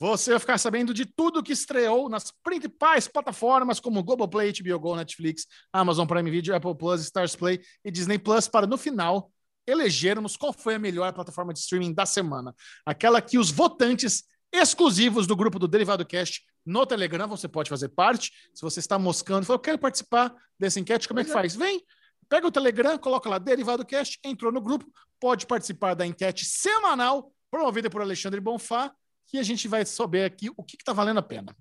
Você 0.03 0.33
vai 0.33 0.41
ficar 0.41 0.59
sabendo 0.59 0.93
de 0.93 1.07
tudo 1.07 1.45
que 1.45 1.53
estreou 1.53 2.09
nas 2.09 2.33
principais 2.43 3.07
plataformas 3.07 3.79
como 3.79 4.03
Globoplay, 4.03 4.53
HBO 4.53 4.81
Go, 4.81 4.97
Netflix, 4.97 5.47
Amazon 5.73 6.09
Prime 6.09 6.29
Video, 6.29 6.57
Apple 6.57 6.75
Plus, 6.75 7.03
Stars 7.03 7.37
Play 7.37 7.61
e 7.85 7.91
Disney 7.93 8.19
Plus 8.19 8.49
para 8.49 8.67
no 8.67 8.77
final 8.77 9.31
elegermos 9.65 10.37
qual 10.37 10.53
foi 10.53 10.75
a 10.75 10.79
melhor 10.81 11.13
plataforma 11.13 11.53
de 11.53 11.61
streaming 11.61 11.95
da 11.95 12.05
semana. 12.05 12.53
Aquela 12.85 13.23
que 13.23 13.39
os 13.39 13.53
votantes 13.53 14.25
exclusivos 14.53 15.25
do 15.25 15.37
grupo 15.37 15.57
do 15.57 15.69
Derivado 15.69 16.05
Cast 16.05 16.43
no 16.67 16.85
Telegram, 16.85 17.29
você 17.29 17.47
pode 17.47 17.71
fazer 17.71 17.91
parte. 17.91 18.33
Se 18.53 18.61
você 18.61 18.81
está 18.81 18.99
moscando 18.99 19.45
e 19.45 19.47
falou, 19.47 19.61
eu 19.61 19.63
quero 19.63 19.79
participar 19.79 20.35
dessa 20.59 20.81
enquete, 20.81 21.07
como 21.07 21.21
é 21.21 21.25
que 21.25 21.31
faz? 21.31 21.55
Vem, 21.55 21.81
pega 22.29 22.45
o 22.45 22.51
Telegram, 22.51 22.99
coloca 22.99 23.31
lá 23.31 23.39
Derivado 23.39 23.87
Cast, 23.87 24.19
entrou 24.25 24.51
no 24.51 24.61
grupo, 24.61 24.85
pode 25.21 25.47
participar 25.47 25.95
da 25.95 26.05
enquete 26.05 26.45
semanal 26.45 27.33
promovida 27.49 27.89
por 27.89 28.03
Alexandre 28.03 28.41
Bonfá 28.41 28.93
que 29.27 29.39
a 29.39 29.43
gente 29.43 29.69
vai 29.69 29.85
saber 29.85 30.25
aqui 30.25 30.51
o 30.57 30.63
que 30.63 30.77
está 30.77 30.93
valendo 30.93 31.19
a 31.19 31.23
pena. 31.23 31.57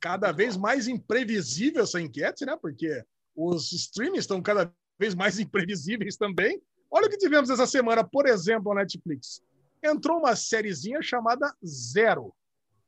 Cada 0.00 0.32
vez 0.32 0.56
mais 0.56 0.88
imprevisível 0.88 1.82
essa 1.82 2.00
enquete, 2.00 2.44
né? 2.44 2.56
Porque 2.60 3.04
os 3.34 3.72
streams 3.72 4.20
estão 4.20 4.40
cada 4.42 4.72
vez 4.98 5.14
mais 5.14 5.38
imprevisíveis 5.40 6.16
também. 6.16 6.60
Olha 6.90 7.06
o 7.06 7.10
que 7.10 7.18
tivemos 7.18 7.50
essa 7.50 7.66
semana, 7.66 8.02
por 8.02 8.26
exemplo, 8.26 8.74
na 8.74 8.80
Netflix. 8.80 9.42
Entrou 9.82 10.18
uma 10.18 10.34
sériezinha 10.34 11.00
chamada 11.00 11.54
Zero. 11.64 12.34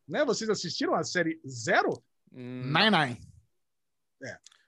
Né? 0.09 0.25
Vocês 0.25 0.51
assistiram 0.51 0.95
a 0.95 1.05
série 1.05 1.41
Zero? 1.47 2.03
Hum, 2.33 2.65
Nine 2.65 2.91
Nine. 2.91 3.33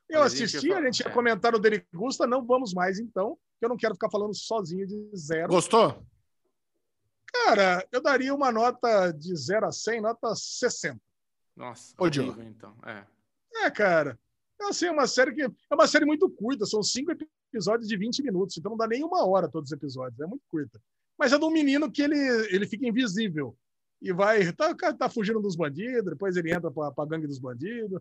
Eu 0.08 0.20
Mas 0.20 0.32
a 0.32 0.36
gente 0.36 0.44
assisti, 0.44 0.72
a 0.72 0.82
gente 0.82 1.00
ia 1.00 1.08
é. 1.08 1.12
comentar 1.12 1.52
no 1.52 1.60
Gusta, 1.94 2.26
não 2.26 2.44
vamos 2.44 2.72
mais 2.74 2.98
então, 2.98 3.36
que 3.58 3.64
eu 3.64 3.68
não 3.68 3.76
quero 3.76 3.94
ficar 3.94 4.10
falando 4.10 4.34
sozinho 4.34 4.86
de 4.86 5.10
Zero. 5.16 5.48
Gostou? 5.48 6.06
Cara, 7.34 7.84
eu 7.90 8.00
daria 8.00 8.32
uma 8.32 8.52
nota 8.52 9.10
de 9.10 9.34
0 9.34 9.66
a 9.66 9.72
100, 9.72 10.00
nota 10.00 10.34
60. 10.34 11.00
Nossa, 11.56 11.94
Odiou. 11.98 12.28
horrível, 12.28 12.48
então. 12.48 12.76
É. 12.86 13.04
É, 13.66 13.70
cara. 13.70 14.18
É 14.60 14.66
assim, 14.66 14.86
é 14.86 14.90
uma 14.90 15.06
série 15.06 15.34
que 15.34 15.42
é 15.42 15.74
uma 15.74 15.86
série 15.88 16.04
muito 16.04 16.30
curta, 16.30 16.64
são 16.64 16.80
cinco 16.80 17.12
episódios 17.52 17.88
de 17.88 17.96
20 17.96 18.22
minutos, 18.22 18.56
então 18.56 18.70
não 18.70 18.78
dá 18.78 18.86
nem 18.86 19.02
uma 19.02 19.26
hora 19.26 19.48
todos 19.48 19.70
os 19.70 19.76
episódios, 19.76 20.20
é 20.20 20.26
muito 20.26 20.44
curta. 20.48 20.80
Mas 21.18 21.32
é 21.32 21.38
de 21.38 21.44
um 21.44 21.50
menino 21.50 21.90
que 21.90 22.02
ele, 22.02 22.18
ele 22.54 22.66
fica 22.66 22.86
invisível 22.86 23.56
e 24.00 24.12
vai 24.12 24.52
tá, 24.52 24.74
tá 24.74 25.08
fugindo 25.08 25.40
dos 25.40 25.56
bandidos, 25.56 26.04
depois 26.04 26.36
ele 26.36 26.52
entra 26.52 26.70
para 26.70 26.92
a 26.96 27.06
gangue 27.06 27.26
dos 27.26 27.38
bandidos. 27.38 28.00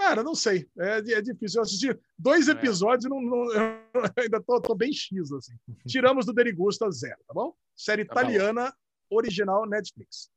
Cara, 0.00 0.22
não 0.22 0.34
sei, 0.34 0.66
é, 0.78 0.98
é 1.12 1.20
difícil. 1.20 1.58
Eu 1.58 1.62
assisti 1.62 1.98
dois 2.18 2.48
É. 2.48 2.52
episódios 2.52 3.04
e 3.04 3.08
não, 3.08 3.20
não- 3.20 3.52
eu 3.52 4.12
ainda 4.16 4.40
tô, 4.42 4.58
tô 4.60 4.74
bem 4.74 4.90
X, 4.92 5.30
assim. 5.32 5.52
Tiramos 5.86 6.24
do 6.24 6.32
Derigusta 6.32 6.90
zero, 6.90 7.18
tá 7.28 7.34
bom? 7.34 7.54
Série 7.76 8.04
Tá 8.06 8.14
bom. 8.14 8.20
italiana, 8.20 8.74
original 9.10 9.66
Netflix. 9.68 10.30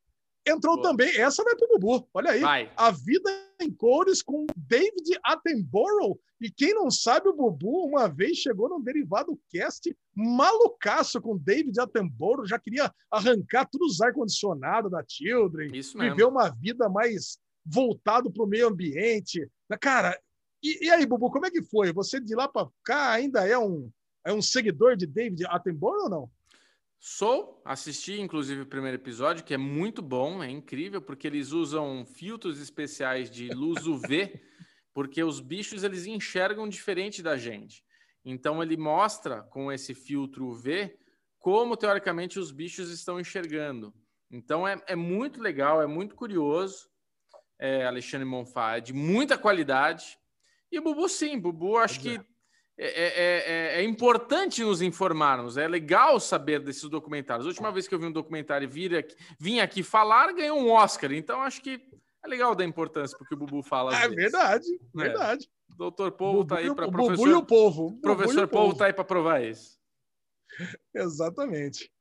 Entrou 0.46 0.76
Boa. 0.76 0.90
também, 0.90 1.16
essa 1.18 1.42
vai 1.46 1.56
pro 1.56 1.80
Bubu, 1.80 2.06
olha 2.14 2.32
aí. 2.32 2.42
Vai. 2.42 2.70
A 2.76 2.92
Vida 2.92 3.30
cores 3.78 4.22
com 4.22 4.46
David 4.58 5.18
Attenborough. 5.24 6.20
E 6.42 6.52
quem 6.52 6.74
não 6.74 6.92
sabe, 6.92 7.30
o 7.30 7.34
Bubu 7.34 7.86
uma 7.88 8.10
vez 8.10 8.38
chegou 8.40 8.68
num 8.68 8.82
derivado 8.82 9.40
cast 9.50 9.96
malucaço 10.14 11.22
com 11.22 11.38
David 11.38 11.80
Attenborough, 11.80 12.46
já 12.46 12.60
queria 12.60 12.94
arrancar 13.10 13.66
todos 13.72 13.94
os 13.94 14.02
ar-condicionado 14.02 14.90
da 14.90 15.02
Children, 15.08 15.74
Isso 15.74 15.98
mesmo. 15.98 16.12
viver 16.18 16.28
uma 16.28 16.50
vida 16.50 16.90
mais 16.90 17.38
voltado 17.66 18.32
para 18.32 18.44
o 18.44 18.48
meio 18.48 18.68
ambiente. 18.68 19.48
Cara, 19.80 20.20
e, 20.64 20.86
e 20.86 20.90
aí, 20.90 21.06
Bubu, 21.06 21.30
como 21.30 21.46
é 21.46 21.52
que 21.52 21.64
foi? 21.64 21.92
Você 21.94 22.20
de 22.20 22.36
lá 22.36 22.48
para 22.48 22.70
cá 22.84 23.12
ainda 23.12 23.48
é 23.48 23.58
um, 23.58 23.92
é 24.26 24.32
um 24.32 24.42
seguidor 24.42 24.96
de 24.96 25.06
David 25.06 25.46
Attenborough 25.48 26.04
ou 26.04 26.10
não? 26.10 26.32
Sou, 27.06 27.62
assisti 27.66 28.22
inclusive 28.22 28.62
o 28.62 28.66
primeiro 28.66 28.96
episódio, 28.96 29.44
que 29.44 29.54
é 29.54 29.58
muito 29.58 30.02
bom, 30.02 30.42
é 30.42 30.50
incrível, 30.50 31.02
porque 31.02 31.28
eles 31.28 31.52
usam 31.52 32.06
filtros 32.06 32.62
especiais 32.62 33.30
de 33.30 33.50
luz 33.50 33.86
UV, 33.86 34.40
porque 34.94 35.22
os 35.22 35.42
bichos 35.42 35.84
eles 35.84 36.06
enxergam 36.06 36.70
diferente 36.70 37.22
da 37.22 37.36
gente. 37.36 37.84
Então 38.24 38.64
ele 38.64 38.78
mostra 38.78 39.44
com 39.44 39.70
esse 39.70 39.94
filtro 39.94 40.48
UV 40.48 40.98
como 41.40 41.76
teoricamente 41.76 42.40
os 42.40 42.54
bichos 42.54 42.90
estão 42.90 43.20
enxergando. 43.20 43.94
Então 44.32 44.66
é, 44.66 44.82
é 44.88 44.96
muito 44.96 45.42
legal, 45.42 45.82
é 45.82 45.86
muito 45.86 46.16
curioso. 46.16 46.90
É, 47.60 47.86
Alexandre 47.86 48.26
Monfá 48.26 48.78
é 48.78 48.82
de 48.82 48.94
muita 48.94 49.38
qualidade. 49.38 50.18
E 50.72 50.80
o 50.80 50.84
Bubu, 50.84 51.08
sim, 51.08 51.40
Bubu, 51.40 51.78
acho 51.78 52.02
Pois 52.02 52.16
é. 52.16 52.18
que 52.20 52.26
é, 52.78 52.88
é- 52.88 53.44
é- 53.78 53.82
é 53.82 53.84
importante 53.84 54.64
nos 54.64 54.82
informarmos, 54.82 55.58
é 55.58 55.68
legal 55.68 56.20
saber 56.20 56.60
desses 56.60 56.90
documentários. 56.90 57.46
A 57.46 57.50
última 57.50 57.72
vez 57.72 57.88
que 57.88 57.94
eu 57.94 58.00
vi 58.00 58.08
um 58.08 58.12
documentário 58.12 58.68
vir 58.68 58.96
aqui- 58.98 59.16
vim 59.40 59.60
aqui 59.60 59.84
falar, 59.84 60.34
ganhou 60.34 60.58
um 60.60 60.72
Oscar. 60.72 61.12
Então, 61.12 61.42
acho 61.42 61.62
que 61.62 61.80
é 62.26 62.28
legal 62.28 62.56
dar 62.56 62.66
importância 62.66 63.16
porque 63.18 63.36
o 63.36 63.38
Bubu 63.38 63.62
fala. 63.62 63.94
É 63.96 64.02
vezes. 64.08 64.16
verdade, 64.16 64.66
verdade. 64.96 65.48
Doutor 65.78 66.12
Povo 66.14 66.46
tá 66.46 66.58
aí 66.58 66.74
para 66.74 66.88
o 66.88 66.92
Bubu 66.92 67.28
e 67.28 67.34
o 67.34 67.46
povo. 67.46 68.00
Professor 68.02 68.48
Povo 68.48 68.76
tá 68.76 68.86
aí 68.86 68.94
para 68.94 69.04
provar 69.04 69.44
isso. 69.44 69.78
Exatamente. 70.94 71.92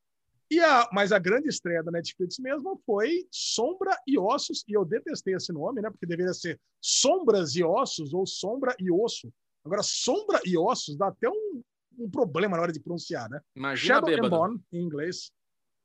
E 0.53 0.61
a, 0.61 0.87
mas 0.93 1.13
a 1.13 1.19
grande 1.19 1.49
estreia 1.49 1.83
da 1.83 1.91
Netflix 1.91 2.39
mesmo 2.39 2.79
foi 2.85 3.27
Sombra 3.31 3.97
e 4.07 4.19
Ossos, 4.19 4.63
e 4.69 4.75
eu 4.75 4.85
detestei 4.85 5.35
esse 5.35 5.51
nome, 5.51 5.81
né? 5.81 5.89
Porque 5.89 6.05
deveria 6.05 6.35
ser 6.35 6.61
Sombras 6.79 7.57
e 7.57 7.65
Ossos 7.65 8.13
ou 8.13 8.27
Sombra 8.27 8.77
e 8.79 8.93
Osso. 8.93 9.33
Agora, 9.65 9.83
Sombra 9.83 10.43
e 10.45 10.59
Ossos 10.59 10.95
dá 10.95 11.07
até 11.07 11.27
um, 11.27 11.63
um 11.99 12.11
problema 12.11 12.59
na 12.59 12.65
hora 12.65 12.73
de 12.73 12.81
pronunciar, 12.81 13.31
né? 13.31 13.41
Imagina 13.57 13.95
Shadow 13.95 14.11
and 14.11 14.15
bêbado. 14.15 14.37
Bone, 14.37 14.63
em 14.71 14.83
inglês. 14.83 15.33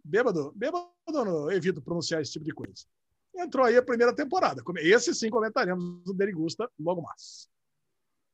Bêbado, 0.03 0.51
bêbado 0.53 0.89
eu 1.07 1.23
não 1.23 1.49
evito 1.49 1.81
pronunciar 1.81 2.21
esse 2.21 2.33
tipo 2.33 2.43
de 2.43 2.51
coisa. 2.51 2.83
Entrou 3.37 3.65
aí 3.65 3.77
a 3.77 3.81
primeira 3.81 4.13
temporada. 4.13 4.61
Esse 4.79 5.15
sim 5.15 5.29
comentaremos 5.29 6.05
o 6.05 6.13
Derigusta 6.13 6.69
logo 6.77 7.03
mais. 7.03 7.47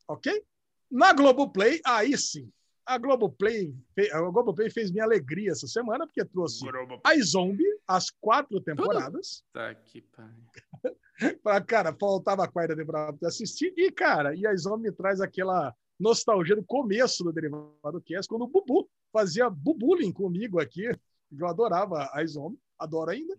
Ok? 0.08 0.44
Na 0.90 1.14
Globoplay, 1.14 1.80
aí 1.86 2.18
sim. 2.18 2.52
A 2.86 2.98
Globoplay, 2.98 3.74
a 4.12 4.20
Globoplay 4.20 4.70
fez 4.70 4.92
minha 4.92 5.04
alegria 5.06 5.52
essa 5.52 5.68
semana, 5.68 6.06
porque 6.06 6.24
trouxe 6.26 6.66
a 7.04 7.18
Zombie, 7.24 7.64
as 7.88 8.10
quatro 8.10 8.60
temporadas. 8.62 9.44
Tá 9.54 9.74
que 9.76 10.02
pariu. 10.02 10.44
Pra, 11.44 11.62
cara, 11.62 11.96
faltava 11.98 12.44
a 12.44 12.48
quarta 12.52 12.76
temporada 12.76 13.16
pra 13.18 13.30
assistir. 13.30 13.72
E, 13.78 13.90
cara, 13.92 14.36
e 14.36 14.46
a 14.46 14.54
Zombie 14.56 14.90
me 14.90 14.92
traz 14.92 15.22
aquela 15.22 15.74
nostalgia 16.00 16.56
do 16.56 16.64
começo 16.66 17.24
do 17.24 17.32
Derivado 17.32 18.02
Cast, 18.06 18.28
quando 18.28 18.42
o 18.42 18.48
Bubu 18.48 18.90
fazia 19.14 19.50
bubullying 19.50 20.12
comigo 20.12 20.60
aqui. 20.60 20.90
Eu 21.32 21.48
adorava 21.48 22.10
a 22.12 22.26
Zombie, 22.26 22.60
adoro 22.78 23.12
ainda. 23.12 23.38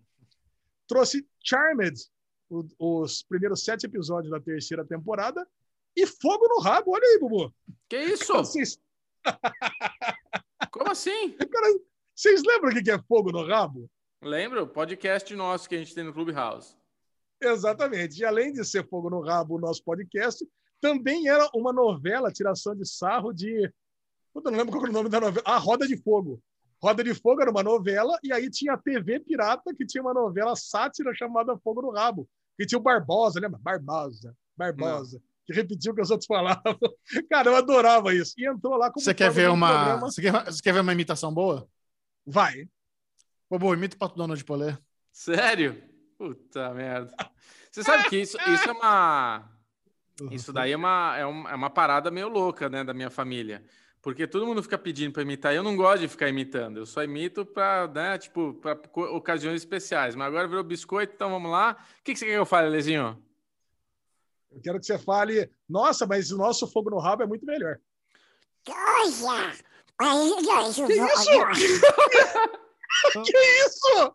Trouxe 0.87 1.27
Charmed, 1.43 1.99
o- 2.49 2.65
os 3.03 3.21
primeiros 3.23 3.63
sete 3.63 3.85
episódios 3.85 4.31
da 4.31 4.39
terceira 4.39 4.85
temporada. 4.85 5.45
E 5.95 6.05
Fogo 6.07 6.47
no 6.47 6.59
Rabo, 6.61 6.91
olha 6.91 7.05
aí, 7.05 7.19
Bubu. 7.19 7.53
Que 7.89 7.97
isso? 7.99 8.33
Vocês, 8.33 8.79
Como 10.71 10.91
assim? 10.91 11.31
cara, 11.51 11.79
vocês 12.13 12.43
lembram 12.43 12.71
o 12.71 12.83
que 12.83 12.91
é 12.91 12.99
Fogo 13.07 13.31
no 13.31 13.45
Rabo? 13.45 13.89
Lembra 14.21 14.63
o 14.63 14.67
podcast 14.67 15.33
nosso 15.35 15.69
que 15.69 15.75
a 15.75 15.77
gente 15.77 15.93
tem 15.93 16.03
no 16.03 16.13
Clubhouse? 16.13 16.75
Exatamente. 17.41 18.19
E 18.19 18.25
além 18.25 18.51
de 18.51 18.63
ser 18.65 18.87
Fogo 18.87 19.09
no 19.09 19.21
Rabo, 19.21 19.55
o 19.55 19.59
nosso 19.59 19.83
podcast, 19.83 20.45
também 20.81 21.27
era 21.27 21.49
uma 21.53 21.71
novela, 21.71 22.31
tiração 22.31 22.75
de 22.75 22.87
sarro 22.87 23.33
de. 23.33 23.71
Puta, 24.33 24.51
não 24.51 24.57
lembro 24.57 24.73
qual 24.73 24.83
era 24.83 24.91
o 24.91 24.93
nome 24.93 25.09
da 25.09 25.19
novela. 25.19 25.43
Ah, 25.45 25.57
Roda 25.57 25.87
de 25.87 25.97
Fogo. 25.97 26.41
Roda 26.81 27.03
de 27.03 27.13
Fogo 27.13 27.41
era 27.41 27.51
uma 27.51 27.63
novela, 27.63 28.17
e 28.23 28.31
aí 28.31 28.49
tinha 28.49 28.73
a 28.73 28.77
TV 28.77 29.19
Pirata, 29.19 29.73
que 29.73 29.85
tinha 29.85 30.01
uma 30.01 30.13
novela 30.13 30.55
sátira 30.55 31.13
chamada 31.15 31.57
Fogo 31.57 31.81
no 31.81 31.91
Rabo. 31.91 32.27
Que 32.57 32.65
tinha 32.65 32.79
o 32.79 32.81
Barbosa, 32.81 33.39
lembra? 33.39 33.59
Barbosa, 33.61 34.35
Barbosa. 34.55 35.21
Que 35.45 35.53
repetiu 35.53 35.91
o 35.91 35.95
que 35.95 36.01
os 36.01 36.09
outros 36.09 36.25
falavam. 36.25 36.61
Cara, 37.29 37.49
eu 37.49 37.55
adorava 37.55 38.13
isso. 38.13 38.33
E 38.37 38.47
entrou 38.47 38.75
lá 38.77 38.91
como. 38.91 39.03
Você 39.03 39.13
quer 39.13 39.29
ver 39.31 39.49
um 39.49 39.53
uma. 39.53 39.97
Você 39.97 40.21
quer, 40.21 40.45
você 40.45 40.61
quer 40.61 40.73
ver 40.73 40.79
uma 40.79 40.93
imitação 40.93 41.33
boa? 41.33 41.67
Vai. 42.25 42.67
Pô, 43.47 43.59
boa, 43.59 43.75
imita 43.75 43.95
o 43.95 43.99
Pato 43.99 44.15
Donald 44.15 44.39
de 44.39 44.45
Polé. 44.45 44.77
Sério? 45.11 45.81
Puta 46.17 46.73
merda. 46.73 47.13
Você 47.69 47.83
sabe 47.83 48.09
que 48.09 48.17
isso, 48.17 48.37
isso 48.47 48.69
é 48.69 48.71
uma. 48.71 49.51
Isso 50.31 50.51
daí 50.53 50.71
é 50.71 50.77
uma, 50.77 51.15
é, 51.17 51.25
uma, 51.25 51.51
é 51.51 51.55
uma 51.55 51.69
parada 51.69 52.09
meio 52.09 52.29
louca, 52.29 52.69
né, 52.69 52.83
da 52.83 52.93
minha 52.93 53.09
família. 53.09 53.63
Porque 54.01 54.25
todo 54.25 54.45
mundo 54.45 54.63
fica 54.63 54.77
pedindo 54.77 55.11
para 55.11 55.23
imitar. 55.23 55.53
Eu 55.53 55.63
não 55.63 55.75
gosto 55.75 56.01
de 56.01 56.07
ficar 56.07 56.29
imitando. 56.29 56.77
Eu 56.77 56.85
só 56.85 57.03
imito 57.03 57.45
para, 57.45 57.87
né, 57.87 58.17
tipo, 58.17 58.53
para 58.55 58.79
ocasiões 59.11 59.61
especiais. 59.61 60.15
Mas 60.15 60.27
agora 60.27 60.47
virou 60.47 60.63
biscoito, 60.63 61.13
então 61.13 61.29
vamos 61.29 61.51
lá. 61.51 61.77
O 61.99 62.03
que, 62.03 62.13
que 62.13 62.19
você 62.19 62.25
quer 62.25 62.31
que 62.31 62.37
eu 62.37 62.45
fale, 62.45 62.69
Lezinho? 62.69 63.21
Eu 64.55 64.61
quero 64.61 64.79
que 64.79 64.85
você 64.85 64.97
fale. 64.97 65.51
Nossa, 65.69 66.07
mas 66.07 66.31
o 66.31 66.37
nosso 66.37 66.65
Fogo 66.67 66.89
no 66.89 66.99
Rabo 66.99 67.23
é 67.23 67.27
muito 67.27 67.45
melhor. 67.45 67.77
Olha! 68.69 69.53
Olha, 70.01 70.73
Que 70.87 70.93
isso? 70.93 71.31
que 73.23 73.37
isso? 73.37 74.13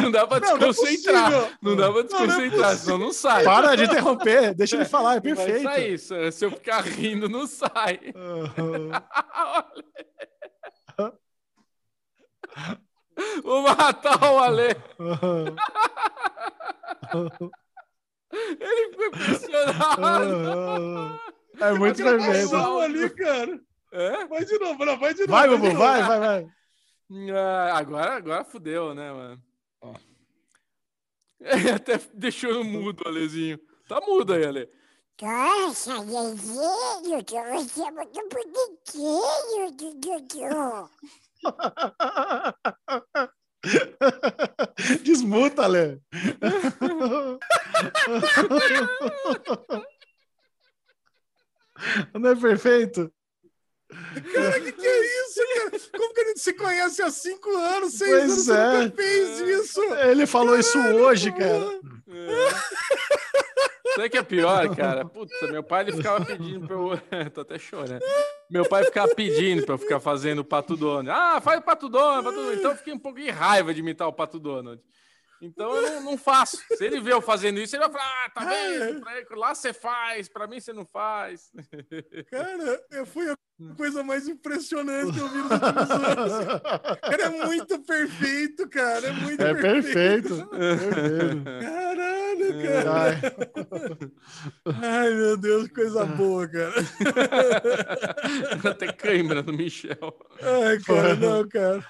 Não 0.00 0.10
dá 0.10 0.26
para 0.26 0.40
Não, 0.40 0.56
não 0.56 0.68
é 0.68 0.70
desconcentrar. 0.70 1.30
possível. 1.32 1.52
Não 1.60 1.76
dá 1.76 1.86
Não, 1.88 1.92
não 1.92 2.00
é 2.00 2.02
desconcentrar, 2.04 2.76
senão 2.76 2.98
não 2.98 3.12
sai. 3.12 3.44
Para 3.44 3.76
de 3.76 3.84
interromper, 3.84 4.54
deixa 4.54 4.76
ele 4.76 4.84
falar, 4.84 5.16
é 5.16 5.18
Não 5.20 5.22
vai 5.34 5.46
perfeito. 5.46 5.62
sair. 5.64 5.98
Se 5.98 6.32
se 6.32 6.44
eu 6.46 6.50
ficar 6.50 6.80
rindo, 6.82 7.28
não 7.28 7.46
sai. 7.46 8.00
Vou 13.42 13.62
matar 13.62 14.22
o 14.32 14.38
Ale. 14.38 14.68
Ele 18.60 18.90
ficou 18.90 19.06
impressionado. 19.06 21.20
É 21.58 21.72
muito 21.72 22.02
perfeito. 22.02 22.54
ali, 22.54 23.08
cara. 23.08 23.58
É? 23.90 24.26
Vai 24.26 24.44
de 24.44 24.58
novo, 24.58 24.84
não, 24.84 24.98
vai 24.98 25.14
de 25.14 25.20
novo. 25.20 25.32
Vai, 25.32 25.48
Bubu, 25.48 25.72
vai, 25.72 26.02
vai, 26.02 26.20
vai. 26.20 26.46
Ah, 27.34 27.78
agora, 27.78 28.16
agora 28.16 28.44
fudeu, 28.44 28.94
né, 28.94 29.10
mano? 29.10 29.42
Ele 31.40 31.40
até 31.70 31.98
deixou 32.12 32.52
no 32.52 32.62
mudo, 32.64 33.04
Alezinho. 33.06 33.58
Tá 33.88 34.00
mudo 34.00 34.34
aí, 34.34 34.44
Ale. 34.44 34.68
Nossa, 35.22 35.98
Lezinho, 36.00 37.24
que 37.24 37.34
você 37.34 37.82
é 37.82 37.90
muito 37.90 38.28
bonitinho, 38.28 39.72
Dudu. 39.72 40.90
Desmuta, 45.02 45.66
Lê. 45.66 45.98
Não 52.14 52.30
é 52.30 52.36
perfeito? 52.36 53.12
Cara, 54.32 54.60
que 54.60 54.72
que 54.72 54.86
é 54.86 55.20
isso, 55.20 55.40
cara? 55.54 55.70
Como 55.96 56.14
que 56.14 56.20
a 56.20 56.24
gente 56.28 56.40
se 56.40 56.52
conhece 56.54 57.02
há 57.02 57.10
cinco 57.10 57.50
anos, 57.56 57.94
seis 57.94 58.10
Pois 58.10 58.48
anos, 58.48 58.50
é. 58.50 58.82
nunca 58.82 58.96
fez 58.96 59.40
isso? 59.40 59.82
Ele 59.94 60.26
falou 60.26 60.58
isso 60.58 60.78
hoje, 60.78 61.30
cara. 61.32 61.80
Sabe 63.94 64.08
o 64.08 64.10
que 64.10 64.18
é 64.18 64.22
pior, 64.22 64.74
cara? 64.74 65.04
Putz, 65.04 65.32
meu 65.42 65.62
pai 65.62 65.82
ele 65.84 65.92
ficava 65.92 66.24
pedindo 66.24 66.66
pra 66.66 66.76
eu. 66.76 66.98
Tô 67.32 67.42
até 67.42 67.58
chorando. 67.58 68.02
Meu 68.50 68.68
pai 68.68 68.84
ficava 68.84 69.12
pedindo 69.14 69.64
pra 69.64 69.74
eu 69.74 69.78
ficar 69.78 70.00
fazendo 70.00 70.40
o 70.40 70.44
Pato 70.44 70.76
Donald. 70.76 71.10
Ah, 71.10 71.40
faz 71.40 71.58
o 71.58 71.62
Pato 71.62 71.88
Donald, 71.88 72.24
Pato 72.24 72.36
Donald. 72.36 72.58
Então 72.58 72.70
eu 72.70 72.76
fiquei 72.76 72.92
um 72.92 72.98
pouco 72.98 73.18
de 73.18 73.30
raiva 73.30 73.74
de 73.74 73.80
imitar 73.80 74.06
o 74.06 74.12
Pato 74.12 74.38
Donald. 74.38 74.80
Então 75.42 75.74
eu 75.76 75.82
não, 75.82 76.02
não 76.12 76.18
faço. 76.18 76.56
Se 76.76 76.84
ele 76.84 77.00
vê 77.00 77.12
eu 77.12 77.20
fazendo 77.20 77.60
isso, 77.60 77.76
ele 77.76 77.84
vai 77.88 77.92
falar: 77.92 78.24
Ah, 78.24 78.30
tá 78.30 78.44
vendo? 78.44 79.00
Pra 79.00 79.16
ele- 79.16 79.26
Lá 79.36 79.54
você 79.54 79.72
faz, 79.72 80.28
pra 80.28 80.46
mim 80.46 80.60
você 80.60 80.72
não 80.72 80.86
faz. 80.86 81.50
Cara, 82.30 82.82
foi 83.06 83.30
a 83.30 83.36
coisa 83.76 84.02
mais 84.02 84.28
impressionante 84.28 85.12
que 85.12 85.18
eu 85.18 85.28
vi 85.28 85.38
nos 85.38 85.50
últimos 85.52 85.90
anos. 85.90 87.00
Cara, 87.00 87.22
é 87.22 87.28
muito 87.46 87.78
perfeito, 87.80 88.68
cara. 88.68 89.06
É 89.08 89.12
muito 89.12 89.42
É 89.42 89.54
perfeito. 89.54 90.28
perfeito. 90.28 90.48
Perfeito. 90.48 91.44
Caralho, 91.60 92.62
cara. 92.62 93.10
Ai, 94.66 94.80
Ai, 94.82 95.14
meu 95.14 95.36
Deus, 95.36 95.68
que 95.68 95.74
coisa 95.74 96.04
boa, 96.04 96.46
cara. 96.48 96.74
Até 98.70 98.92
câimbra 98.92 99.42
no 99.42 99.52
Michel. 99.52 99.96
Ai, 100.42 100.78
cara, 100.80 101.14
não, 101.14 101.48
cara. 101.48 101.84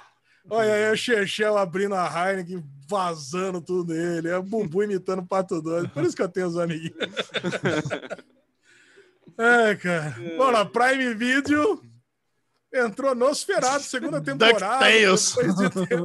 Olha 0.49 0.73
aí 0.73 0.93
o 0.93 0.97
Chechel 0.97 1.57
abrindo 1.59 1.95
a 1.95 2.07
Heineken, 2.07 2.63
vazando 2.89 3.61
tudo 3.61 3.93
nele. 3.93 4.29
É 4.29 4.37
o 4.39 4.43
Bubu 4.43 4.83
imitando 4.85 5.21
o 5.21 5.27
Pato 5.27 5.61
Dono. 5.61 5.89
Por 5.89 6.05
isso 6.05 6.15
que 6.15 6.23
eu 6.23 6.29
tenho 6.29 6.47
os 6.47 6.57
amiguinhos. 6.59 6.95
É, 9.39 9.75
cara. 9.75 10.17
Vamos 10.39 10.53
lá, 10.55 10.65
Prime 10.65 11.13
Video 11.15 11.83
entrou 12.73 13.15
Nosferatu, 13.15 13.85
segunda 13.85 14.19
temporada. 14.21 14.85
Depois 14.91 15.35
de 15.57 15.71
ter, 15.71 15.99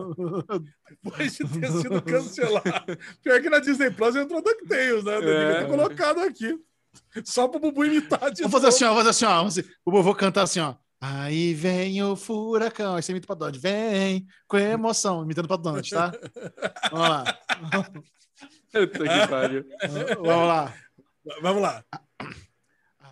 depois 0.90 1.34
de 1.38 1.48
ter 1.60 1.72
sido 1.72 2.02
cancelado. 2.02 2.98
Pior 3.24 3.42
que 3.42 3.50
na 3.50 3.60
Disney 3.60 3.90
Plus 3.92 4.16
entrou 4.18 4.42
DuckTales, 4.42 5.04
né? 5.06 5.16
Eu 5.16 5.22
devia 5.22 5.56
ter 5.60 5.64
É. 5.64 5.66
colocado 5.66 6.20
aqui. 6.22 6.60
Só 7.24 7.48
pro 7.48 7.60
Bubu 7.60 7.86
imitar 7.86 8.32
de 8.32 8.42
Vamos 8.44 8.52
fazer 8.52 8.68
assim, 8.68 8.84
novo. 8.84 8.96
ó, 9.00 9.04
vamos 9.04 9.16
fazer 9.16 9.62
assim, 9.62 9.66
ó. 9.88 9.98
Eu 9.98 10.04
vou 10.04 10.16
cantar 10.16 10.44
assim, 10.44 10.60
ó. 10.60 10.76
Aí 11.03 11.56
vem 11.56 12.03
o 12.03 12.15
furacão. 12.15 12.95
Aí 12.95 13.02
você 13.02 13.11
imita 13.11 13.26
o 13.26 13.28
Pato 13.28 13.40
Donald. 13.40 13.57
Vem 13.57 14.28
com 14.48 14.57
emoção, 14.60 15.23
imitando 15.23 15.45
o 15.45 15.48
Pato 15.48 15.64
Donald, 15.64 15.90
tá? 15.90 16.11
Vamos 16.91 17.10
lá. 17.10 17.23
Puta 18.72 18.99
que 18.99 19.28
pariu. 19.28 19.65
Vamos 20.22 20.48
lá. 20.48 20.73
Vamos 21.41 21.61
lá. 21.64 21.84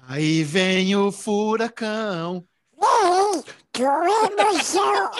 Aí 0.07 0.43
vem 0.43 0.95
o 0.95 1.11
furacão. 1.11 2.45
Vem 2.79 3.43
com 3.73 4.05
emoção. 4.39 5.11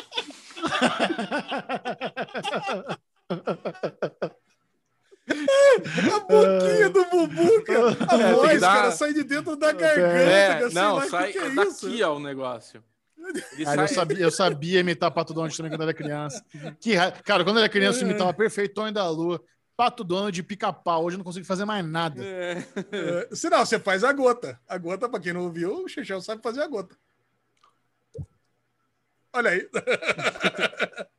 A 6.16 6.20
boquinha 6.20 6.90
do 6.90 7.06
Bubu, 7.06 7.64
cara. 7.64 7.98
A 8.10 8.18
É, 8.30 8.34
voz, 8.34 8.52
que 8.52 8.58
dar- 8.60 8.76
cara, 8.76 8.92
sai 8.92 9.14
de 9.14 9.24
dentro 9.24 9.56
da 9.56 9.72
garganta. 9.72 10.02
É, 10.18 10.60
sei 10.70 10.74
não, 10.82 11.02
sai 11.10 11.32
que 11.32 11.40
que 11.40 11.46
é 11.46 11.50
daqui, 11.52 11.70
isso? 11.70 12.04
ó, 12.06 12.16
o 12.16 12.20
negócio. 12.20 12.84
Cara, 13.64 13.84
eu 13.84 13.88
sabia, 13.88 14.20
eu 14.20 14.32
sabia 14.32 14.80
imitar 14.80 15.12
Pato 15.12 15.34
Donald 15.34 15.56
também 15.56 15.72
quando 15.72 15.84
era 15.84 15.94
criança. 15.94 16.44
Que 16.80 16.96
ra- 16.96 17.12
Cara, 17.12 17.44
quando 17.44 17.58
eu 17.58 17.64
era 17.64 17.70
criança, 17.70 18.00
eu 18.02 18.08
imitava 18.10 18.34
Perfeitões 18.34 18.92
da 18.94 19.08
Lua, 19.08 19.40
Pato 19.78 20.04
Donald 20.04 20.32
de 20.34 20.42
pica-pau. 20.42 21.06
Hoje 21.06 21.16
eu 21.16 21.20
não 21.20 21.26
consigo 21.26 21.46
fazer 21.46 21.64
mais 21.66 21.86
nada. 21.86 22.24
É. 22.24 22.58
É, 22.92 23.36
se 23.36 23.48
não, 23.50 23.64
você 23.66 23.78
faz 23.80 24.04
a 24.04 24.12
gota. 24.12 24.60
A 24.68 24.78
gota, 24.80 25.08
pra 25.08 25.20
quem 25.20 25.32
não 25.34 25.42
ouviu, 25.44 25.84
o 25.84 25.88
Chechel 25.88 26.22
sabe 26.22 26.42
fazer 26.42 26.62
a 26.62 26.68
gota. 26.68 26.96
Olha 29.32 29.52
aí. 29.52 29.70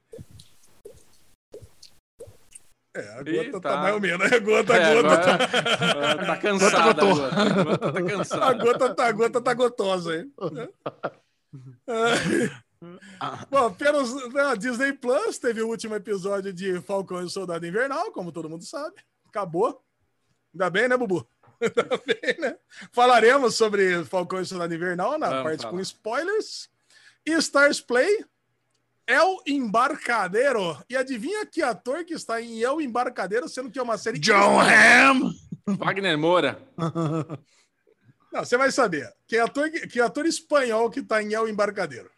É, 2.95 3.09
a 3.12 3.17
gota 3.19 3.31
Ih, 3.31 3.51
tá. 3.53 3.61
tá. 3.61 3.77
mais 3.77 3.95
ou 3.95 4.01
menos. 4.01 4.33
A 4.33 4.39
gota, 4.41 4.77
É, 4.77 4.85
a 4.85 4.95
gota, 5.03 5.15
agora- 5.15 6.17
tá, 6.17 6.27
tá 6.27 6.37
cansada. 6.39 7.05
Gota 7.05 7.29
agora. 7.29 7.35
A 7.37 7.62
gota 7.65 7.79
tá 7.79 7.99
a 7.99 8.03
cansada. 8.03 8.65
gota 8.65 8.95
tá, 8.95 9.07
a 9.07 9.12
gota 9.12 9.41
tá 9.41 9.55
gotosa, 9.55 10.17
hein? 10.17 10.33
É. 11.87 12.51
Bom, 13.51 13.73
pelos, 13.75 14.33
na 14.33 14.55
Disney 14.55 14.93
Plus 14.93 15.39
teve 15.39 15.61
o 15.62 15.69
último 15.69 15.95
episódio 15.95 16.53
de 16.53 16.81
Falcão 16.81 17.21
e 17.21 17.25
o 17.25 17.31
Soldado 17.31 17.67
Invernal, 17.67 18.11
como 18.12 18.33
todo 18.33 18.49
mundo 18.49 18.65
sabe. 18.65 18.97
Acabou. 19.29 19.83
Ainda 20.55 20.71
bem, 20.71 20.89
né, 20.89 20.97
Bubu? 20.97 21.27
Ainda 21.61 21.85
bem, 22.07 22.41
né? 22.41 22.57
Falaremos 22.93 23.55
sobre 23.55 24.03
Falcão 24.05 24.39
e 24.39 24.43
o 24.43 24.47
Soldado 24.47 24.75
Invernal 24.75 25.19
na 25.19 25.29
Vamos 25.29 25.43
parte 25.45 25.62
falar. 25.62 25.75
com 25.75 25.81
spoilers. 25.81 26.69
E 27.27 27.33
Stars 27.35 27.81
Play, 27.83 28.25
El 29.11 29.37
Embarcadeiro. 29.47 30.82
E 30.89 30.97
adivinha 30.97 31.45
que 31.47 31.62
ator 31.62 32.05
que 32.05 32.15
está 32.15 32.41
em 32.41 32.62
El 32.62 32.81
Embarcadeiro, 32.81 33.49
sendo 33.49 33.70
que 33.70 33.78
é 33.78 33.82
uma 33.82 33.99
série... 33.99 34.19
John 34.19 34.61
Hamm! 34.61 35.32
Wagner 35.78 36.16
Moura. 36.19 36.61
Não, 38.32 38.45
você 38.45 38.57
vai 38.57 38.70
saber. 38.70 39.12
Que 39.27 39.39
ator, 39.39 39.69
que 39.70 40.01
ator 40.01 40.24
espanhol 40.27 40.89
que 40.91 41.01
está 41.01 41.23
em 41.23 41.35
El 41.35 41.49
Embarcadeiro? 41.49 42.07
É 42.09 42.11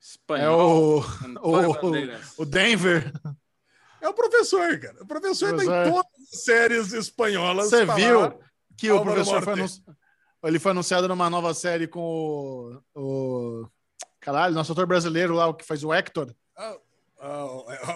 Espanhol. 0.00 1.00
o, 1.00 1.26
Antônio 1.26 1.70
o, 1.70 1.82
Bandeiras. 1.82 2.34
o 2.38 2.44
Denver. 2.44 3.12
É 4.00 4.08
o 4.08 4.14
professor, 4.14 4.78
cara. 4.78 5.02
O 5.02 5.06
professor 5.06 5.50
está 5.58 5.64
em 5.64 5.90
todas 5.90 6.12
as 6.32 6.40
séries 6.44 6.92
espanholas. 6.92 7.68
Você 7.70 7.84
tá 7.84 7.92
lá. 7.92 7.94
viu 7.96 8.40
que 8.76 8.90
o 8.90 9.02
professor 9.02 9.42
foi, 9.42 9.52
anun- 9.54 9.66
ele 10.44 10.58
foi 10.58 10.70
anunciado 10.70 11.08
numa 11.08 11.28
nova 11.28 11.52
série 11.54 11.86
com 11.88 12.80
o, 12.94 13.00
o- 13.62 13.68
Caralho, 14.26 14.56
nosso 14.56 14.72
ator 14.72 14.88
brasileiro 14.88 15.34
lá, 15.34 15.46
o 15.46 15.54
que 15.54 15.64
faz 15.64 15.84
o 15.84 15.94
Hector, 15.94 16.34
Ah, 16.56 16.76
é, 17.20 17.28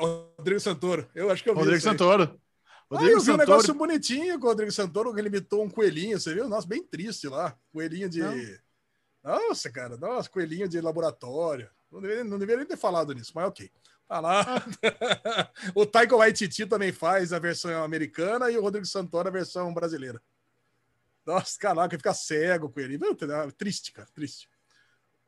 o 0.01 0.31
Rodrigo 0.39 0.61
Santoro. 0.61 1.11
Eu 1.13 1.29
acho 1.29 1.43
que 1.43 1.51
eu 1.51 1.55
vi 1.55 1.61
Rodrigo. 1.63 1.83
Santoro. 1.83 2.41
Ah, 2.89 2.95
Rodrigo 2.95 3.19
eu 3.19 3.21
vi 3.21 3.31
um 3.33 3.37
negócio 3.37 3.75
bonitinho 3.75 4.39
com 4.39 4.47
o 4.47 4.51
Rodrigo 4.51 4.71
Santoro, 4.71 5.13
que 5.13 5.19
ele 5.19 5.27
imitou 5.27 5.65
um 5.65 5.69
coelhinho, 5.69 6.21
você 6.21 6.33
viu? 6.33 6.49
Nossa, 6.49 6.69
bem 6.69 6.85
triste 6.85 7.27
lá. 7.27 7.59
Coelhinho 7.73 8.09
de. 8.09 8.21
Não. 8.21 8.37
Nossa, 9.25 9.73
cara, 9.73 9.97
nossa, 9.97 10.31
coelhinho 10.31 10.69
de 10.69 10.81
laboratório. 10.81 11.69
Não 11.91 12.01
deveria, 12.01 12.23
não 12.23 12.39
deveria 12.39 12.65
ter 12.65 12.77
falado 12.77 13.13
nisso, 13.13 13.33
mas 13.35 13.49
ok. 13.49 13.69
Tá 14.07 14.21
lá. 14.21 14.45
o 15.75 15.85
Taika 15.85 16.15
Waititi 16.15 16.65
também 16.65 16.93
faz 16.93 17.33
a 17.33 17.41
versão 17.41 17.83
americana 17.83 18.53
e 18.53 18.57
o 18.57 18.63
Rodrigo 18.63 18.87
Santoro 18.87 19.27
a 19.27 19.33
versão 19.33 19.75
brasileira. 19.75 20.23
Nossa, 21.27 21.59
caraca, 21.59 21.97
fica 21.97 22.15
cego 22.15 22.67
o 22.67 22.71
coelhinho. 22.71 23.01
Meu, 23.01 23.17
tá- 23.17 23.51
Triste, 23.51 23.91
cara, 23.93 24.09
triste. 24.15 24.49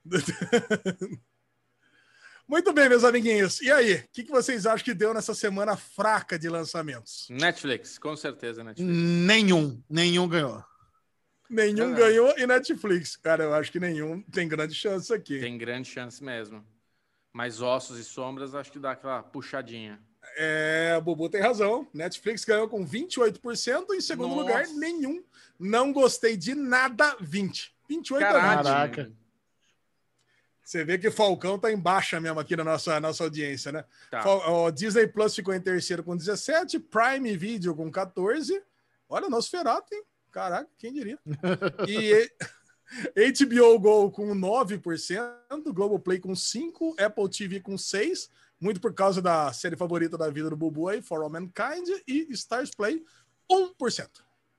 Muito 2.48 2.72
bem, 2.72 2.88
meus 2.88 3.04
amiguinhos. 3.04 3.60
E 3.60 3.70
aí, 3.70 3.94
o 3.94 4.08
que, 4.12 4.24
que 4.24 4.30
vocês 4.30 4.66
acham 4.66 4.84
que 4.84 4.92
deu 4.92 5.14
nessa 5.14 5.34
semana 5.34 5.76
fraca 5.76 6.38
de 6.38 6.48
lançamentos? 6.48 7.26
Netflix, 7.30 7.98
com 7.98 8.16
certeza, 8.16 8.62
Netflix. 8.62 8.92
Nenhum, 8.94 9.82
nenhum 9.88 10.28
ganhou. 10.28 10.62
Nenhum 11.48 11.92
É. 11.92 11.96
ganhou 11.96 12.34
e 12.36 12.46
Netflix. 12.46 13.16
Cara, 13.16 13.44
eu 13.44 13.54
acho 13.54 13.70
que 13.70 13.78
nenhum 13.80 14.22
tem 14.22 14.48
grande 14.48 14.74
chance 14.74 15.12
aqui. 15.12 15.38
Tem 15.38 15.56
grande 15.56 15.88
chance 15.88 16.22
mesmo. 16.22 16.64
Mas 17.32 17.62
ossos 17.62 17.98
e 17.98 18.04
sombras, 18.04 18.54
acho 18.54 18.70
que 18.72 18.78
dá 18.78 18.90
aquela 18.92 19.22
puxadinha. 19.22 19.98
É, 20.36 20.94
o 20.98 21.02
Bubu 21.02 21.28
tem 21.28 21.40
razão. 21.40 21.86
Netflix 21.92 22.44
ganhou 22.44 22.68
com 22.68 22.86
28%. 22.86 23.94
Em 23.94 24.00
segundo 24.00 24.34
Nossa. 24.34 24.40
lugar, 24.42 24.66
nenhum. 24.68 25.22
Não 25.58 25.92
gostei 25.92 26.36
de 26.36 26.54
nada, 26.54 27.16
20%. 27.16 27.70
28 27.88 28.24
a 28.24 28.28
20%. 28.28 28.32
Caralho. 28.32 28.64
Caraca. 28.64 29.12
Você 30.64 30.84
vê 30.84 30.96
que 30.96 31.10
Falcão 31.10 31.58
tá 31.58 31.72
em 31.72 31.76
baixa 31.76 32.20
mesmo 32.20 32.38
aqui 32.38 32.56
na 32.56 32.64
nossa, 32.64 33.00
nossa 33.00 33.24
audiência, 33.24 33.72
né? 33.72 33.84
Tá. 34.10 34.22
Ó, 34.24 34.70
Disney 34.70 35.06
Plus 35.06 35.34
ficou 35.34 35.52
em 35.52 35.60
terceiro 35.60 36.04
com 36.04 36.16
17, 36.16 36.78
Prime 36.78 37.36
Video 37.36 37.74
com 37.74 37.90
14. 37.90 38.62
Olha, 39.08 39.28
Nosferatu, 39.28 39.94
hein? 39.94 40.02
Caraca, 40.30 40.68
quem 40.78 40.92
diria? 40.92 41.18
E 43.16 43.32
HBO 43.32 43.78
Go 43.78 44.10
com 44.10 44.34
9%, 44.34 45.72
Globoplay 45.72 46.18
com 46.18 46.32
5%, 46.32 47.00
Apple 47.00 47.28
TV 47.30 47.60
com 47.60 47.74
6%, 47.74 48.28
muito 48.60 48.80
por 48.80 48.92
causa 48.92 49.22
da 49.22 49.52
série 49.52 49.76
favorita 49.76 50.18
da 50.18 50.28
vida 50.28 50.50
do 50.50 50.56
Bubu 50.56 50.88
aí, 50.88 51.00
For 51.00 51.22
All 51.22 51.30
Mankind, 51.30 51.88
e 52.06 52.26
Stars 52.30 52.70
Play 52.70 53.02
1%. 53.50 54.08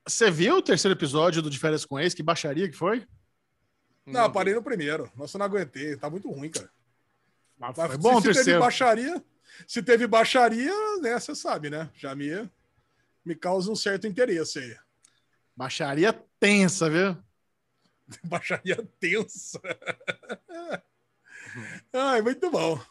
Você 0.05 0.29
viu 0.29 0.57
o 0.57 0.61
terceiro 0.61 0.97
episódio 0.97 1.41
do 1.41 1.49
De 1.49 1.57
Férias 1.57 1.85
com 1.85 1.99
Ex? 1.99 2.13
Que 2.13 2.23
baixaria 2.23 2.67
que 2.67 2.75
foi? 2.75 3.05
Não, 4.05 4.27
vi. 4.27 4.33
parei 4.33 4.53
no 4.53 4.63
primeiro. 4.63 5.11
Nossa, 5.15 5.37
eu 5.37 5.39
não 5.39 5.45
aguentei. 5.45 5.95
Tá 5.95 6.09
muito 6.09 6.29
ruim, 6.29 6.49
cara. 6.49 6.69
Mas 7.57 7.77
Mas 7.77 7.87
foi 7.87 7.97
bom 7.97 8.17
o 8.17 8.21
se 8.21 8.33
teve 8.33 8.59
baixaria, 8.59 9.23
se 9.67 9.83
teve 9.83 10.07
baixaria, 10.07 10.73
né, 11.01 11.19
você 11.19 11.35
sabe, 11.35 11.69
né? 11.69 11.89
Já 11.95 12.15
me, 12.15 12.49
me 13.23 13.35
causa 13.35 13.71
um 13.71 13.75
certo 13.75 14.07
interesse 14.07 14.59
aí. 14.59 14.75
Baixaria 15.55 16.11
tensa, 16.39 16.89
viu? 16.89 17.17
Baixaria 18.25 18.77
tensa. 18.99 19.61
Ai, 21.93 22.21
muito 22.21 22.49
bom. 22.49 22.81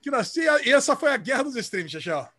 Que 0.00 0.10
nós, 0.10 0.34
e 0.36 0.70
essa 0.70 0.94
foi 0.94 1.12
a 1.12 1.16
guerra 1.16 1.44
dos 1.44 1.56
streams, 1.56 1.92
Xaxá. 1.92 2.32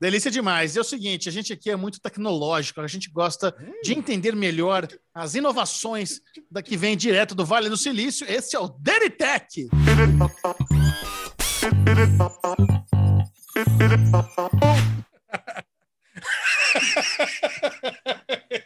Delícia 0.00 0.30
demais. 0.30 0.74
E 0.74 0.78
é 0.78 0.80
o 0.80 0.84
seguinte, 0.84 1.28
a 1.28 1.32
gente 1.32 1.52
aqui 1.52 1.70
é 1.70 1.76
muito 1.76 2.00
tecnológico, 2.00 2.80
a 2.80 2.86
gente 2.86 3.10
gosta 3.10 3.54
de 3.82 3.92
entender 3.92 4.34
melhor 4.34 4.88
as 5.14 5.34
inovações 5.34 6.20
da 6.50 6.62
que 6.62 6.76
vem 6.76 6.96
direto 6.96 7.34
do 7.34 7.44
Vale 7.44 7.68
do 7.68 7.76
Silício. 7.76 8.26
Esse 8.30 8.56
é 8.56 8.58
o 8.58 8.68
Deritec. 8.68 9.68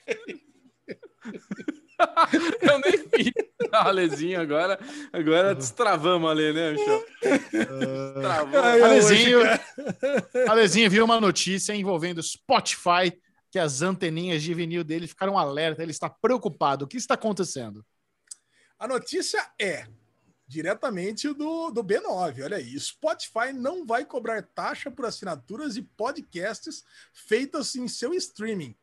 Eu 2.63 2.79
nem 2.81 3.09
vi 3.09 3.33
a 3.73 3.89
Alezinho 3.89 4.41
agora. 4.41 4.79
Agora 5.13 5.55
destravamos 5.55 6.31
ali, 6.31 6.53
né, 6.53 6.73
Michel? 6.73 7.05
Ai, 8.63 8.83
Alezinho, 8.83 9.41
Alezinho 10.49 10.91
viu 10.91 11.05
uma 11.05 11.21
notícia 11.21 11.75
envolvendo 11.75 12.23
Spotify, 12.23 13.13
que 13.51 13.59
as 13.59 13.83
anteninhas 13.83 14.43
de 14.43 14.55
vinil 14.55 14.85
dele 14.85 15.07
ficaram 15.07 15.39
alerta, 15.39 15.83
ele 15.83 15.91
está 15.91 16.09
preocupado. 16.09 16.85
O 16.85 16.89
que 16.89 16.97
está 16.97 17.15
acontecendo? 17.15 17.85
A 18.79 18.87
notícia 18.87 19.45
é 19.59 19.87
diretamente 20.47 21.33
do, 21.35 21.71
do 21.71 21.85
B9. 21.85 22.45
Olha 22.45 22.57
aí. 22.57 22.79
Spotify 22.79 23.53
não 23.53 23.85
vai 23.85 24.05
cobrar 24.05 24.43
taxa 24.43 24.91
por 24.91 25.05
assinaturas 25.05 25.77
e 25.77 25.83
podcasts 25.83 26.83
feitas 27.13 27.75
em 27.77 27.87
seu 27.87 28.15
streaming. 28.15 28.75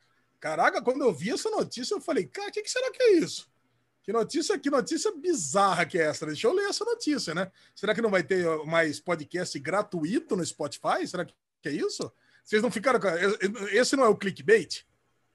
Caraca, 0.45 0.80
quando 0.80 1.03
eu 1.03 1.11
vi 1.11 1.31
essa 1.31 1.49
notícia, 1.49 1.95
eu 1.95 1.99
falei, 1.99 2.27
cara, 2.27 2.49
o 2.49 2.51
que, 2.51 2.61
que 2.61 2.69
será 2.69 2.91
que 2.91 3.01
é 3.01 3.13
isso? 3.13 3.49
Que 4.03 4.13
notícia, 4.13 4.59
que 4.59 4.69
notícia 4.69 5.11
bizarra 5.11 5.88
que 5.88 5.97
é 5.97 6.03
essa? 6.03 6.23
Deixa 6.23 6.45
eu 6.45 6.53
ler 6.53 6.69
essa 6.69 6.85
notícia, 6.85 7.34
né? 7.34 7.51
Será 7.73 7.95
que 7.95 8.01
não 8.01 8.11
vai 8.11 8.22
ter 8.22 8.45
mais 8.63 8.99
podcast 8.99 9.57
gratuito 9.57 10.35
no 10.35 10.45
Spotify? 10.45 11.07
Será 11.07 11.26
que 11.26 11.34
é 11.63 11.72
isso? 11.72 12.13
Vocês 12.43 12.61
não 12.61 12.69
ficaram 12.69 12.99
com. 12.99 13.07
Esse 13.72 13.95
não 13.95 14.05
é 14.05 14.07
o 14.07 14.15
clickbait? 14.15 14.85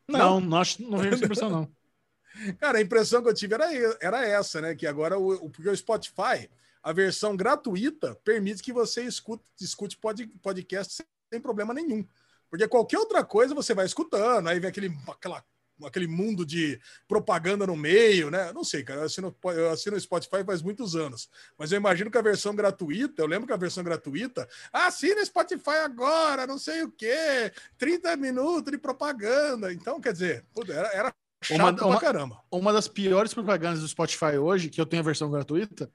Não, 0.07 0.39
não, 0.39 0.59
acho, 0.59 0.81
não 0.81 0.99
veio 0.99 1.15
essa 1.15 1.25
impressão, 1.25 1.51
não. 1.51 1.73
Cara, 2.61 2.79
a 2.79 2.81
impressão 2.81 3.21
que 3.21 3.31
eu 3.31 3.35
tive 3.35 3.55
era, 3.55 3.99
era 4.01 4.25
essa, 4.25 4.61
né? 4.61 4.77
Que 4.77 4.87
agora, 4.87 5.19
o, 5.19 5.51
porque 5.51 5.69
o 5.69 5.77
Spotify, 5.77 6.49
a 6.81 6.93
versão 6.93 7.37
gratuita, 7.37 8.15
permite 8.23 8.63
que 8.63 8.73
você 8.73 9.03
escute, 9.03 9.43
escute 9.61 9.97
pod, 9.97 10.25
podcast 10.41 11.03
sem 11.33 11.41
problema 11.41 11.75
nenhum. 11.75 12.07
Porque 12.51 12.67
qualquer 12.69 12.99
outra 12.99 13.25
coisa 13.25 13.55
você 13.55 13.73
vai 13.75 13.87
escutando, 13.87 14.49
aí 14.49 14.59
vem 14.59 14.69
aquele, 14.69 14.93
aquela, 15.09 15.45
aquele 15.85 16.07
mundo 16.09 16.45
de 16.45 16.81
propaganda 17.07 17.67
no 17.67 17.77
meio, 17.77 18.31
né? 18.31 18.53
Não 18.53 18.65
sei, 18.65 18.83
cara, 18.83 19.01
eu 19.01 19.07
assino, 19.07 19.37
eu 19.45 19.71
assino 19.71 19.97
o 19.97 20.01
Spotify 20.01 20.45
faz 20.45 20.61
muitos 20.61 20.97
anos. 20.97 21.31
Mas 21.57 21.71
eu 21.73 21.77
imagino 21.77 22.11
que 22.11 22.19
a 22.19 22.23
versão 22.23 22.55
gratuita, 22.55 23.23
eu 23.23 23.27
lembro 23.27 23.47
que 23.47 23.53
a 23.53 23.57
versão 23.57 23.85
gratuita, 23.85 24.49
ah, 24.73 24.89
assina 24.89 25.25
Spotify 25.25 25.79
agora, 25.85 26.47
não 26.47 26.59
sei 26.59 26.83
o 26.83 26.91
quê, 26.91 27.53
30 27.79 28.17
minutos 28.17 28.73
de 28.73 28.79
propaganda. 28.79 29.73
Então, 29.73 30.01
quer 30.01 30.13
dizer, 30.13 30.45
era, 30.69 30.89
era 30.89 31.15
chato 31.43 31.59
Uma- 31.61 31.75
pra 31.75 31.87
uma- 31.87 32.01
caramba. 32.01 32.43
Uma 32.51 32.73
das 32.73 32.89
piores 32.89 33.33
propagandas 33.33 33.81
do 33.81 33.89
Spotify 33.89 34.37
hoje, 34.39 34.69
que 34.69 34.81
eu 34.81 34.87
tenho 34.87 35.03
a 35.03 35.07
versão 35.07 35.31
gratuita, 35.31 35.91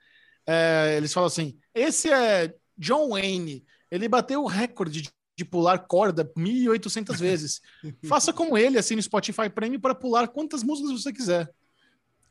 é, 0.48 0.96
eles 0.98 1.14
falam 1.14 1.28
assim: 1.28 1.60
esse 1.74 2.10
é 2.12 2.56
John 2.78 3.10
Wayne, 3.10 3.66
ele 3.92 4.08
bateu 4.08 4.42
o 4.44 4.48
recorde 4.48 5.10
de, 5.38 5.46
pular 5.46 5.80
corda 5.80 6.26
1.800 6.26 7.18
vezes. 7.18 7.62
Faça 8.08 8.32
como 8.32 8.58
ele, 8.58 8.78
assim, 8.78 8.96
no 8.96 9.02
Spotify 9.02 9.50
Premium, 9.50 9.80
para 9.80 9.96
pular 9.96 10.28
quantas 10.28 10.64
músicas 10.64 11.02
você 11.02 11.12
quiser. 11.12 11.52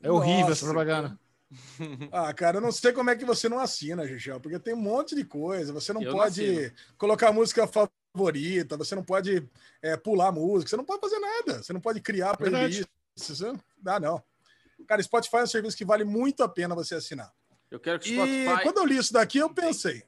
É 0.01 0.11
horrível 0.11 0.41
Nossa, 0.41 0.51
essa 0.53 0.65
propaganda. 0.65 1.19
Ah, 2.11 2.33
cara, 2.33 2.57
eu 2.57 2.61
não 2.61 2.71
sei 2.71 2.91
como 2.91 3.09
é 3.09 3.15
que 3.15 3.25
você 3.25 3.47
não 3.47 3.59
assina, 3.59 4.07
Gichel, 4.07 4.39
porque 4.39 4.59
tem 4.59 4.73
um 4.73 4.81
monte 4.81 5.15
de 5.15 5.23
coisa. 5.23 5.71
Você 5.73 5.93
não 5.93 6.01
Eu 6.01 6.11
não 6.11 6.19
pode 6.19 6.41
assino. 6.41 6.71
colocar 6.97 7.31
música 7.31 7.67
favorita, 7.67 8.77
você 8.77 8.95
não 8.95 9.03
pode 9.03 9.47
é, 9.81 9.95
pular 9.95 10.31
música, 10.31 10.69
você 10.69 10.77
não 10.77 10.85
pode 10.85 11.01
fazer 11.01 11.19
nada. 11.19 11.63
Você 11.63 11.71
não 11.71 11.81
pode 11.81 12.01
criar 12.01 12.35
Verdade. 12.37 12.85
playlists. 13.15 13.37
Você... 13.37 13.53
Dá, 13.77 13.99
não. 13.99 14.21
Cara, 14.87 15.01
Spotify 15.01 15.37
é 15.37 15.43
um 15.43 15.47
serviço 15.47 15.77
que 15.77 15.85
vale 15.85 16.03
muito 16.03 16.43
a 16.43 16.49
pena 16.49 16.75
você 16.75 16.95
assinar. 16.95 17.31
Eu 17.69 17.79
quero 17.79 17.99
que 17.99 18.09
o 18.09 18.25
E 18.25 18.43
Spotify, 18.45 18.63
quando 18.63 18.77
eu 18.77 18.85
li 18.85 18.97
isso 18.97 19.13
daqui, 19.13 19.37
eu 19.37 19.53
pensei. 19.53 20.03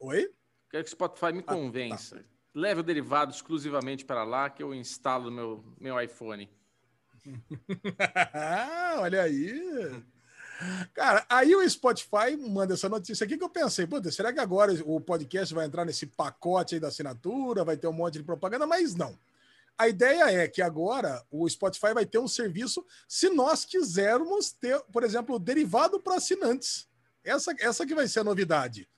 Oi? 0.00 0.30
Quero 0.70 0.84
que 0.84 0.88
o 0.88 0.92
Spotify 0.92 1.32
me 1.32 1.42
tá. 1.42 1.54
convença. 1.54 2.24
Leve 2.54 2.80
o 2.80 2.82
derivado 2.82 3.32
exclusivamente 3.32 4.04
para 4.04 4.24
lá 4.24 4.50
que 4.50 4.62
eu 4.62 4.74
instalo 4.74 5.30
no 5.30 5.36
meu, 5.36 5.64
meu 5.80 6.00
iPhone. 6.00 6.50
Olha 8.98 9.22
aí. 9.22 10.02
Cara, 10.92 11.24
aí 11.28 11.54
o 11.54 11.68
Spotify 11.68 12.36
manda 12.36 12.74
essa 12.74 12.88
notícia 12.88 13.24
aqui 13.24 13.38
que 13.38 13.44
eu 13.44 13.48
pensei, 13.48 13.86
puta, 13.86 14.10
será 14.10 14.32
que 14.32 14.40
agora 14.40 14.72
o 14.84 15.00
podcast 15.00 15.54
vai 15.54 15.66
entrar 15.66 15.84
nesse 15.84 16.06
pacote 16.06 16.74
aí 16.74 16.80
da 16.80 16.88
assinatura, 16.88 17.64
vai 17.64 17.76
ter 17.76 17.86
um 17.86 17.92
monte 17.92 18.14
de 18.14 18.24
propaganda? 18.24 18.66
Mas 18.66 18.94
não. 18.94 19.16
A 19.76 19.86
ideia 19.88 20.24
é 20.42 20.48
que 20.48 20.60
agora 20.60 21.24
o 21.30 21.48
Spotify 21.48 21.94
vai 21.94 22.04
ter 22.04 22.18
um 22.18 22.26
serviço 22.26 22.84
se 23.06 23.30
nós 23.30 23.64
quisermos 23.64 24.50
ter, 24.50 24.80
por 24.92 25.04
exemplo, 25.04 25.38
derivado 25.38 26.00
para 26.00 26.16
assinantes. 26.16 26.88
Essa, 27.22 27.54
essa 27.60 27.86
que 27.86 27.94
vai 27.94 28.08
ser 28.08 28.20
a 28.20 28.24
novidade. 28.24 28.88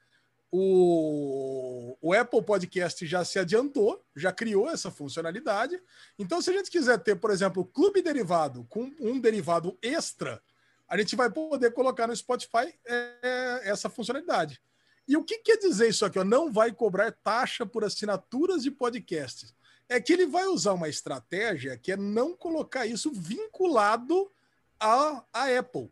O, 0.52 1.96
o 2.00 2.12
Apple 2.12 2.42
Podcast 2.42 3.06
já 3.06 3.24
se 3.24 3.38
adiantou, 3.38 4.04
já 4.16 4.32
criou 4.32 4.68
essa 4.68 4.90
funcionalidade. 4.90 5.80
Então, 6.18 6.42
se 6.42 6.50
a 6.50 6.52
gente 6.52 6.70
quiser 6.70 6.98
ter, 6.98 7.16
por 7.16 7.30
exemplo, 7.30 7.62
o 7.62 7.66
Clube 7.66 8.02
Derivado 8.02 8.66
com 8.68 8.92
um 9.00 9.20
derivado 9.20 9.78
extra, 9.80 10.42
a 10.88 10.98
gente 10.98 11.14
vai 11.14 11.30
poder 11.30 11.72
colocar 11.72 12.08
no 12.08 12.16
Spotify 12.16 12.74
é, 12.84 13.60
essa 13.62 13.88
funcionalidade. 13.88 14.60
E 15.06 15.16
o 15.16 15.24
que 15.24 15.38
quer 15.38 15.56
dizer 15.56 15.88
isso 15.88 16.04
aqui? 16.04 16.18
Ó? 16.18 16.24
Não 16.24 16.52
vai 16.52 16.72
cobrar 16.72 17.12
taxa 17.12 17.64
por 17.64 17.84
assinaturas 17.84 18.62
de 18.62 18.70
podcasts. 18.70 19.54
É 19.88 20.00
que 20.00 20.12
ele 20.12 20.26
vai 20.26 20.46
usar 20.46 20.72
uma 20.72 20.88
estratégia 20.88 21.76
que 21.76 21.92
é 21.92 21.96
não 21.96 22.36
colocar 22.36 22.86
isso 22.86 23.10
vinculado 23.12 24.30
à, 24.78 25.24
à 25.32 25.58
Apple. 25.58 25.90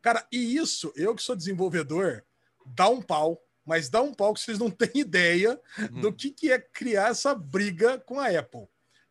Cara, 0.00 0.26
e 0.32 0.56
isso, 0.56 0.92
eu 0.96 1.14
que 1.14 1.22
sou 1.22 1.36
desenvolvedor, 1.36 2.24
dá 2.66 2.88
um 2.88 3.00
pau, 3.00 3.42
mas 3.64 3.88
dá 3.88 4.02
um 4.02 4.12
pau 4.12 4.34
que 4.34 4.40
vocês 4.40 4.58
não 4.58 4.70
têm 4.70 4.90
ideia 5.00 5.60
do 6.00 6.12
que, 6.12 6.30
que 6.30 6.50
é 6.50 6.58
criar 6.58 7.10
essa 7.10 7.34
briga 7.34 7.98
com 7.98 8.18
a 8.18 8.28
Apple. 8.28 8.68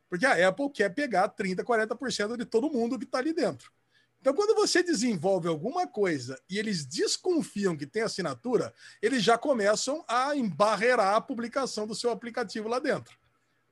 Porque 0.09 0.25
a 0.25 0.47
Apple 0.47 0.69
quer 0.69 0.89
pegar 0.89 1.29
30%, 1.29 1.63
40% 1.63 2.37
de 2.37 2.45
todo 2.45 2.69
mundo 2.69 2.99
que 2.99 3.05
está 3.05 3.19
ali 3.19 3.33
dentro. 3.33 3.71
Então, 4.19 4.33
quando 4.35 4.53
você 4.53 4.83
desenvolve 4.83 5.47
alguma 5.47 5.87
coisa 5.87 6.39
e 6.47 6.59
eles 6.59 6.85
desconfiam 6.85 7.75
que 7.75 7.87
tem 7.87 8.03
assinatura, 8.03 8.71
eles 9.01 9.23
já 9.23 9.35
começam 9.35 10.05
a 10.07 10.35
embarrear 10.35 10.99
a 10.99 11.19
publicação 11.19 11.87
do 11.87 11.95
seu 11.95 12.11
aplicativo 12.11 12.67
lá 12.67 12.77
dentro. 12.77 13.17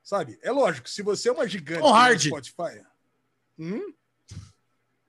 Sabe? 0.02 0.40
É 0.42 0.52
lógico, 0.52 0.90
se 0.90 1.04
você 1.04 1.30
é 1.30 1.32
uma 1.32 1.48
gigante 1.48 1.86
a 1.86 1.96
Hardy. 1.96 2.30
Spotify. 2.30 2.84
Hum? 3.60 3.94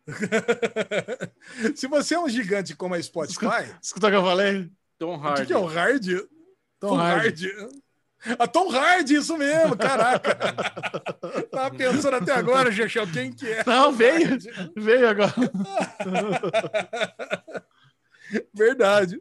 se 1.74 1.86
você 1.86 2.16
é 2.16 2.20
um 2.20 2.28
gigante 2.28 2.74
como 2.74 2.94
a 2.94 3.02
Spotify, 3.02 3.74
Escuta 3.80 4.08
o 4.08 4.10
que 4.10 4.16
eu 4.16 4.22
falei? 4.22 4.70
Tom 5.00 5.14
o 5.16 5.20
que, 5.20 5.26
Hardy. 5.26 5.46
que 5.46 5.52
é 5.54 5.58
o 5.58 5.64
Hard? 5.64 6.06
Tom 6.78 7.00
Hardy. 7.00 7.50
A 8.38 8.46
Tom 8.46 8.70
Hardy, 8.70 9.14
isso 9.14 9.34
mesmo, 9.38 9.74
caraca. 9.78 10.36
Tava 11.50 11.74
pensando 11.74 12.16
até 12.16 12.32
agora, 12.32 12.70
Gexel, 12.70 13.10
quem 13.10 13.32
que 13.32 13.50
é? 13.50 13.64
Não, 13.66 13.90
veio. 13.92 14.36
Veio 14.76 15.08
agora. 15.08 15.32
Verdade. 18.52 19.20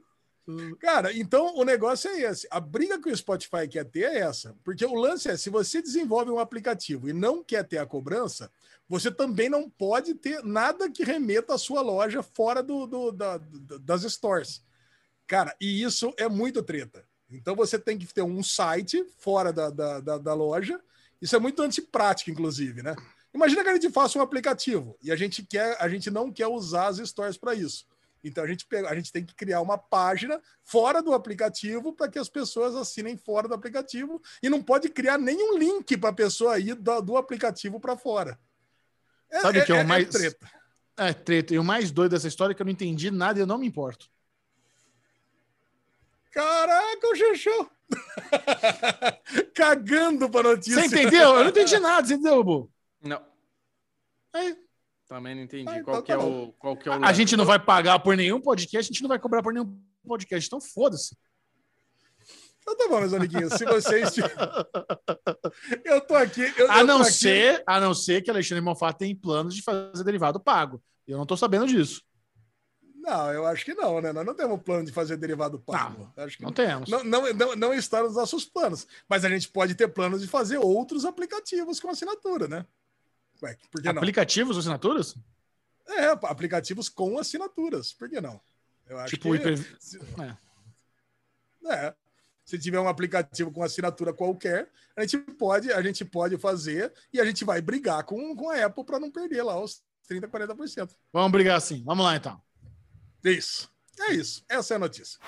Cara, 0.80 1.14
então 1.14 1.56
o 1.56 1.64
negócio 1.64 2.10
é 2.10 2.22
esse. 2.24 2.48
A 2.50 2.60
briga 2.60 3.00
que 3.00 3.10
o 3.10 3.16
Spotify 3.16 3.68
quer 3.70 3.86
ter 3.86 4.02
é 4.04 4.20
essa. 4.20 4.56
Porque 4.66 4.84
o 4.86 4.96
lance 4.96 5.30
é: 5.30 5.38
se 5.38 5.50
você 5.50 5.82
desenvolve 5.82 6.32
um 6.32 6.40
aplicativo 6.40 7.08
e 7.08 7.14
não 7.14 7.44
quer 7.44 7.64
ter 7.64 7.78
a 7.78 7.86
cobrança, 7.86 8.52
você 8.88 9.12
também 9.12 9.48
não 9.48 9.70
pode 9.70 10.16
ter 10.16 10.44
nada 10.44 10.90
que 10.92 11.04
remeta 11.04 11.54
à 11.54 11.58
sua 11.58 11.82
loja 11.82 12.24
fora 12.24 12.64
do, 12.64 12.88
do- 12.88 13.12
da- 13.12 13.40
das 13.82 14.02
stores. 14.12 14.64
Cara, 15.30 15.56
e 15.62 15.84
isso 15.84 16.12
é 16.18 16.28
muito 16.28 16.64
treta. 16.64 17.06
Então 17.30 17.56
você 17.56 17.78
tem 17.78 18.00
que 18.00 18.12
ter 18.12 18.24
um 18.24 18.42
site 18.42 19.06
fora 19.20 19.54
da, 19.54 19.70
da, 19.70 20.00
da- 20.00 20.18
da 20.18 20.34
loja. 20.34 20.82
Isso 21.22 21.36
é 21.36 21.40
muito 21.40 21.62
antiprático, 21.62 22.32
inclusive, 22.32 22.82
né? 22.82 22.96
Imagina 23.32 23.64
que 23.64 23.70
a 23.70 23.74
gente 23.76 23.92
faça 23.92 24.18
um 24.18 24.24
aplicativo 24.24 24.98
e 25.04 25.12
a 25.12 25.16
gente 25.16 25.44
quer, 25.46 25.78
a 25.80 25.88
gente 25.88 26.10
não 26.10 26.32
quer 26.34 26.48
usar 26.48 26.88
as 26.88 26.98
stores 26.98 27.38
para 27.38 27.54
isso. 27.54 27.86
Então 28.24 28.44
a 28.44 28.48
gente, 28.48 28.66
pega- 28.66 28.90
a 28.90 28.96
gente 28.96 29.12
tem 29.12 29.24
que 29.24 29.36
criar 29.36 29.62
uma 29.62 29.78
página 29.78 30.42
fora 30.64 31.00
do 31.00 31.14
aplicativo 31.14 31.94
para 31.94 32.10
que 32.10 32.18
as 32.18 32.28
pessoas 32.28 32.76
assinem 32.76 33.16
fora 33.16 33.48
do 33.48 33.54
aplicativo 33.54 34.20
e 34.42 34.50
não 34.50 34.64
pode 34.64 34.90
criar 34.90 35.20
nenhum 35.20 35.60
link 35.60 35.96
para 35.96 36.10
a 36.10 36.14
pessoa 36.14 36.58
ir 36.58 36.74
do, 36.74 37.02
do 37.02 37.18
aplicativo 37.18 37.80
para 37.80 37.96
fora. 37.96 38.40
É, 39.30 39.42
Sabe 39.42 39.60
o 39.60 39.66
que 39.66 39.72
é 39.72 39.84
o 39.84 39.88
mais- 39.88 40.10
treta. 40.10 40.50
É, 40.98 41.14
treta. 41.14 41.54
E 41.54 41.60
o 41.60 41.64
mais 41.64 41.92
doido 41.92 42.12
dessa 42.14 42.28
história 42.28 42.54
é 42.54 42.56
que 42.56 42.62
eu 42.64 42.66
não 42.66 42.72
entendi 42.74 43.12
nada 43.12 43.38
e 43.38 43.44
eu 43.44 43.48
não 43.48 43.60
me 43.60 43.68
importo. 43.68 44.10
Caraca, 46.32 47.08
o 47.08 47.16
Xexão! 47.16 47.70
Cagando 49.56 50.30
para 50.30 50.50
notícia. 50.50 50.82
Você 50.82 50.86
entendeu? 50.88 51.36
Eu 51.36 51.44
não 51.44 51.50
entendi 51.50 51.80
nada, 51.80 52.08
você 52.08 52.14
entendeu, 52.14 52.44
Bu? 52.44 52.72
Não. 53.02 53.22
É. 54.36 54.56
Também 55.08 55.36
não 55.36 55.42
entendi. 55.42 55.68
Ah, 55.68 55.84
qual, 55.84 56.00
então 56.00 56.02
que 56.04 56.12
é 56.12 56.18
tá 56.18 56.24
o, 56.24 56.54
qual 56.54 56.78
que 56.78 56.88
é 56.88 56.92
o 56.96 57.04
A 57.04 57.12
gente 57.12 57.36
não 57.36 57.46
vai 57.46 57.58
pagar 57.58 58.00
por 58.00 58.16
nenhum 58.16 58.40
podcast, 58.40 58.92
a 58.92 58.94
gente 58.94 59.02
não 59.02 59.10
vai 59.10 59.18
cobrar 59.18 59.42
por 59.42 59.52
nenhum 59.52 59.82
podcast. 60.08 60.48
Então 60.48 60.62
foda-se. 60.62 61.18
Então 62.62 62.78
tá 62.78 62.88
bom, 62.88 63.00
meus 63.00 63.14
amiguinhos. 63.14 63.54
Se 63.54 63.66
vocês. 63.66 64.14
eu 65.84 66.02
tô 66.02 66.16
aqui. 66.16 66.42
Eu, 66.56 66.70
A 66.72 66.76
eu 66.76 66.82
tô 66.82 66.86
não 66.86 67.02
aqui- 67.02 67.12
ser, 67.12 67.64
a 67.66 67.80
não 67.80 67.94
ser 67.96 68.22
que 68.22 68.30
Alexandre 68.30 68.64
Monfá 68.64 68.94
tem 68.94 69.16
planos 69.16 69.56
de 69.56 69.64
fazer 69.64 70.04
derivado 70.04 70.40
pago. 70.40 70.80
Eu 71.08 71.18
não 71.18 71.26
tô 71.26 71.36
sabendo 71.36 71.66
disso. 71.66 72.04
Não, 73.10 73.32
eu 73.34 73.46
acho 73.48 73.66
que 73.66 73.74
não, 73.74 74.00
né? 74.00 74.12
Nós 74.14 74.26
não 74.26 74.36
temos 74.36 74.62
plano 74.62 74.86
de 74.86 74.92
fazer 74.92 75.18
derivado 75.18 75.58
pago. 75.60 76.12
Acho 76.16 76.38
que 76.38 76.44
Não 76.44 76.52
temos. 76.54 76.90
Não, 76.90 77.04
não, 77.04 77.34
não, 77.34 77.56
não 77.56 77.74
está 77.74 78.04
nos 78.04 78.14
nossos 78.16 78.46
planos. 78.46 78.86
Mas 79.08 79.26
a 79.26 79.30
gente 79.30 79.50
pode 79.50 79.74
ter 79.74 79.88
planos 79.88 80.22
de 80.22 80.28
fazer 80.28 80.58
outros 80.60 81.06
aplicativos 81.06 81.80
com 81.80 81.90
assinatura, 81.90 82.48
né? 82.48 82.66
Ué, 83.42 83.58
por 83.72 83.82
que 83.82 83.88
não? 83.92 83.98
Aplicativos, 83.98 84.58
assinaturas? 84.58 85.16
É, 85.88 86.06
aplicativos 86.10 86.88
com 86.88 87.18
assinaturas. 87.18 87.94
Por 87.94 88.08
que 88.08 88.22
não? 88.22 88.40
Eu 88.88 89.00
acho 89.00 89.10
Tipo, 89.16 89.30
que. 89.32 89.36
hiper... 89.38 89.78
se- 89.80 90.00
É. 90.20 90.38
É. 91.88 91.94
Se 92.46 92.58
tiver 92.58 92.80
um 92.80 92.88
aplicativo 92.88 93.52
com 93.52 93.64
assinatura 93.64 94.12
qualquer, 94.14 94.70
a 94.96 95.02
gente 95.02 95.18
pode, 95.20 95.72
a 95.72 95.82
gente 95.82 96.04
pode 96.04 96.38
fazer 96.38 96.92
e 97.14 97.20
a 97.22 97.26
gente 97.26 97.46
vai 97.46 97.62
brigar 97.62 98.04
com, 98.04 98.36
com 98.36 98.50
a 98.50 98.66
Apple 98.66 98.84
para 98.84 99.00
não 99.00 99.12
perder 99.12 99.44
lá 99.44 99.60
os 99.60 99.82
30, 100.08 100.28
40%. 100.28 100.90
Vamos 101.14 101.32
brigar 101.32 101.58
assim. 101.58 101.84
Vamos 101.86 102.04
lá, 102.04 102.16
então. 102.16 102.42
Isso. 103.24 103.70
É 104.00 104.14
isso. 104.14 104.44
Essa 104.48 104.74
é 104.74 104.78
a 104.78 104.80
notícia. 104.80 105.20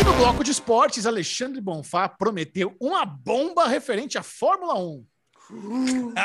E 0.00 0.04
no 0.04 0.14
bloco 0.14 0.42
de 0.42 0.50
esportes, 0.50 1.06
Alexandre 1.06 1.60
Bonfá 1.60 2.08
prometeu 2.08 2.74
uma 2.80 3.04
bomba 3.04 3.66
referente 3.66 4.16
à 4.18 4.22
Fórmula 4.22 4.74
1. 4.78 5.04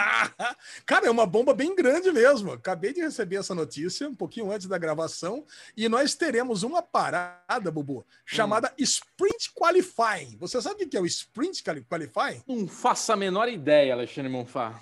Cara, 0.85 1.07
é 1.07 1.11
uma 1.11 1.25
bomba 1.25 1.53
bem 1.53 1.75
grande 1.75 2.11
mesmo. 2.13 2.51
Acabei 2.53 2.93
de 2.93 3.01
receber 3.01 3.35
essa 3.35 3.53
notícia 3.53 4.07
um 4.07 4.15
pouquinho 4.15 4.49
antes 4.51 4.67
da 4.67 4.77
gravação 4.77 5.45
e 5.75 5.89
nós 5.89 6.15
teremos 6.15 6.63
uma 6.63 6.81
parada, 6.81 7.69
Bubu, 7.69 8.05
chamada 8.25 8.73
Sprint 8.77 9.51
Qualifying. 9.53 10.37
Você 10.39 10.61
sabe 10.61 10.83
o 10.85 10.89
que 10.89 10.95
é 10.95 11.01
o 11.01 11.05
Sprint 11.05 11.61
Quali- 11.61 11.83
Qualifying? 11.83 12.41
Não 12.47 12.67
faço 12.67 13.11
a 13.11 13.17
menor 13.17 13.49
ideia, 13.49 13.93
Alexandre 13.93 14.31
Monfá. 14.31 14.79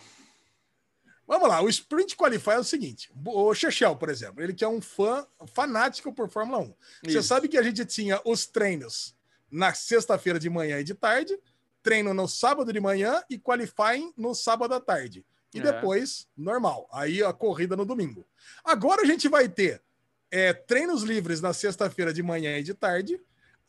Vamos 1.28 1.50
lá, 1.50 1.62
o 1.62 1.68
Sprint 1.70 2.16
Qualify 2.16 2.52
é 2.52 2.60
o 2.60 2.64
seguinte: 2.64 3.12
o 3.26 3.54
Chechel, 3.54 3.96
por 3.96 4.10
exemplo, 4.10 4.44
ele 4.44 4.54
que 4.54 4.64
é 4.64 4.68
um 4.68 4.82
fã 4.82 5.26
fanático 5.54 6.14
por 6.14 6.30
Fórmula 6.30 6.60
1. 6.60 6.76
Você 7.06 7.20
Isso. 7.20 7.28
sabe 7.28 7.48
que 7.48 7.58
a 7.58 7.64
gente 7.64 7.84
tinha 7.86 8.22
os 8.24 8.46
treinos 8.46 9.16
na 9.50 9.74
sexta-feira 9.74 10.38
de 10.40 10.50
manhã 10.50 10.80
e 10.80 10.84
de 10.84 10.94
tarde, 10.94 11.38
treino 11.82 12.14
no 12.14 12.28
sábado 12.28 12.72
de 12.72 12.80
manhã 12.80 13.24
e 13.30 13.38
qualifying 13.40 14.14
no 14.18 14.36
sábado 14.36 14.74
à 14.74 14.80
tarde. 14.80 15.26
E 15.54 15.60
É. 15.60 15.62
depois, 15.62 16.28
normal. 16.36 16.88
Aí 16.92 17.24
a 17.24 17.32
corrida 17.32 17.76
no 17.76 17.86
domingo. 17.86 18.28
Agora 18.64 19.02
a 19.02 19.06
gente 19.06 19.28
vai 19.30 19.48
ter 19.48 19.82
é, 20.30 20.52
treinos 20.54 21.04
livres 21.04 21.40
na 21.42 21.54
sexta-feira 21.54 22.12
de 22.12 22.22
manhã 22.22 22.58
e 22.58 22.64
de 22.64 22.74
tarde. 22.74 23.20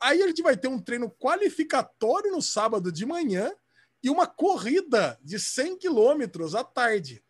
Aí 0.00 0.22
a 0.22 0.26
gente 0.26 0.42
vai 0.42 0.56
ter 0.56 0.68
um 0.68 0.80
treino 0.80 1.10
qualificatório 1.10 2.32
no 2.32 2.42
sábado 2.42 2.90
de 2.90 3.06
manhã 3.06 3.52
e 4.02 4.10
uma 4.10 4.26
corrida 4.26 5.18
de 5.22 5.38
100 5.38 5.78
quilômetros 5.78 6.54
à 6.54 6.64
tarde. 6.64 7.22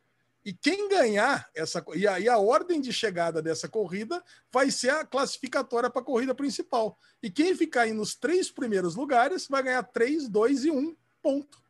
E 0.47 0.53
quem 0.53 0.89
ganhar 0.89 1.51
essa 1.53 1.85
e 1.93 2.07
a, 2.07 2.21
e 2.21 2.29
a 2.29 2.39
ordem 2.39 2.81
de 2.81 2.93
chegada 2.93 3.43
dessa 3.43 3.69
corrida 3.69 4.23
vai 4.49 4.71
ser 4.71 4.91
a 4.91 5.05
classificatória 5.05 5.91
para 5.91 6.01
a 6.01 6.05
corrida 6.05 6.37
principal. 6.37 6.97
E 7.21 7.29
quem 7.29 7.53
ficar 7.57 7.83
aí 7.83 7.93
nos 7.93 8.15
três 8.15 8.49
primeiros 8.49 8.95
lugares 8.95 9.49
vai 9.49 9.61
ganhar 9.65 9.83
3, 9.83 10.29
2 10.29 10.67
e 10.67 10.71
1 10.71 10.97
ponto. 11.21 11.61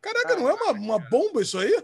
Caraca, 0.00 0.34
não 0.34 0.48
é 0.48 0.52
uma, 0.52 0.72
uma 0.72 0.98
bomba 0.98 1.40
isso 1.40 1.60
aí? 1.60 1.80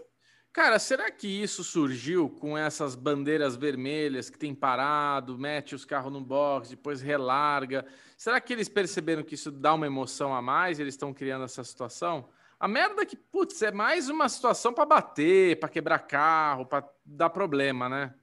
Cara, 0.51 0.77
será 0.77 1.09
que 1.09 1.25
isso 1.25 1.63
surgiu 1.63 2.29
com 2.29 2.57
essas 2.57 2.95
bandeiras 2.95 3.55
vermelhas 3.55 4.29
que 4.29 4.37
tem 4.37 4.53
parado, 4.53 5.37
mete 5.37 5.73
os 5.73 5.85
carros 5.85 6.11
no 6.11 6.19
box, 6.19 6.69
depois 6.69 7.01
relarga? 7.01 7.85
Será 8.17 8.41
que 8.41 8.51
eles 8.51 8.67
perceberam 8.67 9.23
que 9.23 9.35
isso 9.35 9.49
dá 9.49 9.73
uma 9.73 9.85
emoção 9.85 10.35
a 10.35 10.41
mais 10.41 10.79
e 10.79 10.81
eles 10.81 10.95
estão 10.95 11.13
criando 11.13 11.45
essa 11.45 11.63
situação? 11.63 12.27
A 12.59 12.67
merda 12.67 13.01
é 13.01 13.05
que, 13.05 13.15
putz, 13.17 13.61
é 13.61 13.71
mais 13.71 14.09
uma 14.09 14.29
situação 14.29 14.73
para 14.73 14.85
bater, 14.85 15.59
para 15.59 15.69
quebrar 15.69 15.99
carro, 15.99 16.65
para 16.65 16.87
dar 17.05 17.29
problema, 17.29 17.89
né? 17.89 18.13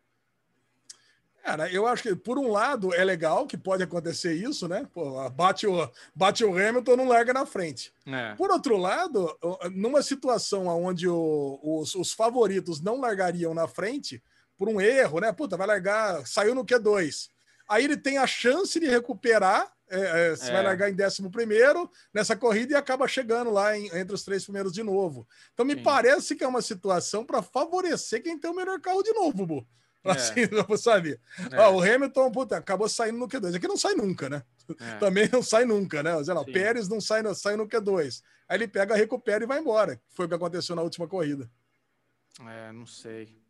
Cara, 1.45 1.69
eu 1.73 1.89
acho 1.89 2.05
que 2.05 2.15
por 2.15 2.39
um 2.39 2.53
lado 2.53 2.95
é 2.95 3.03
legal 3.05 3.49
que 3.49 3.57
pode 3.57 3.83
acontecer 3.83 4.33
isso, 4.35 4.69
né? 4.69 4.87
Pô, 4.95 5.29
bate 5.31 5.67
o, 5.67 5.91
bate 6.15 6.45
o 6.45 6.57
Hamilton, 6.57 6.95
não 6.97 7.09
larga 7.09 7.33
na 7.33 7.45
frente. 7.45 7.93
É. 8.07 8.33
Por 8.37 8.51
outro 8.53 8.77
lado, 8.77 9.37
numa 9.75 10.03
situação 10.03 10.69
onde 10.69 11.09
o- 11.09 11.59
os, 11.63 11.97
os 11.97 12.13
favoritos 12.13 12.81
não 12.81 13.01
largariam 13.01 13.53
na 13.53 13.67
frente, 13.67 14.23
por 14.57 14.69
um 14.69 14.81
erro, 14.81 15.19
né? 15.19 15.33
Puta, 15.33 15.57
vai 15.57 15.67
largar, 15.67 16.25
saiu 16.29 16.55
no 16.55 16.65
Q2. 16.65 17.29
Aí 17.69 17.85
ele 17.85 17.97
tem 17.97 18.19
a 18.19 18.27
chance 18.27 18.79
de 18.79 18.87
recuperar, 18.87 19.73
é, 19.93 20.33
é, 20.33 20.37
se 20.37 20.49
É. 20.49 20.53
vai 20.53 20.63
largar 20.63 20.91
em 20.91 20.95
11 20.95 21.29
primeiro 21.31 21.91
nessa 22.13 22.35
corrida 22.35 22.73
e 22.73 22.77
acaba 22.77 23.07
chegando 23.07 23.51
lá 23.51 23.77
em- 23.77 23.87
entre 23.97 24.15
os 24.15 24.25
três 24.25 24.45
primeiros 24.45 24.73
de 24.73 24.83
novo. 24.83 25.27
Então 25.53 25.65
me 25.67 25.75
Sim. 25.75 25.83
parece 25.83 26.35
que 26.35 26.43
é 26.43 26.49
uma 26.49 26.63
situação 26.63 27.25
para 27.25 27.43
favorecer 27.43 28.23
quem 28.23 28.39
tem 28.39 28.51
o 28.51 28.55
melhor 28.55 28.81
carro 28.81 29.03
de 29.03 29.13
novo, 29.13 29.47
Bu. 29.47 29.67
É. 30.05 30.11
Assim, 30.11 30.41
sabe? 30.79 31.21
É, 31.53 31.61
Ó, 31.61 31.77
o 31.77 31.81
Hamilton, 31.81 32.33
puta, 32.33 32.57
acabou 32.57 32.89
saindo 32.89 33.19
no 33.19 33.29
Q2. 33.29 33.55
Aqui 33.55 33.69
não 33.69 33.77
sai 33.77 33.95
nunca, 33.95 34.29
né? 34.29 34.43
é. 34.81 34.97
Também 34.99 35.29
não 35.33 35.43
sai 35.43 35.65
nunca, 35.65 36.03
né? 36.03 36.25
Sei 36.25 36.35
lá, 36.35 36.43
Sim. 36.45 36.53
Pérez 36.53 36.89
não 36.89 37.01
sai 37.01 37.23
no, 37.23 37.33
sai 37.35 37.55
no 37.57 37.69
Q2. 37.69 38.21
Aí 38.49 38.57
ele 38.59 38.67
pega, 38.67 38.97
recupera 38.97 39.45
e 39.45 39.47
vai 39.47 39.61
embora. 39.61 40.01
Foi 40.11 40.27
o 40.27 40.29
que 40.29 40.35
aconteceu 40.35 40.75
na 40.75 40.83
última 40.83 41.07
corrida. 41.07 41.49
É, 42.41 42.73
não 42.73 42.87
sei. 42.87 43.42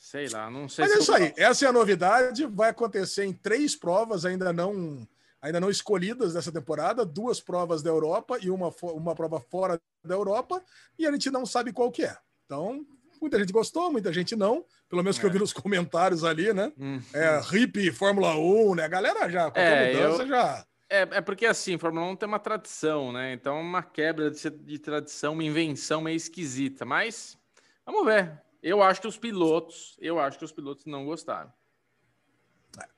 Sei 0.00 0.26
lá, 0.30 0.50
não 0.50 0.66
sei 0.66 0.84
Mas 0.86 0.92
é 0.92 0.96
se 0.96 1.02
isso 1.02 1.12
aí. 1.12 1.34
Essa 1.36 1.66
é 1.66 1.68
a 1.68 1.72
novidade. 1.72 2.46
Vai 2.46 2.70
acontecer 2.70 3.24
em 3.26 3.34
três 3.34 3.76
provas 3.76 4.24
ainda 4.24 4.50
não 4.52 5.06
ainda 5.42 5.58
não 5.60 5.70
escolhidas 5.70 6.34
dessa 6.34 6.50
temporada, 6.52 7.04
duas 7.04 7.40
provas 7.40 7.82
da 7.82 7.88
Europa 7.90 8.38
e 8.42 8.50
uma, 8.50 8.70
uma 8.82 9.14
prova 9.14 9.40
fora 9.40 9.80
da 10.04 10.14
Europa, 10.14 10.62
e 10.98 11.06
a 11.06 11.12
gente 11.12 11.30
não 11.30 11.46
sabe 11.46 11.72
qual 11.72 11.90
que 11.90 12.04
é. 12.04 12.14
Então, 12.44 12.84
muita 13.22 13.38
gente 13.38 13.50
gostou, 13.50 13.90
muita 13.90 14.12
gente 14.12 14.36
não. 14.36 14.64
Pelo 14.86 15.02
menos 15.02 15.18
que 15.18 15.24
eu 15.24 15.30
É. 15.30 15.32
vi 15.32 15.38
nos 15.38 15.52
comentários 15.54 16.24
ali, 16.24 16.52
né? 16.52 16.70
Hum. 16.78 17.00
É, 17.14 17.40
hip 17.56 17.90
Fórmula 17.92 18.34
1, 18.36 18.74
né? 18.74 18.84
A 18.84 18.88
galera 18.88 19.30
já, 19.30 19.44
qualquer 19.44 19.94
É, 19.94 19.94
mudança 19.94 20.22
eu- 20.24 20.28
já. 20.28 20.66
É, 20.90 21.00
é 21.12 21.20
porque 21.22 21.46
assim, 21.46 21.78
Fórmula 21.78 22.04
1 22.06 22.16
tem 22.16 22.28
uma 22.28 22.38
tradição, 22.38 23.10
né? 23.10 23.32
Então, 23.32 23.58
uma 23.62 23.82
quebra 23.82 24.30
de, 24.30 24.50
de 24.50 24.78
tradição, 24.78 25.32
uma 25.32 25.44
invenção 25.44 26.02
meio 26.02 26.16
esquisita. 26.16 26.84
Mas 26.84 27.38
vamos 27.86 28.04
ver. 28.04 28.42
Eu 28.62 28.82
acho 28.82 29.00
que 29.00 29.06
os 29.08 29.16
pilotos, 29.16 29.96
eu 30.00 30.18
acho 30.18 30.38
que 30.38 30.44
os 30.44 30.52
pilotos 30.52 30.84
não 30.86 31.04
gostaram. 31.06 31.52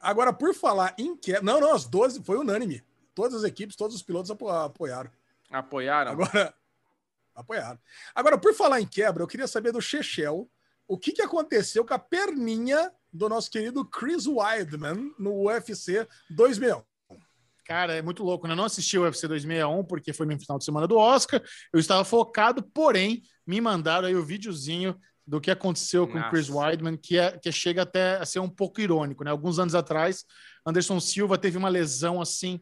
Agora, 0.00 0.32
por 0.32 0.54
falar 0.54 0.94
em 0.98 1.16
quebra. 1.16 1.42
Não, 1.42 1.60
não, 1.60 1.72
as 1.74 1.86
12 1.86 2.22
foi 2.24 2.36
unânime. 2.36 2.82
Todas 3.14 3.34
as 3.42 3.44
equipes, 3.44 3.76
todos 3.76 3.94
os 3.96 4.02
pilotos 4.02 4.30
apo- 4.30 4.48
apoiaram. 4.48 5.10
Apoiaram? 5.50 6.12
Agora, 6.12 6.54
apoiaram. 7.34 7.78
Agora, 8.14 8.38
por 8.38 8.54
falar 8.54 8.80
em 8.80 8.86
quebra, 8.86 9.22
eu 9.22 9.26
queria 9.26 9.46
saber 9.46 9.72
do 9.72 9.80
Chechel 9.80 10.50
o 10.88 10.98
que, 10.98 11.12
que 11.12 11.22
aconteceu 11.22 11.84
com 11.86 11.94
a 11.94 11.98
perninha 11.98 12.92
do 13.12 13.28
nosso 13.28 13.50
querido 13.50 13.84
Chris 13.84 14.26
Weidman 14.26 15.14
no 15.18 15.44
UFC 15.46 16.06
2000. 16.30 16.84
Cara, 17.64 17.94
é 17.94 18.02
muito 18.02 18.24
louco, 18.24 18.46
né? 18.46 18.52
Eu 18.52 18.56
não 18.56 18.64
assisti 18.64 18.98
o 18.98 19.02
UFC 19.02 19.28
261 19.28 19.84
porque 19.84 20.12
foi 20.12 20.26
no 20.26 20.38
final 20.38 20.58
de 20.58 20.64
semana 20.64 20.86
do 20.86 20.96
Oscar. 20.96 21.42
Eu 21.72 21.78
estava 21.78 22.04
focado, 22.04 22.62
porém, 22.62 23.22
me 23.46 23.60
mandaram 23.60 24.08
aí 24.08 24.16
o 24.16 24.24
videozinho 24.24 24.98
do 25.26 25.40
que 25.40 25.50
aconteceu 25.50 26.06
com 26.06 26.18
o 26.18 26.30
Chris 26.30 26.48
Nossa. 26.48 26.66
Weidman, 26.66 26.96
que, 26.96 27.18
é, 27.18 27.38
que 27.38 27.50
chega 27.52 27.82
até 27.82 28.16
a 28.16 28.26
ser 28.26 28.40
um 28.40 28.48
pouco 28.48 28.80
irônico, 28.80 29.22
né? 29.24 29.30
Alguns 29.30 29.58
anos 29.58 29.74
atrás, 29.74 30.24
Anderson 30.66 30.98
Silva 31.00 31.38
teve 31.38 31.56
uma 31.56 31.68
lesão 31.68 32.20
assim 32.20 32.60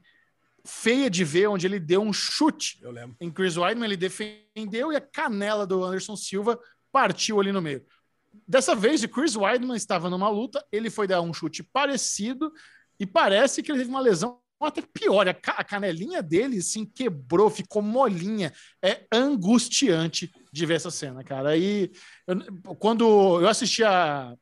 feia 0.65 1.09
de 1.09 1.25
ver, 1.25 1.49
onde 1.49 1.67
ele 1.67 1.81
deu 1.81 2.03
um 2.03 2.13
chute 2.13 2.79
Eu 2.83 2.91
lembro. 2.91 3.17
em 3.19 3.31
Chris 3.31 3.57
Weidman, 3.57 3.87
ele 3.87 3.97
defendeu 3.97 4.93
e 4.93 4.97
a 4.97 5.01
canela 5.01 5.67
do 5.67 5.83
Anderson 5.83 6.17
Silva 6.17 6.59
partiu 6.93 7.41
ali 7.41 7.51
no 7.51 7.63
meio. 7.63 7.85
Dessa 8.47 8.75
vez, 8.75 9.03
o 9.03 9.09
Chris 9.09 9.37
Weidman 9.37 9.77
estava 9.77 10.11
numa 10.11 10.29
luta, 10.29 10.65
ele 10.71 10.91
foi 10.91 11.07
dar 11.07 11.23
um 11.23 11.33
chute 11.33 11.63
parecido 11.63 12.53
e 12.99 13.07
parece 13.07 13.63
que 13.63 13.73
ele 13.73 13.79
teve 13.79 13.91
uma 13.91 14.01
lesão 14.01 14.39
até 14.61 14.83
pior. 14.83 15.27
A 15.27 15.65
canelinha 15.65 16.23
dele, 16.23 16.59
assim, 16.59 16.85
quebrou, 16.85 17.49
ficou 17.49 17.81
molinha. 17.81 18.53
É 18.83 19.07
angustiante 19.11 20.31
de 20.53 20.67
ver 20.67 20.75
essa 20.75 20.91
cena, 20.91 21.23
cara. 21.23 21.51
Aí, 21.51 21.91
eu- 22.27 22.75
quando 22.77 23.05
eu 23.41 23.49
assisti 23.49 23.85
a... 23.85 24.35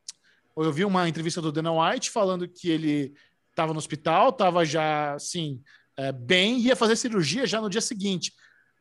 Eu 0.57 0.73
vi 0.73 0.85
uma 0.85 1.09
entrevista 1.09 1.41
do 1.41 1.53
Dana 1.53 1.71
White 1.73 2.11
falando 2.11 2.49
que 2.49 2.69
ele 2.69 3.15
estava 3.51 3.73
no 3.73 3.79
hospital, 3.79 4.31
estava 4.31 4.65
já, 4.65 5.15
assim, 5.15 5.63
é, 5.97 6.11
bem, 6.11 6.59
ia 6.59 6.75
fazer 6.75 6.97
cirurgia 6.97 7.47
já 7.47 7.61
no 7.61 7.71
dia 7.71 7.81
seguinte. 7.81 8.33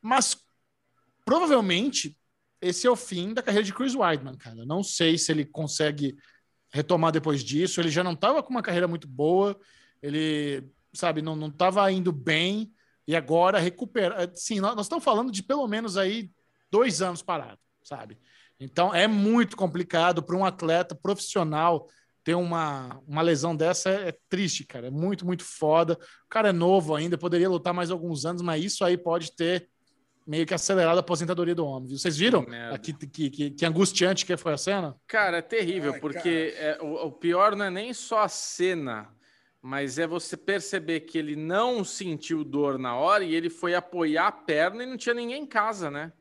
Mas 0.02 0.38
provavelmente 1.24 2.18
esse 2.62 2.88
é 2.88 2.90
o 2.90 2.96
fim 2.96 3.34
da 3.34 3.44
carreira 3.44 3.64
de 3.64 3.74
Chris 3.74 3.94
Weidman, 3.94 4.38
cara. 4.38 4.66
Não 4.66 4.82
sei 4.82 5.18
se 5.18 5.32
ele 5.32 5.46
consegue 5.46 6.16
retomar 6.72 7.12
depois 7.12 7.44
disso. 7.44 7.80
Ele 7.80 7.90
já 7.90 8.04
não 8.04 8.14
estava 8.14 8.42
com 8.42 8.50
uma 8.50 8.64
carreira 8.64 8.88
muito 8.88 9.08
boa, 9.08 9.60
ele, 10.02 10.68
sabe, 10.94 11.22
não 11.22 11.48
estava 11.48 11.92
indo 11.92 12.12
bem 12.12 12.72
e 13.08 13.16
agora 13.16 13.60
recupera. 13.60 14.32
Sim, 14.36 14.60
nós, 14.60 14.76
nós 14.76 14.86
estamos 14.86 15.04
falando 15.04 15.32
de 15.32 15.44
pelo 15.44 15.68
menos 15.68 15.98
aí 15.98 16.32
dois 16.72 17.02
anos 17.02 17.22
parado, 17.22 17.60
sabe? 17.84 18.18
Então 18.60 18.94
é 18.94 19.08
muito 19.08 19.56
complicado 19.56 20.24
para 20.24 20.36
um 20.36 20.46
atleta 20.46 20.96
profissional 20.96 21.88
ter 22.24 22.36
uma, 22.36 23.02
uma 23.08 23.22
lesão 23.22 23.56
dessa 23.56 23.90
é, 23.90 24.10
é 24.10 24.18
triste, 24.28 24.66
cara. 24.66 24.88
É 24.88 24.92
muito, 24.92 25.26
muito 25.26 25.46
foda. 25.46 25.94
O 26.26 26.30
cara 26.30 26.50
é 26.50 26.52
novo 26.52 26.94
ainda, 26.94 27.18
poderia 27.18 27.48
lutar 27.48 27.74
mais 27.74 27.90
alguns 27.90 28.26
anos, 28.26 28.42
mas 28.42 28.64
isso 28.64 28.84
aí 28.84 28.98
pode 28.98 29.34
ter 29.34 29.70
meio 30.28 30.46
que 30.46 30.54
acelerado 30.54 30.98
a 30.98 31.00
aposentadoria 31.00 31.56
do 31.56 31.66
homem. 31.66 31.88
viu? 31.88 31.98
Vocês 31.98 32.18
viram 32.18 32.46
Que 32.78 32.92
que, 32.92 33.30
que, 33.30 33.52
que 33.52 33.66
angustiante 33.66 34.26
que 34.26 34.36
foi 34.36 34.54
a 34.54 34.58
cena? 34.58 34.94
Cara, 35.08 35.38
é 35.38 35.42
terrível, 35.42 35.94
Ai, 35.94 36.00
porque 36.02 36.54
é, 36.58 36.78
o, 36.82 37.06
o 37.06 37.12
pior 37.14 37.56
não 37.56 37.64
é 37.64 37.70
nem 37.70 37.94
só 37.94 38.20
a 38.20 38.28
cena, 38.28 39.08
mas 39.62 39.98
é 39.98 40.06
você 40.06 40.36
perceber 40.36 41.02
que 41.02 41.18
ele 41.18 41.38
não 41.38 41.82
sentiu 41.86 42.44
dor 42.44 42.78
na 42.78 42.98
hora 42.98 43.24
e 43.24 43.34
ele 43.34 43.50
foi 43.50 43.74
apoiar 43.74 44.28
a 44.28 44.32
perna 44.34 44.84
e 44.84 44.86
não 44.86 44.98
tinha 44.98 45.16
ninguém 45.16 45.44
em 45.44 45.48
casa, 45.48 45.90
né? 45.90 46.12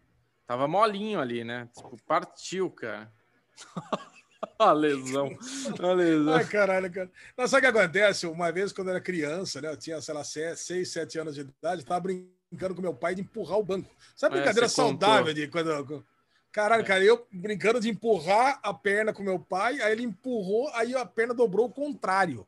Tava 0.46 0.68
molinho 0.68 1.20
ali, 1.20 1.42
né? 1.42 1.68
Tipo, 1.74 1.96
partiu, 2.06 2.70
cara. 2.70 3.12
a 4.58 4.72
lesão. 4.72 5.36
A 5.80 5.92
lesão. 5.92 6.34
Ai, 6.34 6.44
caralho, 6.46 6.92
cara. 6.92 7.10
Não, 7.36 7.48
sabe 7.48 7.66
o 7.66 7.72
que 7.72 7.78
acontece? 7.78 8.26
Uma 8.26 8.52
vez, 8.52 8.72
quando 8.72 8.88
eu 8.88 8.94
era 8.94 9.00
criança, 9.00 9.60
né? 9.60 9.70
Eu 9.70 9.76
tinha, 9.76 10.00
sei 10.00 10.14
lá, 10.14 10.22
6, 10.22 10.88
7 10.88 11.18
anos 11.18 11.34
de 11.34 11.40
idade, 11.40 11.84
tava 11.84 12.00
brincando 12.00 12.74
com 12.74 12.82
meu 12.82 12.94
pai 12.94 13.14
de 13.14 13.22
empurrar 13.22 13.58
o 13.58 13.64
banco. 13.64 13.90
Sabe 14.14 14.36
É, 14.36 14.38
brincadeira 14.38 14.68
você 14.68 14.76
saudável 14.76 15.26
contou. 15.26 15.34
de 15.34 15.48
quando. 15.48 16.06
Caralho, 16.52 16.84
cara, 16.86 17.04
eu 17.04 17.26
brincando 17.30 17.80
de 17.80 17.90
empurrar 17.90 18.58
a 18.62 18.72
perna 18.72 19.12
com 19.12 19.22
meu 19.22 19.38
pai, 19.38 19.80
aí 19.82 19.92
ele 19.92 20.04
empurrou, 20.04 20.70
aí 20.74 20.94
a 20.94 21.04
perna 21.04 21.34
dobrou 21.34 21.66
o 21.66 21.72
contrário. 21.72 22.46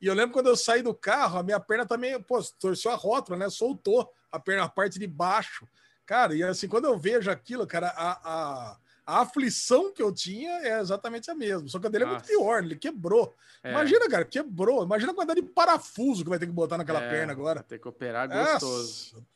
E 0.00 0.06
eu 0.06 0.14
lembro 0.14 0.32
quando 0.32 0.46
eu 0.46 0.56
saí 0.56 0.80
do 0.80 0.94
carro, 0.94 1.40
a 1.40 1.42
minha 1.42 1.58
perna 1.58 1.84
também, 1.84 2.20
pô, 2.22 2.40
torceu 2.60 2.92
a 2.92 2.94
rótula, 2.94 3.36
né? 3.36 3.50
Soltou 3.50 4.08
a 4.30 4.38
perna, 4.38 4.64
a 4.64 4.68
parte 4.68 4.98
de 4.98 5.08
baixo. 5.08 5.66
Cara, 6.08 6.34
e 6.34 6.42
assim, 6.42 6.66
quando 6.66 6.86
eu 6.86 6.98
vejo 6.98 7.30
aquilo, 7.30 7.66
cara, 7.66 7.88
a, 7.88 8.12
a, 8.24 8.76
a 9.04 9.20
aflição 9.20 9.92
que 9.92 10.02
eu 10.02 10.10
tinha 10.10 10.50
é 10.62 10.80
exatamente 10.80 11.30
a 11.30 11.34
mesma. 11.34 11.68
Só 11.68 11.78
que 11.78 11.86
a 11.86 11.90
dele 11.90 12.04
é 12.04 12.06
muito 12.06 12.20
Nossa. 12.20 12.32
pior, 12.32 12.64
ele 12.64 12.76
quebrou. 12.76 13.36
É, 13.62 13.70
Imagina, 13.70 14.08
cara, 14.08 14.24
quebrou. 14.24 14.82
Imagina 14.82 15.12
a 15.12 15.14
quantidade 15.14 15.42
de 15.42 15.48
parafuso 15.48 16.24
que 16.24 16.30
vai 16.30 16.38
ter 16.38 16.46
que 16.46 16.52
botar 16.52 16.78
naquela 16.78 17.02
é, 17.02 17.10
perna 17.10 17.30
agora. 17.30 17.62
Tem 17.62 17.78
que 17.78 17.86
operar 17.86 18.26
gostoso. 18.26 19.16
Nossa. 19.16 19.26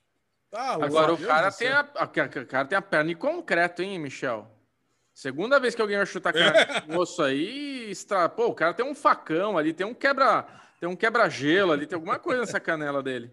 Tá, 0.51 0.73
Agora 0.83 1.13
o 1.13 1.19
cara 1.19 1.53
tem 1.53 1.69
a, 1.69 1.81
a- 1.81 2.05
o 2.05 2.47
cara 2.47 2.65
tem 2.65 2.79
a 2.79 2.83
perna 2.83 3.11
de 3.11 3.17
concreto, 3.17 3.83
hein, 3.83 3.99
Michel? 3.99 4.51
Segunda 5.13 5.61
vez 5.61 5.75
que 5.75 5.83
alguém 5.83 5.99
vai 5.99 6.07
chutar 6.07 6.31
aquele 6.31 6.47
moço 6.91 7.23
aí, 7.23 7.91
extra... 7.91 8.31
pô, 8.31 8.47
o 8.47 8.55
cara 8.55 8.73
tem 8.73 8.85
um 8.85 8.95
facão 8.95 9.59
ali, 9.59 9.75
tem 9.75 9.87
um 9.87 9.93
quebra, 9.93 10.47
tem 10.81 10.89
um 10.89 10.97
quebra-gelo 10.97 11.71
ali, 11.73 11.87
tem 11.87 11.97
alguma 11.97 12.19
coisa 12.19 12.41
nessa 12.41 12.59
canela 12.59 13.03
dele. 13.03 13.31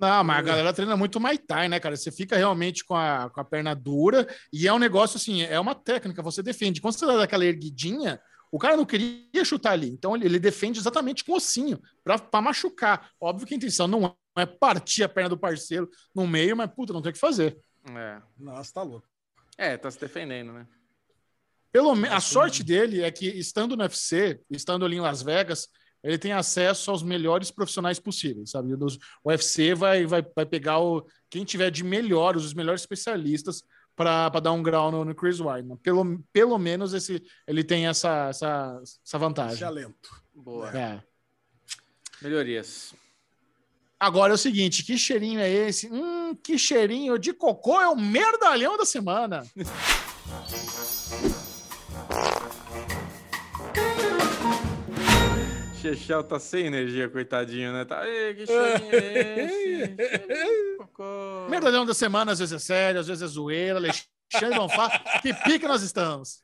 Não, 0.00 0.24
mas 0.24 0.38
a 0.38 0.42
galera 0.42 0.72
treina 0.72 0.96
muito 0.96 1.20
Muay 1.20 1.36
Thai, 1.36 1.68
né, 1.68 1.78
cara? 1.78 1.94
Você 1.94 2.10
fica 2.10 2.36
realmente 2.36 2.84
com 2.84 2.96
a, 2.96 3.28
com 3.28 3.40
a 3.40 3.44
perna 3.44 3.74
dura 3.74 4.26
e 4.50 4.66
é 4.66 4.72
um 4.72 4.78
negócio 4.78 5.18
assim, 5.18 5.42
é 5.42 5.60
uma 5.60 5.74
técnica, 5.74 6.22
você 6.22 6.42
defende. 6.42 6.80
Quando 6.80 6.94
você 6.94 7.04
dá 7.04 7.22
aquela 7.22 7.44
erguidinha, 7.44 8.18
o 8.50 8.58
cara 8.58 8.78
não 8.78 8.86
queria 8.86 9.44
chutar 9.44 9.72
ali, 9.72 9.90
então 9.90 10.16
ele, 10.16 10.24
ele 10.24 10.38
defende 10.38 10.78
exatamente 10.78 11.22
com 11.22 11.32
o 11.32 11.36
ossinho, 11.36 11.78
pra, 12.02 12.18
pra 12.18 12.40
machucar. 12.40 13.10
Óbvio 13.20 13.46
que 13.46 13.52
a 13.52 13.56
intenção 13.58 13.86
não 13.86 14.16
é 14.36 14.46
partir 14.46 15.04
a 15.04 15.08
perna 15.08 15.28
do 15.28 15.38
parceiro 15.38 15.88
no 16.14 16.26
meio, 16.26 16.56
mas 16.56 16.70
puta, 16.70 16.92
não 16.92 17.02
tem 17.02 17.10
o 17.10 17.12
que 17.12 17.20
fazer. 17.20 17.58
É, 17.94 18.22
Nossa, 18.38 18.72
tá 18.72 18.82
louco. 18.82 19.06
é 19.58 19.76
tá 19.76 19.90
se 19.90 20.00
defendendo, 20.00 20.52
né? 20.52 20.66
Pelo 21.70 21.94
menos 21.94 22.16
a 22.16 22.20
sorte 22.20 22.64
dele 22.64 23.02
é 23.02 23.10
que 23.10 23.26
estando 23.26 23.76
no 23.76 23.82
UFC, 23.82 24.40
estando 24.50 24.84
ali 24.84 24.96
em 24.96 25.00
Las 25.00 25.22
Vegas, 25.22 25.68
ele 26.02 26.18
tem 26.18 26.32
acesso 26.32 26.90
aos 26.90 27.02
melhores 27.02 27.50
profissionais 27.50 27.98
possíveis, 27.98 28.50
sabe? 28.50 28.74
O 28.74 29.28
UFC 29.28 29.74
vai, 29.74 30.06
vai, 30.06 30.24
vai 30.34 30.46
pegar 30.46 30.80
o, 30.80 31.06
quem 31.28 31.44
tiver 31.44 31.70
de 31.70 31.84
melhor, 31.84 32.36
os 32.36 32.54
melhores 32.54 32.82
especialistas 32.82 33.62
para 33.94 34.28
dar 34.40 34.52
um 34.52 34.62
grau 34.62 34.90
no, 34.90 35.04
no 35.04 35.14
Chris 35.14 35.40
Weidman. 35.40 35.76
Pelo, 35.76 36.24
pelo 36.32 36.58
menos 36.58 36.94
esse, 36.94 37.22
ele 37.46 37.62
tem 37.62 37.86
essa, 37.86 38.28
essa, 38.28 38.78
essa 38.82 38.98
Esse 39.04 39.18
vantagem. 39.18 39.66
alento. 39.66 40.10
Boa. 40.34 40.70
É. 40.76 41.02
Melhorias. 42.22 42.94
Agora 43.98 44.32
é 44.32 44.34
o 44.34 44.38
seguinte, 44.38 44.82
que 44.82 44.96
cheirinho 44.96 45.40
é 45.40 45.50
esse? 45.50 45.92
Hum, 45.92 46.34
que 46.34 46.56
cheirinho 46.56 47.18
de 47.18 47.34
cocô 47.34 47.78
é 47.78 47.88
o 47.88 47.96
merdalhão 47.96 48.78
da 48.78 48.86
semana. 48.86 49.44
Chechel 55.80 56.22
tá 56.24 56.38
sem 56.38 56.66
energia, 56.66 57.08
coitadinho, 57.08 57.72
né? 57.72 57.84
Tá, 57.84 58.06
Ei, 58.06 58.34
que 58.34 58.44
cheirinho 58.46 58.92
é 58.92 59.44
esse? 59.44 59.96
Cheirinho 59.96 60.72
de 60.72 60.76
cocô. 60.78 61.48
Merdalhão 61.48 61.86
da 61.86 61.94
semana, 61.94 62.32
às 62.32 62.38
vezes 62.38 62.52
é 62.54 62.58
sério, 62.58 63.00
às 63.00 63.06
vezes 63.06 63.22
é 63.22 63.26
zoeira. 63.26 63.78
Alexandre 63.78 64.58
Bonfá, 64.58 64.90
que 65.22 65.32
pique 65.32 65.66
nós 65.66 65.82
estamos. 65.82 66.42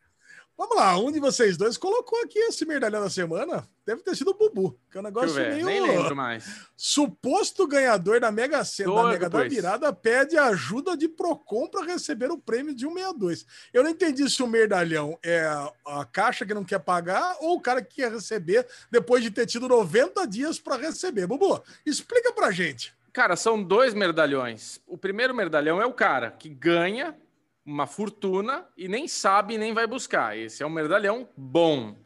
Vamos 0.58 0.74
lá, 0.76 0.98
um 0.98 1.12
de 1.12 1.20
vocês 1.20 1.56
dois 1.56 1.76
colocou 1.76 2.18
aqui 2.22 2.38
esse 2.38 2.64
merdalhão 2.64 3.02
da 3.02 3.10
semana. 3.10 3.68
Deve 3.84 4.02
ter 4.02 4.16
sido 4.16 4.30
o 4.30 4.34
Bubu, 4.34 4.78
que 4.90 4.96
é 4.96 5.00
um 5.00 5.04
negócio 5.04 5.34
ver, 5.34 5.52
meio. 5.52 5.66
nem 5.66 5.80
lembro 5.82 6.16
mais. 6.16 6.44
Suposto 6.74 7.66
ganhador 7.66 8.20
da 8.20 8.32
Mega 8.32 8.64
Sena, 8.64 8.94
da 8.94 9.04
Mega 9.04 9.28
da. 9.28 9.42
Virada, 9.44 9.92
pede 9.92 10.38
ajuda 10.38 10.96
de 10.96 11.08
Procon 11.08 11.68
para 11.68 11.84
receber 11.84 12.30
o 12.30 12.38
prêmio 12.38 12.74
de 12.74 12.84
162. 12.86 13.44
Eu 13.72 13.82
não 13.82 13.90
entendi 13.90 14.28
se 14.30 14.42
o 14.42 14.46
merdalhão 14.46 15.18
é 15.22 15.40
a- 15.44 15.72
a 16.00 16.04
caixa 16.06 16.46
que 16.46 16.54
não 16.54 16.64
quer 16.64 16.78
pagar 16.80 17.36
ou 17.40 17.56
o 17.56 17.60
cara 17.60 17.82
que 17.82 17.96
quer 17.96 18.10
receber 18.10 18.66
depois 18.90 19.22
de 19.22 19.30
ter 19.30 19.44
tido 19.46 19.68
90 19.68 20.26
dias 20.26 20.58
para 20.58 20.76
receber. 20.76 21.26
Bubu, 21.26 21.62
explica 21.84 22.32
pra 22.32 22.50
gente. 22.50 22.94
Cara, 23.12 23.36
são 23.36 23.62
dois 23.62 23.94
merdalhões. 23.94 24.80
O 24.86 24.96
primeiro 24.96 25.34
merdalhão 25.34 25.80
é 25.82 25.86
o 25.86 25.92
cara 25.92 26.30
que 26.30 26.48
ganha 26.48 27.14
uma 27.66 27.86
fortuna 27.86 28.66
e 28.76 28.86
nem 28.86 29.09
sabe 29.09 29.59
nem 29.59 29.74
vai 29.74 29.86
buscar. 29.86 30.38
Esse 30.38 30.62
é 30.62 30.66
um 30.66 30.70
merdalhão 30.70 31.28
bom. 31.36 31.97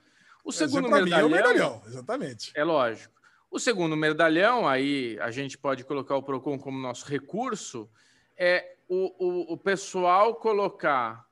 O 0.42 0.50
segundo 0.50 0.86
Esse, 0.86 0.90
pra 0.90 1.02
mim, 1.02 1.12
é 1.12 1.22
merdalhão, 1.22 1.26
o 1.26 1.30
merdalhão, 1.30 1.82
exatamente. 1.86 2.52
é 2.54 2.64
lógico. 2.64 3.20
O 3.50 3.58
segundo 3.58 3.96
merdalhão, 3.96 4.66
aí 4.66 5.18
a 5.20 5.30
gente 5.30 5.58
pode 5.58 5.84
colocar 5.84 6.16
o 6.16 6.22
Procon 6.22 6.58
como 6.58 6.78
nosso 6.78 7.06
recurso, 7.06 7.90
é 8.38 8.76
o, 8.88 9.12
o, 9.18 9.52
o 9.52 9.56
pessoal 9.58 10.34
colocar 10.36 11.26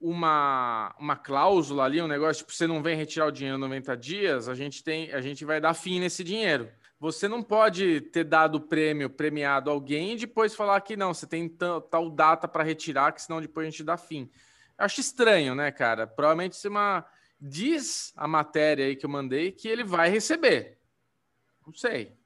uma, 0.00 0.94
uma 0.98 1.16
cláusula 1.16 1.84
ali, 1.84 2.00
um 2.00 2.08
negócio, 2.08 2.42
tipo, 2.42 2.52
você 2.52 2.66
não 2.66 2.82
vem 2.82 2.96
retirar 2.96 3.26
o 3.26 3.32
dinheiro 3.32 3.58
em 3.58 3.60
90 3.60 3.96
dias, 3.96 4.48
a 4.48 4.54
gente, 4.54 4.82
tem, 4.82 5.12
a 5.12 5.20
gente 5.20 5.44
vai 5.44 5.60
dar 5.60 5.74
fim 5.74 6.00
nesse 6.00 6.24
dinheiro. 6.24 6.70
Você 7.04 7.28
não 7.28 7.42
pode 7.42 8.00
ter 8.00 8.24
dado 8.24 8.54
o 8.54 8.60
prêmio, 8.62 9.10
premiado 9.10 9.68
alguém 9.70 10.14
e 10.14 10.16
depois 10.16 10.54
falar 10.54 10.80
que 10.80 10.96
não, 10.96 11.12
você 11.12 11.26
tem 11.26 11.46
tal, 11.50 12.08
data 12.08 12.48
para 12.48 12.64
retirar, 12.64 13.12
que 13.12 13.20
senão 13.20 13.42
depois 13.42 13.66
a 13.66 13.70
gente 13.70 13.84
dá 13.84 13.98
fim. 13.98 14.30
Eu 14.78 14.86
acho 14.86 15.02
estranho, 15.02 15.54
né, 15.54 15.70
cara? 15.70 16.06
Provavelmente 16.06 16.54
isso 16.54 16.66
é 16.66 16.70
uma. 16.70 17.04
Diz 17.38 18.10
a 18.16 18.26
matéria 18.26 18.86
aí 18.86 18.96
que 18.96 19.04
eu 19.04 19.10
mandei 19.10 19.52
que 19.52 19.68
ele 19.68 19.84
vai 19.84 20.08
receber. 20.08 20.78
Não 21.66 21.74
sei. 21.74 22.16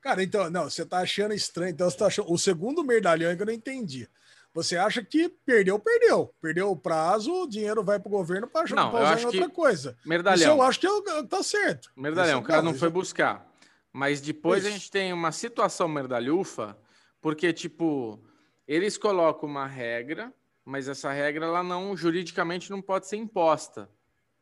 Cara, 0.00 0.22
então, 0.22 0.48
não, 0.48 0.70
você 0.70 0.86
tá 0.86 0.98
achando 0.98 1.34
estranho. 1.34 1.70
Então, 1.72 1.90
você 1.90 1.96
tá 1.96 2.06
achando. 2.06 2.32
O 2.32 2.38
segundo 2.38 2.84
merdalhão 2.84 3.28
é 3.28 3.34
que 3.34 3.42
eu 3.42 3.46
não 3.46 3.52
entendi. 3.52 4.08
Você 4.54 4.76
acha 4.76 5.02
que 5.02 5.28
perdeu, 5.44 5.80
perdeu. 5.80 6.32
Perdeu 6.40 6.70
o 6.70 6.76
prazo, 6.76 7.32
o 7.42 7.48
dinheiro 7.48 7.82
vai 7.82 7.98
pro 7.98 8.08
governo 8.08 8.46
para 8.46 8.66
usar 8.72 9.20
em 9.20 9.24
outra 9.24 9.48
coisa. 9.50 9.96
Isso 9.98 10.08
Merdalhão. 10.08 10.56
eu 10.58 10.62
acho 10.62 10.78
que 10.78 10.86
eu- 10.86 11.26
tá 11.26 11.42
certo. 11.42 11.90
Merdalhão, 11.96 12.38
Isso- 12.38 12.44
o 12.44 12.46
cara 12.46 12.62
não 12.62 12.70
isso- 12.70 12.78
foi 12.78 12.88
buscar. 12.88 13.49
Mas 13.92 14.20
depois 14.20 14.64
a 14.64 14.70
gente 14.70 14.90
tem 14.90 15.12
uma 15.12 15.32
situação 15.32 15.88
merdalhufa, 15.88 16.78
porque, 17.20 17.52
tipo, 17.52 18.22
eles 18.66 18.96
colocam 18.96 19.48
uma 19.48 19.66
regra, 19.66 20.32
mas 20.64 20.88
essa 20.88 21.10
regra, 21.10 21.46
ela 21.46 21.62
não, 21.62 21.96
juridicamente, 21.96 22.70
não 22.70 22.80
pode 22.80 23.08
ser 23.08 23.16
imposta. 23.16 23.90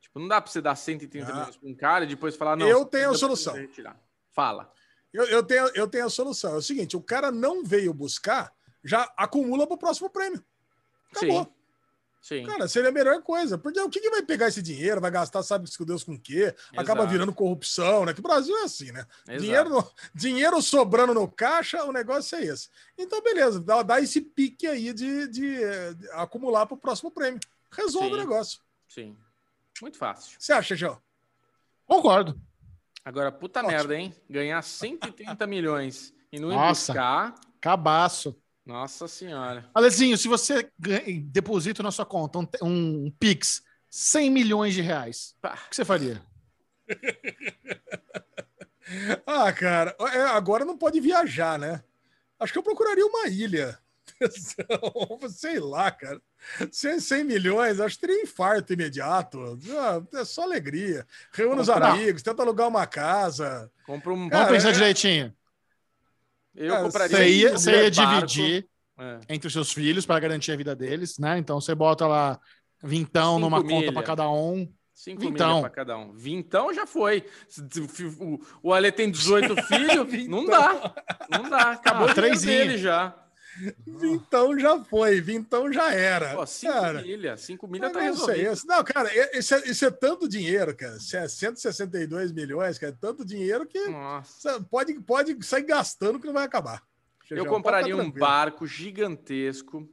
Tipo, 0.00 0.18
não 0.20 0.28
dá 0.28 0.40
pra 0.40 0.50
você 0.50 0.60
dar 0.60 0.76
130 0.76 1.30
Ah. 1.30 1.34
milhões 1.34 1.56
pra 1.56 1.68
um 1.68 1.74
cara 1.74 2.04
e 2.04 2.08
depois 2.08 2.36
falar, 2.36 2.56
não. 2.56 2.68
Eu 2.68 2.84
tenho 2.84 3.10
a 3.10 3.14
solução. 3.14 3.54
Fala. 4.32 4.70
Eu, 5.12 5.24
eu 5.24 5.42
tenho, 5.42 5.66
eu 5.74 5.88
tenho 5.88 6.04
a 6.06 6.10
solução. 6.10 6.52
É 6.54 6.56
o 6.56 6.62
seguinte: 6.62 6.96
o 6.96 7.02
cara 7.02 7.32
não 7.32 7.64
veio 7.64 7.94
buscar, 7.94 8.52
já 8.84 9.10
acumula 9.16 9.66
pro 9.66 9.78
próximo 9.78 10.10
prêmio. 10.10 10.44
Acabou. 11.10 11.44
Sim. 11.44 11.52
Sim. 12.20 12.44
Cara, 12.44 12.66
seria 12.68 12.88
a 12.90 12.92
melhor 12.92 13.22
coisa. 13.22 13.56
Porque 13.56 13.80
o 13.80 13.88
que, 13.88 14.00
que 14.00 14.10
vai 14.10 14.22
pegar 14.22 14.48
esse 14.48 14.60
dinheiro? 14.60 15.00
Vai 15.00 15.10
gastar, 15.10 15.42
sabe 15.42 15.70
que 15.70 15.84
Deus 15.84 16.02
com 16.04 16.14
o 16.14 16.20
quê? 16.20 16.54
Acaba 16.76 17.00
Exato. 17.00 17.08
virando 17.12 17.32
corrupção, 17.32 18.04
né? 18.04 18.12
Que 18.12 18.20
o 18.20 18.22
Brasil 18.22 18.56
é 18.58 18.64
assim, 18.64 18.90
né? 18.92 19.06
Exato. 19.26 19.40
Dinheiro, 19.42 19.70
no- 19.70 19.90
dinheiro 20.14 20.60
sobrando 20.60 21.14
no 21.14 21.26
caixa, 21.30 21.84
o 21.84 21.92
negócio 21.92 22.36
é 22.36 22.44
esse. 22.44 22.68
Então, 22.98 23.22
beleza, 23.22 23.60
dá, 23.60 23.82
dá 23.82 24.00
esse 24.00 24.20
pique 24.20 24.66
aí 24.66 24.92
de, 24.92 25.28
de, 25.28 25.94
de 25.94 26.10
acumular 26.12 26.66
pro 26.66 26.76
próximo 26.76 27.10
prêmio. 27.10 27.40
Resolve 27.70 28.08
Sim. 28.08 28.14
o 28.14 28.18
negócio. 28.18 28.60
Sim. 28.88 29.16
Muito 29.80 29.96
fácil. 29.96 30.36
Você 30.38 30.52
acha, 30.52 30.74
João? 30.74 31.00
Concordo. 31.86 32.38
Agora, 33.04 33.30
puta 33.32 33.60
Ótimo. 33.60 33.72
merda, 33.72 33.94
hein? 33.94 34.14
Ganhar 34.28 34.60
130 34.60 35.46
milhões 35.46 36.12
e 36.30 36.38
não 36.38 36.50
ir 36.50 36.56
Nossa. 36.56 36.92
buscar. 36.92 37.34
Cabaço. 37.60 38.36
Nossa 38.68 39.08
senhora. 39.08 39.64
Alezinho, 39.74 40.18
se 40.18 40.28
você 40.28 40.70
deposita 41.24 41.82
na 41.82 41.90
sua 41.90 42.04
conta 42.04 42.38
um, 42.38 42.46
um 42.62 43.10
Pix 43.18 43.62
100 43.88 44.30
milhões 44.30 44.74
de 44.74 44.82
reais, 44.82 45.34
Pá. 45.40 45.58
o 45.66 45.70
que 45.70 45.74
você 45.76 45.84
faria? 45.86 46.22
Ah, 49.26 49.52
cara, 49.52 49.94
é, 50.14 50.20
agora 50.22 50.64
não 50.64 50.74
pode 50.78 50.98
viajar, 50.98 51.58
né? 51.58 51.82
Acho 52.40 52.54
que 52.54 52.58
eu 52.58 52.62
procuraria 52.62 53.04
uma 53.04 53.26
ilha. 53.28 53.78
Sei 55.28 55.60
lá, 55.60 55.90
cara. 55.90 56.18
100, 56.72 56.98
100 56.98 57.24
milhões, 57.24 57.80
acho 57.80 57.96
que 57.96 58.06
teria 58.06 58.22
infarto 58.22 58.72
imediato. 58.72 59.58
Ah, 59.78 60.18
É 60.18 60.24
só 60.24 60.42
alegria. 60.44 61.06
Reúne 61.32 61.60
os 61.60 61.68
amigos, 61.68 62.22
tenta 62.22 62.42
alugar 62.42 62.66
uma 62.66 62.86
casa. 62.86 63.70
Compra 63.84 64.14
um. 64.14 64.26
Cara, 64.30 64.44
Vamos 64.46 64.56
pensar 64.56 64.70
é- 64.70 64.72
direitinho. 64.72 65.34
Eu 66.58 66.72
Cara, 66.72 66.82
compraria 66.84 67.16
Você 67.16 67.28
ia, 67.28 67.52
você 67.52 67.70
ia 67.84 67.90
dividir 67.90 68.66
É. 68.98 69.18
entre 69.28 69.46
os 69.46 69.52
seus 69.52 69.72
filhos 69.72 70.04
para 70.04 70.18
garantir 70.20 70.50
a 70.52 70.56
vida 70.56 70.74
deles, 70.74 71.18
né? 71.18 71.38
Então 71.38 71.60
você 71.60 71.74
bota 71.74 72.06
lá 72.06 72.38
vintão 72.82 73.36
Cinco 73.36 73.40
numa 73.40 73.62
conta 73.62 73.74
milha. 73.76 73.92
para 73.92 74.02
cada 74.02 74.28
um. 74.30 74.68
Cinco 74.92 75.20
Vintão. 75.20 75.60
para 75.60 75.70
cada 75.70 75.96
um. 75.96 76.12
Vintão 76.12 76.74
já 76.74 76.84
foi. 76.84 77.24
O, 78.20 78.40
o 78.70 78.72
Ale 78.72 78.90
tem 78.90 79.08
18 79.08 79.54
filhos. 79.66 80.26
não 80.26 80.44
dá. 80.44 80.94
Não 81.30 81.48
dá. 81.48 81.70
Acabou 81.72 82.08
Ah, 82.08 82.10
o 82.10 82.14
dinheiro 82.14 82.40
dele 82.40 82.78
já. 82.78 83.14
Vintão 83.86 84.58
já 84.58 84.82
foi, 84.84 85.20
vintão 85.20 85.72
já 85.72 85.92
era. 85.92 86.34
Pô, 86.34 86.46
5 86.46 86.72
cara, 86.72 87.02
milhas. 87.02 87.40
5 87.40 87.68
milhas 87.68 87.92
tá 87.92 88.00
é 88.00 88.02
resolvido. 88.04 88.52
esse. 88.52 88.66
Não, 88.66 88.84
cara, 88.84 89.10
isso 89.36 89.54
é, 89.54 89.58
isso 89.68 89.84
é 89.84 89.90
tanto 89.90 90.28
dinheiro, 90.28 90.76
cara. 90.76 90.98
Se 91.00 91.16
é 91.16 91.26
162 91.26 92.32
milhões, 92.32 92.78
cara, 92.78 92.92
é 92.92 92.96
tanto 93.00 93.24
dinheiro 93.24 93.66
que 93.66 93.88
Nossa. 93.88 94.60
pode, 94.70 94.94
pode 95.00 95.44
sair 95.44 95.64
gastando 95.64 96.20
que 96.20 96.26
não 96.26 96.34
vai 96.34 96.44
acabar. 96.44 96.82
Eu 97.30 97.46
compraria 97.46 97.96
um 97.96 98.10
barco 98.10 98.66
gigantesco 98.66 99.88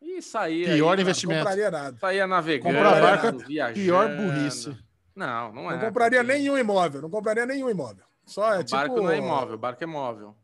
e 0.00 0.22
saía. 0.22 0.74
Pior 0.74 0.96
aí, 0.96 1.02
investimento. 1.02 1.38
Não 1.38 1.44
compraria 1.44 1.70
nada. 1.70 1.98
Saía 1.98 2.26
navegando, 2.26 2.74
Comprar 2.74 3.00
barco 3.00 3.26
é 3.26 3.46
viajando. 3.46 3.80
Pior 3.80 4.16
burrice. 4.16 4.76
Não, 5.14 5.52
não 5.52 5.70
é. 5.70 5.74
Não 5.74 5.86
compraria 5.86 6.20
porque 6.20 6.32
nenhum 6.32 6.58
imóvel, 6.58 7.02
não 7.02 7.10
compraria 7.10 7.46
nenhum 7.46 7.70
imóvel. 7.70 8.04
Só 8.24 8.54
é 8.54 8.58
O 8.60 8.64
tipo. 8.64 8.76
barco 8.76 8.96
não 8.96 9.10
é 9.10 9.18
imóvel, 9.18 9.54
o 9.54 9.58
barco 9.58 9.84
é 9.84 9.86
móvel. 9.86 10.36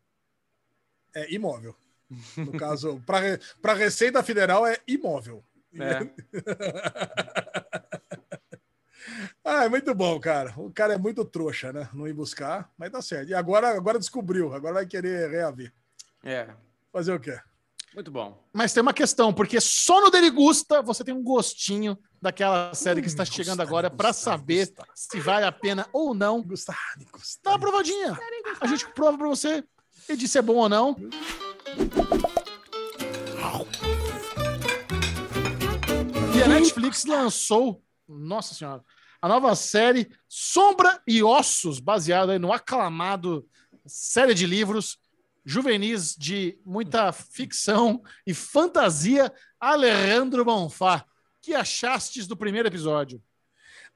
É 1.14 1.32
imóvel. 1.32 1.74
No 2.36 2.52
caso, 2.52 3.02
para 3.06 3.74
Receita 3.74 4.22
Federal 4.22 4.66
é 4.66 4.78
imóvel. 4.86 5.44
É. 5.74 6.10
Ah, 9.44 9.64
é 9.64 9.68
muito 9.68 9.94
bom, 9.94 10.18
cara. 10.20 10.52
O 10.56 10.70
cara 10.70 10.94
é 10.94 10.98
muito 10.98 11.24
trouxa, 11.24 11.72
né? 11.72 11.88
Não 11.92 12.06
ir 12.06 12.12
buscar, 12.12 12.70
mas 12.76 12.90
tá 12.90 13.00
certo. 13.02 13.30
E 13.30 13.34
agora, 13.34 13.68
agora 13.74 13.98
descobriu, 13.98 14.52
agora 14.52 14.74
vai 14.74 14.86
querer 14.86 15.30
reaver. 15.30 15.72
É, 16.22 16.48
Fazer 16.92 17.12
o 17.12 17.20
quê? 17.20 17.38
muito 17.94 18.10
bom. 18.10 18.40
Mas 18.52 18.72
tem 18.72 18.80
uma 18.82 18.94
questão, 18.94 19.32
porque 19.32 19.60
só 19.60 20.00
no 20.00 20.10
Derigusta 20.10 20.80
você 20.80 21.02
tem 21.02 21.12
um 21.14 21.22
gostinho 21.22 21.98
daquela 22.22 22.72
série 22.74 23.00
que 23.00 23.08
está 23.08 23.24
chegando 23.24 23.58
Gusta, 23.58 23.62
agora 23.62 23.90
para 23.90 24.12
saber 24.12 24.66
Gusta. 24.66 24.84
se 24.94 25.18
vale 25.18 25.44
a 25.44 25.50
pena 25.50 25.88
ou 25.92 26.14
não. 26.14 26.40
Gustavo, 26.42 26.78
Gustavo. 27.10 27.40
Dá 27.42 27.50
uma 27.50 27.58
provadinha. 27.58 28.16
A 28.60 28.66
gente 28.66 28.86
prova 28.92 29.18
para 29.18 29.28
você 29.28 29.64
e 30.08 30.16
diz 30.16 30.30
se 30.30 30.38
é 30.38 30.42
bom 30.42 30.56
ou 30.56 30.68
não. 30.68 30.94
E 36.34 36.42
a 36.42 36.48
Netflix 36.48 37.04
lançou, 37.04 37.84
nossa 38.08 38.54
senhora, 38.54 38.82
a 39.20 39.28
nova 39.28 39.54
série 39.54 40.10
Sombra 40.26 41.02
e 41.06 41.22
Ossos, 41.22 41.78
baseada 41.78 42.38
no 42.38 42.52
aclamado 42.52 43.46
série 43.86 44.32
de 44.34 44.46
livros 44.46 44.98
juvenis 45.44 46.14
de 46.16 46.58
muita 46.64 47.12
ficção 47.12 48.02
e 48.26 48.32
fantasia, 48.32 49.32
Alejandro 49.58 50.44
Bonfá. 50.44 51.04
Que 51.42 51.54
achastes 51.54 52.26
do 52.26 52.36
primeiro 52.36 52.68
episódio? 52.68 53.22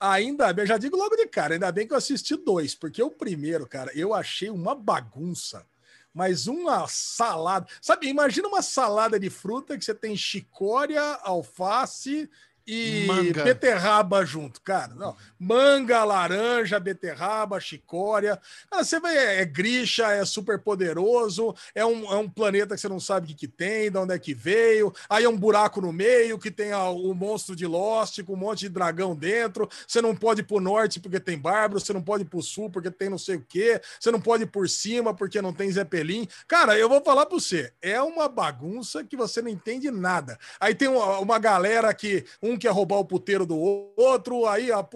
Ainda 0.00 0.52
bem, 0.52 0.66
já 0.66 0.76
digo 0.76 0.96
logo 0.96 1.16
de 1.16 1.26
cara, 1.26 1.54
ainda 1.54 1.70
bem 1.70 1.86
que 1.86 1.92
eu 1.92 1.98
assisti 1.98 2.36
dois, 2.36 2.74
porque 2.74 3.02
o 3.02 3.10
primeiro, 3.10 3.66
cara, 3.66 3.90
eu 3.94 4.12
achei 4.12 4.50
uma 4.50 4.74
bagunça. 4.74 5.66
Mas 6.14 6.46
uma 6.46 6.86
salada. 6.86 7.66
Sabe, 7.80 8.06
imagina 8.08 8.46
uma 8.46 8.62
salada 8.62 9.18
de 9.18 9.28
fruta 9.28 9.76
que 9.76 9.84
você 9.84 9.94
tem 9.94 10.16
chicória, 10.16 11.02
alface 11.22 12.30
e 12.66 13.04
Manga. 13.06 13.44
beterraba 13.44 14.24
junto, 14.24 14.60
cara. 14.62 14.94
Não, 14.94 15.14
manga, 15.38 16.02
laranja, 16.04 16.80
beterraba, 16.80 17.60
chicória. 17.60 18.40
Cara, 18.70 18.82
você 18.84 18.98
vai, 18.98 19.16
é, 19.16 19.40
é 19.42 19.44
grixa, 19.44 20.06
é 20.12 20.24
super 20.24 20.58
poderoso, 20.58 21.54
é 21.74 21.84
um, 21.84 22.12
é 22.12 22.16
um 22.16 22.28
planeta 22.28 22.74
que 22.74 22.80
você 22.80 22.88
não 22.88 23.00
sabe 23.00 23.24
o 23.26 23.28
que, 23.28 23.34
que 23.34 23.48
tem, 23.48 23.90
de 23.90 23.98
onde 23.98 24.14
é 24.14 24.18
que 24.18 24.32
veio. 24.34 24.92
Aí 25.08 25.24
é 25.24 25.28
um 25.28 25.36
buraco 25.36 25.80
no 25.80 25.92
meio 25.92 26.38
que 26.38 26.50
tem 26.50 26.72
a- 26.72 26.88
o 26.88 27.12
monstro 27.14 27.54
de 27.54 27.66
Lost 27.66 28.22
com 28.22 28.32
um 28.32 28.36
monte 28.36 28.60
de 28.60 28.68
dragão 28.70 29.14
dentro. 29.14 29.68
Você 29.86 30.00
não 30.00 30.14
pode 30.16 30.40
ir 30.40 30.44
pro 30.44 30.60
norte 30.60 30.98
porque 31.00 31.20
tem 31.20 31.38
bárbaro, 31.38 31.80
você 31.80 31.92
não 31.92 32.02
pode 32.02 32.22
ir 32.22 32.26
pro 32.26 32.42
sul 32.42 32.70
porque 32.70 32.90
tem 32.90 33.08
não 33.10 33.18
sei 33.18 33.36
o 33.36 33.44
quê, 33.46 33.80
você 34.00 34.10
não 34.10 34.20
pode 34.20 34.44
ir 34.44 34.46
por 34.46 34.68
cima 34.68 35.12
porque 35.12 35.42
não 35.42 35.52
tem 35.52 35.70
Zeppelin. 35.70 36.26
Cara, 36.48 36.78
eu 36.78 36.88
vou 36.88 37.02
falar 37.02 37.26
pra 37.26 37.38
você, 37.38 37.72
é 37.82 38.00
uma 38.00 38.28
bagunça 38.28 39.04
que 39.04 39.16
você 39.16 39.42
não 39.42 39.48
entende 39.50 39.90
nada. 39.90 40.38
Aí 40.58 40.74
tem 40.74 40.88
uma, 40.88 41.18
uma 41.18 41.38
galera 41.38 41.92
que 41.92 42.24
um 42.42 42.53
quer 42.58 42.70
roubar 42.70 42.98
o 42.98 43.04
puteiro 43.04 43.44
do 43.46 43.58
outro, 43.96 44.46
aí, 44.46 44.70
a, 44.72 44.86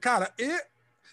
cara, 0.00 0.32
e. 0.38 0.72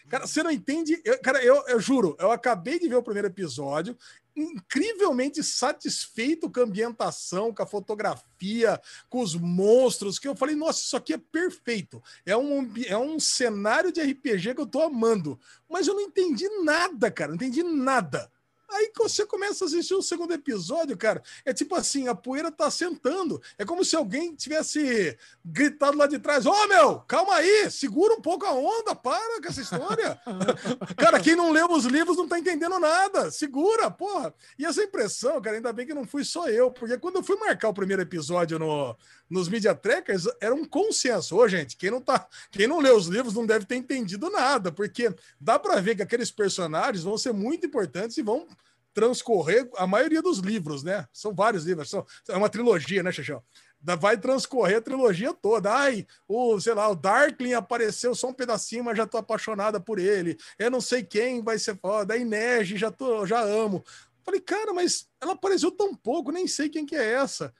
Cara, 0.10 0.26
você 0.26 0.42
não 0.42 0.50
entende. 0.50 1.00
eu- 1.06 1.20
cara, 1.22 1.44
eu, 1.44 1.64
eu 1.68 1.80
juro, 1.80 2.18
eu 2.20 2.32
acabei 2.32 2.80
de 2.80 2.90
ver 2.90 2.96
o 2.96 3.04
primeiro 3.04 3.28
episódio, 3.28 3.96
incrivelmente 4.36 5.44
satisfeito 5.44 6.50
com 6.50 6.60
a 6.60 6.64
ambientação, 6.64 7.54
com 7.54 7.62
a 7.62 7.68
fotografia, 7.68 8.82
com 9.10 9.22
os 9.22 9.36
monstros, 9.36 10.18
que 10.18 10.28
eu 10.28 10.36
falei, 10.36 10.56
nossa, 10.56 10.80
isso 10.82 10.98
aqui 10.98 11.14
é 11.14 11.18
perfeito. 11.18 12.02
É 12.26 12.36
um, 12.36 12.72
é 12.88 12.98
um 12.98 13.20
cenário 13.20 13.92
de 13.92 14.02
RPG 14.02 14.56
que 14.56 14.62
eu 14.62 14.66
tô 14.66 14.82
amando. 14.82 15.40
Mas 15.70 15.88
eu 15.88 15.94
não 15.94 16.02
entendi 16.02 16.48
nada, 16.64 17.12
cara, 17.12 17.30
não 17.30 17.36
entendi 17.36 17.62
nada. 17.62 18.32
Aí 18.72 18.92
você 18.96 19.26
começa 19.26 19.66
a 19.66 19.68
assistir 19.68 19.96
o 19.96 20.02
segundo 20.02 20.34
episódio, 20.34 20.96
cara, 20.98 21.24
é 21.44 21.54
tipo 21.54 21.76
assim, 21.76 22.08
a 22.08 22.16
poeira 22.16 22.52
tá 22.52 22.70
sentando. 22.70 23.42
É 23.58 23.66
como 23.66 23.84
se 23.84 23.96
alguém 23.96 24.36
tivesse 24.36 25.18
gritado 25.44 25.98
lá 25.98 26.06
de 26.08 26.20
trás: 26.20 26.46
Ô 26.46 26.68
meu, 26.68 27.00
calma 27.02 27.36
aí, 27.36 27.70
segura 27.72 28.14
um 28.14 28.22
pouco 28.22 28.46
a 28.46 28.54
onda, 28.54 28.96
para 28.96 29.42
com 29.42 29.48
essa 29.48 29.62
história. 29.62 30.20
cara, 30.96 31.20
quem 31.20 31.36
não 31.36 31.52
leu 31.52 31.72
os 31.72 31.86
livros 31.86 32.18
não 32.18 32.28
tá 32.28 32.38
entendendo 32.38 32.80
nada. 32.80 33.32
Segura, 33.32 33.90
porra. 33.90 34.34
E 34.58 34.66
essa 34.66 34.84
impressão, 34.84 35.42
cara, 35.42 35.58
ainda 35.58 35.74
bem 35.74 35.88
que 35.88 35.94
não 35.94 36.06
fui 36.06 36.24
só 36.24 36.48
eu, 36.48 36.72
porque 36.72 36.98
quando 36.98 37.18
eu 37.18 37.24
fui 37.24 37.38
marcar 37.38 37.70
o 37.70 37.74
primeiro 37.74 38.02
episódio 38.02 38.60
no, 38.60 38.96
nos 39.30 39.48
Media 39.50 39.74
Trackers, 39.74 40.26
era 40.40 40.54
um 40.54 40.66
consenso. 40.66 41.36
Ô, 41.36 41.48
gente, 41.48 41.76
quem 41.76 41.92
não 41.92 42.02
tá, 42.02 42.28
quem 42.52 42.68
não 42.68 42.80
leu 42.80 42.96
os 42.96 43.08
livros 43.08 43.34
não 43.34 43.46
deve 43.46 43.66
ter 43.66 43.76
entendido 43.76 44.30
nada, 44.30 44.72
porque 44.72 45.14
dá 45.40 45.58
para 45.58 45.80
ver 45.82 45.96
que 45.96 46.02
aqueles 46.02 46.32
personagens 46.32 47.04
vão 47.04 47.18
ser 47.18 47.34
muito 47.34 47.66
importantes 47.66 48.18
e 48.18 48.22
vão 48.22 48.48
transcorrer 48.94 49.70
a 49.78 49.86
maioria 49.88 50.22
dos 50.22 50.40
livros, 50.40 50.84
né? 50.84 51.08
São 51.14 51.34
vários 51.34 51.66
livros, 51.66 51.90
são, 51.90 52.06
é 52.28 52.36
uma 52.36 52.50
trilogia, 52.50 53.04
né, 53.04 53.12
Xaxão? 53.12 53.44
Da- 53.80 53.96
Vai 53.96 54.18
transcorrer 54.18 54.78
a 54.78 54.82
trilogia 54.82 55.34
toda. 55.34 55.72
Ai, 55.74 56.06
o, 56.28 56.60
sei 56.60 56.74
lá, 56.74 56.90
o 56.90 56.96
Darkling 56.96 57.54
apareceu 57.54 58.14
só 58.14 58.28
um 58.28 58.34
pedacinho, 58.34 58.84
mas 58.84 58.98
já 58.98 59.08
tô 59.08 59.18
apaixonada 59.18 59.80
por 59.80 60.00
ele. 60.00 60.38
Eu 60.58 60.70
não 60.70 60.82
sei 60.82 61.04
quem 61.04 61.42
vai 61.42 61.58
ser 61.58 61.78
foda. 61.78 62.14
A 62.14 62.18
Inês, 62.18 62.68
já 62.70 62.92
tô, 62.92 63.26
já 63.26 63.40
amo. 63.42 63.84
Falei, 64.24 64.42
cara, 64.42 64.74
mas 64.74 65.08
ela 65.22 65.34
apareceu 65.34 65.72
tão 65.72 65.96
pouco, 65.96 66.32
nem 66.32 66.48
sei 66.48 66.68
quem 66.70 66.86
que 66.86 66.96
é 66.96 67.14
essa. 67.14 67.54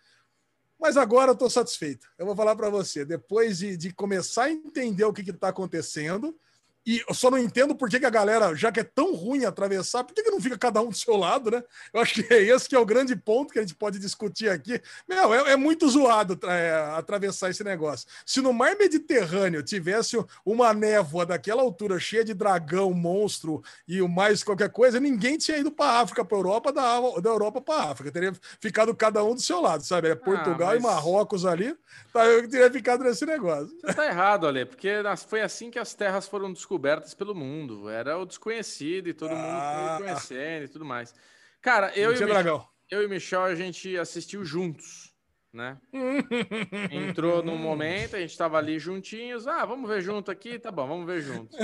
Mas 0.80 0.98
agora 0.98 1.32
eu 1.32 1.36
tô 1.36 1.50
satisfeito. 1.50 2.08
Eu 2.18 2.26
vou 2.26 2.36
falar 2.36 2.56
para 2.56 2.70
você, 2.70 3.04
depois 3.04 3.58
de, 3.58 3.76
de 3.76 3.94
começar 3.94 4.44
a 4.44 4.52
entender 4.52 5.04
o 5.04 5.14
que 5.14 5.24
que 5.24 5.34
tá 5.34 5.50
acontecendo, 5.50 6.38
e 6.86 7.04
eu 7.08 7.14
só 7.14 7.30
não 7.30 7.38
entendo 7.38 7.76
por 7.76 7.88
que, 7.88 8.00
que 8.00 8.06
a 8.06 8.10
galera, 8.10 8.56
já 8.56 8.72
que 8.72 8.80
é 8.80 8.84
tão 8.84 9.14
ruim 9.14 9.46
atravessar, 9.46 10.04
por 10.04 10.14
que, 10.14 10.24
que 10.24 10.32
não 10.32 10.42
fica 10.42 10.58
cada 10.58 10.82
um 10.82 10.90
do 10.90 10.96
seu 10.96 11.16
lado, 11.16 11.52
né? 11.52 11.64
Eu 11.94 12.02
acho 12.02 12.16
que 12.16 12.34
é 12.34 12.42
esse 12.42 12.68
que 12.68 12.76
é 12.76 12.80
o 12.80 12.86
grande 12.86 13.16
ponto 13.16 13.54
que 13.54 13.60
a 13.60 13.62
gente 13.62 13.76
pode 13.76 14.00
discutir 14.00 14.50
aqui. 14.50 14.82
Meu, 15.08 15.32
é, 15.34 15.52
é 15.52 15.56
muito 15.56 15.88
zoado 15.88 16.40
é, 16.48 16.96
atravessar 16.98 17.52
esse 17.52 17.64
negócio. 17.64 18.08
Se 18.26 18.42
no 18.42 18.52
mar 18.52 18.76
Mediterrâneo 18.76 19.62
tivesse 19.62 20.18
uma 20.44 20.74
névoa 20.74 21.28
daquela 21.28 21.62
altura, 21.62 22.00
cheia 22.00 22.26
de 22.26 22.34
dragão, 22.34 22.92
monstro 22.92 23.62
e 23.88 24.02
o 24.02 24.08
mais 24.08 24.44
qualquer 24.44 24.70
coisa, 24.70 25.00
ninguém 25.00 25.38
tinha 25.38 25.58
ido 25.58 25.72
para 25.72 26.00
África, 26.00 26.26
para 26.26 26.38
Europa, 26.38 26.72
da, 26.72 27.00
da 27.22 27.30
Europa 27.30 27.62
para 27.62 27.92
África. 27.92 28.12
Teria 28.12 28.34
ficado 28.60 28.96
cada 28.96 29.24
um 29.24 29.36
do 29.36 29.42
seu 29.42 29.62
lado, 29.62 29.84
sabe? 29.84 30.10
É 30.10 30.16
Portugal 30.16 30.76
e 30.76 30.80
mas- 30.80 30.90
Marrocos 30.90 31.46
ali. 31.46 31.78
Tá, 32.12 32.26
eu 32.26 32.50
teria 32.50 32.72
ficado 32.72 33.04
nesse 33.04 33.26
negócio. 33.26 33.70
Você 33.82 33.94
tá 33.94 34.08
errado, 34.08 34.48
Ale, 34.48 34.66
porque 34.66 34.90
foi 35.28 35.42
assim 35.42 35.70
que 35.70 35.78
as 35.78 35.94
terras 35.94 36.28
foram 36.28 36.52
descobertas 36.52 36.79
pelo 37.18 37.36
mundo. 37.36 37.90
Era 37.90 38.18
o 38.18 38.26
desconhecido 38.26 39.08
e 39.10 39.14
todo 39.14 39.32
mundo 39.32 39.40
Ah. 39.42 39.96
foi 39.98 40.08
conhecendo 40.08 40.66
e 40.66 40.68
tudo 40.68 40.86
mais. 40.86 41.14
Cara, 41.62 41.92
eu 41.96 42.12
e, 42.12 42.26
Michel, 42.26 42.70
eu 42.90 43.04
e 43.04 43.08
Michel, 43.08 43.44
a 43.44 43.56
gente 43.56 43.98
assistiu 43.98 44.44
juntos, 44.46 45.14
né? 45.54 45.78
Entrou 46.92 47.44
num 47.44 47.58
momento, 47.58 48.16
a 48.16 48.20
gente 48.20 48.38
tava 48.38 48.58
ali 48.58 48.80
juntinhos. 48.80 49.48
Ah, 49.48 49.66
vamos 49.66 49.90
ver 49.90 50.02
junto 50.02 50.32
aqui? 50.32 50.58
Tá 50.60 50.72
bom, 50.72 50.88
vamos 50.88 51.06
ver 51.06 51.22
junto. 51.22 51.56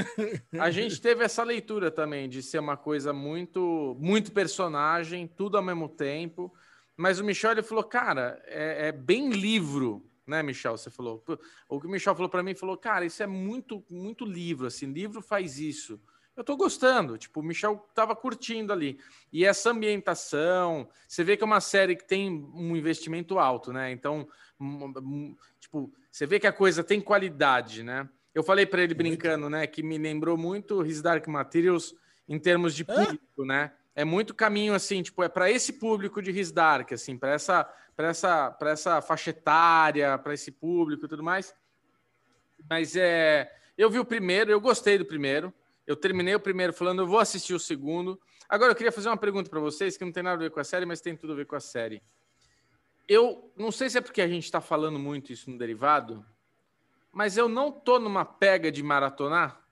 A 0.59 0.69
gente 0.71 0.99
teve 0.99 1.23
essa 1.23 1.43
leitura 1.43 1.89
também 1.89 2.27
de 2.27 2.41
ser 2.43 2.59
uma 2.59 2.75
coisa 2.77 3.13
muito, 3.13 3.95
muito 3.99 4.31
personagem, 4.31 5.27
tudo 5.27 5.57
ao 5.57 5.63
mesmo 5.63 5.87
tempo. 5.87 6.53
Mas 6.97 7.19
o 7.19 7.23
Michel 7.23 7.51
ele 7.51 7.63
falou, 7.63 7.83
cara, 7.83 8.41
é, 8.45 8.87
é 8.87 8.91
bem 8.91 9.29
livro, 9.29 10.05
né, 10.27 10.41
Michel? 10.43 10.77
Você 10.77 10.89
falou. 10.89 11.23
O 11.69 11.79
que 11.79 11.87
o 11.87 11.89
Michel 11.89 12.15
falou 12.15 12.29
para 12.29 12.43
mim, 12.43 12.55
falou, 12.55 12.77
cara, 12.77 13.05
isso 13.05 13.21
é 13.21 13.27
muito, 13.27 13.83
muito 13.89 14.25
livro, 14.25 14.67
assim, 14.67 14.91
livro 14.91 15.21
faz 15.21 15.59
isso. 15.59 15.99
Eu 16.35 16.43
tô 16.43 16.57
gostando, 16.57 17.17
tipo, 17.17 17.39
o 17.39 17.43
Michel 17.43 17.77
tava 17.95 18.13
curtindo 18.13 18.73
ali. 18.73 18.99
E 19.31 19.45
essa 19.45 19.71
ambientação, 19.71 20.89
você 21.07 21.23
vê 21.23 21.37
que 21.37 21.43
é 21.43 21.45
uma 21.45 21.61
série 21.61 21.95
que 21.95 22.03
tem 22.03 22.29
um 22.53 22.75
investimento 22.75 23.39
alto, 23.39 23.71
né? 23.71 23.89
Então, 23.91 24.27
tipo, 25.61 25.93
você 26.11 26.25
vê 26.25 26.37
que 26.37 26.47
a 26.47 26.51
coisa 26.51 26.83
tem 26.83 26.99
qualidade, 26.99 27.83
né? 27.83 28.09
Eu 28.33 28.43
falei 28.43 28.65
para 28.65 28.83
ele 28.83 28.93
brincando, 28.93 29.49
né, 29.49 29.65
que 29.65 29.81
me 29.81 29.97
lembrou 29.97 30.37
muito 30.37 30.85
His 30.85 31.01
Dark 31.01 31.25
Materials 31.25 31.95
em 32.27 32.37
termos 32.37 32.75
de 32.75 32.83
público, 32.83 33.45
né? 33.45 33.71
É 33.95 34.03
muito 34.03 34.33
caminho 34.33 34.73
assim, 34.73 35.01
tipo, 35.01 35.23
é 35.23 35.29
para 35.29 35.49
esse 35.49 35.73
público 35.73 36.21
de 36.21 36.29
His 36.29 36.51
Dark, 36.51 36.91
assim, 36.91 37.17
para 37.17 37.31
essa, 37.31 37.63
para 37.95 38.09
essa, 38.09 38.51
para 38.51 38.71
essa 38.71 39.01
faixa 39.01 39.29
etária, 39.29 40.17
para 40.17 40.33
esse 40.33 40.51
público 40.51 41.05
e 41.05 41.07
tudo 41.07 41.23
mais. 41.23 41.55
Mas 42.69 42.95
é, 42.95 43.49
eu 43.77 43.89
vi 43.89 43.99
o 43.99 44.05
primeiro, 44.05 44.51
eu 44.51 44.59
gostei 44.59 44.97
do 44.97 45.05
primeiro. 45.05 45.53
Eu 45.87 45.95
terminei 45.95 46.35
o 46.35 46.39
primeiro 46.39 46.73
falando, 46.73 47.03
eu 47.03 47.07
vou 47.07 47.19
assistir 47.19 47.53
o 47.53 47.59
segundo. 47.59 48.19
Agora 48.49 48.71
eu 48.71 48.75
queria 48.75 48.91
fazer 48.91 49.07
uma 49.07 49.17
pergunta 49.17 49.49
para 49.49 49.59
vocês 49.59 49.97
que 49.97 50.03
não 50.03 50.11
tem 50.11 50.23
nada 50.23 50.35
a 50.35 50.39
ver 50.39 50.51
com 50.51 50.59
a 50.59 50.63
série, 50.63 50.85
mas 50.85 50.99
tem 50.99 51.15
tudo 51.15 51.33
a 51.33 51.35
ver 51.35 51.45
com 51.45 51.55
a 51.55 51.59
série. 51.59 52.01
Eu 53.07 53.51
não 53.55 53.71
sei 53.71 53.89
se 53.89 53.97
é 53.97 54.01
porque 54.01 54.21
a 54.21 54.27
gente 54.27 54.45
está 54.45 54.59
falando 54.59 54.97
muito 54.97 55.31
isso 55.31 55.49
no 55.49 55.57
derivado, 55.57 56.25
mas 57.11 57.37
eu 57.37 57.47
não 57.47 57.71
tô 57.71 57.99
numa 57.99 58.25
pega 58.25 58.71
de 58.71 58.81
maratonar. 58.81 59.64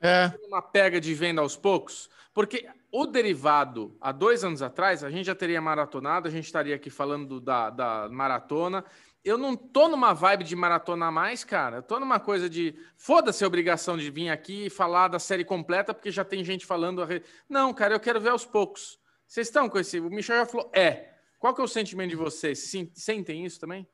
É, 0.00 0.32
uma 0.46 0.62
pega 0.62 1.00
de 1.00 1.12
venda 1.14 1.40
aos 1.40 1.56
poucos? 1.56 2.08
Porque 2.32 2.66
o 2.92 3.06
derivado, 3.06 3.96
há 4.00 4.12
dois 4.12 4.42
anos 4.44 4.62
atrás, 4.62 5.04
a 5.04 5.10
gente 5.10 5.26
já 5.26 5.34
teria 5.34 5.60
maratonado, 5.60 6.26
a 6.28 6.30
gente 6.30 6.44
estaria 6.46 6.74
aqui 6.74 6.88
falando 6.90 7.40
da, 7.40 7.70
da 7.70 8.08
maratona. 8.08 8.84
Eu 9.22 9.36
não 9.36 9.54
tô 9.54 9.88
numa 9.88 10.14
vibe 10.14 10.44
de 10.44 10.56
maratona 10.56 11.10
mais, 11.10 11.44
cara. 11.44 11.78
Eu 11.78 11.82
tô 11.82 12.00
numa 12.00 12.18
coisa 12.18 12.48
de. 12.48 12.74
Foda-se 12.96 13.44
a 13.44 13.46
obrigação 13.46 13.98
de 13.98 14.10
vir 14.10 14.30
aqui 14.30 14.66
e 14.66 14.70
falar 14.70 15.08
da 15.08 15.18
série 15.18 15.44
completa, 15.44 15.92
porque 15.92 16.10
já 16.10 16.24
tem 16.24 16.42
gente 16.42 16.64
falando. 16.64 17.02
a 17.02 17.06
re- 17.06 17.22
Não, 17.48 17.74
cara, 17.74 17.94
eu 17.94 18.00
quero 18.00 18.18
ver 18.20 18.30
aos 18.30 18.46
poucos. 18.46 18.98
Vocês 19.26 19.48
estão 19.48 19.68
com 19.68 19.78
esse. 19.78 20.00
O 20.00 20.08
Michel 20.08 20.36
já 20.38 20.46
falou, 20.46 20.70
é. 20.74 21.10
Qual 21.38 21.54
que 21.54 21.60
é 21.60 21.64
o 21.64 21.68
sentimento 21.68 22.10
de 22.10 22.16
vocês? 22.16 22.60
Sim- 22.70 22.90
Sentem 22.94 23.44
isso 23.44 23.60
também? 23.60 23.86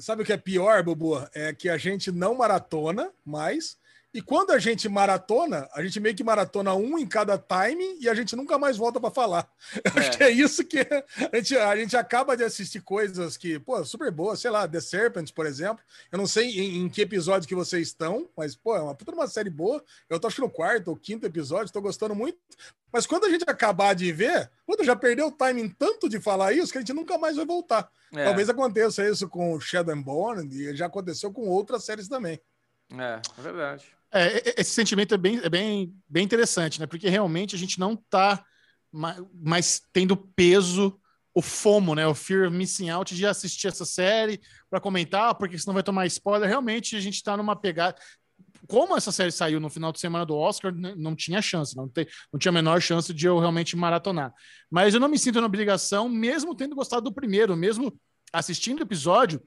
Sabe 0.00 0.22
o 0.22 0.26
que 0.26 0.32
é 0.32 0.36
pior, 0.36 0.82
Bubu? 0.82 1.24
É 1.32 1.52
que 1.54 1.68
a 1.68 1.76
gente 1.78 2.10
não 2.10 2.34
maratona 2.34 3.12
mais. 3.24 3.78
E 4.12 4.22
quando 4.22 4.52
a 4.52 4.58
gente 4.58 4.88
maratona, 4.88 5.68
a 5.74 5.82
gente 5.82 6.00
meio 6.00 6.14
que 6.14 6.24
maratona 6.24 6.74
um 6.74 6.98
em 6.98 7.06
cada 7.06 7.36
time 7.36 7.98
e 8.00 8.08
a 8.08 8.14
gente 8.14 8.34
nunca 8.34 8.58
mais 8.58 8.78
volta 8.78 8.98
para 8.98 9.10
falar. 9.10 9.46
Eu 9.84 9.92
Acho 10.00 10.16
que 10.16 10.24
é 10.24 10.30
isso 10.30 10.64
que 10.64 10.78
a 10.80 11.36
gente, 11.36 11.56
a 11.56 11.76
gente 11.76 11.96
acaba 11.96 12.34
de 12.34 12.42
assistir 12.42 12.80
coisas 12.80 13.36
que, 13.36 13.58
pô, 13.58 13.84
super 13.84 14.10
boas, 14.10 14.40
sei 14.40 14.50
lá, 14.50 14.66
The 14.66 14.80
Serpent, 14.80 15.32
por 15.32 15.44
exemplo. 15.44 15.84
Eu 16.10 16.16
não 16.16 16.26
sei 16.26 16.48
em, 16.48 16.78
em 16.78 16.88
que 16.88 17.02
episódio 17.02 17.46
que 17.46 17.54
vocês 17.54 17.88
estão, 17.88 18.28
mas, 18.34 18.56
pô, 18.56 18.74
é 18.74 18.80
uma 18.80 18.94
puta 18.94 19.12
uma 19.12 19.26
série 19.26 19.50
boa. 19.50 19.84
Eu 20.08 20.18
tô 20.18 20.26
acho 20.26 20.40
no 20.40 20.48
quarto 20.48 20.88
ou 20.88 20.96
quinto 20.96 21.26
episódio, 21.26 21.72
tô 21.72 21.82
gostando 21.82 22.14
muito. 22.14 22.38
Mas 22.90 23.06
quando 23.06 23.26
a 23.26 23.30
gente 23.30 23.44
acabar 23.46 23.94
de 23.94 24.10
ver, 24.10 24.50
puta, 24.66 24.84
já 24.84 24.96
perdeu 24.96 25.26
o 25.26 25.32
timing 25.32 25.68
tanto 25.68 26.08
de 26.08 26.18
falar 26.18 26.54
isso 26.54 26.72
que 26.72 26.78
a 26.78 26.80
gente 26.80 26.94
nunca 26.94 27.18
mais 27.18 27.36
vai 27.36 27.44
voltar. 27.44 27.90
É, 28.14 28.24
Talvez 28.24 28.48
aconteça 28.48 29.06
isso 29.06 29.28
com 29.28 29.60
Shadow 29.60 29.94
and 29.94 30.00
Bone 30.00 30.48
e 30.50 30.74
já 30.74 30.86
aconteceu 30.86 31.30
com 31.30 31.46
outras 31.46 31.84
séries 31.84 32.08
também. 32.08 32.40
É, 32.96 33.20
é 33.38 33.42
verdade. 33.42 33.97
É, 34.12 34.60
esse 34.60 34.70
sentimento 34.70 35.14
é 35.14 35.18
bem, 35.18 35.38
é 35.42 35.48
bem, 35.48 35.94
bem 36.08 36.24
interessante, 36.24 36.80
né? 36.80 36.86
Porque 36.86 37.08
realmente 37.08 37.54
a 37.54 37.58
gente 37.58 37.78
não 37.78 37.94
tá 37.94 38.42
ma- 38.92 39.16
mais 39.34 39.82
tendo 39.92 40.16
peso, 40.16 40.98
o 41.34 41.42
FOMO, 41.42 41.94
né? 41.94 42.06
O 42.06 42.14
Fear 42.14 42.48
of 42.48 42.56
Missing 42.56 42.90
Out 42.90 43.14
de 43.14 43.26
assistir 43.26 43.68
essa 43.68 43.84
série 43.84 44.40
para 44.70 44.80
comentar, 44.80 45.34
porque 45.34 45.58
senão 45.58 45.74
vai 45.74 45.82
tomar 45.82 46.06
spoiler. 46.06 46.48
Realmente 46.48 46.96
a 46.96 47.00
gente 47.00 47.22
tá 47.22 47.36
numa 47.36 47.54
pegada. 47.54 47.96
Como 48.66 48.96
essa 48.96 49.12
série 49.12 49.30
saiu 49.30 49.60
no 49.60 49.70
final 49.70 49.92
de 49.92 50.00
semana 50.00 50.26
do 50.26 50.34
Oscar, 50.36 50.74
não 50.74 51.14
tinha 51.14 51.40
chance, 51.40 51.76
não, 51.76 51.88
tem, 51.88 52.06
não 52.32 52.38
tinha 52.38 52.50
a 52.50 52.52
menor 52.52 52.80
chance 52.82 53.14
de 53.14 53.26
eu 53.26 53.38
realmente 53.38 53.76
maratonar. 53.76 54.32
Mas 54.70 54.94
eu 54.94 55.00
não 55.00 55.08
me 55.08 55.18
sinto 55.18 55.40
na 55.40 55.46
obrigação, 55.46 56.08
mesmo 56.08 56.54
tendo 56.54 56.74
gostado 56.74 57.02
do 57.02 57.12
primeiro, 57.12 57.56
mesmo 57.56 57.98
assistindo 58.32 58.80
o 58.80 58.82
episódio, 58.82 59.40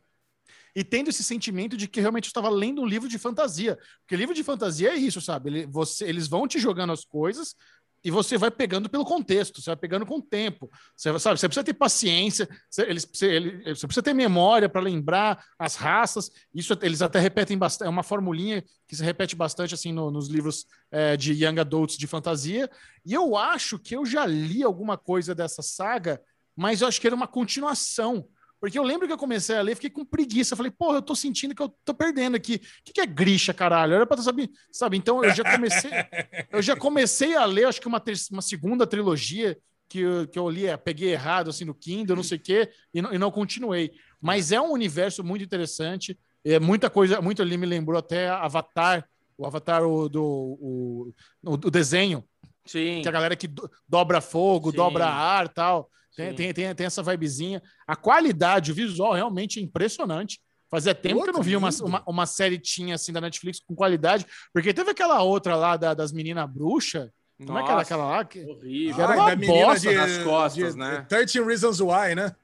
e 0.76 0.84
tendo 0.84 1.10
esse 1.10 1.24
sentimento 1.24 1.76
de 1.76 1.88
que 1.88 2.00
realmente 2.02 2.26
eu 2.26 2.30
estava 2.30 2.50
lendo 2.50 2.82
um 2.82 2.86
livro 2.86 3.08
de 3.10 3.18
fantasia. 3.18 3.78
Porque 4.02 4.16
livro 4.16 4.36
de 4.36 4.44
fantasia 4.44 4.90
é 4.92 4.96
isso, 4.96 5.20
sabe? 5.22 5.50
Ele- 5.50 5.66
você- 5.66 6.06
eles 6.06 6.28
vão 6.28 6.48
te 6.48 6.60
jogando 6.60 6.94
as 6.94 7.04
coisas 7.06 7.56
e 8.04 8.10
você 8.10 8.36
vai 8.36 8.50
pegando 8.50 8.90
pelo 8.90 9.06
contexto, 9.06 9.62
você 9.62 9.70
vai 9.70 9.78
pegando 9.78 10.08
com 10.08 10.16
o 10.18 10.22
tempo. 10.22 10.72
Você, 10.98 11.20
sabe, 11.20 11.40
você 11.40 11.48
precisa 11.48 11.64
ter 11.64 11.74
paciência, 11.76 12.50
você, 12.68 12.82
eles, 12.84 13.06
você, 13.06 13.28
ele- 13.28 13.76
você 13.76 13.86
precisa 13.86 14.02
ter 14.02 14.14
memória 14.14 14.68
para 14.68 14.82
lembrar 14.82 15.46
as 15.60 15.76
raças. 15.76 16.32
Isso 16.54 16.76
eles 16.82 17.02
até 17.04 17.20
repetem 17.20 17.58
bastante, 17.58 17.88
é 17.88 17.90
uma 17.92 18.02
formulinha 18.02 18.64
que 18.88 18.96
se 18.96 19.04
repete 19.04 19.36
bastante 19.36 19.76
assim 19.76 19.92
no- 19.94 20.10
nos 20.10 20.30
livros 20.30 20.66
é, 20.90 21.16
de 21.16 21.32
Young 21.34 21.60
Adults 21.60 21.96
de 21.96 22.08
fantasia. 22.08 22.70
E 23.06 23.14
eu 23.14 23.38
acho 23.38 23.78
que 23.78 23.96
eu 23.96 24.04
já 24.06 24.26
li 24.26 24.64
alguma 24.64 24.98
coisa 24.98 25.36
dessa 25.36 25.62
saga, 25.62 26.20
mas 26.56 26.82
eu 26.82 26.88
acho 26.88 27.00
que 27.00 27.06
era 27.08 27.16
uma 27.16 27.28
continuação. 27.28 28.28
Porque 28.62 28.78
eu 28.78 28.84
lembro 28.84 29.08
que 29.08 29.14
eu 29.14 29.18
comecei 29.18 29.58
a 29.58 29.62
ler, 29.64 29.74
fiquei 29.74 29.90
com 29.90 30.06
preguiça. 30.06 30.56
Falei, 30.56 30.72
porra, 30.72 30.98
eu 30.98 31.02
tô 31.02 31.16
sentindo 31.16 31.56
que 31.56 31.64
eu 31.64 31.70
tô 31.84 31.96
perdendo 31.96 32.36
aqui. 32.36 32.58
O 32.58 32.84
que, 32.86 32.94
que 32.94 33.02
é 33.02 33.08
Grisha, 33.08 33.56
caralho? 33.56 33.96
Era 33.96 34.06
pra 34.06 34.16
tu 34.16 34.22
saber, 34.22 34.52
sabe? 34.72 34.96
Então 34.98 35.24
eu 35.26 35.34
já 35.34 35.44
comecei, 35.44 35.90
eu 36.52 36.62
já 36.62 36.76
comecei 36.76 37.36
a 37.36 37.44
ler, 37.44 37.66
acho 37.66 37.82
que 37.82 37.88
uma, 37.88 38.02
uma 38.32 38.42
segunda 38.44 38.86
trilogia 38.86 39.58
que 39.90 40.00
eu, 40.00 40.28
que 40.28 40.38
eu 40.38 40.48
li, 40.48 40.68
é, 40.68 40.78
peguei 40.78 41.12
errado 41.12 41.50
assim 41.50 41.66
no 41.66 41.74
Kindle, 41.74 42.16
não 42.16 42.24
sei 42.24 42.38
o 42.38 42.42
quê, 42.42 42.70
e 42.94 43.02
não, 43.02 43.12
e 43.12 43.18
não 43.18 43.32
continuei. 43.32 43.92
Mas 44.22 44.52
é 44.52 44.62
um 44.62 44.72
universo 44.72 45.24
muito 45.24 45.44
interessante. 45.44 46.18
É 46.46 46.60
muita 46.60 46.88
coisa, 46.88 47.20
muito 47.20 47.42
ali 47.42 47.58
me 47.58 47.66
lembrou 47.66 47.98
até 47.98 48.30
Avatar, 48.30 49.04
o 49.36 49.46
Avatar 49.46 49.84
o, 49.84 50.08
do 50.08 50.24
o, 50.24 51.14
o, 51.44 51.54
o 51.54 51.72
desenho, 51.72 52.24
Sim. 52.64 53.02
que 53.02 53.10
a 53.10 53.12
galera 53.12 53.36
que 53.36 53.48
do- 53.48 53.70
dobra 53.90 54.22
fogo, 54.22 54.70
Sim. 54.70 54.78
dobra 54.78 55.08
ar 55.08 55.50
tal. 55.50 55.90
Tem, 56.16 56.34
tem, 56.36 56.54
tem, 56.54 56.76
tem 56.76 56.86
essa 56.86 57.02
vibezinha. 57.02 57.62
A 57.88 57.96
qualidade, 57.96 58.72
o 58.72 58.76
visual 58.76 59.14
realmente 59.14 59.60
é 59.60 59.64
impressionante. 59.64 60.42
Fazia 60.70 60.96
tempo 60.96 61.24
que 61.24 61.30
eu 61.30 61.34
não 61.34 61.42
via 61.42 61.58
uma, 61.58 61.70
lindo. 61.70 61.86
uma, 61.86 62.04
uma 62.08 62.26
série 62.26 62.58
tinha 62.58 62.96
assim 62.96 63.12
da 63.12 63.20
Netflix 63.22 63.60
com 63.60 63.76
qualidade, 63.76 64.26
porque 64.54 64.74
teve 64.74 64.92
aquela 64.92 65.22
outra 65.22 65.56
lá 65.56 65.76
da- 65.76 65.94
das 65.94 66.12
meninas 66.14 66.50
bruxas. 66.50 67.10
Como 67.46 67.58
é 67.58 67.64
que 67.64 67.72
era 67.72 67.82
aquela 67.82 68.06
lá? 68.06 68.24
Que... 68.26 68.46
Horrível. 68.46 69.04
era 69.04 69.14
Ai, 69.14 69.18
uma 69.20 69.36
da 69.36 69.48
bosta 69.48 69.92
nas 69.92 70.18
costas, 70.20 70.76
né? 70.76 71.06
13 71.10 71.42
Reasons 71.44 71.80
Why, 71.82 72.16
né? 72.16 72.36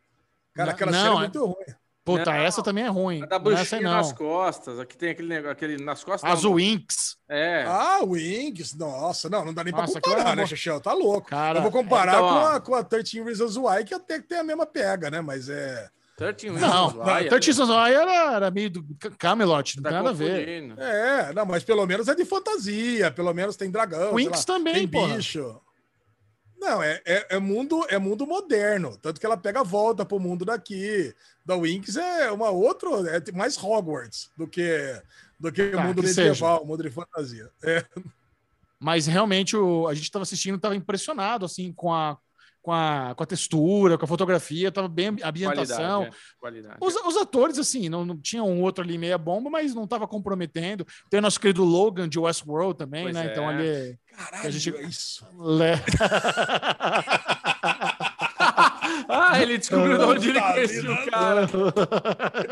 Cara, 0.53 0.71
aquela 0.71 0.91
Não, 0.91 0.99
série 0.99 1.13
é 1.13 1.15
é- 1.15 1.19
muito 1.19 1.45
ruim. 1.45 1.75
Puta, 2.07 2.31
Não. 2.31 2.37
essa 2.39 2.63
também 2.63 2.85
é 2.85 2.87
ruim. 2.87 3.21
A 3.21 3.25
da 3.25 3.37
Não 3.37 3.51
é 3.51 3.53
essa 3.55 3.75
aí 3.75 3.81
bruxinha 3.81 3.97
nas 3.97 4.13
costas. 4.13 4.79
Aqui 4.79 4.95
tem 4.97 5.09
aquele 5.09 5.27
negócio, 5.27 5.51
aquele 5.51 5.83
nas 5.83 6.05
costas. 6.05 6.31
As 6.31 6.43
não. 6.43 6.55
Winx. 6.55 7.17
É. 7.27 7.65
Ah, 7.67 7.99
Wings, 8.01 8.73
nossa, 8.77 9.29
não, 9.29 9.43
não 9.43 9.53
dá 9.53 9.61
nem 9.61 9.73
Nossa, 9.73 9.99
pra 9.99 10.01
comparar, 10.01 10.33
né, 10.33 10.45
Xixel? 10.45 10.79
Tá 10.79 10.93
louco. 10.93 11.27
Cara, 11.29 11.59
eu 11.59 11.63
vou 11.63 11.71
comparar 11.71 12.13
então, 12.15 12.29
com, 12.29 12.45
a, 12.45 12.59
com 12.61 12.75
a 12.75 12.83
13 12.83 13.21
Reasons 13.23 13.57
Why, 13.57 13.83
que 13.83 13.93
até 13.93 14.21
que 14.21 14.27
tem 14.27 14.37
a 14.37 14.43
mesma 14.43 14.65
pega, 14.65 15.11
né? 15.11 15.19
Mas 15.19 15.49
é. 15.49 15.89
13 16.15 16.49
Não, 16.49 16.55
Reasons 16.55 16.93
não, 16.93 17.03
Why, 17.03 17.27
13 17.27 17.45
Reasons 17.45 17.69
Why 17.69 17.93
era, 17.93 18.35
era 18.35 18.51
meio 18.51 18.69
do 18.69 18.85
Camelot, 19.19 19.75
não 19.75 19.83
tá 19.83 19.89
tem 19.89 19.97
nada 19.97 20.09
a 20.09 20.13
ver. 20.13 20.73
É, 20.77 21.33
não, 21.33 21.45
mas 21.45 21.63
pelo 21.65 21.85
menos 21.85 22.07
é 22.07 22.15
de 22.15 22.23
fantasia, 22.23 23.11
pelo 23.11 23.33
menos 23.33 23.57
tem 23.57 23.69
dragão. 23.69 24.15
sei 24.15 24.25
Winx 24.25 24.39
lá, 24.39 24.43
também, 24.45 24.73
tem 24.73 24.87
porra. 24.87 25.15
bicho. 25.15 25.59
Não, 26.59 26.81
é, 26.81 27.01
é, 27.05 27.35
é 27.35 27.39
mundo 27.39 27.85
é 27.87 27.99
mundo 27.99 28.25
moderno, 28.25 28.97
tanto 28.97 29.19
que 29.19 29.25
ela 29.25 29.37
pega 29.37 29.59
a 29.59 29.63
volta 29.63 30.03
pro 30.05 30.19
mundo 30.19 30.43
daqui. 30.43 31.13
Da 31.45 31.55
Winx 31.55 31.95
é 31.95 32.31
uma 32.31 32.49
outra, 32.49 32.89
é 33.15 33.31
mais 33.31 33.57
Hogwarts 33.57 34.31
do 34.35 34.47
que 34.47 35.01
do 35.39 35.51
que 35.51 35.69
Tá, 35.69 35.83
mundo 35.83 36.01
que 36.01 36.07
medieval, 36.07 36.65
mundo 36.65 36.83
de 36.83 36.89
fantasia. 36.89 37.49
É. 37.63 37.85
Mas 38.79 39.05
realmente 39.07 39.55
o, 39.55 39.87
a 39.87 39.93
gente 39.93 40.05
estava 40.05 40.23
assistindo, 40.23 40.55
estava 40.55 40.75
impressionado 40.75 41.45
assim 41.45 41.71
com 41.71 41.93
a, 41.93 42.17
com, 42.67 42.73
a, 42.73 43.13
com 43.15 43.23
a 43.23 43.25
textura, 43.25 43.97
com 43.97 44.03
a 44.03 44.07
fotografia, 44.09 44.67
estava 44.67 44.89
bem 44.89 45.15
a 45.23 45.29
ambientação. 45.29 46.01
Qualidade, 46.01 46.05
é, 46.05 46.11
qualidade. 46.37 46.75
Os, 46.81 46.95
os 46.97 47.15
atores, 47.15 47.57
assim, 47.57 47.87
não, 47.87 48.03
não 48.03 48.17
tinha 48.17 48.43
um 48.43 48.61
outro 48.61 48.83
ali 48.83 48.97
meia 48.97 49.17
bomba, 49.17 49.49
mas 49.49 49.73
não 49.73 49.85
estava 49.85 50.05
comprometendo. 50.05 50.85
Tem 51.09 51.19
o 51.19 51.21
nosso 51.21 51.39
querido 51.39 51.63
Logan 51.63 52.09
de 52.09 52.19
Westworld 52.19 52.77
também, 52.77 53.03
Pois 53.03 53.15
né? 53.15 53.27
é. 53.27 53.31
Então 53.31 53.47
ali. 53.47 53.97
Caralho, 54.13 54.47
A 54.47 54.49
gente- 54.49 54.75
é 54.75 54.81
isso. 54.81 55.25
le- 55.39 55.79
Ah, 59.09 59.41
ele 59.41 59.57
descobriu 59.57 59.97
de 59.97 60.03
onde 60.03 60.29
ele 60.29 60.67
vida, 60.67 60.91
o 60.91 61.05
cara. 61.09 61.47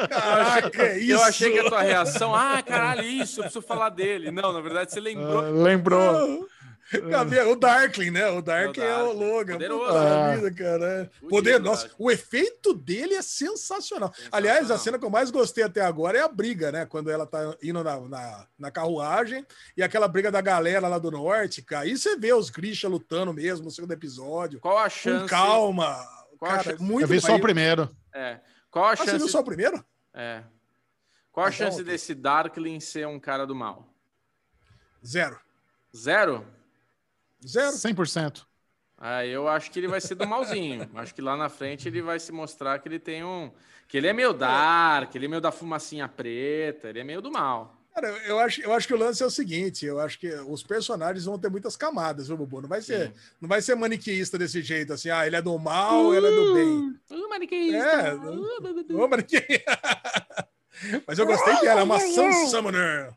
Caraca, 0.07 0.83
é 0.83 0.99
isso. 0.99 1.11
Eu 1.11 1.23
achei 1.23 1.51
que 1.51 1.59
a 1.59 1.67
tua 1.69 1.81
reação, 1.81 2.33
ah, 2.33 2.61
caralho, 2.63 3.03
isso, 3.03 3.39
eu 3.39 3.43
preciso 3.43 3.65
falar 3.65 3.89
dele. 3.89 4.31
Não, 4.31 4.53
na 4.53 4.61
verdade, 4.61 4.91
você 4.93 5.01
lembrou. 5.01 5.39
Ah, 5.39 5.49
lembrou. 5.49 6.47
Cadê? 7.11 7.41
O 7.41 7.55
Darkling, 7.55 8.11
né? 8.11 8.27
O 8.29 8.41
Darkling 8.41 8.85
é 8.85 8.97
o. 8.97 9.11
Logan. 9.11 9.53
Poderoso. 9.53 9.85
Puta 9.85 9.99
Ah. 9.99 10.35
vida, 10.35 10.53
cara. 10.53 11.09
Fudido, 11.13 11.29
Poder, 11.29 11.59
nossa, 11.59 11.89
o 11.97 12.11
efeito 12.11 12.73
dele 12.73 13.15
é 13.15 13.21
sensacional. 13.21 14.13
Aliás, 14.31 14.69
a 14.69 14.77
cena 14.77 14.99
que 14.99 15.05
eu 15.05 15.09
mais 15.09 15.31
gostei 15.31 15.63
até 15.63 15.81
agora 15.81 16.17
é 16.19 16.21
a 16.21 16.27
briga, 16.27 16.71
né? 16.71 16.85
Quando 16.85 17.09
ela 17.09 17.25
tá 17.25 17.55
indo 17.63 17.83
na, 17.83 17.99
na, 18.01 18.47
na 18.59 18.71
carruagem 18.71 19.45
e 19.75 19.81
aquela 19.81 20.07
briga 20.07 20.31
da 20.31 20.41
galera 20.41 20.87
lá 20.87 20.99
do 20.99 21.09
norte, 21.09 21.61
cara. 21.63 21.85
Aí 21.85 21.97
você 21.97 22.15
vê 22.17 22.33
os 22.33 22.49
Grisha 22.51 22.87
lutando 22.87 23.33
mesmo 23.33 23.65
no 23.65 23.71
segundo 23.71 23.91
episódio. 23.91 24.59
Qual 24.59 24.77
a 24.77 24.83
Com 24.83 24.89
chance? 24.89 25.27
calma. 25.29 25.97
Qual 26.37 26.51
a 26.51 26.55
cara, 26.57 26.63
chance? 26.71 26.83
muito 26.83 27.01
Eu 27.03 27.07
vi 27.07 27.19
só 27.19 27.35
o 27.35 27.41
primeiro. 27.41 27.89
É. 28.13 28.39
Qual 28.69 28.85
a 28.85 28.91
Ah, 28.91 28.95
você 28.95 29.05
chance? 29.05 29.17
viu 29.17 29.27
só 29.29 29.39
o 29.39 29.43
primeiro? 29.45 29.83
É. 30.13 30.43
Qual 31.31 31.45
a 31.47 31.51
chance 31.51 31.83
desse 31.83 32.13
Darkling 32.13 32.79
ser 32.79 33.07
um 33.07 33.19
cara 33.19 33.45
do 33.47 33.55
mal? 33.55 33.91
Zero. 35.05 35.39
Zero? 35.95 36.45
Zero. 37.47 37.71
100%. 37.73 38.45
Ah, 38.97 39.25
eu 39.25 39.47
acho 39.47 39.69
que 39.71 39.79
ele 39.79 39.87
vai 39.87 39.99
ser 39.99 40.15
do 40.15 40.25
malzinho. 40.27 40.89
acho 40.95 41.13
que 41.13 41.21
lá 41.21 41.35
na 41.35 41.49
frente 41.49 41.87
ele 41.87 42.01
vai 42.01 42.19
se 42.19 42.31
mostrar 42.31 42.79
que 42.79 42.87
ele 42.87 42.99
tem 42.99 43.23
um. 43.23 43.51
Que 43.87 43.97
ele 43.97 44.07
é 44.07 44.13
meio 44.13 44.33
dark, 44.33 45.13
ele 45.13 45.25
é 45.25 45.27
meio 45.29 45.41
da 45.41 45.51
fumacinha 45.51 46.07
preta, 46.07 46.89
ele 46.89 46.99
é 46.99 47.03
meio 47.03 47.21
do 47.21 47.31
mal. 47.31 47.75
Cara, 47.93 48.09
eu 48.25 48.37
acho, 48.39 48.61
eu 48.61 48.73
acho 48.73 48.87
que 48.87 48.93
o 48.93 48.97
lance 48.97 49.23
é 49.23 49.25
o 49.25 49.29
seguinte: 49.29 49.85
eu 49.85 49.99
acho 50.01 50.19
que 50.19 50.27
os 50.33 50.61
personagens 50.63 51.23
vão 51.23 51.39
ter 51.39 51.49
muitas 51.49 51.77
camadas, 51.77 52.27
viu, 52.27 52.35
Bubu? 52.35 52.61
Não 52.61 52.67
vai 52.67 52.81
ser, 52.81 53.13
não 53.39 53.47
vai 53.47 53.61
ser 53.61 53.73
maniqueísta 53.75 54.37
desse 54.37 54.61
jeito, 54.61 54.91
assim, 54.91 55.09
ah, 55.09 55.25
ele 55.25 55.37
é 55.37 55.41
do 55.41 55.57
mal, 55.57 56.13
ele 56.13 56.27
é 56.27 56.31
do 56.31 56.53
bem. 56.53 56.99
Uh, 57.09 57.29
maniqueísta. 57.29 57.77
É, 57.87 58.13
não- 58.15 58.99
Ô, 58.99 59.07
maniqueísta. 59.07 59.79
Mas 61.07 61.17
eu 61.17 61.25
gostei 61.25 61.55
dela, 61.61 61.79
é 61.79 61.83
uma 61.83 61.99
Sun 62.03 62.47
Summoner. 62.49 63.13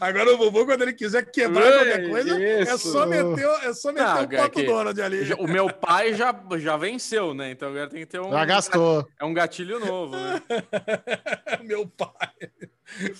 Agora 0.00 0.32
o 0.34 0.38
Bubu, 0.38 0.64
quando 0.64 0.82
ele 0.82 0.94
quiser 0.94 1.30
quebrar 1.30 1.64
Ui, 1.66 1.72
qualquer 1.72 2.08
coisa, 2.10 2.42
é 2.42 2.62
isso. 2.62 2.92
só 2.92 3.06
meter, 3.06 3.44
é 3.62 3.72
só 3.74 3.92
meter 3.92 4.04
Não, 4.04 4.16
o 4.20 4.22
é 4.32 4.36
Pato 4.38 4.50
que- 4.50 4.62
Donald 4.64 5.02
ali. 5.02 5.24
Já- 5.26 5.36
O 5.36 5.46
meu 5.46 5.70
pai 5.72 6.14
já, 6.14 6.34
já 6.58 6.76
venceu, 6.78 7.34
né? 7.34 7.50
Então 7.50 7.68
agora 7.68 7.88
tem 7.88 8.00
que 8.00 8.06
ter 8.06 8.18
um. 8.18 8.30
Já 8.30 8.44
gastou. 8.46 9.06
É 9.20 9.24
um 9.24 9.34
gatilho 9.34 9.78
novo, 9.78 10.16
né? 10.16 10.42
Meu 11.62 11.86
pai. 11.86 12.30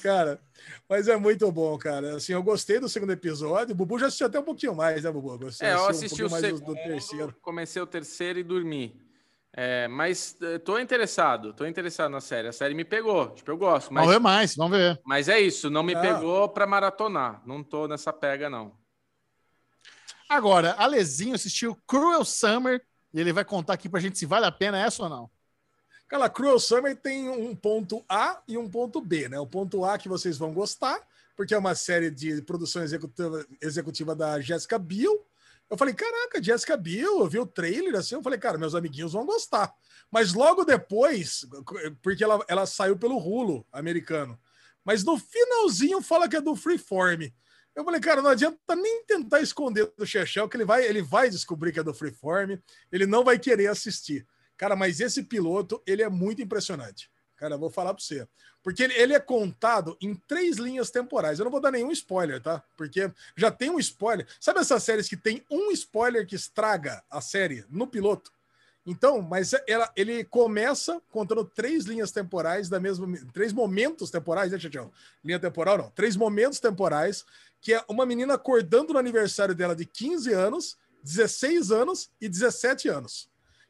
Cara, 0.02 0.40
Mas 0.88 1.08
é 1.08 1.16
muito 1.16 1.50
bom, 1.52 1.76
cara. 1.76 2.16
Assim, 2.16 2.32
eu 2.32 2.42
gostei 2.42 2.78
do 2.80 2.88
segundo 2.88 3.12
episódio. 3.12 3.72
O 3.72 3.76
Bubu 3.76 3.98
já 3.98 4.06
assistiu 4.06 4.26
até 4.28 4.38
um 4.38 4.42
pouquinho 4.44 4.74
mais, 4.74 5.02
né, 5.04 5.10
Bubu? 5.10 5.36
Gostei, 5.38 5.68
É, 5.68 5.72
eu 5.74 5.86
assistiu 5.86 6.06
assisti 6.06 6.24
o 6.24 6.30
mais 6.30 6.42
do- 6.42 6.58
segundo, 6.58 6.74
do 6.76 6.82
terceiro. 6.82 7.34
comecei 7.42 7.82
o 7.82 7.86
terceiro 7.86 8.38
e 8.38 8.42
dormi. 8.42 8.96
É, 9.58 9.88
mas 9.88 10.36
eh, 10.42 10.58
tô 10.58 10.78
interessado, 10.78 11.54
tô 11.54 11.64
interessado 11.64 12.10
na 12.10 12.20
série. 12.20 12.48
A 12.48 12.52
série 12.52 12.74
me 12.74 12.84
pegou, 12.84 13.30
tipo, 13.30 13.50
eu 13.50 13.56
gosto, 13.56 13.90
mas, 13.92 14.02
Vamos 14.04 14.14
ver 14.14 14.20
mais, 14.22 14.54
vamos 14.54 14.76
ver. 14.76 15.00
mas 15.02 15.28
é 15.30 15.40
isso, 15.40 15.70
não 15.70 15.82
me 15.82 15.94
Ah. 15.94 16.00
pegou 16.00 16.48
pra 16.50 16.66
maratonar. 16.66 17.42
Não 17.46 17.64
tô 17.64 17.88
nessa 17.88 18.12
pega, 18.12 18.50
não. 18.50 18.76
Agora, 20.28 20.72
Alezinho 20.78 21.34
assistiu 21.34 21.76
Cruel 21.86 22.24
Summer 22.24 22.82
e 23.14 23.20
ele 23.20 23.32
vai 23.32 23.44
contar 23.44 23.74
aqui 23.74 23.88
pra 23.88 24.00
gente 24.00 24.18
se 24.18 24.26
vale 24.26 24.44
a 24.44 24.52
pena 24.52 24.78
essa 24.78 25.02
ou 25.04 25.08
não. 25.08 25.30
Cara, 26.08 26.28
Cruel 26.28 26.58
Summer 26.60 26.94
tem 26.96 27.28
um 27.28 27.54
ponto 27.56 28.04
A 28.08 28.40
e 28.46 28.56
um 28.58 28.68
ponto 28.68 29.00
B, 29.00 29.28
né? 29.28 29.38
O 29.40 29.46
ponto 29.46 29.84
A 29.84 29.96
que 29.98 30.08
vocês 30.08 30.36
vão 30.36 30.52
gostar, 30.52 31.00
porque 31.36 31.54
é 31.54 31.58
uma 31.58 31.74
série 31.74 32.10
de 32.10 32.42
produção 32.42 32.82
executiva, 32.82 33.44
executiva 33.60 34.14
da 34.14 34.40
Jessica 34.40 34.78
Biel. 34.78 35.25
Eu 35.68 35.76
falei, 35.76 35.94
caraca, 35.94 36.42
Jessica 36.42 36.76
Biel, 36.76 37.18
eu 37.18 37.26
vi 37.26 37.38
o 37.38 37.46
trailer 37.46 37.96
assim, 37.96 38.14
eu 38.14 38.22
falei, 38.22 38.38
cara, 38.38 38.56
meus 38.56 38.74
amiguinhos 38.74 39.12
vão 39.12 39.26
gostar. 39.26 39.74
Mas 40.10 40.32
logo 40.32 40.64
depois, 40.64 41.44
porque 42.02 42.22
ela, 42.22 42.44
ela 42.48 42.66
saiu 42.66 42.96
pelo 42.96 43.18
Hulu 43.18 43.66
americano, 43.72 44.38
mas 44.84 45.02
no 45.02 45.18
finalzinho 45.18 46.00
fala 46.00 46.28
que 46.28 46.36
é 46.36 46.40
do 46.40 46.54
Freeform. 46.54 47.22
Eu 47.74 47.84
falei, 47.84 48.00
cara, 48.00 48.22
não 48.22 48.30
adianta 48.30 48.76
nem 48.76 49.04
tentar 49.04 49.40
esconder 49.40 49.92
do 49.98 50.06
Chechel, 50.06 50.48
que 50.48 50.56
ele 50.56 50.64
vai, 50.64 50.86
ele 50.86 51.02
vai 51.02 51.28
descobrir 51.28 51.72
que 51.72 51.80
é 51.80 51.82
do 51.82 51.92
Freeform, 51.92 52.56
ele 52.90 53.04
não 53.04 53.24
vai 53.24 53.38
querer 53.38 53.66
assistir. 53.66 54.26
Cara, 54.56 54.76
mas 54.76 55.00
esse 55.00 55.24
piloto, 55.24 55.82
ele 55.86 56.02
é 56.02 56.08
muito 56.08 56.40
impressionante. 56.40 57.10
Cara, 57.36 57.56
vou 57.56 57.70
falar 57.70 57.92
para 57.92 58.02
você. 58.02 58.26
Porque 58.62 58.82
ele, 58.82 58.94
ele 58.94 59.14
é 59.14 59.20
contado 59.20 59.96
em 60.00 60.14
três 60.14 60.56
linhas 60.56 60.90
temporais. 60.90 61.38
Eu 61.38 61.44
não 61.44 61.52
vou 61.52 61.60
dar 61.60 61.70
nenhum 61.70 61.92
spoiler, 61.92 62.40
tá? 62.42 62.62
Porque 62.76 63.10
já 63.36 63.50
tem 63.50 63.70
um 63.70 63.78
spoiler. 63.78 64.26
Sabe 64.40 64.60
essas 64.60 64.82
séries 64.82 65.08
que 65.08 65.16
tem 65.16 65.44
um 65.50 65.70
spoiler 65.70 66.26
que 66.26 66.34
estraga 66.34 67.02
a 67.10 67.20
série 67.20 67.64
no 67.68 67.86
piloto? 67.86 68.32
Então, 68.86 69.20
mas 69.20 69.52
ela, 69.66 69.90
ele 69.96 70.24
começa 70.24 71.02
contando 71.10 71.44
três 71.44 71.84
linhas 71.84 72.12
temporais 72.12 72.68
da 72.68 72.78
mesma. 72.78 73.06
Três 73.32 73.52
momentos 73.52 74.10
temporais, 74.10 74.52
né, 74.52 74.58
Tchau? 74.58 74.92
Linha 75.24 75.40
temporal, 75.40 75.76
não. 75.76 75.90
Três 75.90 76.16
momentos 76.16 76.60
temporais, 76.60 77.24
que 77.60 77.74
é 77.74 77.84
uma 77.88 78.06
menina 78.06 78.34
acordando 78.34 78.92
no 78.92 78.98
aniversário 78.98 79.56
dela 79.56 79.74
de 79.74 79.84
15 79.84 80.32
anos, 80.32 80.78
16 81.02 81.72
anos 81.72 82.10
e 82.20 82.28
17 82.28 82.88
anos. 82.88 83.28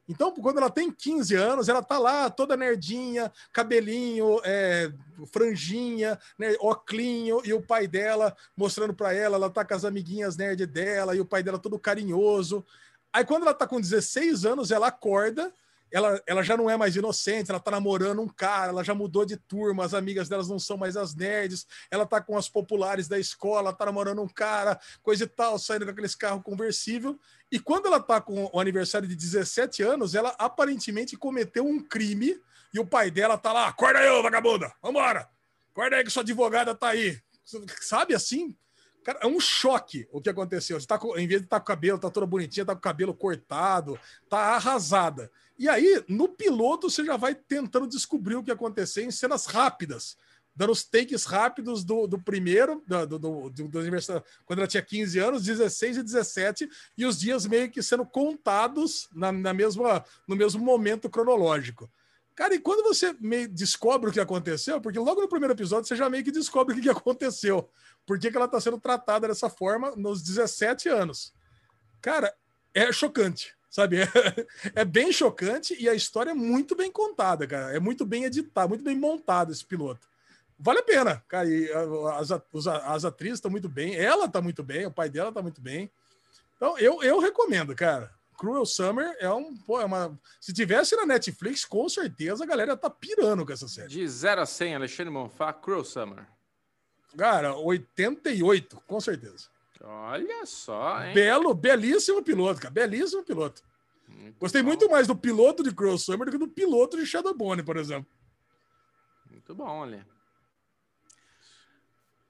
Então, 0.09 0.33
quando 0.33 0.59
ela 0.59 0.71
tem 0.71 0.91
15 0.91 1.35
anos, 1.35 1.69
ela 1.69 1.83
tá 1.83 1.99
lá 1.99 2.31
toda 2.31 2.57
nerdinha, 2.57 3.33
cabelinho, 3.53 4.41
é, 4.45 4.93
franjinha, 5.33 6.19
né, 6.39 6.55
oclinho, 6.61 7.41
e 7.45 7.53
o 7.53 7.61
pai 7.61 7.89
dela 7.89 8.37
mostrando 8.57 8.95
para 8.95 9.13
ela, 9.13 9.37
ela 9.37 9.51
tá 9.51 9.65
com 9.65 9.75
as 9.75 9.85
amiguinhas 9.85 10.37
nerd 10.37 10.65
dela, 10.67 11.17
e 11.17 11.21
o 11.21 11.25
pai 11.25 11.43
dela 11.43 11.59
todo 11.59 11.79
carinhoso. 11.79 12.65
Aí, 13.13 13.25
quando 13.25 13.43
ela 13.43 13.55
tá 13.55 13.67
com 13.67 13.81
16 13.81 14.45
anos, 14.45 14.71
ela 14.71 14.89
acorda, 14.89 15.53
ela, 15.91 16.21
ela 16.27 16.43
já 16.43 16.57
não 16.57 16.69
é 16.69 16.77
mais 16.77 16.97
inocente, 16.97 17.51
ela 17.51 17.61
tá 17.61 17.71
namorando 17.71 18.21
um 18.21 18.29
cara, 18.29 18.71
ela 18.71 18.83
já 18.83 18.95
mudou 18.95 19.25
de 19.25 19.37
turma, 19.37 19.85
as 19.85 19.95
amigas 19.95 20.29
delas 20.29 20.49
não 20.49 20.59
são 20.59 20.77
mais 20.77 20.97
as 20.97 21.15
nerds, 21.15 21.67
ela 21.91 22.05
tá 22.05 22.21
com 22.21 22.37
as 22.37 22.49
populares 22.49 23.09
da 23.09 23.19
escola, 23.19 23.73
tá 23.73 23.87
namorando 23.87 24.23
um 24.23 24.29
cara, 24.29 24.79
coisa 25.03 25.25
e 25.25 25.27
tal, 25.27 25.59
saindo 25.59 25.85
com 25.85 25.93
aqueles 25.93 26.15
carros 26.15 26.43
conversível. 26.43 27.19
E 27.51 27.61
quando 27.61 27.87
ela 27.87 28.01
tá 28.01 28.21
com 28.21 28.51
o 28.53 28.61
aniversário 28.61 29.09
de 29.09 29.15
17 29.15 29.83
anos, 29.83 30.15
ela 30.15 30.35
aparentemente 30.39 31.17
cometeu 31.17 31.65
um 31.65 31.81
crime 31.81 32.41
e 32.75 32.79
o 32.79 32.87
pai 32.87 33.11
dela 33.11 33.39
tá 33.39 33.53
lá, 33.53 33.69
acorda 33.69 34.01
aí, 34.01 34.09
ô 34.11 34.23
vagabunda, 34.23 34.73
vambora, 34.83 35.29
acorda 35.71 35.97
aí 35.97 36.05
que 36.05 36.11
sua 36.11 36.23
advogada 36.23 36.75
tá 36.75 36.89
aí. 36.89 37.19
Sabe 37.81 38.15
assim? 38.15 38.57
Cara, 39.07 39.21
é 39.23 39.27
um 39.29 39.39
choque 39.39 40.09
o 40.11 40.21
que 40.21 40.29
aconteceu. 40.29 40.81
Você 40.81 40.85
tá 40.85 40.99
com, 40.99 41.17
em 41.17 41.29
vez 41.29 41.41
de 41.41 41.47
estar 41.47 41.61
tá 41.61 41.61
com 41.61 41.65
o 41.65 41.67
cabelo, 41.77 41.97
tá 41.97 42.11
toda 42.11 42.27
bonitinha, 42.27 42.67
tá 42.67 42.75
com 42.75 42.81
o 42.81 42.83
cabelo 42.83 43.15
cortado, 43.15 43.97
tá 44.29 44.57
arrasada. 44.57 45.31
E 45.57 45.69
aí, 45.69 46.03
no 46.09 46.29
piloto, 46.29 46.91
você 46.91 47.05
já 47.05 47.17
vai 47.17 47.33
tentando 47.33 47.87
descobrir 47.87 48.35
o 48.35 48.43
que 48.43 48.51
aconteceu 48.51 49.05
em 49.05 49.13
cenas 49.13 49.47
rápidas, 49.47 50.17
dando 50.57 50.73
os 50.73 50.83
takes 50.83 51.25
rápidos 51.25 51.85
do, 51.85 52.09
do 52.09 52.19
primeiro, 52.19 52.83
do, 52.85 53.07
do, 53.07 53.49
do, 53.49 53.69
do 53.69 53.79
aniversário, 53.79 54.25
quando 54.45 54.59
ela 54.59 54.67
tinha 54.67 54.83
15 54.83 55.21
anos, 55.21 55.45
16 55.45 55.99
e 55.99 56.03
17, 56.03 56.69
e 56.99 57.07
os 57.07 57.17
dias 57.17 57.47
meio 57.47 57.71
que 57.71 57.85
sendo 57.85 58.05
contados 58.05 59.09
na, 59.15 59.31
na 59.31 59.55
mesma, 59.55 60.05
no 60.27 60.35
mesmo 60.35 60.65
momento 60.65 61.09
cronológico. 61.09 61.89
Cara, 62.37 62.55
e 62.55 62.59
quando 62.59 62.83
você 62.83 63.17
descobre 63.49 64.11
o 64.11 64.13
que 64.13 64.21
aconteceu, 64.21 64.79
porque 64.79 64.99
logo 64.99 65.23
no 65.23 65.29
primeiro 65.29 65.55
episódio 65.55 65.89
você 65.89 65.97
já 65.97 66.11
meio 66.11 66.23
que 66.23 66.31
descobre 66.31 66.79
o 66.79 66.81
que, 66.81 66.91
aconteceu. 66.91 67.67
Por 68.05 68.19
que, 68.19 68.29
ela 68.29 68.45
está 68.45 68.61
sendo 68.61 68.79
tratada 68.79 69.27
dessa 69.27 69.49
forma 69.49 69.97
nos 69.97 70.23
17 70.23 70.87
anos? 70.91 71.33
Cara, 72.03 72.33
é 72.75 72.93
chocante, 72.93 73.57
sabe? 73.71 74.03
É, 74.03 74.07
é, 74.83 74.85
bem 74.85 75.11
chocante 75.11 75.75
e 75.81 75.89
a 75.89 75.95
história 75.95 76.33
é 76.33 76.35
muito 76.35 76.77
bem 76.77 76.93
contada, 76.93 77.47
cara. 77.47 77.75
É 77.75 77.81
muito 77.81 78.05
bem 78.05 78.25
editado, 78.25 78.69
muito 78.69 78.85
bem 78.85 78.95
montado 78.97 79.51
esse 79.51 79.65
piloto. 79.65 80.07
Vale 80.59 80.81
a 80.81 80.85
pena, 80.85 81.25
cara. 81.27 81.49
E 81.49 81.71
as, 82.19 82.31
as 82.85 83.05
atrizes 83.07 83.39
estão 83.39 83.51
muito 83.51 83.69
bem, 83.69 83.97
ela 83.97 84.27
está 84.27 84.43
muito 84.43 84.63
bem, 84.63 84.85
o 84.85 84.93
pai 84.93 85.09
dela 85.09 85.31
está 85.31 85.41
muito 85.41 85.63
bem. 85.63 85.91
Então, 86.55 86.79
eu, 86.79 87.03
eu 87.03 87.19
recomendo, 87.19 87.75
cara. 87.75 88.15
Cruel 88.37 88.67
Summer 88.67 89.17
é 89.19 89.31
um. 89.31 89.57
Pô, 89.57 89.81
é 89.81 89.85
uma. 89.85 90.19
Se 90.41 90.53
tivesse 90.53 90.95
na 90.97 91.07
Netflix, 91.07 91.65
com 91.65 91.89
certeza 91.89 92.45
a 92.45 92.47
galera 92.47 92.77
tá 92.77 92.91
pirando 92.91 93.45
com 93.45 93.53
essa 93.53 93.69
série. 93.69 93.89
De 93.89 94.07
0 94.07 94.41
a 94.43 94.47
100, 94.47 94.75
Alexandre 94.75 95.13
Monfá, 95.13 95.53
Cruel 95.53 95.85
Summer. 95.85 96.27
Cara, 97.17 97.57
88, 97.57 98.83
com 98.87 99.01
certeza. 99.01 99.49
Olha 99.83 100.45
só, 100.47 101.03
hein? 101.05 101.15
Belo, 101.15 101.55
belíssimo 101.55 102.23
piloto, 102.23 102.61
cara. 102.61 102.73
Belíssimo 102.73 103.23
piloto. 103.23 103.63
Muito 104.09 104.39
Gostei 104.39 104.63
bom. 104.63 104.69
muito 104.69 104.91
mais 104.91 105.07
do 105.07 105.17
piloto 105.17 105.63
de 105.63 105.75
Cruel 105.75 105.99
Summer 105.99 106.27
do 106.27 106.33
que 106.33 106.39
do 106.39 106.49
piloto 106.49 106.97
de 106.97 107.07
Shadowbone, 107.07 107.63
por 107.63 107.77
exemplo. 107.77 108.11
Muito 109.31 109.55
bom, 109.55 109.69
olha. 109.69 110.07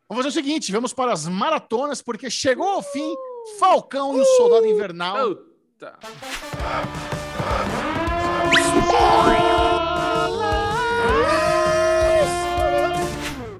Vamos 0.08 0.24
fazer 0.24 0.28
o 0.38 0.42
seguinte, 0.42 0.70
vamos 0.70 0.92
para 0.92 1.12
as 1.12 1.26
maratonas, 1.26 2.00
porque 2.00 2.30
chegou 2.30 2.68
ao 2.68 2.82
fim 2.82 3.14
Falcão 3.58 4.16
e 4.16 4.20
o 4.20 4.24
Soldado 4.24 4.66
Invernal. 4.66 5.36
Puta. 5.76 5.98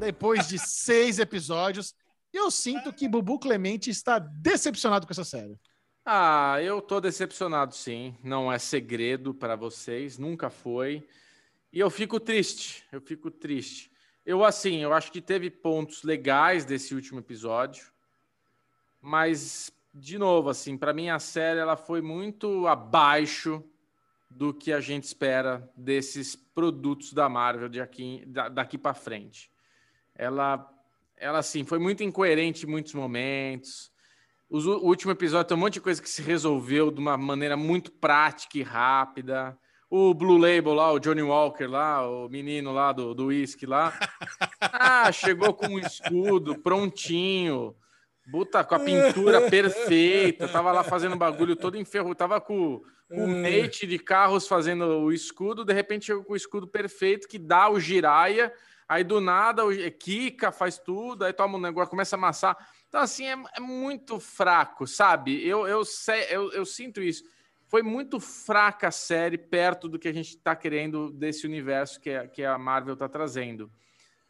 Depois 0.01 0.49
de 0.49 0.59
seis 0.59 1.19
episódios, 1.19 1.95
eu 2.33 2.51
sinto 2.51 2.93
que 2.93 3.07
Bubu 3.07 3.39
Clemente 3.39 3.91
está 3.91 4.19
decepcionado 4.19 5.07
com 5.07 5.13
essa 5.13 5.25
série. 5.25 5.59
Ah, 6.07 6.57
eu 6.63 6.81
tô 6.81 7.01
decepcionado, 7.01 7.75
sim. 7.75 8.17
Não 8.23 8.51
é 8.51 8.59
segredo 8.59 9.35
para 9.35 9.55
vocês, 9.55 10.17
nunca 10.17 10.49
foi. 10.49 11.07
E 11.71 11.81
eu 11.81 11.91
fico 11.91 12.19
triste, 12.19 12.85
eu 12.91 13.01
fico 13.01 13.31
triste. 13.31 13.91
Eu, 14.25 14.43
assim, 14.43 14.79
eu 14.79 14.95
acho 14.95 15.13
que 15.13 15.21
teve 15.21 15.51
pontos 15.51 16.03
legais 16.03 16.65
desse 16.65 16.95
último 16.95 17.21
episódio, 17.21 17.93
mas, 19.01 19.71
de 19.99 20.19
novo, 20.19 20.51
assim, 20.51 20.77
para 20.77 20.93
mim 20.93 21.09
a 21.09 21.19
série 21.19 21.59
ela 21.59 21.75
foi 21.75 22.03
muito 22.03 22.67
abaixo 22.67 23.65
do 24.29 24.53
que 24.53 24.71
a 24.71 24.81
gente 24.81 25.05
espera 25.05 25.71
desses 25.75 26.37
produtos 26.37 27.15
da 27.15 27.31
Marvel 27.31 27.69
de 27.69 27.81
aqui, 27.81 28.23
da, 28.27 28.51
daqui 28.51 28.77
para 28.77 28.93
frente. 28.93 29.51
Ela, 30.15 30.69
ela, 31.17 31.39
assim, 31.39 31.65
foi 31.65 31.79
muito 31.79 32.03
incoerente 32.03 32.67
em 32.67 32.69
muitos 32.69 32.93
momentos. 32.93 33.91
Os, 34.51 34.67
o 34.67 34.81
último 34.81 35.13
episódio 35.13 35.49
tem 35.49 35.57
um 35.57 35.61
monte 35.61 35.75
de 35.75 35.81
coisa 35.81 36.03
que 36.03 36.11
se 36.11 36.21
resolveu 36.21 36.91
de 36.91 37.01
uma 37.01 37.17
maneira 37.17 37.57
muito 37.57 37.91
prática 37.91 38.59
e 38.59 38.63
rápida. 38.63 39.59
O 39.89 40.13
Blue 40.13 40.37
Label 40.37 40.75
lá, 40.75 40.93
o 40.93 40.99
Johnny 40.99 41.23
Walker 41.23 41.67
lá, 41.67 42.07
o 42.07 42.29
menino 42.29 42.71
lá 42.71 42.93
do, 42.93 43.27
whisky 43.27 43.65
lá. 43.65 43.99
Ah, 44.61 45.11
chegou 45.11 45.55
com 45.55 45.69
um 45.69 45.79
escudo 45.79 46.59
prontinho. 46.59 47.75
Buta 48.27 48.65
com 48.65 48.75
a 48.75 48.81
pintura 48.81 49.43
perfeita. 49.51 50.49
Tava 50.49 50.73
lá 50.73 50.83
fazendo 50.83 51.17
bagulho 51.17 51.55
todo 51.55 51.77
enferrujado. 51.77 52.15
Tava 52.17 52.41
com, 52.41 52.83
com 53.09 53.25
o 53.25 53.29
mate 53.29 53.87
de 53.87 53.99
carros 53.99 54.49
fazendo 54.49 54.85
o 54.85 55.13
escudo. 55.13 55.65
De 55.65 55.73
repente 55.73 56.07
chegou 56.07 56.25
com 56.25 56.33
o 56.33 56.37
escudo 56.37 56.67
perfeito 56.67 57.29
que 57.29 57.39
dá 57.39 57.71
o 57.71 57.79
giraia. 57.79 58.53
Aí 58.89 59.03
do 59.03 59.21
nada 59.21 59.65
o 59.65 59.71
Kika 59.93 60.51
faz 60.51 60.79
tudo. 60.79 61.25
Aí 61.25 61.33
toma 61.33 61.57
um 61.57 61.61
negócio, 61.61 61.91
começa 61.91 62.17
a 62.17 62.19
amassar. 62.19 62.57
Então, 62.89 63.01
assim, 63.01 63.27
é, 63.27 63.37
é 63.57 63.61
muito 63.61 64.19
fraco, 64.19 64.87
sabe? 64.87 65.47
Eu, 65.47 65.67
eu, 65.67 65.85
sei, 65.85 66.27
eu, 66.31 66.53
eu 66.53 66.65
sinto 66.65 67.01
isso 67.01 67.25
foi 67.69 67.83
muito 67.83 68.21
fraca 68.21 68.89
a 68.89 68.93
série 68.93 69.37
perto 69.37 69.89
do 69.89 69.99
que 69.99 70.09
a 70.09 70.13
gente 70.13 70.31
está 70.31 70.55
querendo 70.55 71.11
desse 71.11 71.47
universo 71.47 72.01
que, 72.01 72.11
é, 72.11 72.27
que 72.27 72.45
a 72.45 72.57
Marvel 72.57 72.95
está 72.95 73.09
trazendo. 73.09 73.71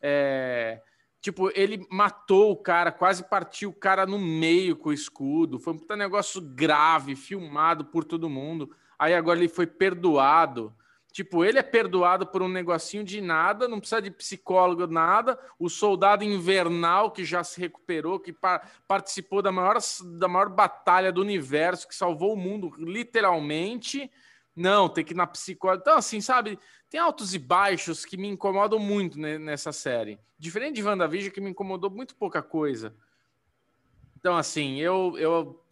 É, 0.00 0.80
tipo, 1.20 1.50
ele 1.54 1.86
matou 1.90 2.52
o 2.52 2.56
cara, 2.56 2.92
quase 2.92 3.24
partiu 3.28 3.70
o 3.70 3.74
cara 3.74 4.06
no 4.06 4.18
meio 4.18 4.76
com 4.76 4.90
o 4.90 4.92
escudo. 4.92 5.58
Foi 5.58 5.74
um 5.74 5.96
negócio 5.96 6.40
grave, 6.40 7.16
filmado 7.16 7.84
por 7.84 8.04
todo 8.04 8.30
mundo. 8.30 8.70
Aí 8.98 9.14
agora 9.14 9.38
ele 9.38 9.48
foi 9.48 9.66
perdoado. 9.66 10.74
Tipo, 11.16 11.42
ele 11.42 11.58
é 11.58 11.62
perdoado 11.62 12.26
por 12.26 12.42
um 12.42 12.48
negocinho 12.48 13.02
de 13.02 13.22
nada, 13.22 13.66
não 13.66 13.80
precisa 13.80 14.02
de 14.02 14.10
psicólogo, 14.10 14.86
nada. 14.86 15.38
O 15.58 15.70
soldado 15.70 16.22
invernal 16.22 17.10
que 17.10 17.24
já 17.24 17.42
se 17.42 17.58
recuperou, 17.58 18.20
que 18.20 18.34
pa- 18.34 18.60
participou 18.86 19.40
da 19.40 19.50
maior, 19.50 19.78
da 20.18 20.28
maior 20.28 20.50
batalha 20.50 21.10
do 21.10 21.22
universo, 21.22 21.88
que 21.88 21.94
salvou 21.94 22.34
o 22.34 22.36
mundo 22.36 22.70
literalmente. 22.76 24.10
Não, 24.56 24.88
tem 24.88 25.04
que 25.04 25.12
ir 25.12 25.16
na 25.16 25.26
psicóloga. 25.26 25.82
Então, 25.82 25.98
assim, 25.98 26.18
sabe, 26.22 26.58
tem 26.88 26.98
altos 26.98 27.34
e 27.34 27.38
baixos 27.38 28.06
que 28.06 28.16
me 28.16 28.26
incomodam 28.26 28.78
muito 28.78 29.18
ne- 29.18 29.38
nessa 29.38 29.70
série. 29.70 30.18
Diferente 30.38 30.76
de 30.76 30.82
WandaVision, 30.82 31.32
que 31.32 31.42
me 31.42 31.50
incomodou 31.50 31.90
muito 31.90 32.16
pouca 32.16 32.42
coisa. 32.42 32.96
Então, 34.18 34.34
assim, 34.34 34.76
eu, 34.80 35.14
eu 35.18 35.62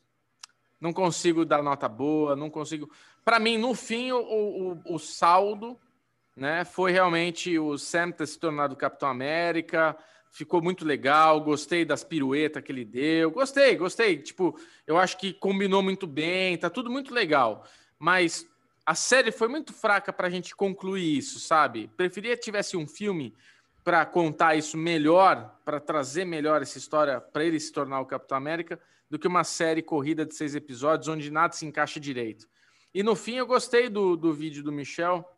não 0.78 0.92
consigo 0.92 1.46
dar 1.46 1.62
nota 1.62 1.88
boa, 1.88 2.36
não 2.36 2.50
consigo. 2.50 2.90
Para 3.24 3.40
mim, 3.40 3.56
no 3.56 3.74
fim, 3.74 4.12
o, 4.12 4.18
o, 4.18 4.94
o 4.94 4.98
saldo 4.98 5.80
né, 6.36 6.64
foi 6.64 6.92
realmente 6.92 7.58
o 7.58 7.78
Sam 7.78 8.10
ter 8.10 8.26
se 8.26 8.38
tornado 8.38 8.76
Capitão 8.76 9.08
América. 9.08 9.96
Ficou 10.30 10.60
muito 10.60 10.84
legal, 10.84 11.40
gostei 11.40 11.84
das 11.86 12.04
piruetas 12.04 12.62
que 12.62 12.70
ele 12.70 12.84
deu. 12.84 13.30
Gostei, 13.30 13.76
gostei. 13.76 14.18
Tipo, 14.18 14.58
eu 14.86 14.98
acho 14.98 15.16
que 15.16 15.32
combinou 15.32 15.82
muito 15.82 16.06
bem, 16.06 16.58
tá 16.58 16.68
tudo 16.68 16.90
muito 16.90 17.14
legal. 17.14 17.64
Mas 17.98 18.46
a 18.86 18.94
série 18.94 19.32
foi 19.32 19.48
muito 19.48 19.72
fraca 19.72 20.12
para 20.12 20.26
a 20.26 20.30
gente 20.30 20.54
concluir 20.54 21.18
isso, 21.18 21.40
sabe? 21.40 21.90
Preferia 21.96 22.36
que 22.36 22.42
tivesse 22.42 22.76
um 22.76 22.86
filme 22.86 23.34
para 23.82 24.04
contar 24.04 24.54
isso 24.56 24.76
melhor, 24.76 25.58
para 25.64 25.80
trazer 25.80 26.24
melhor 26.24 26.62
essa 26.62 26.78
história, 26.78 27.20
para 27.20 27.44
ele 27.44 27.58
se 27.58 27.72
tornar 27.72 28.00
o 28.00 28.06
Capitão 28.06 28.36
América, 28.36 28.78
do 29.08 29.18
que 29.18 29.28
uma 29.28 29.44
série 29.44 29.82
corrida 29.82 30.24
de 30.24 30.34
seis 30.34 30.54
episódios 30.54 31.08
onde 31.08 31.30
nada 31.30 31.54
se 31.54 31.66
encaixa 31.66 32.00
direito. 32.00 32.48
E 32.94 33.02
no 33.02 33.14
fim, 33.14 33.34
eu 33.34 33.46
gostei 33.46 33.88
do, 33.88 34.16
do 34.16 34.32
vídeo 34.32 34.62
do 34.62 34.72
Michel, 34.72 35.28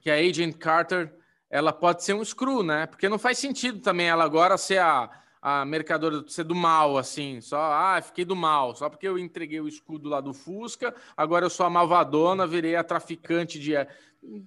que 0.00 0.10
a 0.10 0.14
Agent 0.14 0.56
Carter 0.56 1.12
ela 1.50 1.72
pode 1.72 2.02
ser 2.04 2.14
um 2.14 2.24
screw, 2.24 2.62
né? 2.62 2.86
Porque 2.86 3.08
não 3.08 3.18
faz 3.18 3.38
sentido 3.38 3.80
também 3.80 4.06
ela 4.06 4.24
agora 4.24 4.58
ser 4.58 4.78
a, 4.78 5.10
a 5.46 5.62
mercadora, 5.62 6.24
ser 6.26 6.44
do 6.44 6.54
mal, 6.54 6.96
assim. 6.96 7.38
Só, 7.42 7.60
ah, 7.60 8.00
fiquei 8.00 8.24
do 8.24 8.34
mal. 8.34 8.74
Só 8.74 8.88
porque 8.88 9.06
eu 9.06 9.18
entreguei 9.18 9.60
o 9.60 9.68
escudo 9.68 10.08
lá 10.08 10.18
do 10.18 10.32
Fusca, 10.32 10.94
agora 11.14 11.44
eu 11.44 11.50
sou 11.50 11.66
a 11.66 11.70
malvadona, 11.70 12.46
virei 12.46 12.74
a 12.74 12.82
traficante 12.82 13.58
de. 13.60 13.74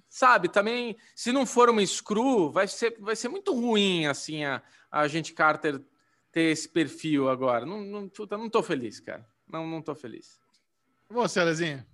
Sabe, 0.08 0.48
também, 0.48 0.96
se 1.14 1.30
não 1.30 1.46
for 1.46 1.70
uma 1.70 1.86
screw, 1.86 2.50
vai 2.50 2.66
ser, 2.66 2.96
vai 2.98 3.14
ser 3.14 3.28
muito 3.28 3.54
ruim, 3.54 4.06
assim, 4.06 4.42
a, 4.42 4.60
a 4.90 5.06
gente 5.06 5.32
Carter 5.34 5.80
ter 6.32 6.50
esse 6.50 6.68
perfil 6.68 7.28
agora. 7.28 7.64
Não, 7.64 7.80
não, 7.80 8.08
puta, 8.08 8.36
não 8.36 8.50
tô 8.50 8.60
feliz, 8.60 8.98
cara. 8.98 9.24
Não, 9.48 9.64
não 9.68 9.80
tô 9.80 9.94
feliz. 9.94 10.40
Você, 11.08 11.38
Alezinho? 11.38 11.86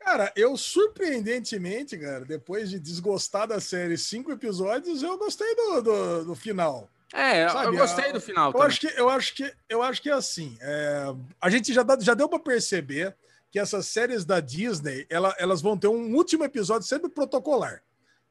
Cara, 0.00 0.32
eu 0.34 0.56
surpreendentemente, 0.56 1.96
cara, 1.96 2.24
depois 2.24 2.68
de 2.68 2.80
desgostar 2.80 3.46
da 3.46 3.60
série 3.60 3.96
cinco 3.96 4.32
episódios, 4.32 5.04
eu 5.04 5.16
gostei 5.16 5.54
do, 5.54 5.82
do, 5.82 6.24
do 6.24 6.34
final. 6.34 6.90
É, 7.12 7.48
Sabe, 7.48 7.66
eu 7.68 7.72
gostei 7.78 8.12
do 8.12 8.20
final 8.20 8.48
Eu 8.48 8.52
também. 8.52 8.66
acho 8.68 8.80
que 8.80 8.86
eu 8.88 9.08
acho 9.08 9.34
que 9.34 9.54
eu 9.68 9.82
acho 9.82 10.02
que 10.02 10.10
é 10.10 10.12
assim. 10.12 10.56
é, 10.60 11.14
a 11.40 11.48
gente 11.48 11.72
já, 11.72 11.82
dá- 11.82 11.98
já 11.98 12.12
deu 12.14 12.28
para 12.28 12.38
perceber 12.38 13.16
que 13.50 13.58
essas 13.58 13.86
séries 13.86 14.24
da 14.26 14.40
Disney, 14.40 15.06
ela- 15.08 15.34
elas 15.38 15.62
vão 15.62 15.76
ter 15.78 15.88
um 15.88 16.14
último 16.14 16.44
episódio 16.44 16.86
sempre 16.86 17.08
protocolar. 17.08 17.82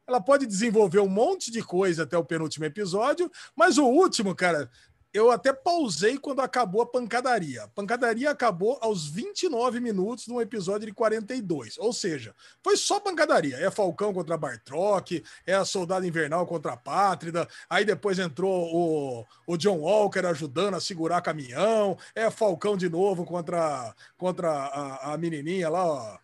Ela 0.08 0.22
pode 0.22 0.46
desenvolver 0.46 1.00
um 1.00 1.08
monte 1.10 1.50
de 1.52 1.62
coisa 1.64 2.04
até 2.04 2.18
o 2.18 2.24
penúltimo 2.24 2.66
episódio, 2.66 3.30
mas 3.56 3.78
o 3.80 3.86
último, 3.86 4.36
cara, 4.36 4.70
eu 5.14 5.32
até 5.32 5.52
pausei 5.54 6.18
quando 6.18 6.42
acabou 6.42 6.82
a 6.82 6.86
pancadaria. 6.86 7.64
A 7.64 7.68
pancadaria 7.68 8.30
acabou 8.30 8.78
aos 8.82 9.08
29 9.08 9.80
minutos 9.80 10.26
de 10.26 10.32
um 10.32 10.42
episódio 10.42 10.88
de 10.88 10.94
42. 10.94 11.78
Ou 11.78 11.92
seja, 11.94 12.36
foi 12.64 12.78
só 12.78 13.00
pancadaria. 13.00 13.58
É 13.58 13.72
Falcão 13.72 14.14
contra 14.14 14.38
Bartrock, 14.38 15.24
é 15.46 15.54
a 15.54 15.66
Soldado 15.66 16.06
Invernal 16.06 16.46
contra 16.46 16.74
a 16.74 16.78
Pátrida. 16.78 17.48
Aí 17.70 17.86
depois 17.86 18.20
entrou 18.20 18.74
o, 18.74 19.26
o 19.46 19.58
John 19.58 19.80
Walker 19.80 20.26
ajudando 20.26 20.76
a 20.76 20.82
segurar 20.82 21.22
caminhão. 21.22 21.98
É 22.14 22.30
Falcão 22.30 22.78
de 22.78 22.90
novo 22.90 23.26
contra, 23.26 23.96
contra 24.18 24.50
a, 24.50 25.14
a 25.14 25.18
menininha 25.18 25.70
lá, 25.70 25.86
ó. 25.86 26.18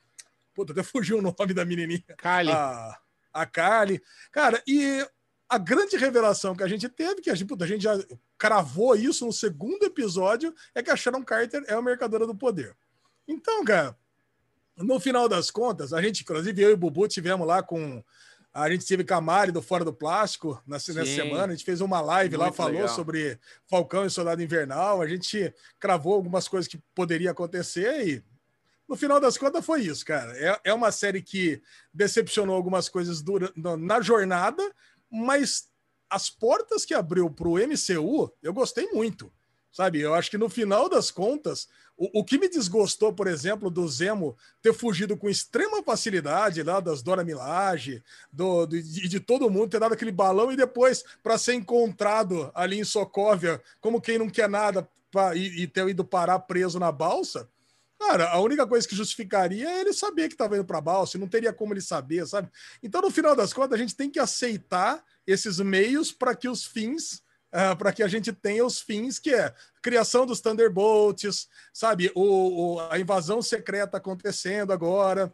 Puta, 0.54 0.72
até 0.72 0.84
fugiu 0.84 1.18
o 1.18 1.22
nome 1.22 1.54
da 1.54 1.66
menininha 1.66 2.04
Kali. 2.18 2.52
a, 2.52 2.98
a 3.34 3.46
Carly. 3.46 4.02
Cara, 4.32 4.62
e 4.68 5.06
a 5.54 5.58
grande 5.60 5.96
revelação 5.98 6.56
que 6.56 6.64
a 6.64 6.68
gente 6.68 6.90
teve, 6.90 7.22
que 7.22 7.30
a 7.30 7.36
gente, 7.36 7.48
puta, 7.48 7.64
a 7.64 7.68
gente 7.68 7.84
já 7.84 7.96
cravou 8.40 8.96
isso 8.96 9.24
no 9.24 9.32
segundo 9.32 9.84
episódio, 9.84 10.52
é 10.74 10.82
que 10.82 10.90
a 10.90 10.96
Sharon 10.96 11.24
Carter 11.24 11.64
é 11.68 11.74
a 11.74 11.82
mercadora 11.82 12.26
do 12.26 12.34
poder. 12.34 12.76
Então, 13.28 13.64
cara, 13.64 13.96
no 14.76 15.00
final 15.00 15.30
das 15.30 15.52
contas, 15.52 15.94
a 15.94 16.02
gente, 16.02 16.24
inclusive 16.24 16.60
eu 16.60 16.72
e 16.72 16.74
o 16.74 16.78
Bubu 16.78 17.08
tivemos 17.08 17.46
lá 17.46 17.62
com. 17.62 18.04
A 18.52 18.70
gente 18.70 18.86
teve 18.86 19.04
Camari 19.04 19.52
do 19.52 19.62
Fora 19.62 19.86
do 19.86 19.94
Plástico 19.94 20.62
na, 20.66 20.78
nessa 20.78 21.06
semana, 21.06 21.46
a 21.46 21.56
gente 21.56 21.66
fez 21.66 21.82
uma 21.82 22.02
live 22.02 22.36
lá, 22.36 22.46
Muito 22.46 22.56
falou 22.56 22.74
legal. 22.74 22.96
sobre 22.96 23.40
Falcão 23.68 24.06
e 24.06 24.10
Soldado 24.10 24.44
Invernal, 24.44 25.02
a 25.02 25.08
gente 25.08 25.54
cravou 25.80 26.14
algumas 26.14 26.48
coisas 26.48 26.68
que 26.68 26.80
poderia 26.94 27.32
acontecer 27.32 28.08
e 28.08 28.24
no 28.88 28.96
final 28.96 29.20
das 29.20 29.38
contas 29.38 29.66
foi 29.66 29.82
isso, 29.82 30.06
cara. 30.06 30.38
É, 30.38 30.60
é 30.66 30.74
uma 30.74 30.92
série 30.92 31.22
que 31.22 31.62
decepcionou 31.92 32.56
algumas 32.56 32.90
coisas 32.90 33.22
dura, 33.22 33.52
na 33.56 34.02
jornada, 34.02 34.64
mas 35.14 35.68
as 36.10 36.30
portas 36.30 36.84
que 36.86 36.94
abriu 36.94 37.30
para 37.30 37.48
o 37.48 37.58
MCU, 37.58 38.32
eu 38.42 38.54
gostei 38.54 38.88
muito. 38.92 39.32
Sabe, 39.72 40.00
eu 40.02 40.14
acho 40.14 40.30
que 40.30 40.38
no 40.38 40.50
final 40.50 40.88
das 40.88 41.10
contas, 41.10 41.68
o, 41.98 42.20
o 42.20 42.24
que 42.24 42.38
me 42.38 42.48
desgostou, 42.48 43.12
por 43.12 43.26
exemplo, 43.26 43.72
do 43.72 43.88
Zemo 43.88 44.38
ter 44.62 44.72
fugido 44.72 45.18
com 45.18 45.28
extrema 45.28 45.82
facilidade 45.82 46.62
lá 46.62 46.80
das 46.80 47.02
Dora 47.02 47.24
Milaje, 47.24 48.04
do, 48.32 48.68
do- 48.68 48.80
de, 48.80 49.08
de 49.10 49.20
todo 49.20 49.50
mundo, 49.50 49.70
ter 49.70 49.80
dado 49.80 49.94
aquele 49.94 50.12
balão 50.12 50.52
e 50.52 50.56
depois 50.56 51.04
para 51.24 51.40
ser 51.40 51.56
encontrado 51.56 52.52
ali 52.54 52.80
em 52.80 52.84
Sokovia, 52.84 53.60
como 53.82 54.00
quem 54.00 54.20
não 54.20 54.30
quer 54.30 54.48
nada 54.48 54.88
pra, 55.12 55.36
e, 55.36 55.64
e 55.64 55.68
ter 55.68 55.88
ido 55.88 56.06
parar 56.06 56.38
preso 56.40 56.80
na 56.80 56.92
balsa. 56.92 57.50
Cara, 58.08 58.30
a 58.32 58.40
única 58.42 58.68
coisa 58.68 58.86
que 58.88 58.96
justificaria 58.96 59.70
é 59.70 59.80
ele 59.82 59.94
saber 59.94 60.28
que 60.28 60.34
estava 60.34 60.56
indo 60.56 60.66
para 60.66 60.82
balsa, 60.82 61.18
não 61.18 61.28
teria 61.28 61.54
como 61.54 61.74
ele 61.74 61.80
saber, 61.82 62.28
sabe? 62.28 62.50
Então, 62.82 63.02
no 63.02 63.10
final 63.10 63.34
das 63.34 63.54
contas, 63.54 63.80
a 63.80 63.82
gente 63.82 63.96
tem 63.96 64.10
que 64.10 64.20
aceitar 64.20 65.02
esses 65.26 65.58
meios 65.60 66.12
para 66.12 66.36
que 66.36 66.50
os 66.50 66.66
fins, 66.66 67.24
para 67.78 67.94
que 67.94 68.04
a 68.04 68.08
gente 68.10 68.34
tenha 68.34 68.66
os 68.66 68.82
fins, 68.82 69.20
que 69.20 69.34
é 69.34 69.54
criação 69.82 70.26
dos 70.26 70.42
Thunderbolts, 70.42 71.48
sabe? 71.72 72.12
O, 72.14 72.76
o- 72.76 72.80
a 72.90 73.00
invasão 73.00 73.42
secreta 73.42 73.98
acontecendo 73.98 74.74
agora. 74.74 75.34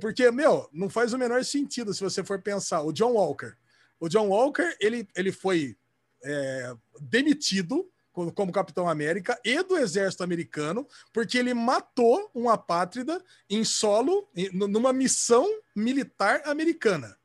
Porque, 0.00 0.30
meu, 0.30 0.68
não 0.72 0.88
faz 0.88 1.12
o 1.12 1.18
menor 1.18 1.44
sentido 1.44 1.92
se 1.92 2.00
você 2.02 2.24
for 2.24 2.40
pensar. 2.40 2.80
O 2.82 2.92
John 2.92 3.12
Walker. 3.12 3.52
O 3.98 4.08
John 4.08 4.28
Walker, 4.28 4.74
ele, 4.80 5.06
ele 5.14 5.32
foi 5.32 5.76
é, 6.24 6.72
demitido 6.98 7.90
como, 8.34 8.52
Capitão 8.52 8.88
América 8.88 9.38
e 9.44 9.62
do 9.62 9.76
exército 9.76 10.22
americano, 10.22 10.86
porque 11.12 11.38
ele 11.38 11.54
matou 11.54 12.30
uma 12.34 12.54
apátrida 12.54 13.22
em 13.48 13.64
solo, 13.64 14.28
numa 14.52 14.92
missão 14.92 15.48
militar 15.74 16.42
americana. 16.44 17.16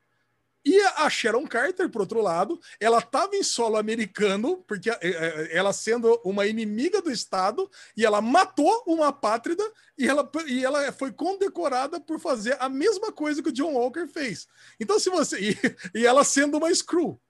E 0.65 0.81
a 0.81 1.07
Sharon 1.11 1.45
Carter, 1.45 1.87
por 1.89 2.01
outro 2.01 2.21
lado, 2.21 2.59
ela 2.79 2.97
estava 2.97 3.35
em 3.35 3.43
solo 3.43 3.77
americano, 3.77 4.63
porque 4.67 4.89
eh, 4.89 4.97
eh, 5.01 5.49
ela 5.51 5.71
sendo 5.71 6.19
uma 6.25 6.47
inimiga 6.47 7.03
do 7.03 7.11
Estado, 7.11 7.69
e 7.95 8.03
ela 8.03 8.19
matou 8.19 8.83
uma 8.87 9.09
apátrida, 9.09 9.63
e 9.95 10.07
ela, 10.07 10.27
e 10.47 10.65
ela 10.65 10.91
foi 10.91 11.11
condecorada 11.11 11.99
por 11.99 12.19
fazer 12.19 12.57
a 12.59 12.67
mesma 12.67 13.11
coisa 13.11 13.43
que 13.43 13.49
o 13.49 13.51
John 13.51 13.73
Walker 13.73 14.07
fez. 14.07 14.47
Então, 14.79 14.99
se 14.99 15.09
você. 15.09 15.35
E, 15.45 15.99
e 15.99 16.05
ela 16.05 16.23
sendo 16.23 16.57
uma 16.57 16.73
screw. 16.73 17.21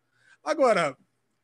Agora, 0.41 0.95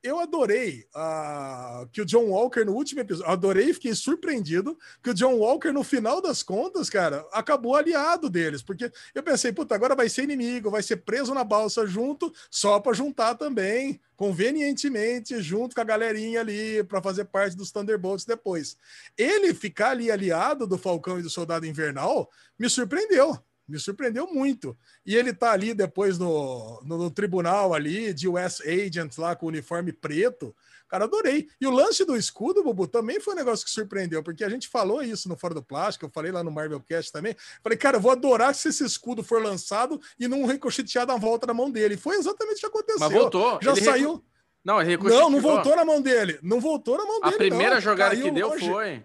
eu 0.04 0.20
adorei 0.20 0.86
ah, 0.96 1.88
que 1.92 2.02
o 2.02 2.06
John 2.06 2.26
Walker 2.26 2.64
no 2.64 2.74
último 2.74 3.02
episódio, 3.02 3.32
adorei 3.32 3.70
e 3.70 3.74
fiquei 3.74 3.94
surpreendido 3.94 4.78
que 5.04 5.12
o 5.12 5.14
John 5.14 5.36
Walker, 5.36 5.72
no 5.72 5.84
final 5.84 6.22
das 6.22 6.42
contas, 6.42 6.90
cara, 6.90 7.26
acabou 7.32 7.76
aliado 7.76 8.30
deles, 8.30 8.64
porque 8.64 8.92
eu 9.14 9.22
pensei, 9.24 9.52
puta, 9.52 9.76
agora 9.76 9.96
vai 9.96 10.10
ser 10.10 10.24
inimigo, 10.24 10.72
vai 10.72 10.82
ser 10.82 10.98
preso 10.98 11.34
na 11.34 11.44
balsa 11.44 11.86
junto, 11.86 12.34
só 12.50 12.80
para 12.80 12.94
juntar 12.94 13.36
também, 13.36 14.02
convenientemente, 14.16 15.42
junto 15.42 15.76
com 15.76 15.82
a 15.82 15.86
galerinha 15.86 16.40
ali, 16.40 16.84
para 16.84 17.02
fazer 17.02 17.26
parte 17.26 17.56
dos 17.56 17.72
Thunderbolts 17.72 18.26
depois. 18.26 18.78
Ele 19.18 19.54
ficar 19.54 19.92
ali 19.92 20.10
aliado 20.10 20.66
do 20.66 20.78
Falcão 20.78 21.20
e 21.20 21.24
do 21.24 21.30
Soldado 21.30 21.66
Invernal 21.66 22.30
me 22.58 22.70
surpreendeu. 22.70 23.38
Me 23.68 23.80
surpreendeu 23.80 24.28
muito. 24.28 24.78
E 25.06 25.16
ele 25.16 25.34
tá 25.34 25.52
ali 25.52 25.74
depois 25.74 26.18
no, 26.18 26.82
no, 26.84 26.98
no 26.98 27.12
tribunal 27.12 27.74
ali, 27.74 28.14
de 28.14 28.28
US 28.28 28.62
Agent 28.62 29.18
lá 29.18 29.36
com 29.36 29.46
o 29.46 29.50
uniforme 29.50 29.94
preto. 29.94 30.54
Cara, 30.90 31.06
adorei. 31.06 31.48
E 31.60 31.66
o 31.66 31.72
lance 31.72 32.04
do 32.04 32.18
escudo, 32.18 32.62
Bubu, 32.64 32.86
também 32.86 33.18
foi 33.22 33.34
um 33.34 33.38
negócio 33.38 33.64
que 33.64 33.72
surpreendeu, 33.72 34.22
porque 34.22 34.44
a 34.44 34.50
gente 34.50 34.68
falou 34.68 35.02
isso 35.02 35.30
no 35.30 35.38
Fora 35.38 35.54
do 35.54 35.64
Plástico, 35.64 36.06
eu 36.06 36.10
falei 36.10 36.34
lá 36.34 36.44
no 36.44 36.52
Marvelcast 36.52 37.14
também. 37.14 37.34
Falei, 37.64 37.78
cara, 37.78 37.96
eu 37.96 38.02
vou 38.02 38.12
adorar 38.12 38.54
se 38.54 38.68
esse 38.68 38.84
escudo 38.84 39.24
for 39.24 39.42
lançado 39.42 40.02
e 40.20 40.28
não 40.28 40.46
ricochetear 40.46 41.08
na 41.08 41.16
volta 41.16 41.48
na 41.48 41.54
mão 41.54 41.72
dele. 41.72 41.94
E 41.94 41.98
foi 41.98 42.18
exatamente 42.18 42.58
o 42.58 42.60
que 42.60 42.66
aconteceu. 42.66 43.00
Mas 43.00 43.14
voltou. 43.14 43.58
Já 43.62 43.72
Ele 43.72 43.82
saiu. 43.86 44.12
recu- 44.16 44.26
Não, 44.66 44.82
ele 44.82 44.98
Não, 44.98 45.30
não 45.30 45.40
voltou 45.40 45.76
na 45.78 45.86
mão 45.86 46.02
dele. 46.02 46.38
Não 46.44 46.60
voltou 46.60 46.98
na 46.98 47.06
mão 47.06 47.20
A 47.24 47.26
dele. 47.30 47.38
primeira 47.38 47.76
não. 47.76 47.82
jogada 47.82 48.14
Caiu 48.14 48.26
que 48.26 48.32
deu 48.32 48.50
longe. 48.50 48.70
foi. 48.70 49.04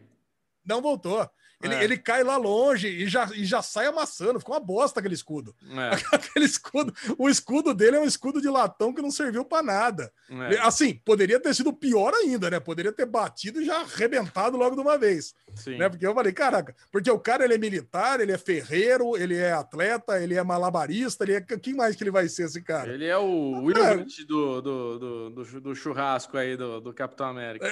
Não 0.65 0.83
voltou. 0.83 1.31
Ele, 1.63 1.75
É. 1.75 1.85
ele 1.85 1.97
cai 1.97 2.23
lá 2.23 2.37
longe 2.37 2.87
e 2.87 3.07
já, 3.09 3.31
e 3.35 3.45
já 3.45 3.63
sai 3.63 3.87
amassando. 3.87 4.39
Ficou 4.39 4.55
uma 4.55 4.61
bosta 4.61 5.01
aquele 5.01 5.15
escudo. 5.15 5.55
É, 5.71 5.91
Aquele 6.15 6.45
escudo. 6.45 6.93
O 7.17 7.29
escudo 7.31 7.73
dele 7.73 7.97
é 7.97 8.01
um 8.01 8.05
escudo 8.05 8.43
de 8.43 8.49
latão 8.49 8.93
que 8.93 9.01
não 9.01 9.11
serviu 9.11 9.43
pra 9.45 9.63
nada. 9.63 10.13
é, 10.29 10.59
Assim, 10.59 11.01
poderia 11.05 11.41
ter 11.41 11.55
sido 11.55 11.73
pior 11.73 12.13
ainda, 12.13 12.51
né? 12.51 12.61
Poderia 12.61 12.93
ter 12.93 13.07
batido 13.07 13.61
e 13.61 13.65
já 13.65 13.81
arrebentado 13.81 14.57
logo 14.59 14.75
de 14.77 14.83
uma 14.83 14.99
vez. 14.99 15.35
sim. 15.55 15.79
Né? 15.79 15.89
Porque 15.89 16.07
eu 16.07 16.13
falei, 16.15 16.33
caraca, 16.33 16.77
porque 16.93 17.11
o 17.11 17.19
cara 17.19 17.45
ele 17.45 17.55
é 17.55 17.59
militar, 17.59 18.21
ele 18.21 18.33
é 18.33 18.39
ferreiro, 18.39 19.17
ele 19.17 19.37
é 19.37 19.53
atleta, 19.53 20.23
ele 20.23 20.35
é 20.35 20.43
malabarista, 20.43 21.25
ele 21.25 21.35
é. 21.37 21.41
Quem 21.41 21.75
mais 21.75 21.97
que 21.97 22.05
ele 22.05 22.11
vai 22.11 22.29
ser 22.29 22.45
esse 22.45 22.61
cara? 22.63 22.93
Ele 22.93 23.07
é 23.07 23.17
o 23.17 23.63
Wilbert 23.65 24.05
do, 24.29 24.61
do, 24.61 24.99
do, 24.99 25.31
do 25.31 25.45
chu- 25.45 25.61
do 25.61 25.75
churrasco 25.75 26.37
aí 26.37 26.55
do, 26.57 26.81
do 26.83 26.93
Capitão 26.93 27.27
América. 27.29 27.67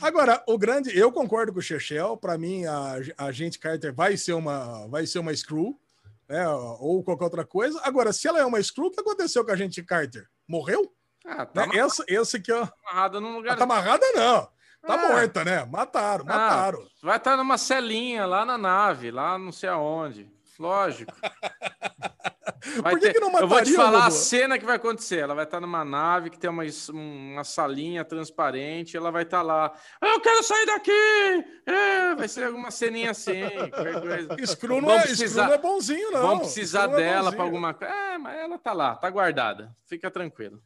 Agora, 0.00 0.42
o 0.46 0.56
grande, 0.58 0.96
eu 0.96 1.10
concordo 1.12 1.52
com 1.52 1.58
o 1.58 1.62
Chechel, 1.62 2.16
para 2.16 2.36
mim 2.38 2.64
a, 2.66 2.94
a 3.18 3.32
gente 3.32 3.58
Carter 3.58 3.92
vai 3.94 4.16
ser 4.16 4.32
uma 4.34 4.86
vai 4.88 5.06
ser 5.06 5.18
uma 5.18 5.34
screw, 5.34 5.78
né, 6.28 6.48
ou 6.48 7.02
qualquer 7.02 7.24
outra 7.24 7.44
coisa. 7.44 7.80
Agora, 7.84 8.12
se 8.12 8.26
ela 8.28 8.38
é 8.40 8.44
uma 8.44 8.62
screw, 8.62 8.86
o 8.86 8.90
que 8.90 9.00
aconteceu 9.00 9.44
com 9.44 9.50
a 9.52 9.56
gente 9.56 9.82
Carter? 9.82 10.26
Morreu? 10.48 10.92
Ah, 11.24 11.44
tá 11.46 11.66
Né? 11.66 11.76
Essa, 11.78 12.04
esse 12.08 12.40
que 12.40 12.52
ó, 12.52 12.66
amarrado 12.88 13.20
num 13.20 13.36
lugar. 13.36 13.56
tá 13.56 13.64
amarrada 13.64 14.04
não. 14.14 14.48
Tá 14.82 14.94
Ah. 14.94 15.08
morta, 15.08 15.44
né? 15.44 15.64
Mataram, 15.66 16.24
Ah, 16.26 16.32
mataram. 16.38 16.86
Vai 17.02 17.18
estar 17.18 17.36
numa 17.36 17.58
celinha 17.58 18.24
lá 18.24 18.46
na 18.46 18.56
nave, 18.56 19.10
lá 19.10 19.38
não 19.38 19.52
sei 19.52 19.68
aonde. 19.68 20.26
Lógico. 20.60 21.10
Vai 22.82 22.92
Por 22.92 23.00
que 23.00 23.06
ter- 23.06 23.14
que 23.14 23.20
não 23.20 23.28
Eu 23.40 23.48
vou 23.48 23.62
te 23.62 23.72
mataria, 23.72 23.76
falar 23.76 24.06
a 24.06 24.10
cena 24.10 24.58
que 24.58 24.64
vai 24.66 24.76
acontecer. 24.76 25.18
Ela 25.20 25.34
vai 25.34 25.44
estar 25.44 25.60
numa 25.60 25.82
nave 25.84 26.28
que 26.30 26.38
tem 26.38 26.48
uma, 26.50 26.62
uma 26.92 27.42
salinha 27.42 28.04
transparente. 28.04 28.96
Ela 28.96 29.10
vai 29.10 29.22
estar 29.22 29.40
lá. 29.42 29.72
Eu 30.00 30.20
quero 30.20 30.42
sair 30.44 30.66
daqui! 30.66 30.92
É, 31.66 32.14
vai 32.14 32.28
ser 32.28 32.44
alguma 32.44 32.70
ceninha 32.70 33.10
assim. 33.12 33.40
Screw 34.46 34.80
não, 34.82 34.90
é, 34.92 35.02
precisar- 35.02 35.46
não 35.46 35.54
é 35.54 35.58
bonzinho, 35.58 36.10
não. 36.12 36.20
Vão 36.20 36.38
precisar 36.40 36.84
é 36.84 36.96
dela 36.96 37.16
bonzinho. 37.22 37.36
para 37.36 37.44
alguma 37.44 37.74
coisa. 37.74 37.92
É, 37.94 38.18
mas 38.18 38.38
ela 38.38 38.58
tá 38.58 38.72
lá, 38.72 38.94
tá 38.94 39.10
guardada. 39.10 39.74
Fica 39.86 40.10
tranquilo. 40.10 40.62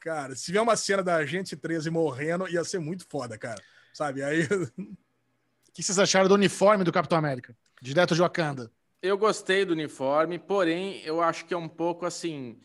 Cara, 0.00 0.34
se 0.34 0.46
tiver 0.46 0.60
uma 0.60 0.76
cena 0.76 1.02
da 1.02 1.24
gente 1.24 1.56
13 1.56 1.90
morrendo, 1.90 2.48
ia 2.48 2.64
ser 2.64 2.80
muito 2.80 3.06
foda, 3.08 3.38
cara. 3.38 3.62
Sabe? 3.94 4.22
Aí. 4.22 4.46
O 5.72 5.74
que 5.74 5.82
vocês 5.82 5.98
acharam 5.98 6.28
do 6.28 6.34
uniforme 6.34 6.84
do 6.84 6.92
Capitão 6.92 7.16
América? 7.16 7.56
Direto 7.80 8.14
de 8.14 8.20
Wakanda. 8.20 8.70
Eu 9.00 9.16
gostei 9.16 9.64
do 9.64 9.72
uniforme, 9.72 10.38
porém, 10.38 11.00
eu 11.02 11.22
acho 11.22 11.46
que 11.46 11.54
é 11.54 11.56
um 11.56 11.66
pouco 11.66 12.04
assim. 12.04 12.60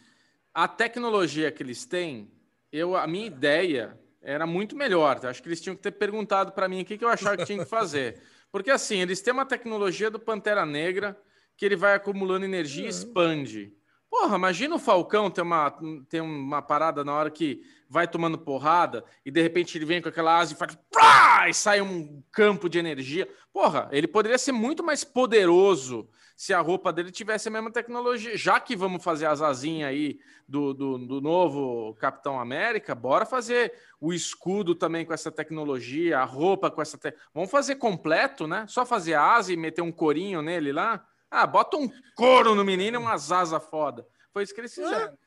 A 0.54 0.68
tecnologia 0.68 1.50
que 1.50 1.64
eles 1.64 1.86
têm, 1.86 2.30
eu, 2.70 2.98
a 2.98 3.08
minha 3.08 3.26
ideia 3.26 3.98
era 4.22 4.46
muito 4.46 4.76
melhor. 4.76 5.26
Acho 5.26 5.42
que 5.42 5.48
eles 5.48 5.62
tinham 5.62 5.74
que 5.74 5.82
ter 5.82 5.94
perguntado 5.94 6.52
para 6.52 6.68
mim 6.68 6.82
o 6.82 6.86
que, 6.86 6.98
que 6.98 7.06
eu 7.06 7.08
achava 7.08 7.38
que 7.38 7.46
tinha 7.46 7.60
que 7.60 7.66
fazer. 7.70 8.22
Porque 8.52 8.70
assim, 8.70 8.98
eles 9.00 9.22
têm 9.22 9.32
uma 9.32 9.46
tecnologia 9.46 10.12
do 10.12 10.20
Pantera 10.20 10.66
Negra 10.66 11.18
que 11.56 11.66
ele 11.66 11.78
vai 11.78 11.94
acumulando 11.96 12.44
energia 12.44 12.88
e 12.88 12.90
expande. 12.90 13.74
Porra, 14.10 14.38
imagina 14.38 14.76
o 14.76 14.80
Falcão 14.80 15.30
ter 15.30 15.42
uma, 15.42 15.72
ter 16.08 16.22
uma 16.22 16.62
parada 16.62 17.04
na 17.04 17.14
hora 17.14 17.30
que 17.30 17.62
vai 17.90 18.08
tomando 18.08 18.38
porrada 18.38 19.04
e 19.26 19.32
de 19.32 19.42
repente 19.42 19.78
ele 19.78 19.86
vem 19.86 20.02
com 20.02 20.10
aquela 20.10 20.38
asa 20.38 20.54
e 20.54 20.58
faz 20.58 20.78
prá, 20.90 21.50
e 21.50 21.54
sai 21.54 21.82
um 21.82 22.24
campo 22.32 22.70
de 22.70 22.80
energia. 22.80 23.28
Porra, 23.52 23.90
ele 23.92 24.08
poderia 24.08 24.38
ser 24.38 24.52
muito 24.52 24.84
mais 24.84 25.04
poderoso 25.04 26.10
se 26.38 26.54
a 26.54 26.60
roupa 26.62 26.94
dele 26.94 27.12
tivesse 27.12 27.48
a 27.48 27.52
mesma 27.52 27.72
tecnologia. 27.72 28.38
Já 28.38 28.60
que 28.60 28.76
vamos 28.76 29.04
fazer 29.04 29.26
as 29.26 29.42
asinhas 29.42 29.90
aí 29.90 30.20
do, 30.48 30.74
do, 30.74 30.98
do 31.00 31.20
novo 31.20 31.96
Capitão 31.96 32.40
América, 32.40 32.94
bora 32.94 33.26
fazer 33.26 33.74
o 34.00 34.14
escudo 34.14 34.76
também 34.76 35.04
com 35.04 35.14
essa 35.14 35.32
tecnologia, 35.32 36.20
a 36.20 36.24
roupa 36.24 36.70
com 36.70 36.82
essa. 36.82 36.98
Te... 36.98 37.14
Vamos 37.34 37.50
fazer 37.50 37.76
completo, 37.76 38.46
né? 38.46 38.66
Só 38.68 38.86
fazer 38.86 39.16
asa 39.16 39.52
e 39.52 39.58
meter 39.58 39.82
um 39.82 39.92
corinho 39.92 40.42
nele 40.42 40.72
lá. 40.72 41.04
Ah, 41.30 41.46
bota 41.46 41.78
um 41.78 41.90
couro 42.16 42.56
no 42.56 42.64
menino 42.64 42.98
e 42.98 43.00
umas 43.02 43.32
asas 43.32 43.64
foda. 43.66 44.06
Foi 44.34 44.44
isso 44.44 44.54
que 44.54 44.62
eles 44.62 44.74
fizeram. 44.74 45.18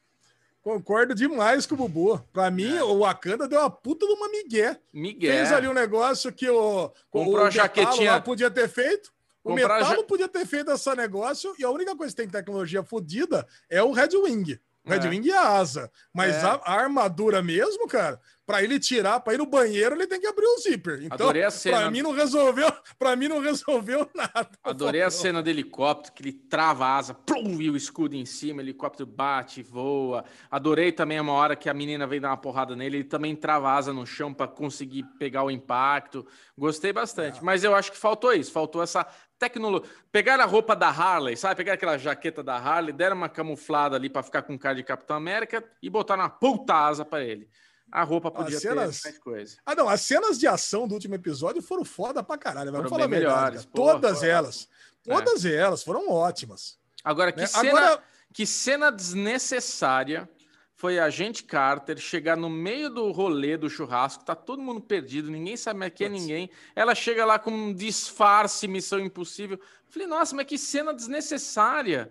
Concordo 0.63 1.15
demais 1.15 1.65
com 1.67 1.75
o 1.75 1.79
Bubu. 1.79 2.19
Pra 2.33 2.51
mim, 2.51 2.77
É. 2.77 2.83
o 2.85 2.99
Wakanda 3.01 3.49
deu 3.49 3.61
uma 3.61 3.71
puta 3.71 4.07
de 4.07 4.13
uma 4.13 4.29
migué. 4.29 4.79
Miguel. 4.93 5.33
Fez 5.33 5.53
ali 5.53 5.67
um 5.67 5.73
negócio 5.73 6.31
que 6.33 6.49
o, 6.51 6.91
Comprou 7.11 7.39
o 7.39 7.47
a 7.47 7.51
jaquetinha. 7.51 8.21
podia 8.21 8.51
ter 8.51 8.69
feito. 8.69 9.11
O 9.43 9.51
Comprar 9.51 9.77
a 9.77 9.79
Metalo 9.79 10.01
ja- 10.03 10.07
podia 10.07 10.29
ter 10.29 10.47
feito 10.47 10.71
esse 10.71 10.95
negócio 10.95 11.55
e 11.59 11.65
a 11.65 11.71
única 11.71 11.97
coisa 11.97 12.15
que 12.15 12.21
tem 12.23 12.29
tecnologia 12.31 12.83
fodida 12.83 13.47
é 13.71 13.83
o 13.83 13.91
Red 13.91 14.11
Wing. 14.15 14.61
O 14.85 14.91
Red 14.91 15.07
É. 15.07 15.09
Wing 15.09 15.31
é 15.31 15.37
a 15.37 15.49
asa. 15.57 15.91
Mas 16.13 16.35
É. 16.35 16.43
a, 16.47 16.61
a 16.63 16.73
armadura 16.75 17.41
mesmo, 17.43 17.89
cara, 17.89 18.21
pra 18.51 18.65
ele 18.65 18.81
tirar, 18.81 19.21
pra 19.21 19.33
ir 19.33 19.39
no 19.39 19.47
banheiro, 19.47 19.95
ele 19.95 20.09
tem 20.09 20.21
que 20.21 20.27
abrir 20.27 20.45
o 20.45 20.59
zíper. 20.59 21.05
Então, 21.05 21.15
Adorei 21.15 21.45
a 21.45 21.53
cena. 21.53 21.79
pra 21.79 21.91
mim 21.91 22.03
não 22.03 22.11
resolveu, 22.11 22.73
para 22.99 23.15
mim 23.15 23.29
não 23.29 23.39
resolveu 23.39 24.11
nada. 24.13 24.51
Adorei 24.65 25.03
a 25.03 25.11
cena 25.11 25.41
do 25.41 25.49
helicóptero, 25.49 26.13
que 26.13 26.21
ele 26.21 26.33
trava 26.33 26.85
a 26.85 26.97
asa, 26.97 27.15
plum, 27.15 27.63
e 27.63 27.71
o 27.71 27.77
escudo 27.77 28.17
em 28.17 28.25
cima, 28.25 28.59
o 28.59 28.65
helicóptero 28.65 29.09
bate, 29.09 29.63
voa. 29.63 30.25
Adorei 30.51 30.91
também 30.91 31.21
uma 31.21 31.33
hora 31.33 31.55
que 31.55 31.71
a 31.71 31.75
menina 31.75 32.09
vem 32.09 32.21
dar 32.21 32.31
uma 32.31 32.37
porrada 32.37 32.75
nele, 32.75 32.97
ele 32.97 33.05
também 33.05 33.37
trava 33.37 33.69
a 33.69 33.77
asa 33.77 33.93
no 33.93 34.05
chão 34.05 34.35
para 34.35 34.49
conseguir 34.49 35.05
pegar 35.17 35.45
o 35.45 35.51
impacto. 35.51 36.27
Gostei 36.59 36.93
bastante, 36.93 37.45
mas 37.45 37.63
eu 37.63 37.73
acho 37.73 37.93
que 37.93 37.99
faltou 37.99 38.33
isso, 38.33 38.51
faltou 38.51 38.83
essa 38.83 39.07
tecnologia. 39.39 39.89
Pegaram 40.11 40.43
a 40.43 40.47
roupa 40.47 40.75
da 40.75 40.89
Harley, 40.89 41.37
sabe? 41.37 41.55
Pegaram 41.55 41.77
aquela 41.77 41.97
jaqueta 41.97 42.43
da 42.43 42.57
Harley, 42.57 42.93
deram 42.93 43.17
uma 43.17 43.29
camuflada 43.29 43.95
ali 43.95 44.11
para 44.11 44.25
ficar 44.25 44.43
com 44.43 44.59
cara 44.59 44.75
de 44.75 44.83
Capitão 44.83 45.17
América 45.17 45.63
e 45.81 45.89
botaram 45.89 46.25
uma 46.25 46.29
puta 46.29 46.75
asa 46.75 47.05
para 47.05 47.23
ele. 47.23 47.49
A 47.93 48.03
roupa 48.03 48.31
podia 48.31 48.57
As 48.57 48.63
cenas- 48.63 49.01
ter 49.03 49.09
mais 49.09 49.19
coisa. 49.19 49.57
Ah, 49.67 49.75
não, 49.75 49.89
as 49.89 50.01
cenas 50.01 50.39
de 50.39 50.47
ação 50.47 50.87
do 50.87 50.95
último 50.95 51.15
episódio 51.15 51.61
foram 51.61 51.85
foda 51.85 52.23
pra 52.23 52.39
caralho. 52.39 52.71
Vamos 52.71 52.89
Foram 52.89 53.05
falar 53.05 53.09
melhores, 53.09 53.65
porra, 53.65 53.95
Todas 53.95 54.19
foram 54.19 54.31
elas. 54.31 54.69
Todas 55.03 55.45
elas 55.45 55.83
foram 55.83 56.09
ótimas. 56.11 56.79
Agora, 57.03 57.33
que 57.33 57.41
né? 57.41 57.47
cena... 57.47 57.69
Agora, 57.81 58.03
Que 58.33 58.47
cena 58.47 58.93
desnecessária 58.93 60.29
foi 60.77 60.99
a 60.99 61.11
gente 61.11 61.43
Carter 61.45 61.99
chegar 61.99 62.37
no 62.37 62.49
meio 62.49 62.89
do 62.89 63.11
rolê 63.11 63.57
do 63.57 63.69
churrasco, 63.69 64.25
tá 64.25 64.35
todo 64.35 64.63
mundo 64.63 64.81
perdido, 64.81 65.31
ninguém 65.31 65.57
sabe 65.57 65.91
quem 65.91 66.07
é 66.07 66.11
ninguém. 66.11 66.51
Ela 66.75 66.95
chega 66.95 67.25
lá 67.25 67.39
com 67.39 67.51
um 67.51 67.75
disfarce, 67.75 68.69
missão 68.69 69.01
impossível. 69.01 69.61
Falei, 69.89 70.07
nossa, 70.07 70.35
mas 70.35 70.47
que 70.47 70.57
cena 70.57 70.95
desnecessária. 70.95 72.11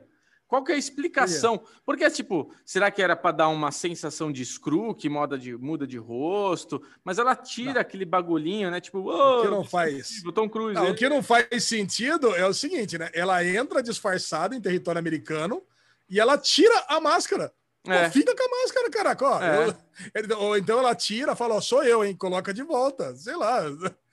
Qual 0.50 0.64
que 0.64 0.72
é 0.72 0.76
a 0.76 0.80
explicação? 0.80 1.62
Porque, 1.86 2.10
tipo, 2.10 2.52
será 2.66 2.90
que 2.90 3.04
era 3.04 3.16
para 3.16 3.32
dar 3.32 3.48
uma 3.50 3.72
sensação 3.72 4.32
de 4.32 4.44
screw, 4.44 4.96
que 4.96 5.08
muda 5.08 5.38
de, 5.38 5.56
muda 5.56 5.86
de 5.86 6.00
rosto? 6.00 6.82
Mas 7.04 7.20
ela 7.20 7.36
tira 7.36 7.82
aquele 7.82 8.04
bagulhinho, 8.04 8.72
né? 8.72 8.82
Tipo, 8.82 8.98
o 8.98 9.42
que 9.44 9.48
oh, 9.48 9.52
não 9.52 9.64
faz. 9.64 10.24
o 10.26 10.32
Tom 10.32 10.50
Cruise. 10.50 10.74
Não, 10.74 10.86
ele- 10.86 10.94
o 10.94 10.96
que 10.96 11.08
não 11.08 11.22
faz 11.22 11.64
sentido 11.64 12.36
é 12.36 12.48
o 12.48 12.54
seguinte, 12.54 12.98
né? 12.98 13.12
Ela 13.14 13.46
entra 13.46 13.84
disfarçada 13.84 14.56
em 14.56 14.60
território 14.60 14.98
americano 14.98 15.62
e 16.10 16.20
ela 16.20 16.36
tira 16.36 16.84
a 16.88 17.00
máscara. 17.00 17.54
Pô, 17.84 17.94
É. 17.94 18.10
fica 18.10 18.36
com 18.36 18.44
a 18.44 18.62
máscara, 18.64 18.90
caraca. 18.90 19.26
Ó, 19.26 19.42
É. 19.44 19.68
eu- 19.68 19.76
ele- 20.16 20.34
ou 20.34 20.58
então 20.58 20.80
ela 20.80 20.96
tira, 20.96 21.36
fala, 21.36 21.54
ó, 21.56 21.62
sou 21.62 21.84
eu, 21.84 22.04
hein? 22.04 22.16
Coloca 22.18 22.52
de 22.52 22.64
volta. 22.64 23.16
Sei 23.16 23.36
lá. 23.36 23.62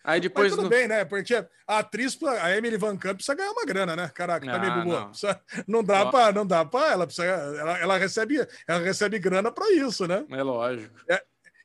Aí 0.06 0.20
depois 0.20 0.46
Mas 0.46 0.54
tudo 0.56 0.62
no- 0.64 0.70
bem, 0.70 0.86
né? 0.86 1.04
Porque 1.04 1.34
a 1.66 1.78
atriz, 1.78 2.16
a 2.22 2.56
Emily 2.56 2.76
Van 2.76 2.96
Camp, 2.96 3.16
precisa 3.16 3.34
ganhar 3.34 3.50
uma 3.50 3.64
grana, 3.64 3.96
né? 3.96 4.08
Caraca, 4.14 4.46
também, 4.46 4.70
Ah, 4.70 4.74
Bubu. 4.76 4.92
não. 4.92 5.08
Precisa- 5.08 5.40
Não 5.66 5.82
dá 5.82 6.02
Ó. 6.04 6.10
para, 6.12 6.32
não 6.32 6.46
dá 6.46 6.64
para, 6.64 6.92
ela 6.92 7.06
precisa, 7.06 7.26
ela, 7.26 7.78
ela 7.78 7.98
recebe, 7.98 8.36
ela 8.68 8.78
recebe 8.78 9.18
grana 9.18 9.50
para 9.50 9.72
isso, 9.72 10.06
né? 10.06 10.24
É 10.30 10.42
lógico. 10.44 10.94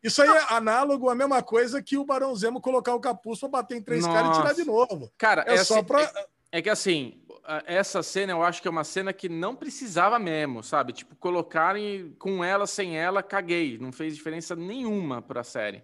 Isso 0.04 0.20
aí 0.24 0.30
é 0.30 0.46
análogo 0.54 1.08
à 1.10 1.14
mesma 1.14 1.44
coisa 1.44 1.84
que 1.84 1.96
o 1.96 2.04
Barão 2.04 2.36
Zemo 2.36 2.60
colocar 2.60 2.96
o 2.96 3.00
capuz 3.00 3.40
para 3.40 3.50
bater 3.50 3.78
em 3.78 3.82
três 3.84 4.04
caras 4.04 4.36
e 4.36 4.42
tirar 4.42 4.54
de 4.56 4.66
novo. 4.66 5.12
Cara, 5.20 5.44
É 5.48 5.54
essa- 5.54 5.66
só 5.76 5.84
para 5.84 6.12
É 6.52 6.62
que 6.62 6.70
assim, 6.70 7.22
a- 7.46 7.64
essa 7.66 8.02
cena 8.04 8.34
eu 8.34 8.44
acho 8.44 8.62
que 8.62 8.68
é 8.68 8.72
uma 8.72 8.84
cena 8.84 9.14
que 9.14 9.30
não 9.30 9.56
precisava 9.56 10.18
mesmo, 10.20 10.62
sabe? 10.64 10.92
Tipo, 10.92 11.16
colocarem 11.16 12.14
com 12.20 12.44
ela, 12.44 12.68
sem 12.68 12.98
ela, 12.98 13.24
caguei. 13.24 13.78
Não 13.78 13.92
fez 13.94 14.16
diferença 14.16 14.54
nenhuma 14.56 15.22
pra 15.22 15.44
série. 15.46 15.82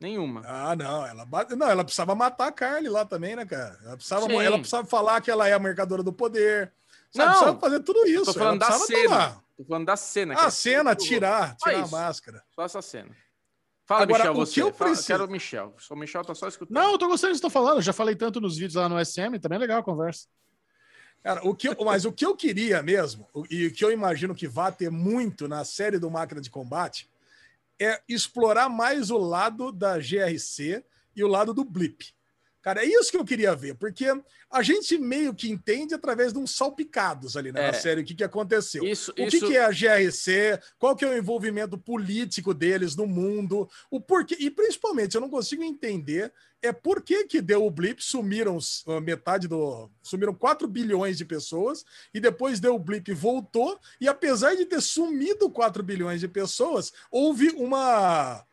Nenhuma. 0.00 0.42
Ah, 0.44 0.76
não, 0.76 1.04
ela 1.06 1.24
bate... 1.24 1.56
não, 1.56 1.68
ela 1.68 1.82
precisava 1.82 2.14
matar 2.14 2.46
a 2.48 2.52
Carly 2.52 2.88
lá 2.88 3.04
também, 3.04 3.34
né, 3.34 3.44
cara? 3.44 3.76
Ela 3.84 3.96
precisava, 3.96 4.26
Sim. 4.26 4.40
ela 4.40 4.58
precisava 4.58 4.86
falar 4.86 5.20
que 5.20 5.30
ela 5.30 5.48
é 5.48 5.52
a 5.52 5.58
mercadora 5.58 6.02
do 6.02 6.12
poder. 6.12 6.72
Sabe? 7.10 7.26
Não, 7.26 7.32
precisava 7.32 7.60
fazer 7.60 7.80
tudo 7.80 8.06
isso. 8.06 8.26
Tô 8.26 8.34
falando 8.34 8.62
ela 8.62 8.70
da 8.70 8.78
cena. 8.78 9.42
Tô 9.56 9.64
falando 9.64 9.86
da 9.86 9.96
cena. 9.96 10.34
A 10.34 10.50
cena, 10.50 10.94
tirar, 10.94 11.56
tirar 11.56 11.82
a 11.82 11.88
máscara. 11.88 12.42
Só 12.54 12.62
essa 12.64 12.80
cena. 12.80 13.10
Fala, 13.84 14.02
Agora, 14.02 14.18
Michel, 14.18 14.32
o 14.32 14.34
que 14.46 14.52
você. 14.52 14.62
eu 14.62 14.72
Fala- 14.72 14.90
preciso- 14.90 15.06
Quero 15.08 15.24
o 15.24 15.30
Michel. 15.30 15.74
O 15.90 15.96
Michel 15.96 16.22
tá 16.24 16.34
só 16.34 16.46
escutando. 16.46 16.74
Não, 16.76 16.92
eu 16.92 16.98
tô 16.98 17.08
gostando 17.08 17.32
do 17.32 17.36
que 17.36 17.40
você 17.40 17.46
tá 17.46 17.50
falando. 17.50 17.76
Eu 17.78 17.82
já 17.82 17.92
falei 17.92 18.14
tanto 18.14 18.40
nos 18.40 18.54
vídeos 18.56 18.74
lá 18.74 18.88
no 18.88 18.98
SM, 19.04 19.38
também 19.40 19.56
é 19.56 19.60
legal 19.60 19.80
a 19.80 19.82
conversa. 19.82 20.26
Cara, 21.24 21.40
o 21.44 21.54
que 21.54 21.68
eu- 21.68 21.76
mas 21.84 22.04
o 22.04 22.12
que 22.12 22.24
eu 22.24 22.36
queria 22.36 22.82
mesmo, 22.82 23.26
e 23.50 23.66
o 23.66 23.72
que 23.72 23.84
eu 23.84 23.90
imagino 23.90 24.34
que 24.34 24.46
vai 24.46 24.70
ter 24.70 24.90
muito 24.90 25.48
na 25.48 25.64
série 25.64 25.98
do 25.98 26.08
Máquina 26.10 26.40
de 26.40 26.50
Combate, 26.50 27.10
é 27.80 28.02
explorar 28.08 28.68
mais 28.68 29.10
o 29.10 29.18
lado 29.18 29.70
da 29.70 29.98
GRC 29.98 30.84
e 31.14 31.24
o 31.24 31.28
lado 31.28 31.54
do 31.54 31.64
Blip. 31.64 32.14
Cara, 32.68 32.84
é 32.84 32.86
isso 32.86 33.10
que 33.10 33.16
eu 33.16 33.24
queria 33.24 33.54
ver, 33.56 33.76
porque 33.76 34.04
a 34.50 34.62
gente 34.62 34.98
meio 34.98 35.34
que 35.34 35.50
entende 35.50 35.94
através 35.94 36.34
de 36.34 36.38
uns 36.38 36.54
salpicados 36.54 37.34
ali 37.34 37.50
né, 37.50 37.60
É. 37.62 37.66
na 37.68 37.72
série 37.72 38.02
o 38.02 38.04
que, 38.04 38.14
que 38.14 38.22
aconteceu. 38.22 38.84
Isso, 38.84 39.10
O 39.12 39.14
que, 39.14 39.22
isso 39.38 39.46
que 39.46 39.56
é 39.56 39.64
a 39.64 39.70
GRC? 39.70 40.60
Qual 40.78 40.94
que 40.94 41.02
é 41.02 41.08
o 41.08 41.16
envolvimento 41.16 41.78
político 41.78 42.52
deles 42.52 42.94
no 42.94 43.06
mundo? 43.06 43.66
O 43.90 43.98
porquê? 44.02 44.36
E 44.38 44.50
principalmente, 44.50 45.14
eu 45.14 45.20
não 45.22 45.30
consigo 45.30 45.62
entender 45.62 46.30
é 46.60 46.70
por 46.70 47.00
que 47.00 47.24
que 47.24 47.40
deu 47.40 47.64
o 47.64 47.70
blip, 47.70 48.04
sumiram 48.04 48.58
s- 48.58 48.82
a 48.86 49.00
metade 49.00 49.48
do... 49.48 49.88
Sumiram 50.02 50.34
4 50.34 50.68
bilhões 50.68 51.16
de 51.16 51.24
pessoas 51.24 51.86
e 52.12 52.20
depois 52.20 52.60
deu 52.60 52.74
o 52.74 52.78
blip 52.78 53.08
e 53.10 53.14
voltou. 53.14 53.80
E 53.98 54.06
apesar 54.06 54.54
de 54.56 54.66
ter 54.66 54.82
sumido 54.82 55.48
4 55.48 55.82
bilhões 55.82 56.20
de 56.20 56.28
pessoas, 56.28 56.92
houve 57.10 57.48
uma 57.56 58.44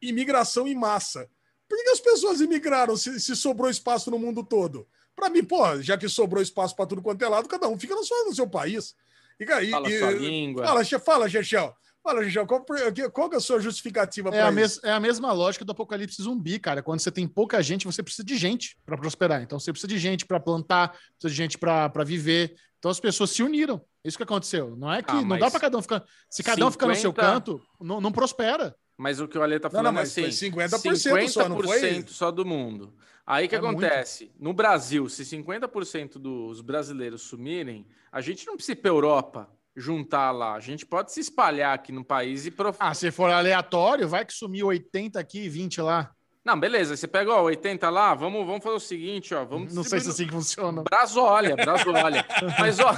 imigração 0.00 0.66
em 0.66 0.74
massa. 0.74 1.28
Por 1.72 1.78
que, 1.78 1.84
que 1.84 1.90
as 1.90 2.00
pessoas 2.00 2.40
imigraram 2.42 2.94
se, 2.98 3.18
se 3.18 3.34
sobrou 3.34 3.70
espaço 3.70 4.10
no 4.10 4.18
mundo 4.18 4.44
todo? 4.44 4.86
Para 5.16 5.30
mim, 5.30 5.42
pô, 5.42 5.80
já 5.80 5.96
que 5.96 6.06
sobrou 6.06 6.42
espaço 6.42 6.76
para 6.76 6.84
tudo 6.84 7.00
quanto 7.00 7.22
é 7.24 7.28
lado, 7.28 7.48
cada 7.48 7.66
um 7.66 7.78
fica 7.78 7.94
no 7.94 8.04
seu, 8.04 8.26
no 8.26 8.34
seu 8.34 8.46
país. 8.46 8.94
E, 9.40 9.44
e- 9.44 9.70
fala 9.70 9.88
e- 9.88 9.98
sua 9.98 10.10
língua. 10.10 10.66
Fala, 10.66 10.84
fala, 11.00 11.28
Chechel. 11.30 11.74
Fala, 12.02 12.22
Chechel, 12.24 12.46
qual, 12.46 12.62
qual 13.10 13.30
que 13.30 13.36
é 13.36 13.38
a 13.38 13.40
sua 13.40 13.58
justificativa 13.58 14.28
É 14.28 14.32
para 14.32 14.48
a, 14.48 14.50
mes- 14.52 14.80
é 14.84 14.92
a 14.92 15.00
mesma 15.00 15.32
lógica 15.32 15.64
do 15.64 15.72
apocalipse 15.72 16.22
zumbi, 16.22 16.58
cara. 16.58 16.82
Quando 16.82 17.00
você 17.00 17.10
tem 17.10 17.26
pouca 17.26 17.62
gente, 17.62 17.86
você 17.86 18.02
precisa 18.02 18.22
de 18.22 18.36
gente 18.36 18.76
para 18.84 18.98
prosperar. 18.98 19.40
Então 19.40 19.58
você 19.58 19.72
precisa 19.72 19.88
de 19.88 19.96
gente 19.98 20.26
para 20.26 20.38
plantar, 20.38 20.88
precisa 20.90 21.28
de 21.30 21.34
gente 21.34 21.56
para 21.56 22.04
viver. 22.04 22.54
Então 22.78 22.90
as 22.90 23.00
pessoas 23.00 23.30
se 23.30 23.42
uniram. 23.42 23.82
Isso 24.04 24.18
que 24.18 24.24
aconteceu. 24.24 24.76
Não 24.76 24.92
é 24.92 25.02
que 25.02 25.10
Ah, 25.10 25.22
não 25.22 25.38
dá 25.38 25.50
para 25.50 25.60
cada 25.60 25.78
um 25.78 25.80
ficar. 25.80 26.04
Se 26.28 26.42
cada 26.42 26.66
um 26.66 26.70
ficar 26.70 26.88
no 26.88 26.94
seu 26.96 27.12
50 27.12 27.32
canto, 27.32 27.62
não, 27.80 27.98
não 27.98 28.12
prospera. 28.12 28.76
Mas 29.02 29.18
o 29.18 29.26
que 29.26 29.36
o 29.36 29.42
Ale 29.42 29.58
tá 29.58 29.66
Não, 29.66 29.72
falando 29.72 29.86
não, 29.86 29.92
mas 29.92 30.16
é 30.16 30.20
foi 30.22 30.30
assim: 30.30 30.50
50% 30.52 31.28
só, 31.28 31.48
não 31.48 31.60
foi? 31.60 31.80
50% 31.80 32.08
só 32.08 32.30
do 32.30 32.44
mundo. 32.46 32.94
Aí 33.26 33.46
o 33.46 33.48
que 33.48 33.56
É 33.56 33.58
acontece? 33.58 34.30
No 34.38 34.52
Brasil, 34.52 35.08
se 35.08 35.24
50% 35.24 36.18
dos 36.18 36.60
brasileiros 36.60 37.22
sumirem, 37.22 37.84
a 38.12 38.20
gente 38.20 38.46
não 38.46 38.54
precisa 38.54 38.78
ir 38.78 38.82
para 38.82 38.90
Europa 38.90 39.50
juntar 39.74 40.30
lá. 40.30 40.54
A 40.54 40.60
gente 40.60 40.86
pode 40.86 41.10
se 41.10 41.18
espalhar 41.18 41.74
aqui 41.74 41.90
no 41.90 42.04
país 42.04 42.46
e. 42.46 42.54
Ah, 42.78 42.94
se 42.94 43.10
for 43.10 43.28
aleatório, 43.28 44.06
vai 44.06 44.24
que 44.24 44.32
sumiu 44.32 44.68
80 44.68 45.18
aqui 45.18 45.46
e 45.46 45.48
20 45.48 45.80
lá. 45.80 46.12
Não, 46.44 46.58
beleza. 46.58 46.96
Você 46.96 47.08
pega 47.08 47.32
ó, 47.32 47.42
80 47.42 47.90
lá, 47.90 48.14
vamos, 48.14 48.46
vamos 48.46 48.62
fazer 48.62 48.76
o 48.76 48.80
seguinte, 48.80 49.34
ó. 49.34 49.44
Vamos 49.44 49.74
não 49.74 49.82
sei 49.82 49.98
se 49.98 50.08
é 50.08 50.10
assim 50.10 50.28
funciona. 50.28 50.82
Brasólia, 50.82 51.56
Brasólia. 51.56 52.24
mas, 52.58 52.78
ó, 52.78 52.92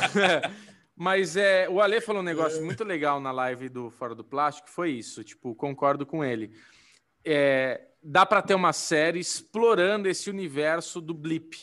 mas 0.96 1.36
é, 1.36 1.68
o 1.68 1.80
Ale 1.80 2.00
falou 2.00 2.20
um 2.22 2.24
negócio 2.24 2.64
muito 2.64 2.84
legal 2.84 3.20
na 3.20 3.30
live 3.32 3.68
do 3.68 3.90
Fora 3.90 4.14
do 4.14 4.22
Plástico, 4.24 4.68
foi 4.70 4.90
isso, 4.92 5.22
tipo, 5.24 5.54
concordo 5.54 6.04
com 6.06 6.24
ele. 6.24 6.52
É, 7.24 7.80
dá 8.02 8.24
para 8.26 8.42
ter 8.42 8.54
uma 8.54 8.72
série 8.72 9.18
explorando 9.18 10.08
esse 10.08 10.28
universo 10.30 11.00
do 11.00 11.14
Blip. 11.14 11.56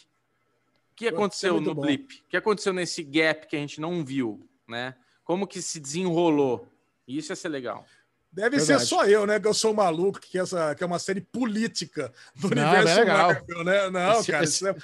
O 0.91 0.95
que 0.95 1.07
aconteceu 1.07 1.53
muito 1.55 1.67
no 1.67 1.75
bom. 1.75 1.81
Blip? 1.81 2.21
O 2.25 2.29
que 2.29 2.37
aconteceu 2.37 2.73
nesse 2.73 3.03
gap 3.03 3.47
que 3.47 3.55
a 3.55 3.59
gente 3.59 3.79
não 3.81 4.03
viu, 4.03 4.47
né? 4.67 4.95
Como 5.23 5.47
que 5.47 5.61
se 5.61 5.79
desenrolou? 5.79 6.67
Isso 7.07 7.31
ia 7.31 7.35
ser 7.35 7.49
legal. 7.49 7.85
Deve 8.31 8.57
Verdade. 8.57 8.79
ser 8.81 8.85
só 8.87 9.05
eu, 9.05 9.25
né? 9.27 9.39
Que 9.39 9.47
eu 9.47 9.53
sou 9.53 9.73
maluco, 9.73 10.19
que 10.19 10.37
essa 10.39 10.73
que 10.75 10.83
é 10.83 10.87
uma 10.87 10.99
série 10.99 11.21
política 11.21 12.13
do 12.35 12.49
Não, 12.49 12.61
universo 12.63 12.89
é 12.89 12.95
legal. 12.99 13.27
Marvel, 13.33 13.63
né? 13.63 13.89
Não, 13.89 14.19
Esse- 14.19 14.31
cara, 14.31 14.43
esse- 14.43 14.67
é- 14.69 14.75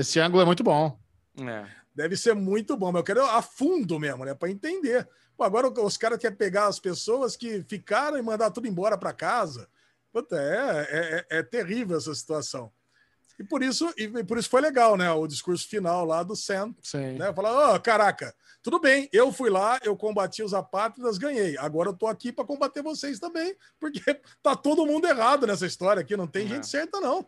Esse 0.00 0.18
ângulo 0.20 0.42
é 0.42 0.46
muito 0.46 0.62
bom. 0.64 0.98
É. 1.40 1.66
deve 1.96 2.16
ser 2.16 2.34
muito 2.34 2.76
bom, 2.76 2.92
mas 2.92 3.00
eu 3.00 3.04
quero 3.04 3.24
a 3.24 3.40
fundo 3.42 3.98
mesmo, 3.98 4.24
né? 4.24 4.34
Para 4.34 4.50
entender. 4.50 5.08
Pô, 5.36 5.42
agora 5.44 5.68
os 5.68 5.96
caras 5.96 6.18
querem 6.18 6.36
pegar 6.36 6.66
as 6.66 6.78
pessoas 6.78 7.36
que 7.36 7.62
ficaram 7.64 8.18
e 8.18 8.22
mandar 8.22 8.50
tudo 8.50 8.68
embora 8.68 8.96
para 8.96 9.12
casa. 9.12 9.68
Puta, 10.12 10.36
é, 10.36 10.86
é, 10.90 11.26
é- 11.30 11.38
é 11.38 11.42
terrível 11.42 11.96
essa 11.96 12.14
situação. 12.14 12.70
E 13.38 13.44
por 13.44 13.62
isso, 13.62 13.92
e 13.98 14.08
por 14.24 14.38
isso 14.38 14.48
foi 14.48 14.62
legal, 14.62 14.96
né? 14.96 15.10
O 15.12 15.26
discurso 15.26 15.68
final 15.68 16.06
lá 16.06 16.22
do 16.22 16.34
Sam, 16.34 16.74
Sim. 16.82 17.18
né? 17.18 17.32
Falar, 17.34 17.74
ó, 17.74 17.78
caraca, 17.78 18.34
tudo 18.62 18.80
bem, 18.80 19.10
eu 19.12 19.30
fui 19.30 19.50
lá, 19.50 19.78
eu 19.84 19.94
combati 19.94 20.42
os 20.42 20.54
apátridas, 20.54 21.18
ganhei. 21.18 21.56
Agora 21.58 21.90
eu 21.90 21.94
tô 21.94 22.06
aqui 22.06 22.32
para 22.32 22.46
combater 22.46 22.82
vocês 22.82 23.18
também, 23.18 23.54
porque 23.78 24.00
tá 24.42 24.56
todo 24.56 24.86
mundo 24.86 25.06
errado 25.06 25.46
nessa 25.46 25.66
história 25.66 26.00
aqui, 26.00 26.16
não 26.16 26.26
tem 26.26 26.46
É. 26.46 26.48
gente 26.48 26.66
certa, 26.66 26.98
não. 26.98 27.26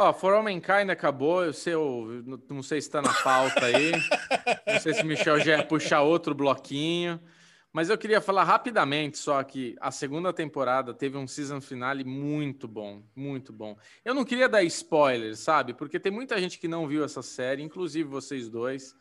Ó, 0.00 0.12
For 0.12 0.32
All 0.32 0.44
Mankind 0.44 0.88
acabou, 0.90 1.44
eu 1.44 1.52
sei, 1.52 1.74
eu 1.74 2.22
não- 2.24 2.40
não 2.48 2.62
sei 2.62 2.80
se 2.80 2.88
tá 2.88 3.02
na 3.02 3.12
pauta 3.12 3.64
aí. 3.66 3.90
não 4.64 4.78
sei 4.80 4.94
se 4.94 5.02
o 5.02 5.06
Michel 5.06 5.40
já 5.40 5.56
ia 5.58 5.64
puxar 5.66 6.02
outro 6.02 6.36
bloquinho. 6.36 7.20
Mas 7.72 7.90
eu 7.90 7.98
queria 7.98 8.20
falar 8.20 8.44
rapidamente 8.44 9.18
só 9.18 9.42
que 9.42 9.74
a 9.80 9.90
segunda 9.90 10.32
temporada 10.32 10.94
teve 10.94 11.18
um 11.18 11.26
season 11.26 11.60
finale 11.60 12.04
muito 12.04 12.68
bom, 12.68 13.02
muito 13.14 13.52
bom. 13.52 13.76
Eu 14.04 14.14
não 14.14 14.24
queria 14.24 14.48
dar 14.48 14.62
spoiler, 14.62 15.36
sabe? 15.36 15.74
Porque 15.74 15.98
tem 15.98 16.12
muita 16.12 16.40
gente 16.40 16.60
que 16.60 16.68
não 16.68 16.86
viu 16.86 17.02
essa 17.04 17.20
série, 17.20 17.60
inclusive 17.64 18.08
vocês 18.08 18.48
dois. 18.48 18.94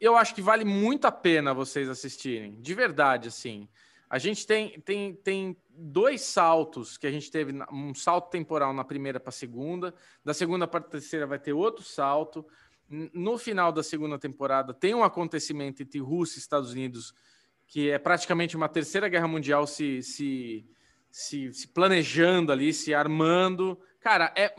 Eu 0.00 0.16
acho 0.16 0.32
que 0.32 0.40
vale 0.40 0.64
muito 0.64 1.06
a 1.06 1.12
pena 1.12 1.52
vocês 1.52 1.88
assistirem, 1.88 2.54
de 2.60 2.72
verdade, 2.72 3.26
assim. 3.28 3.68
A 4.14 4.18
gente 4.18 4.46
tem, 4.46 4.78
tem, 4.78 5.12
tem 5.12 5.56
dois 5.68 6.20
saltos 6.20 6.96
que 6.96 7.04
a 7.04 7.10
gente 7.10 7.28
teve, 7.32 7.52
um 7.72 7.92
salto 7.92 8.30
temporal 8.30 8.72
na 8.72 8.84
primeira 8.84 9.18
para 9.18 9.30
a 9.30 9.32
segunda, 9.32 9.92
da 10.24 10.32
segunda 10.32 10.68
para 10.68 10.78
a 10.78 10.88
terceira 10.88 11.26
vai 11.26 11.36
ter 11.36 11.52
outro 11.52 11.82
salto. 11.82 12.46
No 12.88 13.36
final 13.36 13.72
da 13.72 13.82
segunda 13.82 14.16
temporada 14.16 14.72
tem 14.72 14.94
um 14.94 15.02
acontecimento 15.02 15.82
entre 15.82 15.98
Rússia 15.98 16.38
e 16.38 16.38
Estados 16.38 16.70
Unidos 16.70 17.12
que 17.66 17.90
é 17.90 17.98
praticamente 17.98 18.56
uma 18.56 18.68
terceira 18.68 19.08
guerra 19.08 19.26
mundial 19.26 19.66
se, 19.66 20.00
se, 20.00 20.64
se, 21.10 21.52
se 21.52 21.66
planejando 21.66 22.52
ali, 22.52 22.72
se 22.72 22.94
armando. 22.94 23.76
Cara, 23.98 24.32
é 24.36 24.54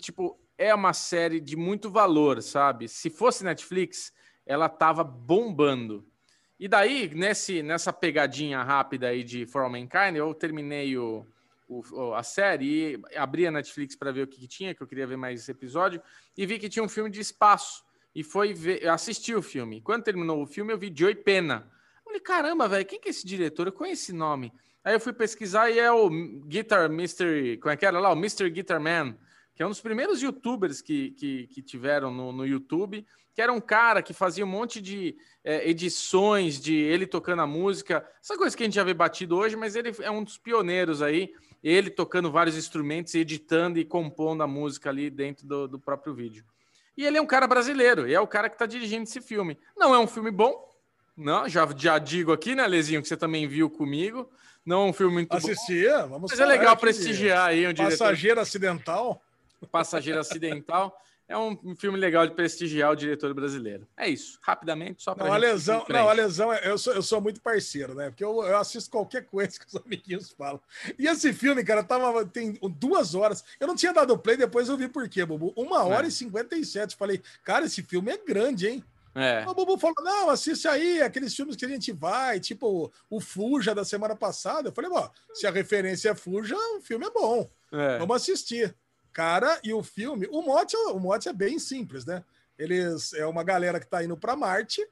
tipo 0.00 0.36
é 0.58 0.74
uma 0.74 0.92
série 0.92 1.38
de 1.38 1.54
muito 1.54 1.88
valor, 1.88 2.42
sabe? 2.42 2.88
Se 2.88 3.08
fosse 3.08 3.44
Netflix, 3.44 4.12
ela 4.44 4.68
tava 4.68 5.04
bombando. 5.04 6.04
E 6.58 6.66
daí, 6.68 7.10
nesse, 7.14 7.62
nessa 7.62 7.92
pegadinha 7.92 8.62
rápida 8.62 9.08
aí 9.08 9.22
de 9.22 9.46
For 9.46 9.62
All 9.62 9.70
Mankind, 9.70 10.16
eu 10.16 10.32
terminei 10.34 10.96
o, 10.96 11.26
o- 11.68 12.14
a 12.14 12.22
série 12.22 12.94
e 13.12 13.16
abri 13.16 13.46
a 13.46 13.50
Netflix 13.50 13.94
para 13.94 14.10
ver 14.10 14.22
o 14.22 14.26
que, 14.26 14.40
que 14.40 14.48
tinha, 14.48 14.74
que 14.74 14.82
eu 14.82 14.86
queria 14.86 15.06
ver 15.06 15.16
mais 15.16 15.40
esse 15.40 15.50
episódio, 15.50 16.00
e 16.36 16.46
vi 16.46 16.58
que 16.58 16.68
tinha 16.68 16.82
um 16.82 16.88
filme 16.88 17.10
de 17.10 17.20
espaço. 17.20 17.84
E 18.14 18.22
foi 18.24 18.54
ver, 18.54 18.88
assisti 18.88 19.34
o 19.34 19.42
filme. 19.42 19.82
Quando 19.82 20.02
terminou 20.04 20.42
o 20.42 20.46
filme, 20.46 20.72
eu 20.72 20.78
vi 20.78 20.90
Joey 20.94 21.14
Pena. 21.14 21.70
Eu 21.98 22.04
falei, 22.04 22.20
caramba, 22.20 22.66
velho, 22.66 22.86
quem 22.86 22.98
que 22.98 23.08
é 23.08 23.10
esse 23.10 23.26
diretor? 23.26 23.66
Eu 23.66 23.72
conheço 23.72 24.04
esse 24.04 24.12
nome. 24.14 24.50
Aí 24.82 24.94
eu 24.94 25.00
fui 25.00 25.12
pesquisar 25.12 25.68
e 25.70 25.78
é 25.78 25.92
o 25.92 26.08
Guitar 26.46 26.88
Mystery, 26.88 27.58
como 27.58 27.72
é 27.72 27.76
que 27.76 27.84
era 27.84 27.98
lá? 28.00 28.10
O 28.10 28.16
Mr. 28.16 28.48
Guitar 28.48 28.80
Man, 28.80 29.14
que 29.54 29.62
é 29.62 29.66
um 29.66 29.68
dos 29.68 29.80
primeiros 29.82 30.22
youtubers 30.22 30.80
que, 30.80 31.10
que, 31.10 31.46
que 31.48 31.60
tiveram 31.60 32.10
no, 32.10 32.32
no 32.32 32.46
YouTube, 32.46 33.04
que 33.36 33.42
era 33.42 33.52
um 33.52 33.60
cara 33.60 34.00
que 34.00 34.14
fazia 34.14 34.46
um 34.46 34.48
monte 34.48 34.80
de 34.80 35.14
é, 35.44 35.68
edições 35.68 36.58
de 36.58 36.74
ele 36.74 37.06
tocando 37.06 37.42
a 37.42 37.46
música, 37.46 38.02
essa 38.18 38.34
coisa 38.34 38.56
que 38.56 38.62
a 38.62 38.66
gente 38.66 38.76
já 38.76 38.82
vê 38.82 38.94
batido 38.94 39.36
hoje, 39.36 39.54
mas 39.54 39.76
ele 39.76 39.94
é 40.00 40.10
um 40.10 40.24
dos 40.24 40.38
pioneiros 40.38 41.02
aí, 41.02 41.34
ele 41.62 41.90
tocando 41.90 42.32
vários 42.32 42.56
instrumentos, 42.56 43.14
editando 43.14 43.78
e 43.78 43.84
compondo 43.84 44.42
a 44.42 44.46
música 44.46 44.88
ali 44.88 45.10
dentro 45.10 45.46
do, 45.46 45.68
do 45.68 45.78
próprio 45.78 46.14
vídeo. 46.14 46.46
E 46.96 47.04
ele 47.04 47.18
é 47.18 47.20
um 47.20 47.26
cara 47.26 47.46
brasileiro, 47.46 48.08
e 48.08 48.14
é 48.14 48.20
o 48.20 48.26
cara 48.26 48.48
que 48.48 48.54
está 48.54 48.64
dirigindo 48.64 49.02
esse 49.02 49.20
filme. 49.20 49.58
Não 49.76 49.94
é 49.94 49.98
um 49.98 50.06
filme 50.06 50.30
bom, 50.30 50.72
não, 51.14 51.46
já, 51.46 51.68
já 51.76 51.98
digo 51.98 52.32
aqui, 52.32 52.54
né, 52.54 52.66
Lezinho, 52.66 53.02
que 53.02 53.08
você 53.08 53.18
também 53.18 53.46
viu 53.46 53.68
comigo. 53.68 54.30
Não 54.64 54.86
é 54.86 54.88
um 54.88 54.92
filme 54.94 55.12
muito 55.12 55.28
bom, 55.28 55.36
Assistia, 55.36 56.06
vamos 56.06 56.30
mas 56.30 56.40
é 56.40 56.46
legal 56.46 56.74
prestigiar 56.74 57.48
aí 57.48 57.68
um 57.68 57.72
diretor 57.74 57.98
Passageiro 57.98 58.40
acidental. 58.40 59.22
Passageiro 59.70 60.20
Acidental. 60.20 60.98
É 61.28 61.36
um 61.36 61.74
filme 61.74 61.98
legal 61.98 62.24
de 62.24 62.34
prestigiar 62.34 62.92
o 62.92 62.94
diretor 62.94 63.34
brasileiro. 63.34 63.86
É 63.96 64.08
isso, 64.08 64.38
rapidamente, 64.40 65.02
só 65.02 65.12
para 65.12 65.26
Não, 65.26 65.32
a 65.32 65.36
lesão, 65.36 65.84
não, 65.88 66.08
a 66.08 66.12
lesão, 66.12 66.52
é- 66.52 66.68
eu 66.70 66.78
sou, 66.78 66.92
eu 66.94 67.02
sou 67.02 67.20
muito 67.20 67.40
parceiro, 67.40 67.94
né? 67.96 68.10
Porque 68.10 68.22
eu, 68.22 68.44
eu 68.44 68.56
assisto 68.56 68.88
qualquer 68.90 69.24
coisa 69.26 69.50
que 69.58 69.66
os 69.66 69.74
amiguinhos 69.74 70.30
falam. 70.30 70.60
E 70.96 71.08
esse 71.08 71.32
filme, 71.32 71.64
cara, 71.64 71.82
tava, 71.82 72.24
tem 72.24 72.56
duas 72.78 73.14
horas. 73.16 73.42
Eu 73.58 73.66
não 73.66 73.74
tinha 73.74 73.92
dado 73.92 74.16
play, 74.16 74.36
depois 74.36 74.68
eu 74.68 74.76
vi 74.76 74.86
por 74.86 75.08
quê, 75.08 75.24
Bubu. 75.24 75.52
Uma 75.56 75.82
hora 75.82 76.06
É. 76.06 76.08
e 76.08 76.12
57. 76.12 76.94
Falei, 76.94 77.20
cara, 77.42 77.66
esse 77.66 77.82
filme 77.82 78.12
é 78.12 78.18
grande, 78.18 78.68
hein? 78.68 78.84
É, 79.18 79.44
O 79.48 79.54
Bubu 79.54 79.78
falou: 79.78 79.96
não, 80.02 80.28
assiste 80.30 80.68
aí 80.68 81.00
aqueles 81.00 81.34
filmes 81.34 81.56
que 81.56 81.64
a 81.64 81.68
gente 81.68 81.90
vai, 81.90 82.38
tipo 82.38 82.92
o 83.10 83.18
Fuja 83.20 83.74
da 83.74 83.82
semana 83.84 84.14
passada. 84.14 84.68
Eu 84.68 84.72
falei, 84.72 84.90
ó, 84.92 85.08
se 85.34 85.46
a 85.46 85.50
referência 85.50 86.10
é 86.10 86.14
Fuja, 86.14 86.54
o 86.76 86.80
filme 86.82 87.06
é 87.06 87.10
bom. 87.10 87.50
é. 87.72 87.98
Vamos 87.98 88.14
assistir. 88.16 88.76
Cara, 89.16 89.58
e 89.64 89.72
o 89.72 89.82
filme, 89.82 90.28
o 90.30 90.42
mote, 90.42 90.76
o 90.76 90.98
mote 90.98 91.26
é 91.26 91.32
bem 91.32 91.58
simples, 91.58 92.04
né? 92.04 92.22
Eles 92.58 93.14
é 93.14 93.24
uma 93.24 93.42
galera 93.42 93.80
que 93.80 93.86
tá 93.86 94.04
indo 94.04 94.14
para 94.14 94.36
Marte, 94.36 94.86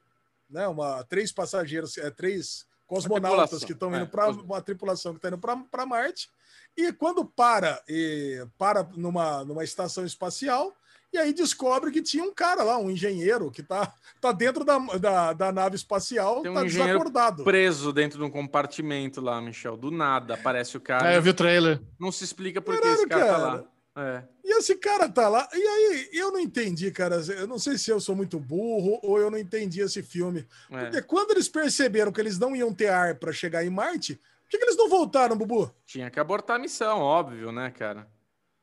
né? 0.49 0.67
Uma 0.67 1.03
três 1.03 1.31
passageiros, 1.31 1.95
é 1.99 2.09
três 2.09 2.65
cosmonautas 2.87 3.63
que 3.63 3.73
estão 3.73 3.89
indo 3.89 3.97
é, 3.97 4.05
para 4.07 4.25
cosmo- 4.25 4.41
uma 4.41 4.59
tripulação 4.63 5.11
que 5.11 5.19
está 5.19 5.27
indo 5.27 5.37
para 5.37 5.85
Marte. 5.85 6.27
E 6.75 6.91
quando 6.91 7.23
para 7.23 7.79
e 7.87 8.43
para 8.57 8.89
numa, 8.95 9.45
numa 9.45 9.63
estação 9.63 10.03
espacial, 10.03 10.75
e 11.13 11.19
aí 11.19 11.31
descobre 11.31 11.91
que 11.91 12.01
tinha 12.01 12.23
um 12.23 12.33
cara 12.33 12.63
lá, 12.63 12.79
um 12.79 12.89
engenheiro, 12.89 13.51
que 13.51 13.61
tá, 13.61 13.93
tá 14.19 14.31
dentro 14.31 14.65
da, 14.65 14.79
da, 14.79 15.33
da 15.33 15.51
nave 15.51 15.75
espacial, 15.75 16.41
Tem 16.41 16.49
um 16.49 16.55
tá 16.55 16.65
engenheiro 16.65 16.93
desacordado. 16.93 17.43
Preso 17.43 17.93
dentro 17.93 18.17
de 18.17 18.25
um 18.25 18.31
compartimento 18.31 19.21
lá, 19.21 19.39
Michel. 19.39 19.77
Do 19.77 19.91
nada 19.91 20.33
aparece 20.33 20.75
o 20.75 20.81
cara. 20.81 21.13
É, 21.13 21.17
eu 21.17 21.21
vi 21.21 21.29
o 21.29 21.33
trailer. 21.35 21.79
Não 21.99 22.11
se 22.11 22.23
explica 22.23 22.59
por 22.59 22.81
que 22.81 22.87
esse 22.87 23.05
cara, 23.05 23.23
tá 23.23 23.31
cara. 23.31 23.53
lá. 23.53 23.74
É. 23.95 24.23
E 24.43 24.57
esse 24.57 24.75
cara 24.75 25.07
tá 25.07 25.29
lá. 25.29 25.47
E 25.53 25.61
aí, 25.61 26.09
eu 26.11 26.31
não 26.31 26.39
entendi, 26.39 26.91
cara. 26.91 27.15
Eu 27.15 27.47
não 27.47 27.57
sei 27.57 27.77
se 27.77 27.89
eu 27.89 27.99
sou 27.99 28.15
muito 28.15 28.39
burro 28.39 28.99
ou 29.01 29.17
eu 29.19 29.31
não 29.31 29.37
entendi 29.37 29.79
esse 29.81 30.03
filme. 30.03 30.45
é. 30.71 30.83
Porque 30.83 31.01
quando 31.01 31.31
eles 31.31 31.47
perceberam 31.47 32.11
que 32.11 32.19
eles 32.19 32.37
não 32.37 32.55
iam 32.55 32.73
ter 32.73 32.89
ar 32.89 33.15
pra 33.15 33.31
chegar 33.31 33.63
em 33.63 33.69
Marte, 33.69 34.15
por 34.15 34.49
que, 34.49 34.57
que 34.57 34.63
eles 34.65 34.77
não 34.77 34.89
voltaram, 34.89 35.37
Bubu? 35.37 35.73
Tinha 35.85 36.11
que 36.11 36.19
abortar 36.19 36.57
a 36.57 36.59
missão, 36.59 36.99
óbvio, 36.99 37.51
né, 37.51 37.71
cara? 37.71 38.07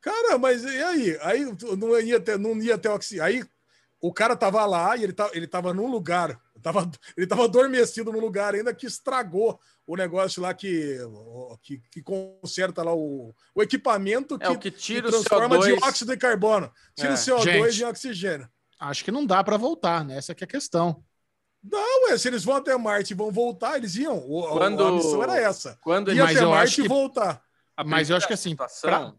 Cara, 0.00 0.36
mas 0.36 0.64
e 0.64 0.82
aí? 0.82 1.18
Aí 1.22 1.46
não 1.78 1.98
ia 1.98 2.20
ter, 2.20 2.38
não 2.38 2.56
ia 2.58 2.76
ter 2.76 2.88
oxigênio. 2.88 3.24
Aí 3.24 3.44
o 4.00 4.12
cara 4.12 4.36
tava 4.36 4.66
lá 4.66 4.96
e 4.96 5.04
ele, 5.04 5.12
tá, 5.12 5.30
ele 5.32 5.46
tava 5.46 5.72
num 5.72 5.90
lugar. 5.90 6.38
Tava, 6.60 6.90
ele 7.16 7.26
tava 7.26 7.44
adormecido 7.44 8.12
num 8.12 8.20
lugar 8.20 8.54
ainda 8.54 8.74
que 8.74 8.86
estragou 8.86 9.58
o 9.86 9.96
negócio 9.96 10.40
lá 10.42 10.54
que, 10.54 10.98
que, 11.62 11.78
que 11.90 12.02
conserta 12.02 12.82
lá 12.82 12.94
o, 12.94 13.34
o 13.54 13.62
equipamento 13.62 14.38
que, 14.38 14.44
É 14.46 14.48
o 14.50 14.58
que 14.58 14.70
tira 14.70 15.08
o 15.08 15.10
transforma 15.10 15.56
CO2. 15.58 15.64
dióxido 15.76 16.12
de 16.12 16.16
carbono. 16.18 16.70
Tira 16.94 17.10
É. 17.10 17.14
o 17.14 17.16
CO2 17.16 17.42
Gente. 17.70 17.82
em 17.82 17.84
oxigênio. 17.86 18.48
Acho 18.78 19.04
que 19.04 19.10
não 19.10 19.24
dá 19.26 19.42
pra 19.44 19.56
voltar, 19.56 20.04
né? 20.04 20.16
Essa 20.18 20.34
que 20.34 20.44
é 20.44 20.46
a 20.46 20.48
questão. 20.48 21.02
Não, 21.62 22.08
ué, 22.08 22.18
se 22.18 22.26
eles 22.28 22.42
vão 22.44 22.56
até 22.56 22.76
Marte 22.76 23.12
e 23.12 23.16
vão 23.16 23.30
voltar, 23.30 23.76
eles 23.76 23.94
iam. 23.94 24.18
O, 24.28 24.44
a- 24.46 24.50
Quando- 24.58 24.84
A 24.84 24.92
missão 24.92 25.22
era 25.22 25.40
essa. 25.40 25.78
Quando 25.80 26.12
Ia 26.12 26.24
Mas 26.24 26.36
até 26.36 26.46
Marte 26.46 26.80
e 26.80 26.82
que- 26.82 26.88
voltar. 26.88 27.40
Mas 27.86 28.10
eu 28.10 28.16
acho 28.16 28.26
que 28.26 28.32
assim, 28.34 28.54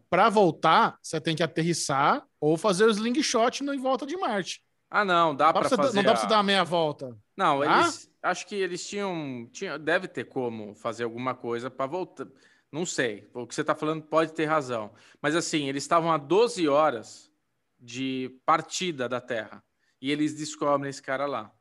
pra 0.08 0.28
voltar, 0.30 0.96
você 1.02 1.20
tem 1.20 1.34
que 1.34 1.42
aterrissar 1.42 2.24
ou 2.40 2.56
fazer 2.56 2.84
o 2.84 2.90
slingshot 2.90 3.62
no- 3.64 3.74
em 3.74 3.80
volta 3.80 4.06
de 4.06 4.16
Marte. 4.16 4.62
Ah, 4.90 5.04
não, 5.04 5.34
dá 5.34 5.46
dá 5.46 5.52
para 5.60 5.68
fazer. 5.68 5.96
não 5.96 6.02
dá 6.02 6.10
pra 6.10 6.12
a- 6.12 6.16
você 6.22 6.26
dar 6.28 6.36
uma 6.36 6.42
meia 6.44 6.62
volta. 6.64 7.16
Não, 7.36 7.64
eles 7.64 8.08
acho 8.24 8.46
que 8.46 8.54
eles 8.54 8.86
tinham, 8.86 9.48
tinha, 9.52 9.78
deve 9.78 10.08
ter 10.08 10.24
como 10.24 10.74
fazer 10.74 11.04
alguma 11.04 11.34
coisa 11.34 11.70
para 11.70 11.86
voltar. 11.86 12.26
Não 12.72 12.84
sei. 12.84 13.28
O 13.32 13.46
que 13.46 13.54
você 13.54 13.60
está 13.60 13.74
falando 13.74 14.02
pode 14.02 14.32
ter 14.32 14.46
razão. 14.46 14.92
Mas 15.20 15.36
assim, 15.36 15.68
eles 15.68 15.84
estavam 15.84 16.10
a 16.10 16.16
12 16.16 16.66
horas 16.66 17.30
de 17.78 18.40
partida 18.44 19.08
da 19.08 19.20
Terra 19.20 19.62
e 20.00 20.10
eles 20.10 20.34
descobrem 20.34 20.90
esse 20.90 21.02
cara 21.02 21.26
lá. 21.26 21.52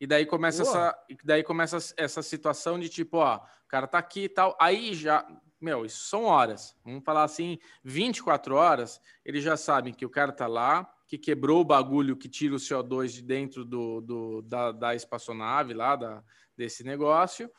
E 0.00 0.06
daí 0.06 0.26
começa 0.26 0.62
essa, 0.62 0.98
daí 1.24 1.42
começa 1.42 1.78
essa 1.96 2.22
situação 2.22 2.78
de 2.78 2.88
tipo, 2.88 3.18
ó, 3.18 3.36
o 3.36 3.68
cara 3.68 3.86
tá 3.86 3.98
aqui 3.98 4.24
e 4.24 4.28
tal. 4.28 4.56
Aí 4.60 4.94
já, 4.94 5.26
meu, 5.60 5.84
isso 5.84 6.04
são 6.08 6.24
horas. 6.24 6.76
Vamos 6.84 7.04
falar 7.04 7.22
assim, 7.22 7.58
24 7.84 8.54
horas, 8.54 9.00
eles 9.24 9.44
já 9.44 9.56
sabem 9.56 9.94
que 9.94 10.04
o 10.04 10.10
cara 10.10 10.32
tá 10.32 10.46
lá, 10.46 10.90
que 11.10 11.18
quebrou 11.18 11.60
o 11.60 11.64
bagulho 11.64 12.16
que 12.16 12.28
tira 12.28 12.54
o 12.54 12.58
CO2 12.58 13.08
de 13.08 13.22
dentro 13.22 13.64
do, 13.64 14.00
do- 14.00 14.42
da, 14.42 14.70
da 14.70 14.94
espaçonave 14.94 15.74
lá, 15.74 15.96
da, 15.96 16.22
desse 16.56 16.84
negócio, 16.84 17.50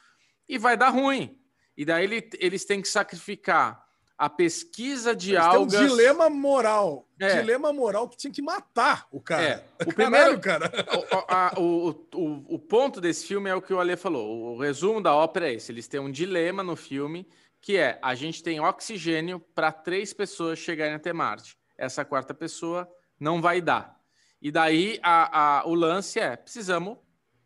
e 0.47 0.57
vai 0.57 0.77
dar 0.77 0.87
ruim. 0.87 1.37
E 1.75 1.83
daí 1.83 2.05
ele- 2.05 2.29
eles 2.39 2.63
têm 2.63 2.81
que 2.81 2.87
sacrificar 2.87 3.83
a 4.17 4.29
pesquisa 4.29 5.13
de 5.13 5.31
Eles 5.35 5.43
têm 5.49 5.51
um 5.57 5.61
algas. 5.63 5.79
dilema 5.89 6.29
moral. 6.29 7.09
É. 7.19 7.41
Dilema 7.41 7.73
moral 7.73 8.07
que 8.07 8.15
tinha 8.15 8.31
que 8.31 8.41
matar 8.41 9.05
o 9.11 9.19
cara. 9.19 9.43
É, 9.43 9.55
o 9.85 9.93
Caralho, 9.93 9.95
primeiro- 9.95 10.39
cara. 10.39 10.71
O, 11.11 11.25
a- 11.27 11.53
o, 11.57 11.89
o, 12.15 12.55
o 12.55 12.59
ponto 12.59 13.01
desse 13.01 13.25
filme 13.27 13.49
é 13.49 13.55
o 13.55 13.61
que 13.61 13.73
o 13.73 13.79
Ale 13.81 13.97
falou. 13.97 14.53
O 14.55 14.59
resumo 14.61 15.01
da 15.01 15.13
ópera 15.13 15.49
é 15.49 15.55
esse: 15.55 15.73
eles 15.73 15.89
têm 15.89 15.99
um 15.99 16.09
dilema 16.11 16.63
no 16.63 16.77
filme 16.77 17.27
que 17.59 17.75
é 17.77 17.99
a 18.01 18.15
gente 18.15 18.41
tem 18.41 18.61
oxigênio 18.61 19.41
para 19.53 19.73
três 19.73 20.13
pessoas 20.13 20.57
chegarem 20.57 20.93
até 20.93 21.11
Marte. 21.11 21.57
Essa 21.77 22.05
quarta 22.05 22.33
pessoa 22.33 22.87
não 23.21 23.39
vai 23.41 23.61
dar. 23.61 24.01
E 24.41 24.51
daí 24.51 24.99
a, 25.03 25.59
a- 25.59 25.67
o 25.67 25.75
lance 25.75 26.19
é: 26.19 26.35
precisamos 26.35 26.97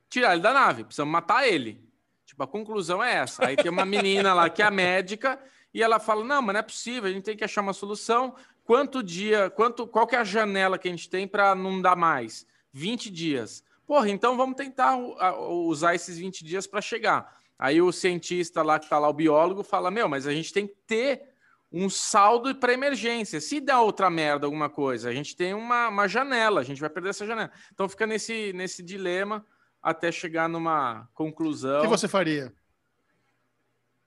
tirar 0.10 0.34
ele 0.34 0.42
da 0.42 0.54
nave, 0.54 0.86
precisamos 0.86 1.12
matar 1.12 1.46
ele. 1.48 1.84
Tipo, 2.26 2.44
a 2.44 2.48
conclusão 2.48 3.04
é 3.04 3.16
essa. 3.16 3.46
Aí 3.46 3.56
tem 3.58 3.70
uma 3.70 3.86
menina 3.86 4.34
lá 4.34 4.50
que 4.50 4.62
é 4.62 4.66
a 4.66 4.72
médica 4.72 5.38
e 5.74 5.84
ela 5.84 6.00
fala: 6.00 6.24
não, 6.24 6.42
mas 6.42 6.54
não 6.54 6.60
é 6.62 6.64
possível, 6.64 7.10
a 7.10 7.14
gente 7.14 7.26
tem 7.26 7.36
que 7.38 7.44
achar 7.44 7.62
uma 7.62 7.74
solução. 7.74 8.34
Quanto 8.64 9.04
dia, 9.04 9.50
quanto, 9.52 9.86
qual 9.86 10.08
que 10.08 10.16
é 10.16 10.20
a 10.20 10.24
janela 10.24 10.80
que 10.80 10.88
a 10.88 10.92
gente 10.92 11.08
tem 11.10 11.28
para 11.28 11.54
não 11.54 11.80
dar 11.82 11.96
mais? 11.96 12.48
20 12.74 13.12
dias. 13.12 13.64
Porra, 13.86 14.10
então 14.10 14.36
vamos 14.36 14.56
tentar 14.56 14.98
usar 14.98 15.94
esses 15.94 16.18
20 16.18 16.44
dias 16.44 16.66
para 16.66 16.82
chegar. 16.82 17.38
Aí 17.60 17.80
o 17.82 17.92
cientista 17.92 18.64
lá 18.64 18.80
que 18.80 18.90
tá 18.90 18.98
lá, 18.98 19.08
o 19.08 19.14
biólogo, 19.14 19.62
fala: 19.64 19.92
Meu, 19.92 20.10
mas 20.10 20.26
a 20.26 20.34
gente 20.34 20.52
tem 20.52 20.66
que 20.66 20.76
ter 20.88 21.35
um 21.72 21.90
saldo 21.90 22.54
para 22.56 22.74
emergência. 22.74 23.42
Se 23.42 23.60
der 23.60 23.76
outra 23.78 24.10
merda, 24.10 24.46
alguma 24.48 24.70
coisa, 24.70 25.10
a 25.10 25.14
gente 25.14 25.36
tem 25.36 25.54
uma, 25.54 25.90
uma 25.90 26.08
janela, 26.08 26.62
a 26.62 26.64
gente 26.64 26.80
vai 26.80 26.90
perder 26.90 27.10
essa 27.10 27.26
janela. 27.26 27.52
Então 27.74 27.90
fica 27.90 28.06
nesse, 28.08 28.54
nesse 28.54 28.82
dilema 28.82 29.46
até 29.82 30.12
chegar 30.12 30.48
numa 30.48 31.08
conclusão. 31.14 31.80
O 31.80 31.84
que 31.84 31.88
você 31.88 32.08
faria? 32.08 32.54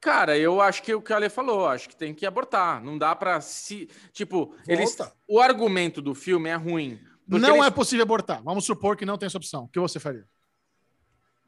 Cara, 0.00 0.38
eu 0.38 0.60
acho 0.60 0.82
que 0.82 0.94
o 0.94 1.02
que 1.02 1.12
a 1.12 1.16
Ale 1.16 1.28
falou, 1.28 1.66
acho 1.66 1.88
que 1.88 1.96
tem 1.96 2.14
que 2.14 2.24
abortar. 2.24 2.82
Não 2.82 2.96
dá 2.96 3.14
pra 3.16 3.40
se. 3.40 3.88
Tipo, 4.12 4.54
eles, 4.66 4.96
Volta. 4.96 5.12
o 5.26 5.40
argumento 5.40 6.00
do 6.00 6.14
filme 6.14 6.48
é 6.48 6.54
ruim. 6.54 7.00
Não 7.26 7.56
eles- 7.56 7.66
é 7.66 7.70
possível 7.70 8.04
abortar. 8.04 8.42
Vamos 8.42 8.64
supor 8.64 8.96
que 8.96 9.04
não 9.04 9.18
tem 9.18 9.26
essa 9.26 9.36
opção. 9.36 9.64
O 9.64 9.68
que 9.68 9.80
você 9.80 9.98
faria? 9.98 10.26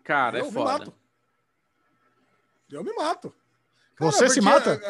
Cara, 0.03 0.39
é 0.39 0.41
Eu 0.41 0.47
me 0.47 0.53
foda. 0.53 0.73
mato. 0.73 0.95
Eu 2.70 2.85
me 2.85 2.93
mato. 2.95 3.35
Você 3.99 4.28
se 4.28 4.41
mata? 4.41 4.81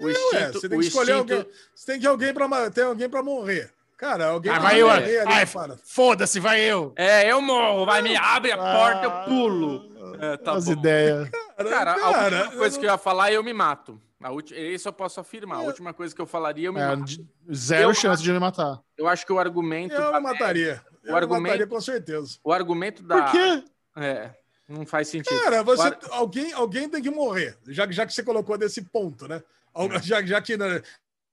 O 0.00 0.08
é, 0.08 0.12
instinto- 0.12 0.60
você 0.60 0.68
tem 0.68 0.78
que 0.80 0.86
escolher 0.86 1.14
instinto- 1.14 1.34
alguém. 1.34 1.52
Você 1.74 1.92
tem 1.92 2.00
que 2.00 2.06
alguém 2.06 2.32
para 2.34 2.70
ter 2.70 2.82
alguém 2.82 3.08
para 3.08 3.22
morrer. 3.22 3.70
Cara, 3.96 4.28
alguém 4.28 4.50
Ah, 4.50 4.58
vai 4.58 4.80
eu. 4.80 4.88
morrer 4.88 5.18
ali 5.20 5.32
Ai. 5.32 5.46
Foda-se, 5.84 6.40
vai 6.40 6.60
eu. 6.60 6.92
É, 6.96 7.30
eu 7.30 7.40
morro, 7.42 7.84
vai, 7.84 8.00
me 8.00 8.16
abre 8.16 8.50
a 8.50 8.56
porta, 8.56 9.04
eu 9.04 9.10
pulo. 9.26 9.90
É, 10.18 10.36
tá 10.38 10.52
As 10.52 10.64
bom. 10.64 10.72
ideias. 10.72 11.28
Cara, 11.68 11.92
a 11.92 12.00
cara, 12.00 12.36
última 12.44 12.56
coisa 12.58 12.78
que 12.78 12.86
eu 12.86 12.90
ia 12.90 12.96
falar, 12.98 13.30
eu 13.32 13.44
me 13.44 13.52
mato. 13.52 14.00
A 14.22 14.30
ulti... 14.32 14.54
Isso 14.54 14.88
eu 14.88 14.92
posso 14.92 15.20
afirmar. 15.20 15.58
A 15.58 15.62
última 15.62 15.92
coisa 15.94 16.14
que 16.14 16.20
eu 16.20 16.26
falaria, 16.26 16.68
eu 16.68 16.72
me 16.72 16.80
É, 16.80 16.96
mato. 16.96 17.12
zero 17.54 17.90
Eu- 17.90 17.94
chance 17.94 18.22
de 18.22 18.32
me 18.32 18.38
matar. 18.38 18.80
Eu 18.96 19.06
acho 19.08 19.24
que 19.26 19.32
o 19.32 19.38
argumento. 19.38 19.94
eu 19.94 20.12
me 20.14 20.20
mataria. 20.20 20.82
Eu 21.04 21.12
O 21.12 21.16
argumento- 21.16 21.42
mataria 21.44 21.66
com 21.66 21.80
certeza. 21.80 22.38
O 22.44 22.52
argumento 22.52 23.02
da. 23.02 23.22
Por 23.22 23.32
quê? 23.32 23.64
É, 23.96 24.30
não 24.68 24.84
faz 24.86 25.08
sentido. 25.08 25.38
Cara, 25.42 25.62
você, 25.62 25.82
ar- 25.82 25.98
alguém, 26.10 26.52
alguém 26.52 26.88
tem 26.88 27.02
que 27.02 27.10
morrer, 27.10 27.56
já, 27.68 27.86
que- 27.86 27.92
já 27.94 28.06
que 28.06 28.12
você 28.14 28.22
colocou 28.22 28.56
desse 28.58 28.82
ponto, 28.82 29.26
né? 29.28 29.42
É. 29.74 30.02
Já, 30.02 30.22
já, 30.24 30.40
que, 30.42 30.56
não- 30.56 30.80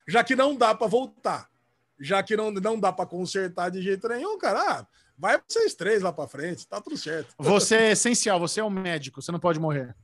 já 0.06 0.24
que 0.24 0.36
não 0.36 0.54
dá 0.56 0.74
para 0.74 0.86
voltar, 0.86 1.50
já 1.98 2.22
que 2.22 2.36
não, 2.36 2.50
não 2.50 2.78
dá 2.78 2.92
para 2.92 3.06
consertar 3.06 3.70
de 3.70 3.82
jeito 3.82 4.08
nenhum, 4.08 4.38
cara, 4.38 4.60
ah, 4.60 4.86
vai 5.16 5.36
pra 5.38 5.44
vocês 5.48 5.74
três 5.74 6.02
lá 6.02 6.12
para 6.12 6.28
frente, 6.28 6.66
tá 6.66 6.80
tudo 6.80 6.96
certo. 6.96 7.34
Você 7.38 7.76
é 7.76 7.90
essencial, 7.92 8.38
você 8.38 8.60
é 8.60 8.64
um 8.64 8.70
médico, 8.70 9.20
você 9.20 9.32
não 9.32 9.40
pode 9.40 9.58
morrer. 9.58 9.94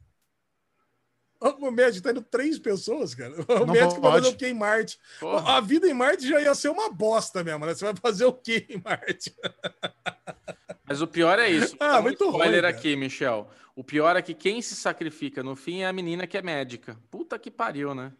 O 1.40 1.70
médico 1.70 2.02
tá 2.05 2.11
indo 2.11 2.23
três 2.23 2.59
pessoas, 2.59 3.15
cara. 3.15 3.35
O 3.47 3.66
Não 3.66 3.74
médico 3.74 4.01
vai 4.01 4.12
pode. 4.12 4.24
fazer 4.24 4.35
o 4.35 4.39
quê 4.39 4.48
em 4.48 4.55
Marte? 4.55 4.98
Porra. 5.20 5.59
A 5.59 5.61
vida 5.61 5.86
em 5.86 5.93
Marte 5.93 6.27
já 6.27 6.40
ia 6.40 6.55
ser 6.55 6.70
uma 6.70 6.89
bosta 6.90 7.44
mesmo, 7.44 7.66
né? 7.66 7.74
Você 7.74 7.85
vai 7.85 7.94
fazer 7.94 8.24
o 8.24 8.32
quê 8.32 8.66
em 8.70 8.81
Marte? 8.82 9.35
Mas 10.89 11.02
o 11.02 11.06
pior 11.06 11.39
é 11.39 11.51
isso. 11.51 11.77
Ah, 11.78 11.98
um 11.98 12.02
muito 12.02 12.24
spoiler 12.24 12.62
ruim, 12.62 12.73
aqui, 12.73 12.97
Michel. 12.97 13.51
O 13.77 13.85
pior 13.85 14.16
é 14.16 14.23
que 14.23 14.32
quem 14.32 14.62
se 14.62 14.74
sacrifica 14.74 15.43
no 15.43 15.55
fim 15.55 15.81
é 15.82 15.86
a 15.86 15.93
menina 15.93 16.27
que 16.27 16.39
é 16.39 16.43
médica. 16.43 16.98
Puta 17.11 17.39
que 17.39 17.51
pariu, 17.51 17.94
né? 17.94 18.11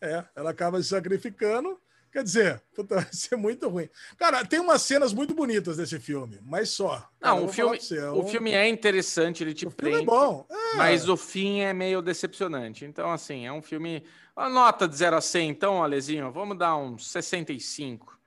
É, 0.00 0.24
ela 0.34 0.50
acaba 0.50 0.82
se 0.82 0.88
sacrificando. 0.88 1.78
Quer 2.12 2.24
dizer, 2.24 2.62
puta, 2.74 2.96
vai 2.96 3.12
ser 3.12 3.36
muito 3.36 3.68
ruim. 3.68 3.88
Cara, 4.16 4.44
tem 4.44 4.58
umas 4.58 4.82
cenas 4.82 5.12
muito 5.12 5.34
bonitas 5.34 5.76
desse 5.76 6.00
filme, 6.00 6.40
mas 6.42 6.70
só. 6.70 7.08
Não, 7.20 7.44
o 7.44 7.48
filme, 7.48 7.76
pra 7.76 7.86
você, 7.86 8.00
o 8.00 8.20
um- 8.20 8.26
filme 8.26 8.52
é 8.52 8.68
interessante, 8.68 9.44
ele 9.44 9.54
te 9.54 9.66
o 9.66 9.68
é 9.68 9.72
prende, 9.72 10.06
bom. 10.06 10.46
É, 10.50 10.76
mas 10.76 11.08
o 11.08 11.16
fim 11.16 11.60
é 11.60 11.72
meio 11.72 12.02
decepcionante. 12.02 12.84
Então, 12.84 13.10
assim, 13.12 13.46
é 13.46 13.52
um 13.52 13.62
filme. 13.62 14.04
A 14.34 14.48
nota 14.48 14.88
de 14.88 14.96
0 14.96 15.16
a 15.16 15.20
100, 15.20 15.50
então, 15.50 15.82
Alezinho, 15.82 16.32
vamos 16.32 16.56
dar 16.56 16.76
uns 16.76 17.08
65. 17.10 18.18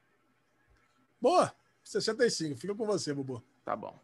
Boa, 1.20 1.53
65. 1.84 2.60
Fica 2.60 2.76
com 2.76 2.86
você, 2.86 3.14
Bubu. 3.14 3.44
Tá 3.65 3.76
bom. 3.76 3.99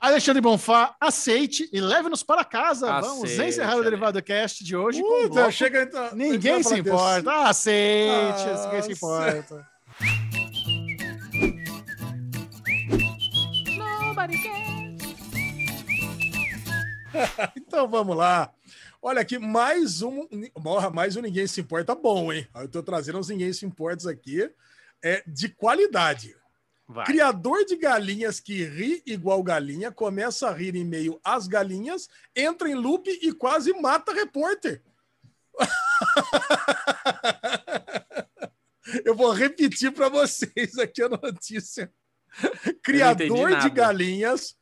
Alexandre 0.00 0.40
Bonfá, 0.40 0.94
aceite 1.00 1.68
e 1.72 1.80
leve-nos 1.80 2.22
para 2.22 2.44
casa. 2.44 3.00
Vamos 3.00 3.24
Aceite, 3.24 3.48
encerrar 3.48 3.76
o. 3.76 3.82
Derivado 3.82 4.22
Cast 4.22 4.62
de 4.64 4.76
hoje. 4.76 5.00
com 5.02 5.08
um 5.08 5.22
Puta, 5.22 5.34
bloco. 5.34 5.52
chega 5.52 5.82
então. 5.82 6.14
Ninguém 6.14 6.52
a 6.52 6.56
gente 6.56 6.68
se 6.68 6.78
importa. 6.78 7.30
Ah, 7.30 7.48
aceite, 7.48 8.42
Ah, 8.48 8.64
ninguém 8.66 8.82
se 8.82 8.92
importa. 8.92 9.68
Então 17.56 17.88
vamos 17.88 18.16
lá. 18.16 18.52
Olha 19.00 19.20
aqui, 19.20 19.38
mais 19.38 20.02
um. 20.02 20.26
Morra, 20.58 20.90
mais 20.90 21.16
um 21.16 21.20
Ninguém 21.20 21.46
Se 21.46 21.60
Importa 21.60 21.94
bom, 21.94 22.32
hein? 22.32 22.46
Eu 22.54 22.68
tô 22.68 22.82
trazendo 22.82 23.18
uns 23.18 23.28
Ninguém 23.28 23.52
Se 23.52 23.64
Importas 23.64 24.06
aqui. 24.06 24.50
É 25.02 25.22
de 25.26 25.48
qualidade. 25.48 26.34
Vai. 26.88 27.04
Criador 27.04 27.64
de 27.66 27.76
galinhas 27.76 28.40
que 28.40 28.64
ri 28.64 29.02
igual 29.04 29.42
galinha, 29.42 29.92
começa 29.92 30.48
a 30.48 30.54
rir 30.54 30.74
em 30.74 30.84
meio 30.84 31.20
às 31.22 31.46
galinhas, 31.46 32.08
entra 32.34 32.68
em 32.68 32.74
loop 32.74 33.08
e 33.10 33.30
quase 33.32 33.72
mata 33.74 34.12
repórter. 34.12 34.82
Eu 39.04 39.14
vou 39.14 39.30
repetir 39.32 39.92
para 39.92 40.08
vocês 40.08 40.78
aqui 40.78 41.02
a 41.02 41.08
notícia. 41.10 41.92
Criador 42.82 43.58
de 43.58 43.70
galinhas 43.70 44.56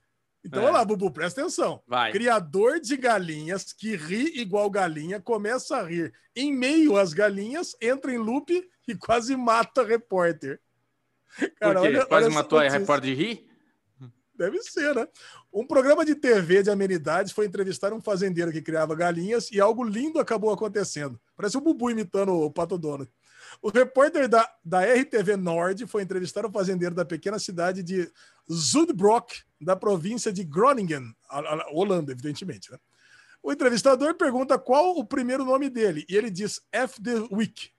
Então, 0.45 0.63
É. 0.63 0.67
olha 0.67 0.73
lá, 0.75 0.85
Bubu, 0.85 1.11
presta 1.11 1.41
atenção. 1.41 1.83
Vai. 1.87 2.13
Criador 2.13 2.79
de 2.81 2.97
galinhas 2.97 3.73
que 3.73 3.97
ri 3.97 4.41
igual 4.41 4.71
galinha, 4.71 5.21
começa 5.21 5.77
a 5.77 5.83
rir 5.83 6.13
em 6.37 6.53
meio 6.53 6.97
às 6.97 7.13
galinhas, 7.13 7.75
entra 7.81 8.13
em 8.13 8.19
loop 8.19 8.51
e 8.87 8.95
quase 8.95 9.37
mata 9.37 9.85
repórter. 9.85 10.61
Por 11.39 11.83
quê? 11.83 12.07
Quase 12.07 12.27
essa 12.27 12.35
matou 12.35 12.59
a 12.59 12.69
repórter 12.69 13.15
de 13.15 13.23
rir? 13.23 13.47
Deve 14.35 14.63
ser, 14.63 14.95
né? 14.95 15.09
Um 15.53 15.67
programa 15.67 16.05
de 16.05 16.15
TV 16.15 16.63
de 16.63 16.71
amenidades 16.71 17.33
foi 17.33 17.47
entrevistar 17.47 17.93
um 17.95 18.01
fazendeiro 18.03 18.53
que 18.53 18.61
criava 18.61 18.95
galinhas 18.95 19.51
e 19.51 19.59
algo 19.61 19.83
lindo 19.83 20.19
acabou 20.21 20.53
acontecendo. 20.53 21.19
Parece 21.35 21.57
o 21.57 21.61
Bubu 21.61 21.91
imitando 21.91 22.33
o 22.35 22.51
Pato 22.51 22.77
Donald. 22.77 23.11
O 23.63 23.71
repórter 23.71 24.29
da, 24.29 24.47
da 24.63 24.85
RTV 24.85 25.37
Nord 25.37 25.87
foi 25.87 26.03
entrevistar 26.03 26.45
um 26.45 26.51
fazendeiro 26.53 26.95
da 26.95 27.05
pequena 27.05 27.39
cidade 27.39 27.83
de 27.83 28.11
Zudbrock, 28.53 29.43
da 29.61 29.75
província 29.75 30.31
de 30.33 30.45
Groningen, 30.45 31.15
a- 31.31 31.39
a- 31.41 31.67
Holanda, 31.73 32.13
evidentemente. 32.13 32.71
Né? 32.71 32.79
O 33.43 33.51
entrevistador 33.53 34.15
pergunta 34.17 34.59
qual 34.59 34.99
o 34.99 35.05
primeiro 35.05 35.45
nome 35.45 35.71
dele 35.71 36.05
e 36.09 36.17
ele 36.17 36.31
diz 36.31 36.61
F. 36.73 37.01
the 37.03 37.27
Week. 37.33 37.71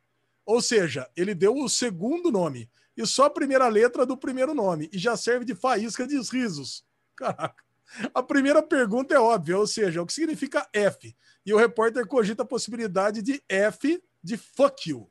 Ou 0.46 0.62
seja, 0.62 1.08
ele 1.16 1.36
deu 1.36 1.54
o 1.56 1.70
segundo 1.70 2.32
nome 2.32 2.68
e 2.98 3.06
só 3.06 3.26
a 3.26 3.30
primeira 3.30 3.68
letra 3.68 4.06
do 4.06 4.18
primeiro 4.18 4.56
nome 4.56 4.90
e 4.92 4.98
já 4.98 5.16
serve 5.16 5.46
de 5.46 5.54
faísca 5.54 6.08
de 6.08 6.20
risos. 6.20 6.84
Caraca. 7.16 7.64
A 8.14 8.22
primeira 8.22 8.62
pergunta 8.62 9.16
é 9.16 9.20
óbvia, 9.20 9.58
ou 9.58 9.68
seja, 9.68 10.02
o 10.02 10.06
que 10.06 10.12
significa 10.12 10.68
F? 10.74 11.16
E 11.46 11.54
o 11.54 11.58
repórter 11.58 12.06
cogita 12.06 12.44
a 12.44 12.46
possibilidade 12.46 13.22
de 13.22 13.42
F 13.48 14.04
de 14.22 14.36
fuck 14.36 14.90
you. 14.90 15.10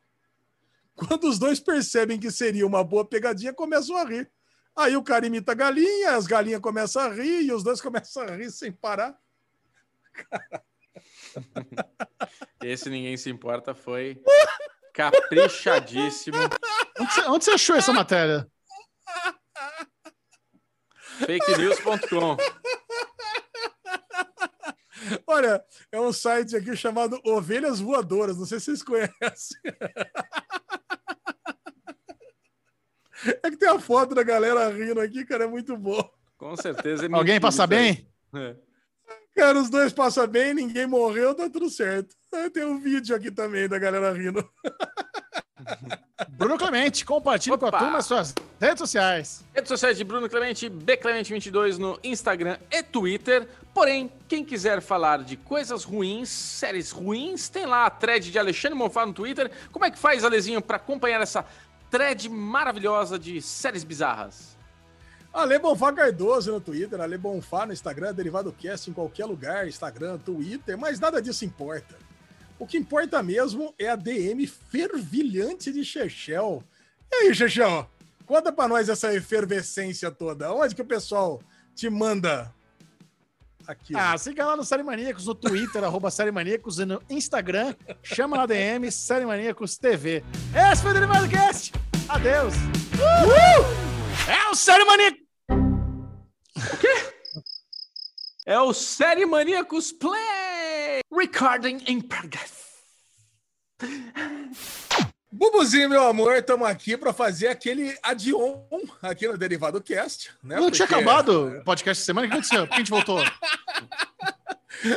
Quando 0.95 1.29
os 1.29 1.39
dois 1.39 1.61
percebem 1.61 2.19
que 2.19 2.31
seria 2.31 2.67
uma 2.67 2.83
boa 2.85 3.05
pegadinha, 3.05 3.53
começam 3.53 3.97
a 3.97 4.05
rir. 4.05 4.31
Aí 4.75 4.97
o 4.97 5.03
cara 5.03 5.27
imita 5.27 5.53
a 5.53 5.55
galinha, 5.55 6.17
as 6.17 6.27
galinhas 6.27 6.61
começam 6.61 7.03
a 7.03 7.09
rir 7.09 7.43
e 7.43 7.53
os 7.53 7.63
dois 7.63 7.81
começam 7.83 8.25
a 8.25 8.37
rir 8.37 8.51
sem 8.51 8.73
parar. 8.73 9.19
Esse 12.63 12.89
ninguém 12.91 13.17
se 13.17 13.31
importa 13.31 13.75
foi 13.75 14.21
caprichadíssimo. 14.97 16.39
Onde 16.99 17.13
você, 17.13 17.21
onde 17.23 17.45
você 17.45 17.51
achou 17.53 17.77
essa 17.77 17.93
matéria? 17.93 18.49
Fakenews.com. 21.21 22.37
Olha, 25.27 25.63
é 25.93 26.01
um 26.01 26.13
site 26.13 26.57
aqui 26.57 26.75
chamado 26.75 27.21
Ovelhas 27.25 27.79
Voadoras. 27.79 28.39
Não 28.39 28.47
sei 28.47 28.59
se 28.59 28.67
vocês 28.67 28.83
conhecem. 28.83 29.61
É 33.43 33.51
que 33.51 33.57
tem 33.57 33.69
a 33.69 33.79
foto 33.79 34.15
da 34.15 34.23
galera 34.23 34.69
rindo 34.69 35.01
aqui, 35.01 35.25
cara, 35.25 35.45
é 35.45 35.49
muito 35.49 35.77
bom. 35.77 36.09
Com 36.37 36.57
certeza. 36.57 37.07
é 37.07 37.09
Alguém 37.13 37.41
passa 37.41 37.67
bem? 37.67 38.09
É. 38.35 38.57
Cara, 39.35 39.59
os 39.59 39.69
dois 39.69 39.93
passam 39.93 40.27
bem, 40.27 40.55
ninguém 40.55 40.87
morreu, 40.87 41.35
tá 41.35 41.49
tudo 41.49 41.69
certo. 41.69 42.15
Ah, 42.37 42.51
Tem 42.51 42.65
um 42.65 42.79
vídeo 42.79 43.17
aqui 43.17 43.31
também 43.31 43.67
da 43.67 43.79
galera 43.79 44.13
rindo. 44.13 44.47
Bruno 46.31 46.59
Clemente, 46.59 47.05
compartilhe 47.05 47.57
com 47.57 47.67
a 47.67 47.73
turma 47.73 47.99
as 47.99 48.07
suas 48.07 48.35
redes 48.61 48.79
sociais. 48.79 49.45
Redes 49.55 49.69
sociais 49.69 49.97
de 49.97 50.05
Bruno 50.05 50.29
Clemente, 50.29 50.69
Bclemente22 50.69 51.79
no 51.79 51.99
Instagram 52.05 52.59
e 52.71 52.83
Twitter. 52.83 53.49
Porém, 53.73 54.13
quem 54.29 54.45
quiser 54.45 54.83
falar 54.83 55.25
de 55.25 55.37
coisas 55.37 55.83
ruins, 55.85 56.29
séries 56.29 56.91
ruins, 56.91 57.49
tem 57.49 57.65
lá 57.65 57.87
a 57.87 57.91
thread 57.91 58.31
de 58.31 58.39
Alexandre 58.39 58.77
Monfá 58.77 59.07
no 59.07 59.15
Twitter. 59.15 59.51
Como 59.73 59.85
é 59.85 59.91
que 59.91 59.99
faz, 59.99 60.25
Alezinho, 60.25 60.61
para 60.61 60.77
acompanhar 60.77 61.23
essa 61.23 61.45
thread 61.91 62.29
maravilhosa 62.29 63.19
de 63.19 63.41
séries 63.41 63.83
bizarras? 63.83 64.57
Ale 65.33 65.59
Bonfá 65.59 65.93
Cardoso 65.93 66.53
no 66.53 66.61
Twitter, 66.61 66.99
Ale 67.01 67.19
Bonfá 67.19 67.67
no 67.67 67.73
Instagram, 67.73 68.15
Derivado 68.15 68.53
Cast 68.53 68.91
em 68.91 68.93
qualquer 68.93 69.27
lugar, 69.27 69.69
Instagram, 69.69 70.19
Twitter, 70.19 70.79
mas 70.79 70.99
nada 71.01 71.21
disso 71.21 71.45
importa. 71.45 72.06
O 72.59 72.67
que 72.67 72.79
importa 72.79 73.23
mesmo 73.23 73.75
é 73.79 73.89
a 73.89 73.97
DM 73.97 74.47
fervilhante 74.47 75.73
de 75.73 75.85
Chechel. 75.85 76.63
E 77.11 77.15
aí, 77.17 77.35
Chechel? 77.35 77.89
Conta 78.25 78.51
pra 78.51 78.67
nós 78.67 78.89
essa 78.89 79.15
efervescência 79.15 80.11
toda. 80.11 80.53
Onde 80.53 80.75
que 80.75 80.83
o 80.83 80.87
pessoal 80.87 81.41
te 81.75 81.89
manda 81.89 82.53
aqui? 83.67 83.95
Ah, 83.95 84.17
siga 84.19 84.47
lá 84.47 84.57
no 84.57 84.65
Série 84.65 84.83
Maníacos, 84.83 85.27
no 85.27 85.35
Twitter, 85.35 85.83
arroba 85.85 86.11
Série 86.11 86.33
Maníacos, 86.33 86.79
e 86.79 86.85
no 86.85 87.01
Instagram, 87.11 87.75
chama 88.03 88.37
na 88.37 88.47
DM, 88.47 88.91
Série 88.91 89.27
Maníacos 89.27 89.77
TV. 89.77 90.25
Esse 90.73 90.83
foi 90.83 90.91
o 90.91 90.95
Derivado 90.95 91.29
Cast. 91.29 91.73
Adeus. 92.09 92.55
Uhul! 92.95 93.67
É 94.29 94.51
o 94.51 94.55
Série 94.55 94.85
Maníacos. 94.85 95.27
É 98.47 98.59
o 98.61 98.73
Série 98.73 99.27
Maníacos 99.27 99.93
Play! 99.93 100.76
Recording 101.13 101.83
in 101.87 102.01
progress. 102.03 102.67
Bubuzinho, 105.31 105.91
meu 105.91 106.07
amor, 106.07 106.35
estamos 106.37 106.67
aqui 106.67 106.97
para 106.97 107.13
fazer 107.13 107.49
aquele 107.49 107.97
adion 108.03 108.63
aqui 109.03 109.29
no 109.29 109.37
Derivado 109.37 109.83
Cast. 109.83 110.33
Né? 110.43 110.57
Não 110.57 110.71
tinha 110.71 110.87
Porque 110.87 111.01
acabado 111.01 111.49
o 111.59 111.65
podcast 111.65 112.01
essa 112.01 112.07
semana? 112.07 112.27
O 112.27 112.31
que 112.31 112.35
aconteceu? 112.37 112.61
Por 112.67 112.69
que 112.69 112.75
a 112.75 112.79
gente 112.79 112.91
voltou? 112.91 113.19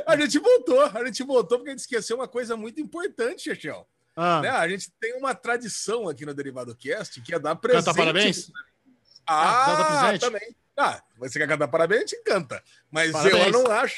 A 0.05 0.17
gente 0.17 0.37
voltou, 0.37 0.81
a 0.93 1.05
gente 1.05 1.23
voltou 1.23 1.57
porque 1.57 1.69
a 1.69 1.71
gente 1.71 1.79
esqueceu 1.79 2.17
uma 2.17 2.27
coisa 2.27 2.57
muito 2.57 2.81
importante, 2.81 3.43
Chechel. 3.43 3.87
Ah, 4.13 4.41
né? 4.41 4.49
A 4.49 4.67
gente 4.67 4.91
tem 4.99 5.15
uma 5.17 5.33
tradição 5.33 6.09
aqui 6.09 6.25
no 6.25 6.33
Derivado 6.33 6.75
Cast 6.75 7.21
que 7.21 7.33
é 7.33 7.39
dar 7.39 7.55
presente. 7.55 7.85
Canta 7.85 7.97
parabéns? 7.97 8.51
Ah, 9.25 9.65
Ah, 9.65 9.99
presente? 10.01 10.19
também. 10.19 10.55
Ah, 10.77 11.01
você 11.17 11.39
quer 11.39 11.47
cantar 11.47 11.69
parabéns? 11.69 12.01
A 12.01 12.05
gente 12.07 12.21
canta. 12.23 12.61
Mas 12.91 13.13
Parabéns. 13.13 13.45
eu 13.45 13.51
não 13.63 13.71
acho. 13.71 13.95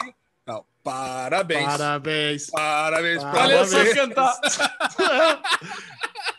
Não, 0.52 0.66
parabéns. 0.84 1.66
Parabéns. 1.78 2.50
Parabéns 2.50 3.22
pra 3.24 3.32
Parabéns. 3.32 3.70
você. 3.72 3.94
cantar. 3.96 4.40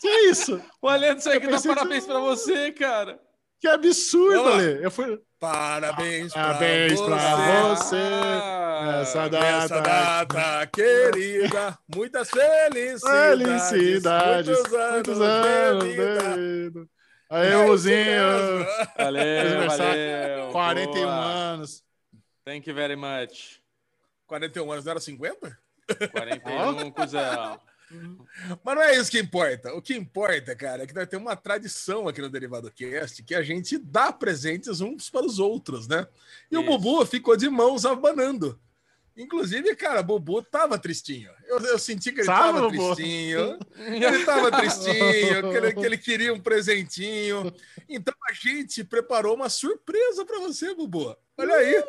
que 0.01 0.09
isso? 0.30 0.60
O 0.80 0.89
Alento 0.89 1.22
sai 1.22 1.40
dá 1.40 1.47
pensei 1.48 1.70
que- 1.70 1.76
parabéns 1.76 2.06
pra 2.06 2.18
você, 2.18 2.72
cara. 2.72 3.18
Que 3.60 3.68
absurdo. 3.68 4.48
Ale. 4.52 4.84
Eu 4.84 4.90
fui... 4.90 5.20
Parabéns, 5.39 6.32
Parabéns 6.32 7.01
pra 7.01 7.16
pra 7.16 7.36
você. 7.74 7.84
você. 7.84 7.97
Ah, 7.97 8.98
Essa 9.02 9.28
Nessa 9.28 9.80
data. 9.80 10.24
data 10.26 10.66
querida, 10.68 11.78
muitas 11.93 12.30
felicidades. 12.30 13.68
Felicidades. 13.70 14.47
Muitos 14.56 14.72
anos, 14.72 14.93
Muitos 14.94 15.20
anos. 15.20 15.84
de 15.84 15.90
vida. 15.97 16.86
É 17.30 17.48
isso 17.48 17.66
Luzinho. 17.66 18.66
Valeu, 18.97 19.68
valeu. 19.68 20.51
41 20.52 20.93
boa. 21.02 21.12
anos. 21.12 21.82
Thank 22.44 22.68
you 22.68 22.74
very 22.76 22.94
much. 22.94 23.60
41 24.32 24.72
anos, 24.72 24.84
não 24.86 24.92
era 24.92 25.00
50? 25.00 25.59
41, 26.10 26.90
cuzão. 26.92 27.60
Mas 28.64 28.74
não 28.74 28.82
é 28.82 28.96
isso 28.96 29.10
que 29.10 29.18
importa. 29.18 29.74
O 29.74 29.82
que 29.82 29.94
importa, 29.94 30.56
cara, 30.56 30.84
é 30.84 30.86
que 30.86 30.94
nós 30.94 31.06
temos 31.06 31.26
uma 31.26 31.36
tradição 31.36 32.09
aqui 32.09 32.22
no 32.22 32.30
Derivado 32.30 32.70
Cast 32.70 33.22
que 33.22 33.34
a 33.34 33.42
gente 33.42 33.76
dá 33.76 34.10
presentes 34.10 34.80
uns 34.80 35.10
para 35.10 35.26
os 35.26 35.38
outros, 35.38 35.86
né? 35.86 36.06
E 36.50 36.56
o 36.56 36.62
Isso. 36.62 36.70
Bubu 36.70 37.04
ficou 37.04 37.36
de 37.36 37.50
mãos 37.50 37.84
abanando. 37.84 38.59
Inclusive, 39.14 39.76
cara, 39.76 40.00
o 40.00 40.04
Bubu 40.04 40.42
tava 40.42 40.78
tristinho. 40.78 41.30
Eu, 41.46 41.59
eu 41.59 41.78
senti 41.78 42.10
que 42.10 42.20
ele 42.20 42.26
Sabe, 42.26 42.54
tava 42.54 42.70
Bubu? 42.70 42.94
tristinho. 42.94 43.59
Ele 43.76 44.24
tava 44.24 44.50
tristinho, 44.50 45.50
que 45.50 45.56
ele, 45.59 45.72
que 45.74 45.84
ele 45.84 45.98
queria 45.98 46.32
um 46.32 46.40
presentinho. 46.40 47.52
Então 47.86 48.14
a 48.26 48.32
gente 48.32 48.82
preparou 48.82 49.34
uma 49.34 49.50
surpresa 49.50 50.24
para 50.24 50.38
você, 50.38 50.74
Bubu. 50.74 51.14
Olha 51.36 51.54
aí. 51.56 51.84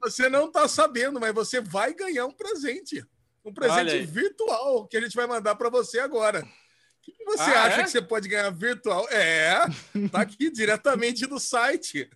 Você 0.00 0.28
não 0.28 0.50
tá 0.50 0.66
sabendo, 0.68 1.18
mas 1.20 1.34
você 1.34 1.60
vai 1.60 1.92
ganhar 1.94 2.26
um 2.26 2.32
presente. 2.32 3.04
Um 3.44 3.52
presente 3.52 4.04
virtual 4.06 4.86
que 4.86 4.96
a 4.96 5.00
gente 5.00 5.16
vai 5.16 5.26
mandar 5.26 5.54
para 5.54 5.68
você 5.70 5.98
agora. 6.00 6.40
O 6.40 7.00
que 7.02 7.24
você 7.24 7.42
Ah, 7.42 7.64
acha 7.64 7.80
é? 7.80 7.84
que 7.84 7.90
você 7.90 8.02
pode 8.02 8.28
ganhar 8.28 8.50
virtual? 8.50 9.08
É, 9.10 9.60
tá 10.12 10.20
aqui 10.20 10.50
diretamente 10.52 11.26
do 11.26 11.38
site. 11.40 12.08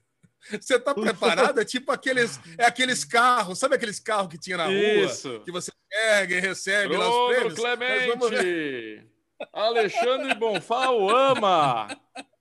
Você 0.51 0.79
tá 0.79 0.93
preparado? 0.95 1.61
É 1.61 1.65
tipo 1.65 1.91
aqueles, 1.93 2.39
é 2.59 2.67
aqueles 2.67 3.05
carros, 3.05 3.59
sabe 3.59 3.77
aqueles 3.77 3.99
carros 3.99 4.29
que 4.29 4.39
tinha 4.39 4.57
na 4.59 4.67
rua? 4.67 4.75
Isso. 4.75 5.41
Que 5.41 5.51
você 5.53 5.71
pega 5.89 6.37
e 6.37 6.41
recebe 6.41 6.97
lá 6.97 7.09
os 7.09 7.15
Bruno 7.37 7.55
prêmios? 7.55 8.29
Clemente. 8.29 9.07
Alexandre 9.53 10.35
Bonfal 10.35 11.09
ama. 11.09 11.89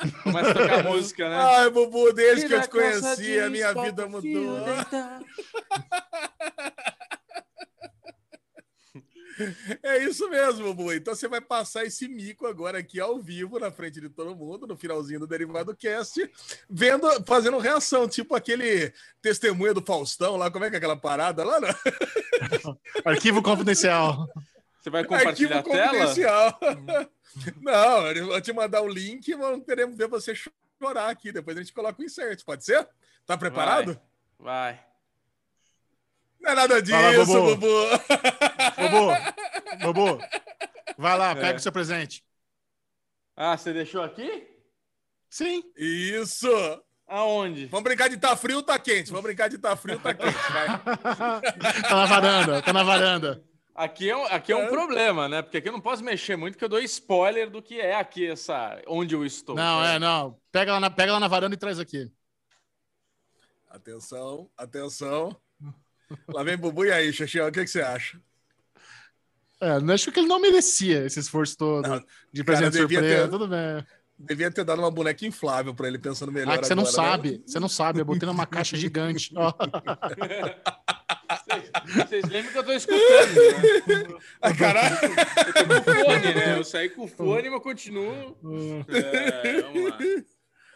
Começa 0.22 0.50
a 0.50 0.54
tocar 0.54 0.84
música, 0.84 1.28
né? 1.28 1.36
Ai, 1.36 1.70
Bubu, 1.70 2.12
desde 2.12 2.48
que 2.48 2.54
eu 2.54 2.60
te 2.62 2.68
conheci, 2.68 3.38
a 3.38 3.50
minha 3.50 3.72
vida 3.72 4.06
mudou. 4.06 4.58
É 9.82 9.98
isso 10.04 10.28
mesmo, 10.28 10.74
Bubu. 10.74 10.92
Então 10.92 11.14
você 11.14 11.26
vai 11.26 11.40
passar 11.40 11.84
esse 11.84 12.06
mico 12.06 12.46
agora 12.46 12.78
aqui 12.78 13.00
ao 13.00 13.18
vivo, 13.18 13.58
na 13.58 13.70
frente 13.70 14.00
de 14.00 14.08
todo 14.08 14.36
mundo, 14.36 14.66
no 14.66 14.76
finalzinho 14.76 15.20
do 15.20 15.26
Derivado 15.26 15.74
Cast, 15.74 16.30
vendo, 16.68 17.06
fazendo 17.24 17.58
reação, 17.58 18.06
tipo 18.06 18.34
aquele 18.34 18.92
testemunha 19.22 19.72
do 19.72 19.82
Faustão 19.82 20.36
lá, 20.36 20.50
como 20.50 20.64
é 20.64 20.68
que 20.68 20.76
é 20.76 20.78
aquela 20.78 20.96
parada 20.96 21.44
lá? 21.44 21.58
Não? 21.58 21.68
Arquivo 23.04 23.42
confidencial. 23.42 24.28
Você 24.80 24.88
vai 24.90 25.04
compartilhar 25.04 25.56
a 25.56 25.58
Arquivo 25.58 25.76
tela? 25.76 25.88
confidencial. 25.92 26.58
Não, 27.60 28.06
eu 28.12 28.26
vou 28.26 28.40
te 28.40 28.52
mandar 28.52 28.80
o 28.82 28.88
link 28.88 29.28
e 29.28 29.34
vamos- 29.34 29.64
queremos 29.64 29.96
ver 29.96 30.08
você 30.08 30.34
chorar 30.34 31.10
aqui. 31.10 31.30
Depois 31.32 31.56
a 31.56 31.60
gente 31.60 31.72
coloca 31.72 32.00
o 32.00 32.04
insert, 32.04 32.42
pode 32.44 32.64
ser? 32.64 32.88
Tá 33.26 33.36
preparado? 33.36 34.00
Vai. 34.38 34.80
Não 36.40 36.52
é 36.52 36.54
nada 36.54 36.80
disso, 36.80 36.96
Fala, 37.26 37.54
Bubu. 37.54 37.58
Bubu. 38.78 39.12
Bobo, 39.82 39.92
Bobo, 39.92 40.24
vai 40.96 41.18
lá, 41.18 41.34
pega 41.34 41.50
É. 41.52 41.56
o 41.56 41.60
seu 41.60 41.70
presente. 41.70 42.24
Ah, 43.36 43.56
você 43.58 43.72
deixou 43.74 44.02
aqui? 44.02 44.48
Sim. 45.28 45.62
Isso. 45.76 46.48
Aonde? 47.06 47.66
Vamos 47.66 47.84
brincar 47.84 48.08
de 48.08 48.16
tá 48.16 48.34
frio 48.36 48.56
ou 48.58 48.62
tá 48.62 48.78
quente? 48.78 49.10
Vamos 49.10 49.22
brincar 49.24 49.48
de 49.48 49.58
tá 49.58 49.76
frio 49.76 49.96
ou 49.96 50.00
tá 50.00 50.14
quente. 50.14 50.34
Vai. 50.52 50.68
tá 51.82 51.94
na 51.96 52.06
varanda, 52.06 52.62
tá 52.62 52.72
na 52.72 52.82
varanda. 52.82 53.44
Aqui 53.80 54.10
é, 54.10 54.14
um- 54.16 54.24
aqui 54.26 54.52
é 54.52 54.56
um 54.56 54.68
problema, 54.68 55.26
né? 55.26 55.40
Porque 55.40 55.56
aqui 55.56 55.68
eu 55.68 55.72
não 55.72 55.80
posso 55.80 56.04
mexer 56.04 56.36
muito, 56.36 56.58
que 56.58 56.62
eu 56.64 56.68
dou 56.68 56.78
spoiler 56.80 57.48
do 57.48 57.62
que 57.62 57.80
é 57.80 57.94
aqui, 57.94 58.26
essa, 58.26 58.78
onde 58.86 59.14
eu 59.14 59.24
estou. 59.24 59.56
Não, 59.56 59.82
é, 59.82 59.98
não. 59.98 60.38
Pega 60.52 60.74
lá, 60.74 60.80
na, 60.80 60.90
pega 60.90 61.14
lá 61.14 61.18
na 61.20 61.28
varanda 61.28 61.54
e 61.54 61.58
traz 61.58 61.78
aqui. 61.78 62.12
Atenção, 63.70 64.50
atenção. 64.54 65.34
Lá 66.28 66.42
vem 66.42 66.58
Bubu 66.58 66.84
e 66.84 66.92
aí, 66.92 67.10
Xaxão, 67.10 67.48
o 67.48 67.52
que, 67.52 67.60
que 67.64 67.70
você 67.70 67.80
acha? 67.80 68.20
É, 69.62 69.78
não 69.80 69.94
acho 69.94 70.12
que 70.12 70.20
ele 70.20 70.28
não 70.28 70.40
merecia 70.40 71.06
esse 71.06 71.18
esforço 71.18 71.56
todo 71.56 71.88
Não, 71.88 72.04
de 72.30 72.44
presente 72.44 72.72
devia 72.72 72.98
surpresa. 72.98 73.22
ter- 73.24 73.30
Tudo 73.30 73.48
bem. 73.48 73.86
Devia 74.18 74.50
ter 74.50 74.64
dado 74.64 74.80
uma 74.80 74.90
boneca 74.90 75.24
inflável 75.24 75.74
pra 75.74 75.88
ele 75.88 75.98
pensando 75.98 76.30
melhor. 76.30 76.52
Ah, 76.54 76.58
que 76.58 76.66
você 76.66 76.74
não 76.74 76.82
agora, 76.82 76.96
né? 77.02 77.08
sabe. 77.10 77.42
Você 77.46 77.58
não 77.58 77.68
sabe. 77.70 78.00
Eu 78.00 78.04
botei 78.04 78.26
numa 78.26 78.46
caixa 78.46 78.76
gigante. 78.76 79.32
Vocês, 82.06 82.24
lembram 82.24 82.52
que 82.52 82.58
eu 82.58 82.64
tô 82.64 82.72
escutando, 82.72 83.34
né? 84.12 84.18
Ah, 84.40 84.54
caralho. 84.54 84.96
Eu 84.96 85.68
tô 85.68 85.84
com 85.84 86.04
fone, 86.04 86.34
né? 86.34 86.58
Eu 86.58 86.64
saí 86.64 86.88
com 86.90 87.04
o 87.04 87.08
fone, 87.08 87.42
mas 87.44 87.52
eu 87.52 87.60
continuo. 87.60 88.36
É, 88.88 89.62
vamos 89.62 89.90
lá. 89.90 89.98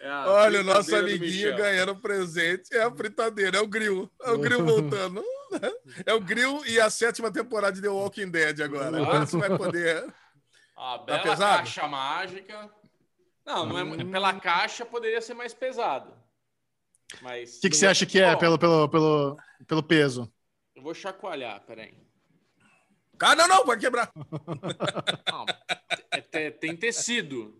É 0.01 0.11
Olha, 0.29 0.61
o 0.61 0.65
nosso 0.65 0.95
amiguinho 0.95 1.57
ganhando 1.57 1.97
presente 1.97 2.77
é 2.77 2.83
a 2.83 2.91
fritadeira, 2.91 3.57
é 3.57 3.61
o 3.61 3.67
grill. 3.67 4.11
É 4.23 4.31
o 4.33 4.39
grill 4.39 4.63
voltando. 4.65 5.25
É 6.05 6.13
o 6.13 6.21
grill 6.21 6.63
e 6.67 6.79
a 6.81 6.91
sétima 6.91 7.33
temporada 7.33 7.73
de 7.73 7.81
The 7.81 7.89
Walking 7.89 8.29
Dead 8.31 8.61
agora. 8.61 8.97
Agora 8.99 9.25
você 9.25 9.39
vai 9.39 9.57
poder. 9.57 10.05
A 10.77 10.99
bela 10.99 11.21
pesado? 11.21 11.59
caixa 11.59 11.89
mágica. 11.89 12.71
Não, 13.47 13.65
não 13.65 13.79
é, 13.79 13.85
mu- 13.85 14.11
pela 14.11 14.33
caixa 14.41 14.85
poderia 14.85 15.23
ser 15.23 15.35
mais 15.35 15.55
pesado. 15.55 16.13
Mas. 17.23 17.59
O 17.59 17.61
que, 17.61 17.71
que 17.71 17.77
você 17.77 17.87
acha 17.87 18.05
que 18.05 18.21
é 18.21 18.35
pelo, 18.37 18.59
pelo, 18.59 18.89
pelo, 18.89 19.37
pelo 19.67 19.83
peso? 19.83 20.31
Eu 20.75 20.83
vou 20.83 20.95
chacoalhar, 20.95 21.61
peraí. 21.67 21.95
Ah, 23.21 23.35
não, 23.37 23.47
não, 23.49 23.65
vai 23.65 23.79
quebrar. 23.79 24.11
Não, 25.31 25.47
é 26.11 26.21
te- 26.21 26.51
tem 26.51 26.77
tecido. 26.77 27.59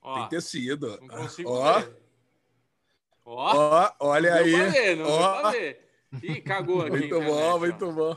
Ó, 0.00 0.20
Tem 0.20 0.28
tecido. 0.28 0.98
não 1.00 1.08
consigo 1.08 1.50
Ó, 1.50 1.80
ver. 1.80 1.96
Ó, 3.24 3.56
ó, 3.56 3.92
olha 4.00 4.30
não 4.30 4.38
aí. 4.38 4.70
ver, 4.70 4.96
não 4.96 5.08
Ó. 5.10 5.40
pra 5.40 5.50
ver. 5.52 5.88
Ih, 6.22 6.40
cagou 6.42 6.82
aqui. 6.82 6.90
Muito 6.90 7.04
internet, 7.06 7.28
bom, 7.30 7.40
ó. 7.54 7.58
muito 7.58 7.92
bom. 7.92 8.16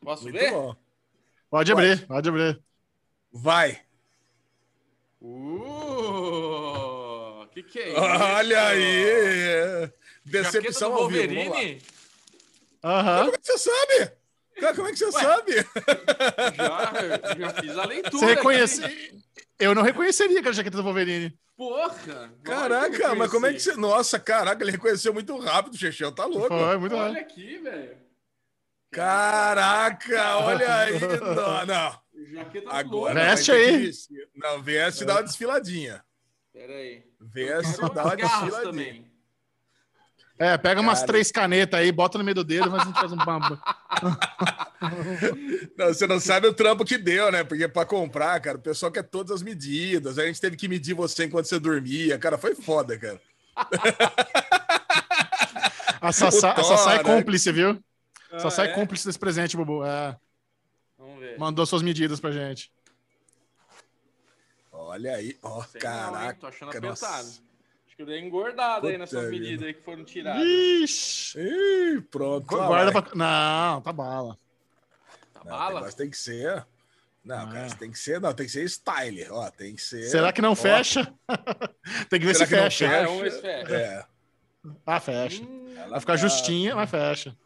Posso 0.00 0.22
Muito 0.24 0.38
ver? 0.38 0.50
bom. 0.52 0.74
Pode 1.50 1.72
abrir, 1.72 2.06
pode 2.06 2.28
abrir. 2.28 2.62
Vai. 3.32 3.82
Uh, 6.14 7.46
que 7.52 7.62
que 7.62 7.78
é 7.80 7.88
isso? 7.90 8.00
Olha 8.00 8.66
aí. 8.68 9.90
Decepção 10.24 10.92
do 10.92 10.98
ao 10.98 11.08
vivo. 11.08 11.34
Vamos 11.34 11.48
lá. 11.48 11.54
Wolverine? 11.54 11.82
Aham. 12.84 13.24
Como 13.24 13.34
é 13.34 13.38
que 13.38 13.46
você 13.46 13.58
sabe? 13.58 14.12
Cara, 14.60 14.74
como 14.74 14.88
é 14.88 14.92
que 14.92 14.98
você 14.98 15.10
sabe? 15.12 15.52
Já, 16.56 17.34
já 17.38 17.50
fiz 17.60 17.76
a 17.78 17.86
leitura. 17.86 18.10
Você 18.18 18.26
reconhece? 18.26 18.84
aqui. 18.84 19.18
Eu 19.58 19.74
não 19.74 19.82
reconheceria 19.82 20.34
que 20.34 20.46
era 20.46 20.50
a 20.50 20.52
jaqueta 20.52 20.76
do 20.76 20.82
Wolverine. 20.82 21.36
Porra! 21.56 22.32
Caraca, 22.44 23.14
mas 23.14 23.30
como 23.30 23.46
é 23.46 23.52
que 23.52 23.60
você. 23.60 23.74
Nossa, 23.74 24.18
caraca, 24.18 24.62
ele 24.62 24.72
reconheceu 24.72 25.14
muito 25.14 25.36
rápido, 25.38 25.76
Chechel, 25.78 26.12
tá 26.12 26.24
louco. 26.26 26.48
Foi, 26.48 26.76
muito 26.76 26.94
Olha 26.94 27.14
bom. 27.14 27.20
aqui, 27.20 27.58
velho. 27.58 27.96
Caraca, 28.92 30.36
olha 30.38 30.74
aí. 30.82 31.00
Não, 31.20 31.66
não. 31.66 32.00
Jaqueta 32.32 32.66
do 32.66 32.72
Agora. 32.72 33.14
Veste 33.14 33.50
que 33.50 33.56
aí. 33.56 33.90
Não, 34.36 34.62
veste 34.62 35.02
e 35.02 35.06
dá 35.06 35.14
uma 35.14 35.22
desfiladinha. 35.22 36.04
Pera 36.52 36.72
aí. 36.74 37.04
Veste 37.20 37.76
e 37.84 37.94
dá 37.94 38.04
uma 38.04 38.16
desfiladinha. 38.16 38.62
também. 38.62 39.13
É, 40.36 40.58
pega 40.58 40.80
umas 40.80 40.98
Cara. 41.00 41.06
três 41.06 41.30
canetas 41.30 41.78
aí, 41.78 41.92
bota 41.92 42.18
no 42.18 42.24
meio 42.24 42.34
do 42.34 42.44
dedo, 42.44 42.68
mas 42.68 42.82
a 42.82 42.84
gente 42.86 42.98
faz 42.98 43.12
um 43.12 43.16
bamba. 43.16 43.60
Não, 45.78 45.86
você 45.86 46.06
não 46.06 46.20
sabe 46.20 46.46
o 46.46 46.52
trampo 46.52 46.84
que 46.84 46.98
deu, 46.98 47.32
né? 47.32 47.42
Porque 47.42 47.66
pra 47.66 47.86
comprar, 47.86 48.38
cara, 48.40 48.58
o 48.58 48.60
pessoal 48.60 48.92
quer 48.92 49.02
todas 49.02 49.32
as 49.32 49.42
medidas. 49.42 50.18
A 50.18 50.26
gente 50.26 50.38
teve 50.40 50.56
que 50.56 50.68
medir 50.68 50.92
você 50.92 51.24
enquanto 51.24 51.46
você 51.46 51.58
dormia. 51.58 52.18
Cara, 52.18 52.36
foi 52.36 52.54
foda, 52.54 52.98
cara. 52.98 53.18
A 56.02 56.12
Sassá, 56.12 56.52
a 56.58 56.62
Sassá 56.62 56.94
é 56.94 56.98
né? 56.98 57.02
cúmplice, 57.04 57.50
viu? 57.50 57.82
Ah, 58.30 58.40
Sassá 58.40 58.66
é 58.66 58.68
é? 58.68 58.72
cúmplice 58.72 59.06
desse 59.06 59.18
presente, 59.18 59.56
Bubu. 59.56 59.82
É, 59.84 60.14
Vamos 60.98 61.18
ver. 61.18 61.38
mandou 61.38 61.64
suas 61.64 61.80
medidas 61.82 62.20
pra 62.20 62.30
gente. 62.30 62.70
Olha 64.70 65.14
aí, 65.16 65.38
ó, 65.42 65.48
não, 65.48 65.62
hein? 65.62 65.68
caraca. 65.80 66.40
Tô 66.40 66.46
achando 66.48 66.74
nossa. 66.80 67.06
apertado. 67.06 67.28
Acho 67.28 67.53
que 68.10 68.18
engordado 68.18 68.86
aí 68.86 68.92
Puta 68.94 68.98
nessas 68.98 69.30
vida. 69.30 69.42
medidas 69.44 69.66
aí 69.66 69.74
que 69.74 69.82
foram 69.82 70.04
tiradas. 70.04 70.42
Ixi. 70.42 71.38
Ih, 71.38 72.00
pronto. 72.10 72.54
lá 72.56 72.66
Guarda 72.66 73.02
pra... 73.02 73.14
Não, 73.14 73.80
tá 73.80 73.92
bala. 73.92 74.38
Tá 75.32 75.40
Não, 75.44 75.50
bala? 75.50 75.74
negócio 75.76 75.96
tem 75.96 76.10
que 76.10 76.16
ser. 76.18 76.66
Não, 77.24 77.48
Ah. 77.48 77.52
cara, 77.52 77.74
tem 77.76 77.90
que 77.90 77.98
ser. 77.98 78.20
Não, 78.20 78.32
tem 78.34 78.46
que 78.46 78.52
ser 78.52 78.68
style. 78.68 79.26
Ó, 79.30 79.50
tem 79.50 79.74
que 79.74 79.80
ser. 79.82 80.02
Será 80.04 80.32
que 80.32 80.42
não 80.42 80.52
Ó, 80.52 80.54
fecha? 80.56 81.12
Tem 82.10 82.20
que 82.20 82.26
ver 82.26 82.34
Será 82.34 82.46
se 82.46 82.50
que 82.54 82.56
não 82.56 82.62
fecha. 82.64 82.88
fecha? 82.88 83.00
Ah, 83.02 83.06
vamos 83.06 83.22
ver 83.22 83.32
se 83.32 83.40
fecha. 83.40 83.74
É. 83.76 84.04
Ah, 84.86 85.00
fecha. 85.00 85.42
Hum, 85.42 85.74
Vai 85.90 86.00
ficar 86.00 86.16
justinha, 86.16 86.74
mas 86.76 86.90
fecha. 86.90 87.36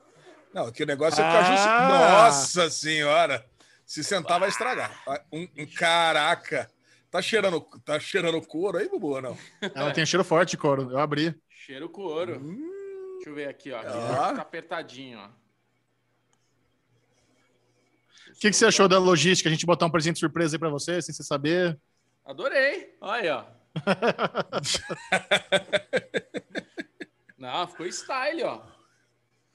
Não, 0.53 0.71
que 0.73 0.83
o 0.83 0.87
negócio 0.87 1.21
é 1.23 1.25
ficar 1.27 1.41
Ah. 1.41 2.31
justo. 2.31 2.59
Nossa 2.59 2.71
senhora! 2.71 3.45
Se 3.87 4.03
sentar, 4.05 4.39
vai 4.41 4.49
estragar. 4.49 5.01
Um, 5.33 5.49
um- 5.59 5.67
caraca! 5.77 6.69
Tá 7.11 7.23
cheirando, 7.23 7.61
tá 7.85 7.99
cheirando 7.99 8.41
couro 8.47 8.77
aí, 8.79 8.89
Bubu, 8.89 9.15
ou 9.15 9.23
não? 9.23 9.37
Ela 9.75 9.93
tem 9.93 10.05
cheiro 10.05 10.23
forte 10.25 10.51
de 10.51 10.57
couro. 10.59 10.91
Eu 10.91 10.99
abri. 10.99 11.35
cheiro 11.49 11.89
couro. 11.89 12.39
Hum. 12.39 13.15
Deixa 13.17 13.31
eu 13.31 13.35
ver 13.35 13.49
aqui, 13.49 13.73
ó. 13.73 13.79
Aqui 13.81 13.89
Ó. 13.91 14.35
Tá 14.35 14.43
apertadinho, 14.43 15.19
ó. 15.19 15.29
O 18.29 18.33
que, 18.41 18.51
que 18.51 18.57
você 18.57 18.67
achou 18.67 18.87
da 18.87 18.99
logística? 18.99 19.49
A 19.49 19.53
gente 19.53 19.67
botar 19.67 19.87
um 19.87 19.91
presente 19.91 20.19
surpresa 20.19 20.55
aí 20.55 20.59
pra 20.61 20.69
você, 20.69 21.01
sem 21.03 21.13
você 21.15 21.25
saber? 21.25 21.77
Adorei. 22.25 22.95
Olha 23.01 23.23
aí, 23.23 23.29
ó. 23.31 23.45
Não, 27.39 27.67
ficou 27.69 27.87
style, 27.87 28.43
ó. 28.45 28.63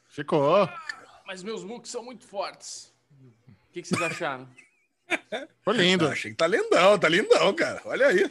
Ficou. 0.10 0.68
Mas 1.26 1.44
meus 1.44 1.64
looks 1.64 1.92
são 1.92 2.04
muito 2.04 2.26
fortes. 2.26 2.94
O 3.22 3.72
que, 3.72 3.82
que 3.82 3.88
vocês 3.88 4.02
acharam? 4.02 4.48
Ficou 5.60 5.74
lindo. 5.74 6.06
Eu 6.06 6.12
achei 6.12 6.32
que 6.32 6.38
tá 6.38 6.48
lindão, 6.48 6.98
tá 6.98 7.10
lindão, 7.10 7.54
cara. 7.54 7.82
Olha 7.86 8.08
aí. 8.08 8.30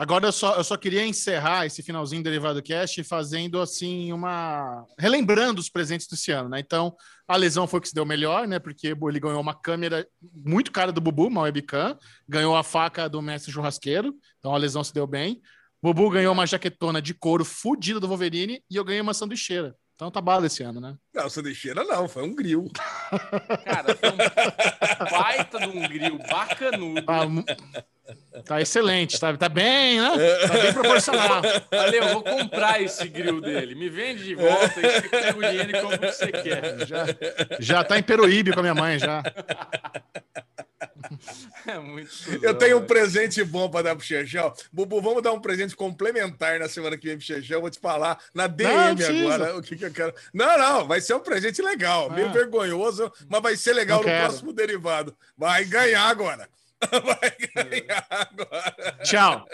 Agora 0.00 0.28
eu 0.28 0.32
só, 0.32 0.56
eu 0.56 0.64
só 0.64 0.78
queria 0.78 1.04
encerrar 1.04 1.66
esse 1.66 1.82
finalzinho 1.82 2.22
do 2.22 2.24
Derivado 2.24 2.62
Cast 2.62 3.04
fazendo 3.04 3.60
assim 3.60 4.10
uma. 4.12 4.86
relembrando 4.98 5.60
os 5.60 5.68
presentes 5.68 6.06
desse 6.06 6.30
ano, 6.30 6.48
né? 6.48 6.58
Então, 6.58 6.96
a 7.28 7.36
lesão 7.36 7.66
foi 7.66 7.78
o 7.78 7.82
que 7.82 7.88
se 7.88 7.94
deu 7.94 8.06
melhor, 8.06 8.48
né? 8.48 8.58
Porque 8.58 8.88
ele 8.88 9.20
ganhou 9.20 9.38
uma 9.38 9.52
câmera 9.52 10.06
muito 10.34 10.72
cara 10.72 10.90
do 10.90 11.02
Bubu, 11.02 11.26
uma 11.26 11.42
webcam, 11.42 11.98
ganhou 12.26 12.56
a 12.56 12.62
faca 12.62 13.10
do 13.10 13.20
mestre 13.20 13.52
churrasqueiro, 13.52 14.14
então 14.38 14.54
a 14.54 14.58
lesão 14.58 14.82
se 14.82 14.94
deu 14.94 15.06
bem. 15.06 15.38
Bubu 15.82 16.08
ganhou 16.08 16.32
uma 16.32 16.46
jaquetona 16.46 17.02
de 17.02 17.12
couro 17.12 17.44
fudida 17.44 18.00
do 18.00 18.08
Wolverine 18.08 18.62
e 18.70 18.76
eu 18.76 18.84
ganhei 18.84 19.02
uma 19.02 19.12
sanduicheira. 19.12 19.74
Então 20.00 20.10
tá 20.10 20.18
bala 20.22 20.46
esse 20.46 20.62
ano, 20.62 20.80
né? 20.80 20.96
Não, 21.12 21.28
sanduicheira 21.28 21.84
não, 21.84 22.08
foi 22.08 22.22
um 22.22 22.34
grill. 22.34 22.70
Cara, 23.66 23.94
foi 23.94 24.08
um 24.08 25.10
baita 25.10 25.58
de 25.58 25.66
um 25.66 25.86
grill 25.86 26.16
bacanudo. 26.16 27.02
Mu- 27.28 27.44
tá 28.44 28.60
excelente, 28.60 29.18
tá, 29.18 29.36
tá 29.36 29.48
bem, 29.48 30.00
né? 30.00 30.10
Tá 30.48 30.54
bem 30.54 30.72
proporcional. 30.72 31.42
Ale, 31.70 31.96
eu 31.98 32.08
vou 32.08 32.22
comprar 32.22 32.80
esse 32.82 33.06
grill 33.08 33.40
dele. 33.40 33.74
Me 33.74 33.88
vende 33.88 34.24
de 34.24 34.34
volta 34.34 34.80
e 34.80 34.82
você 35.00 35.08
pega 35.08 35.38
o 35.38 35.42
dinheiro 35.42 35.70
e 35.76 35.80
compra 35.80 35.96
o 35.96 36.00
que 36.10 36.12
você 36.12 36.32
quer. 36.32 36.86
Já, 36.86 37.04
já 37.60 37.84
tá 37.84 37.98
em 37.98 38.02
Peruíbe 38.02 38.52
com 38.52 38.60
a 38.60 38.62
minha 38.62 38.74
mãe, 38.74 38.98
já. 38.98 39.22
É 41.66 41.78
muito 41.78 42.10
Eu 42.42 42.54
tenho 42.54 42.76
um 42.76 42.80
velho. 42.80 42.88
presente 42.88 43.42
bom 43.44 43.68
pra 43.68 43.82
dar 43.82 43.96
pro 43.96 44.04
Chechel. 44.04 44.54
Bubu, 44.72 45.00
vamos 45.00 45.22
dar 45.22 45.32
um 45.32 45.40
presente 45.40 45.74
complementar 45.76 46.58
na 46.58 46.68
semana 46.68 46.96
que 46.96 47.08
vem 47.08 47.16
pro 47.16 47.26
Chechel. 47.26 47.60
Vou 47.60 47.70
te 47.70 47.78
falar 47.78 48.18
na 48.34 48.46
DM 48.46 48.96
precisa. 48.96 49.34
agora 49.34 49.56
o 49.58 49.62
que, 49.62 49.76
que 49.76 49.84
eu 49.84 49.92
quero. 49.92 50.14
Não, 50.32 50.58
não, 50.58 50.86
vai 50.86 51.00
ser 51.00 51.14
um 51.14 51.20
presente 51.20 51.60
legal, 51.62 52.10
meio 52.10 52.28
Ah. 52.28 52.32
vergonhoso, 52.32 53.12
mas 53.28 53.42
vai 53.42 53.56
ser 53.56 53.72
legal 53.72 53.98
Não 53.98 54.04
no 54.04 54.10
quero. 54.10 54.24
próximo 54.28 54.52
derivado. 54.52 55.16
Vai 55.36 55.64
ganhar 55.64 56.04
agora. 56.04 56.48
Vai 57.04 57.30
ganhar 57.54 58.06
agora. 58.10 58.98
Tchau. 59.02 59.46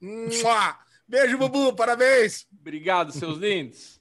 Beijo, 1.08 1.36
Bubu, 1.38 1.74
parabéns. 1.74 2.46
Obrigado, 2.60 3.12
seus 3.12 3.38
lindos. 3.38 4.00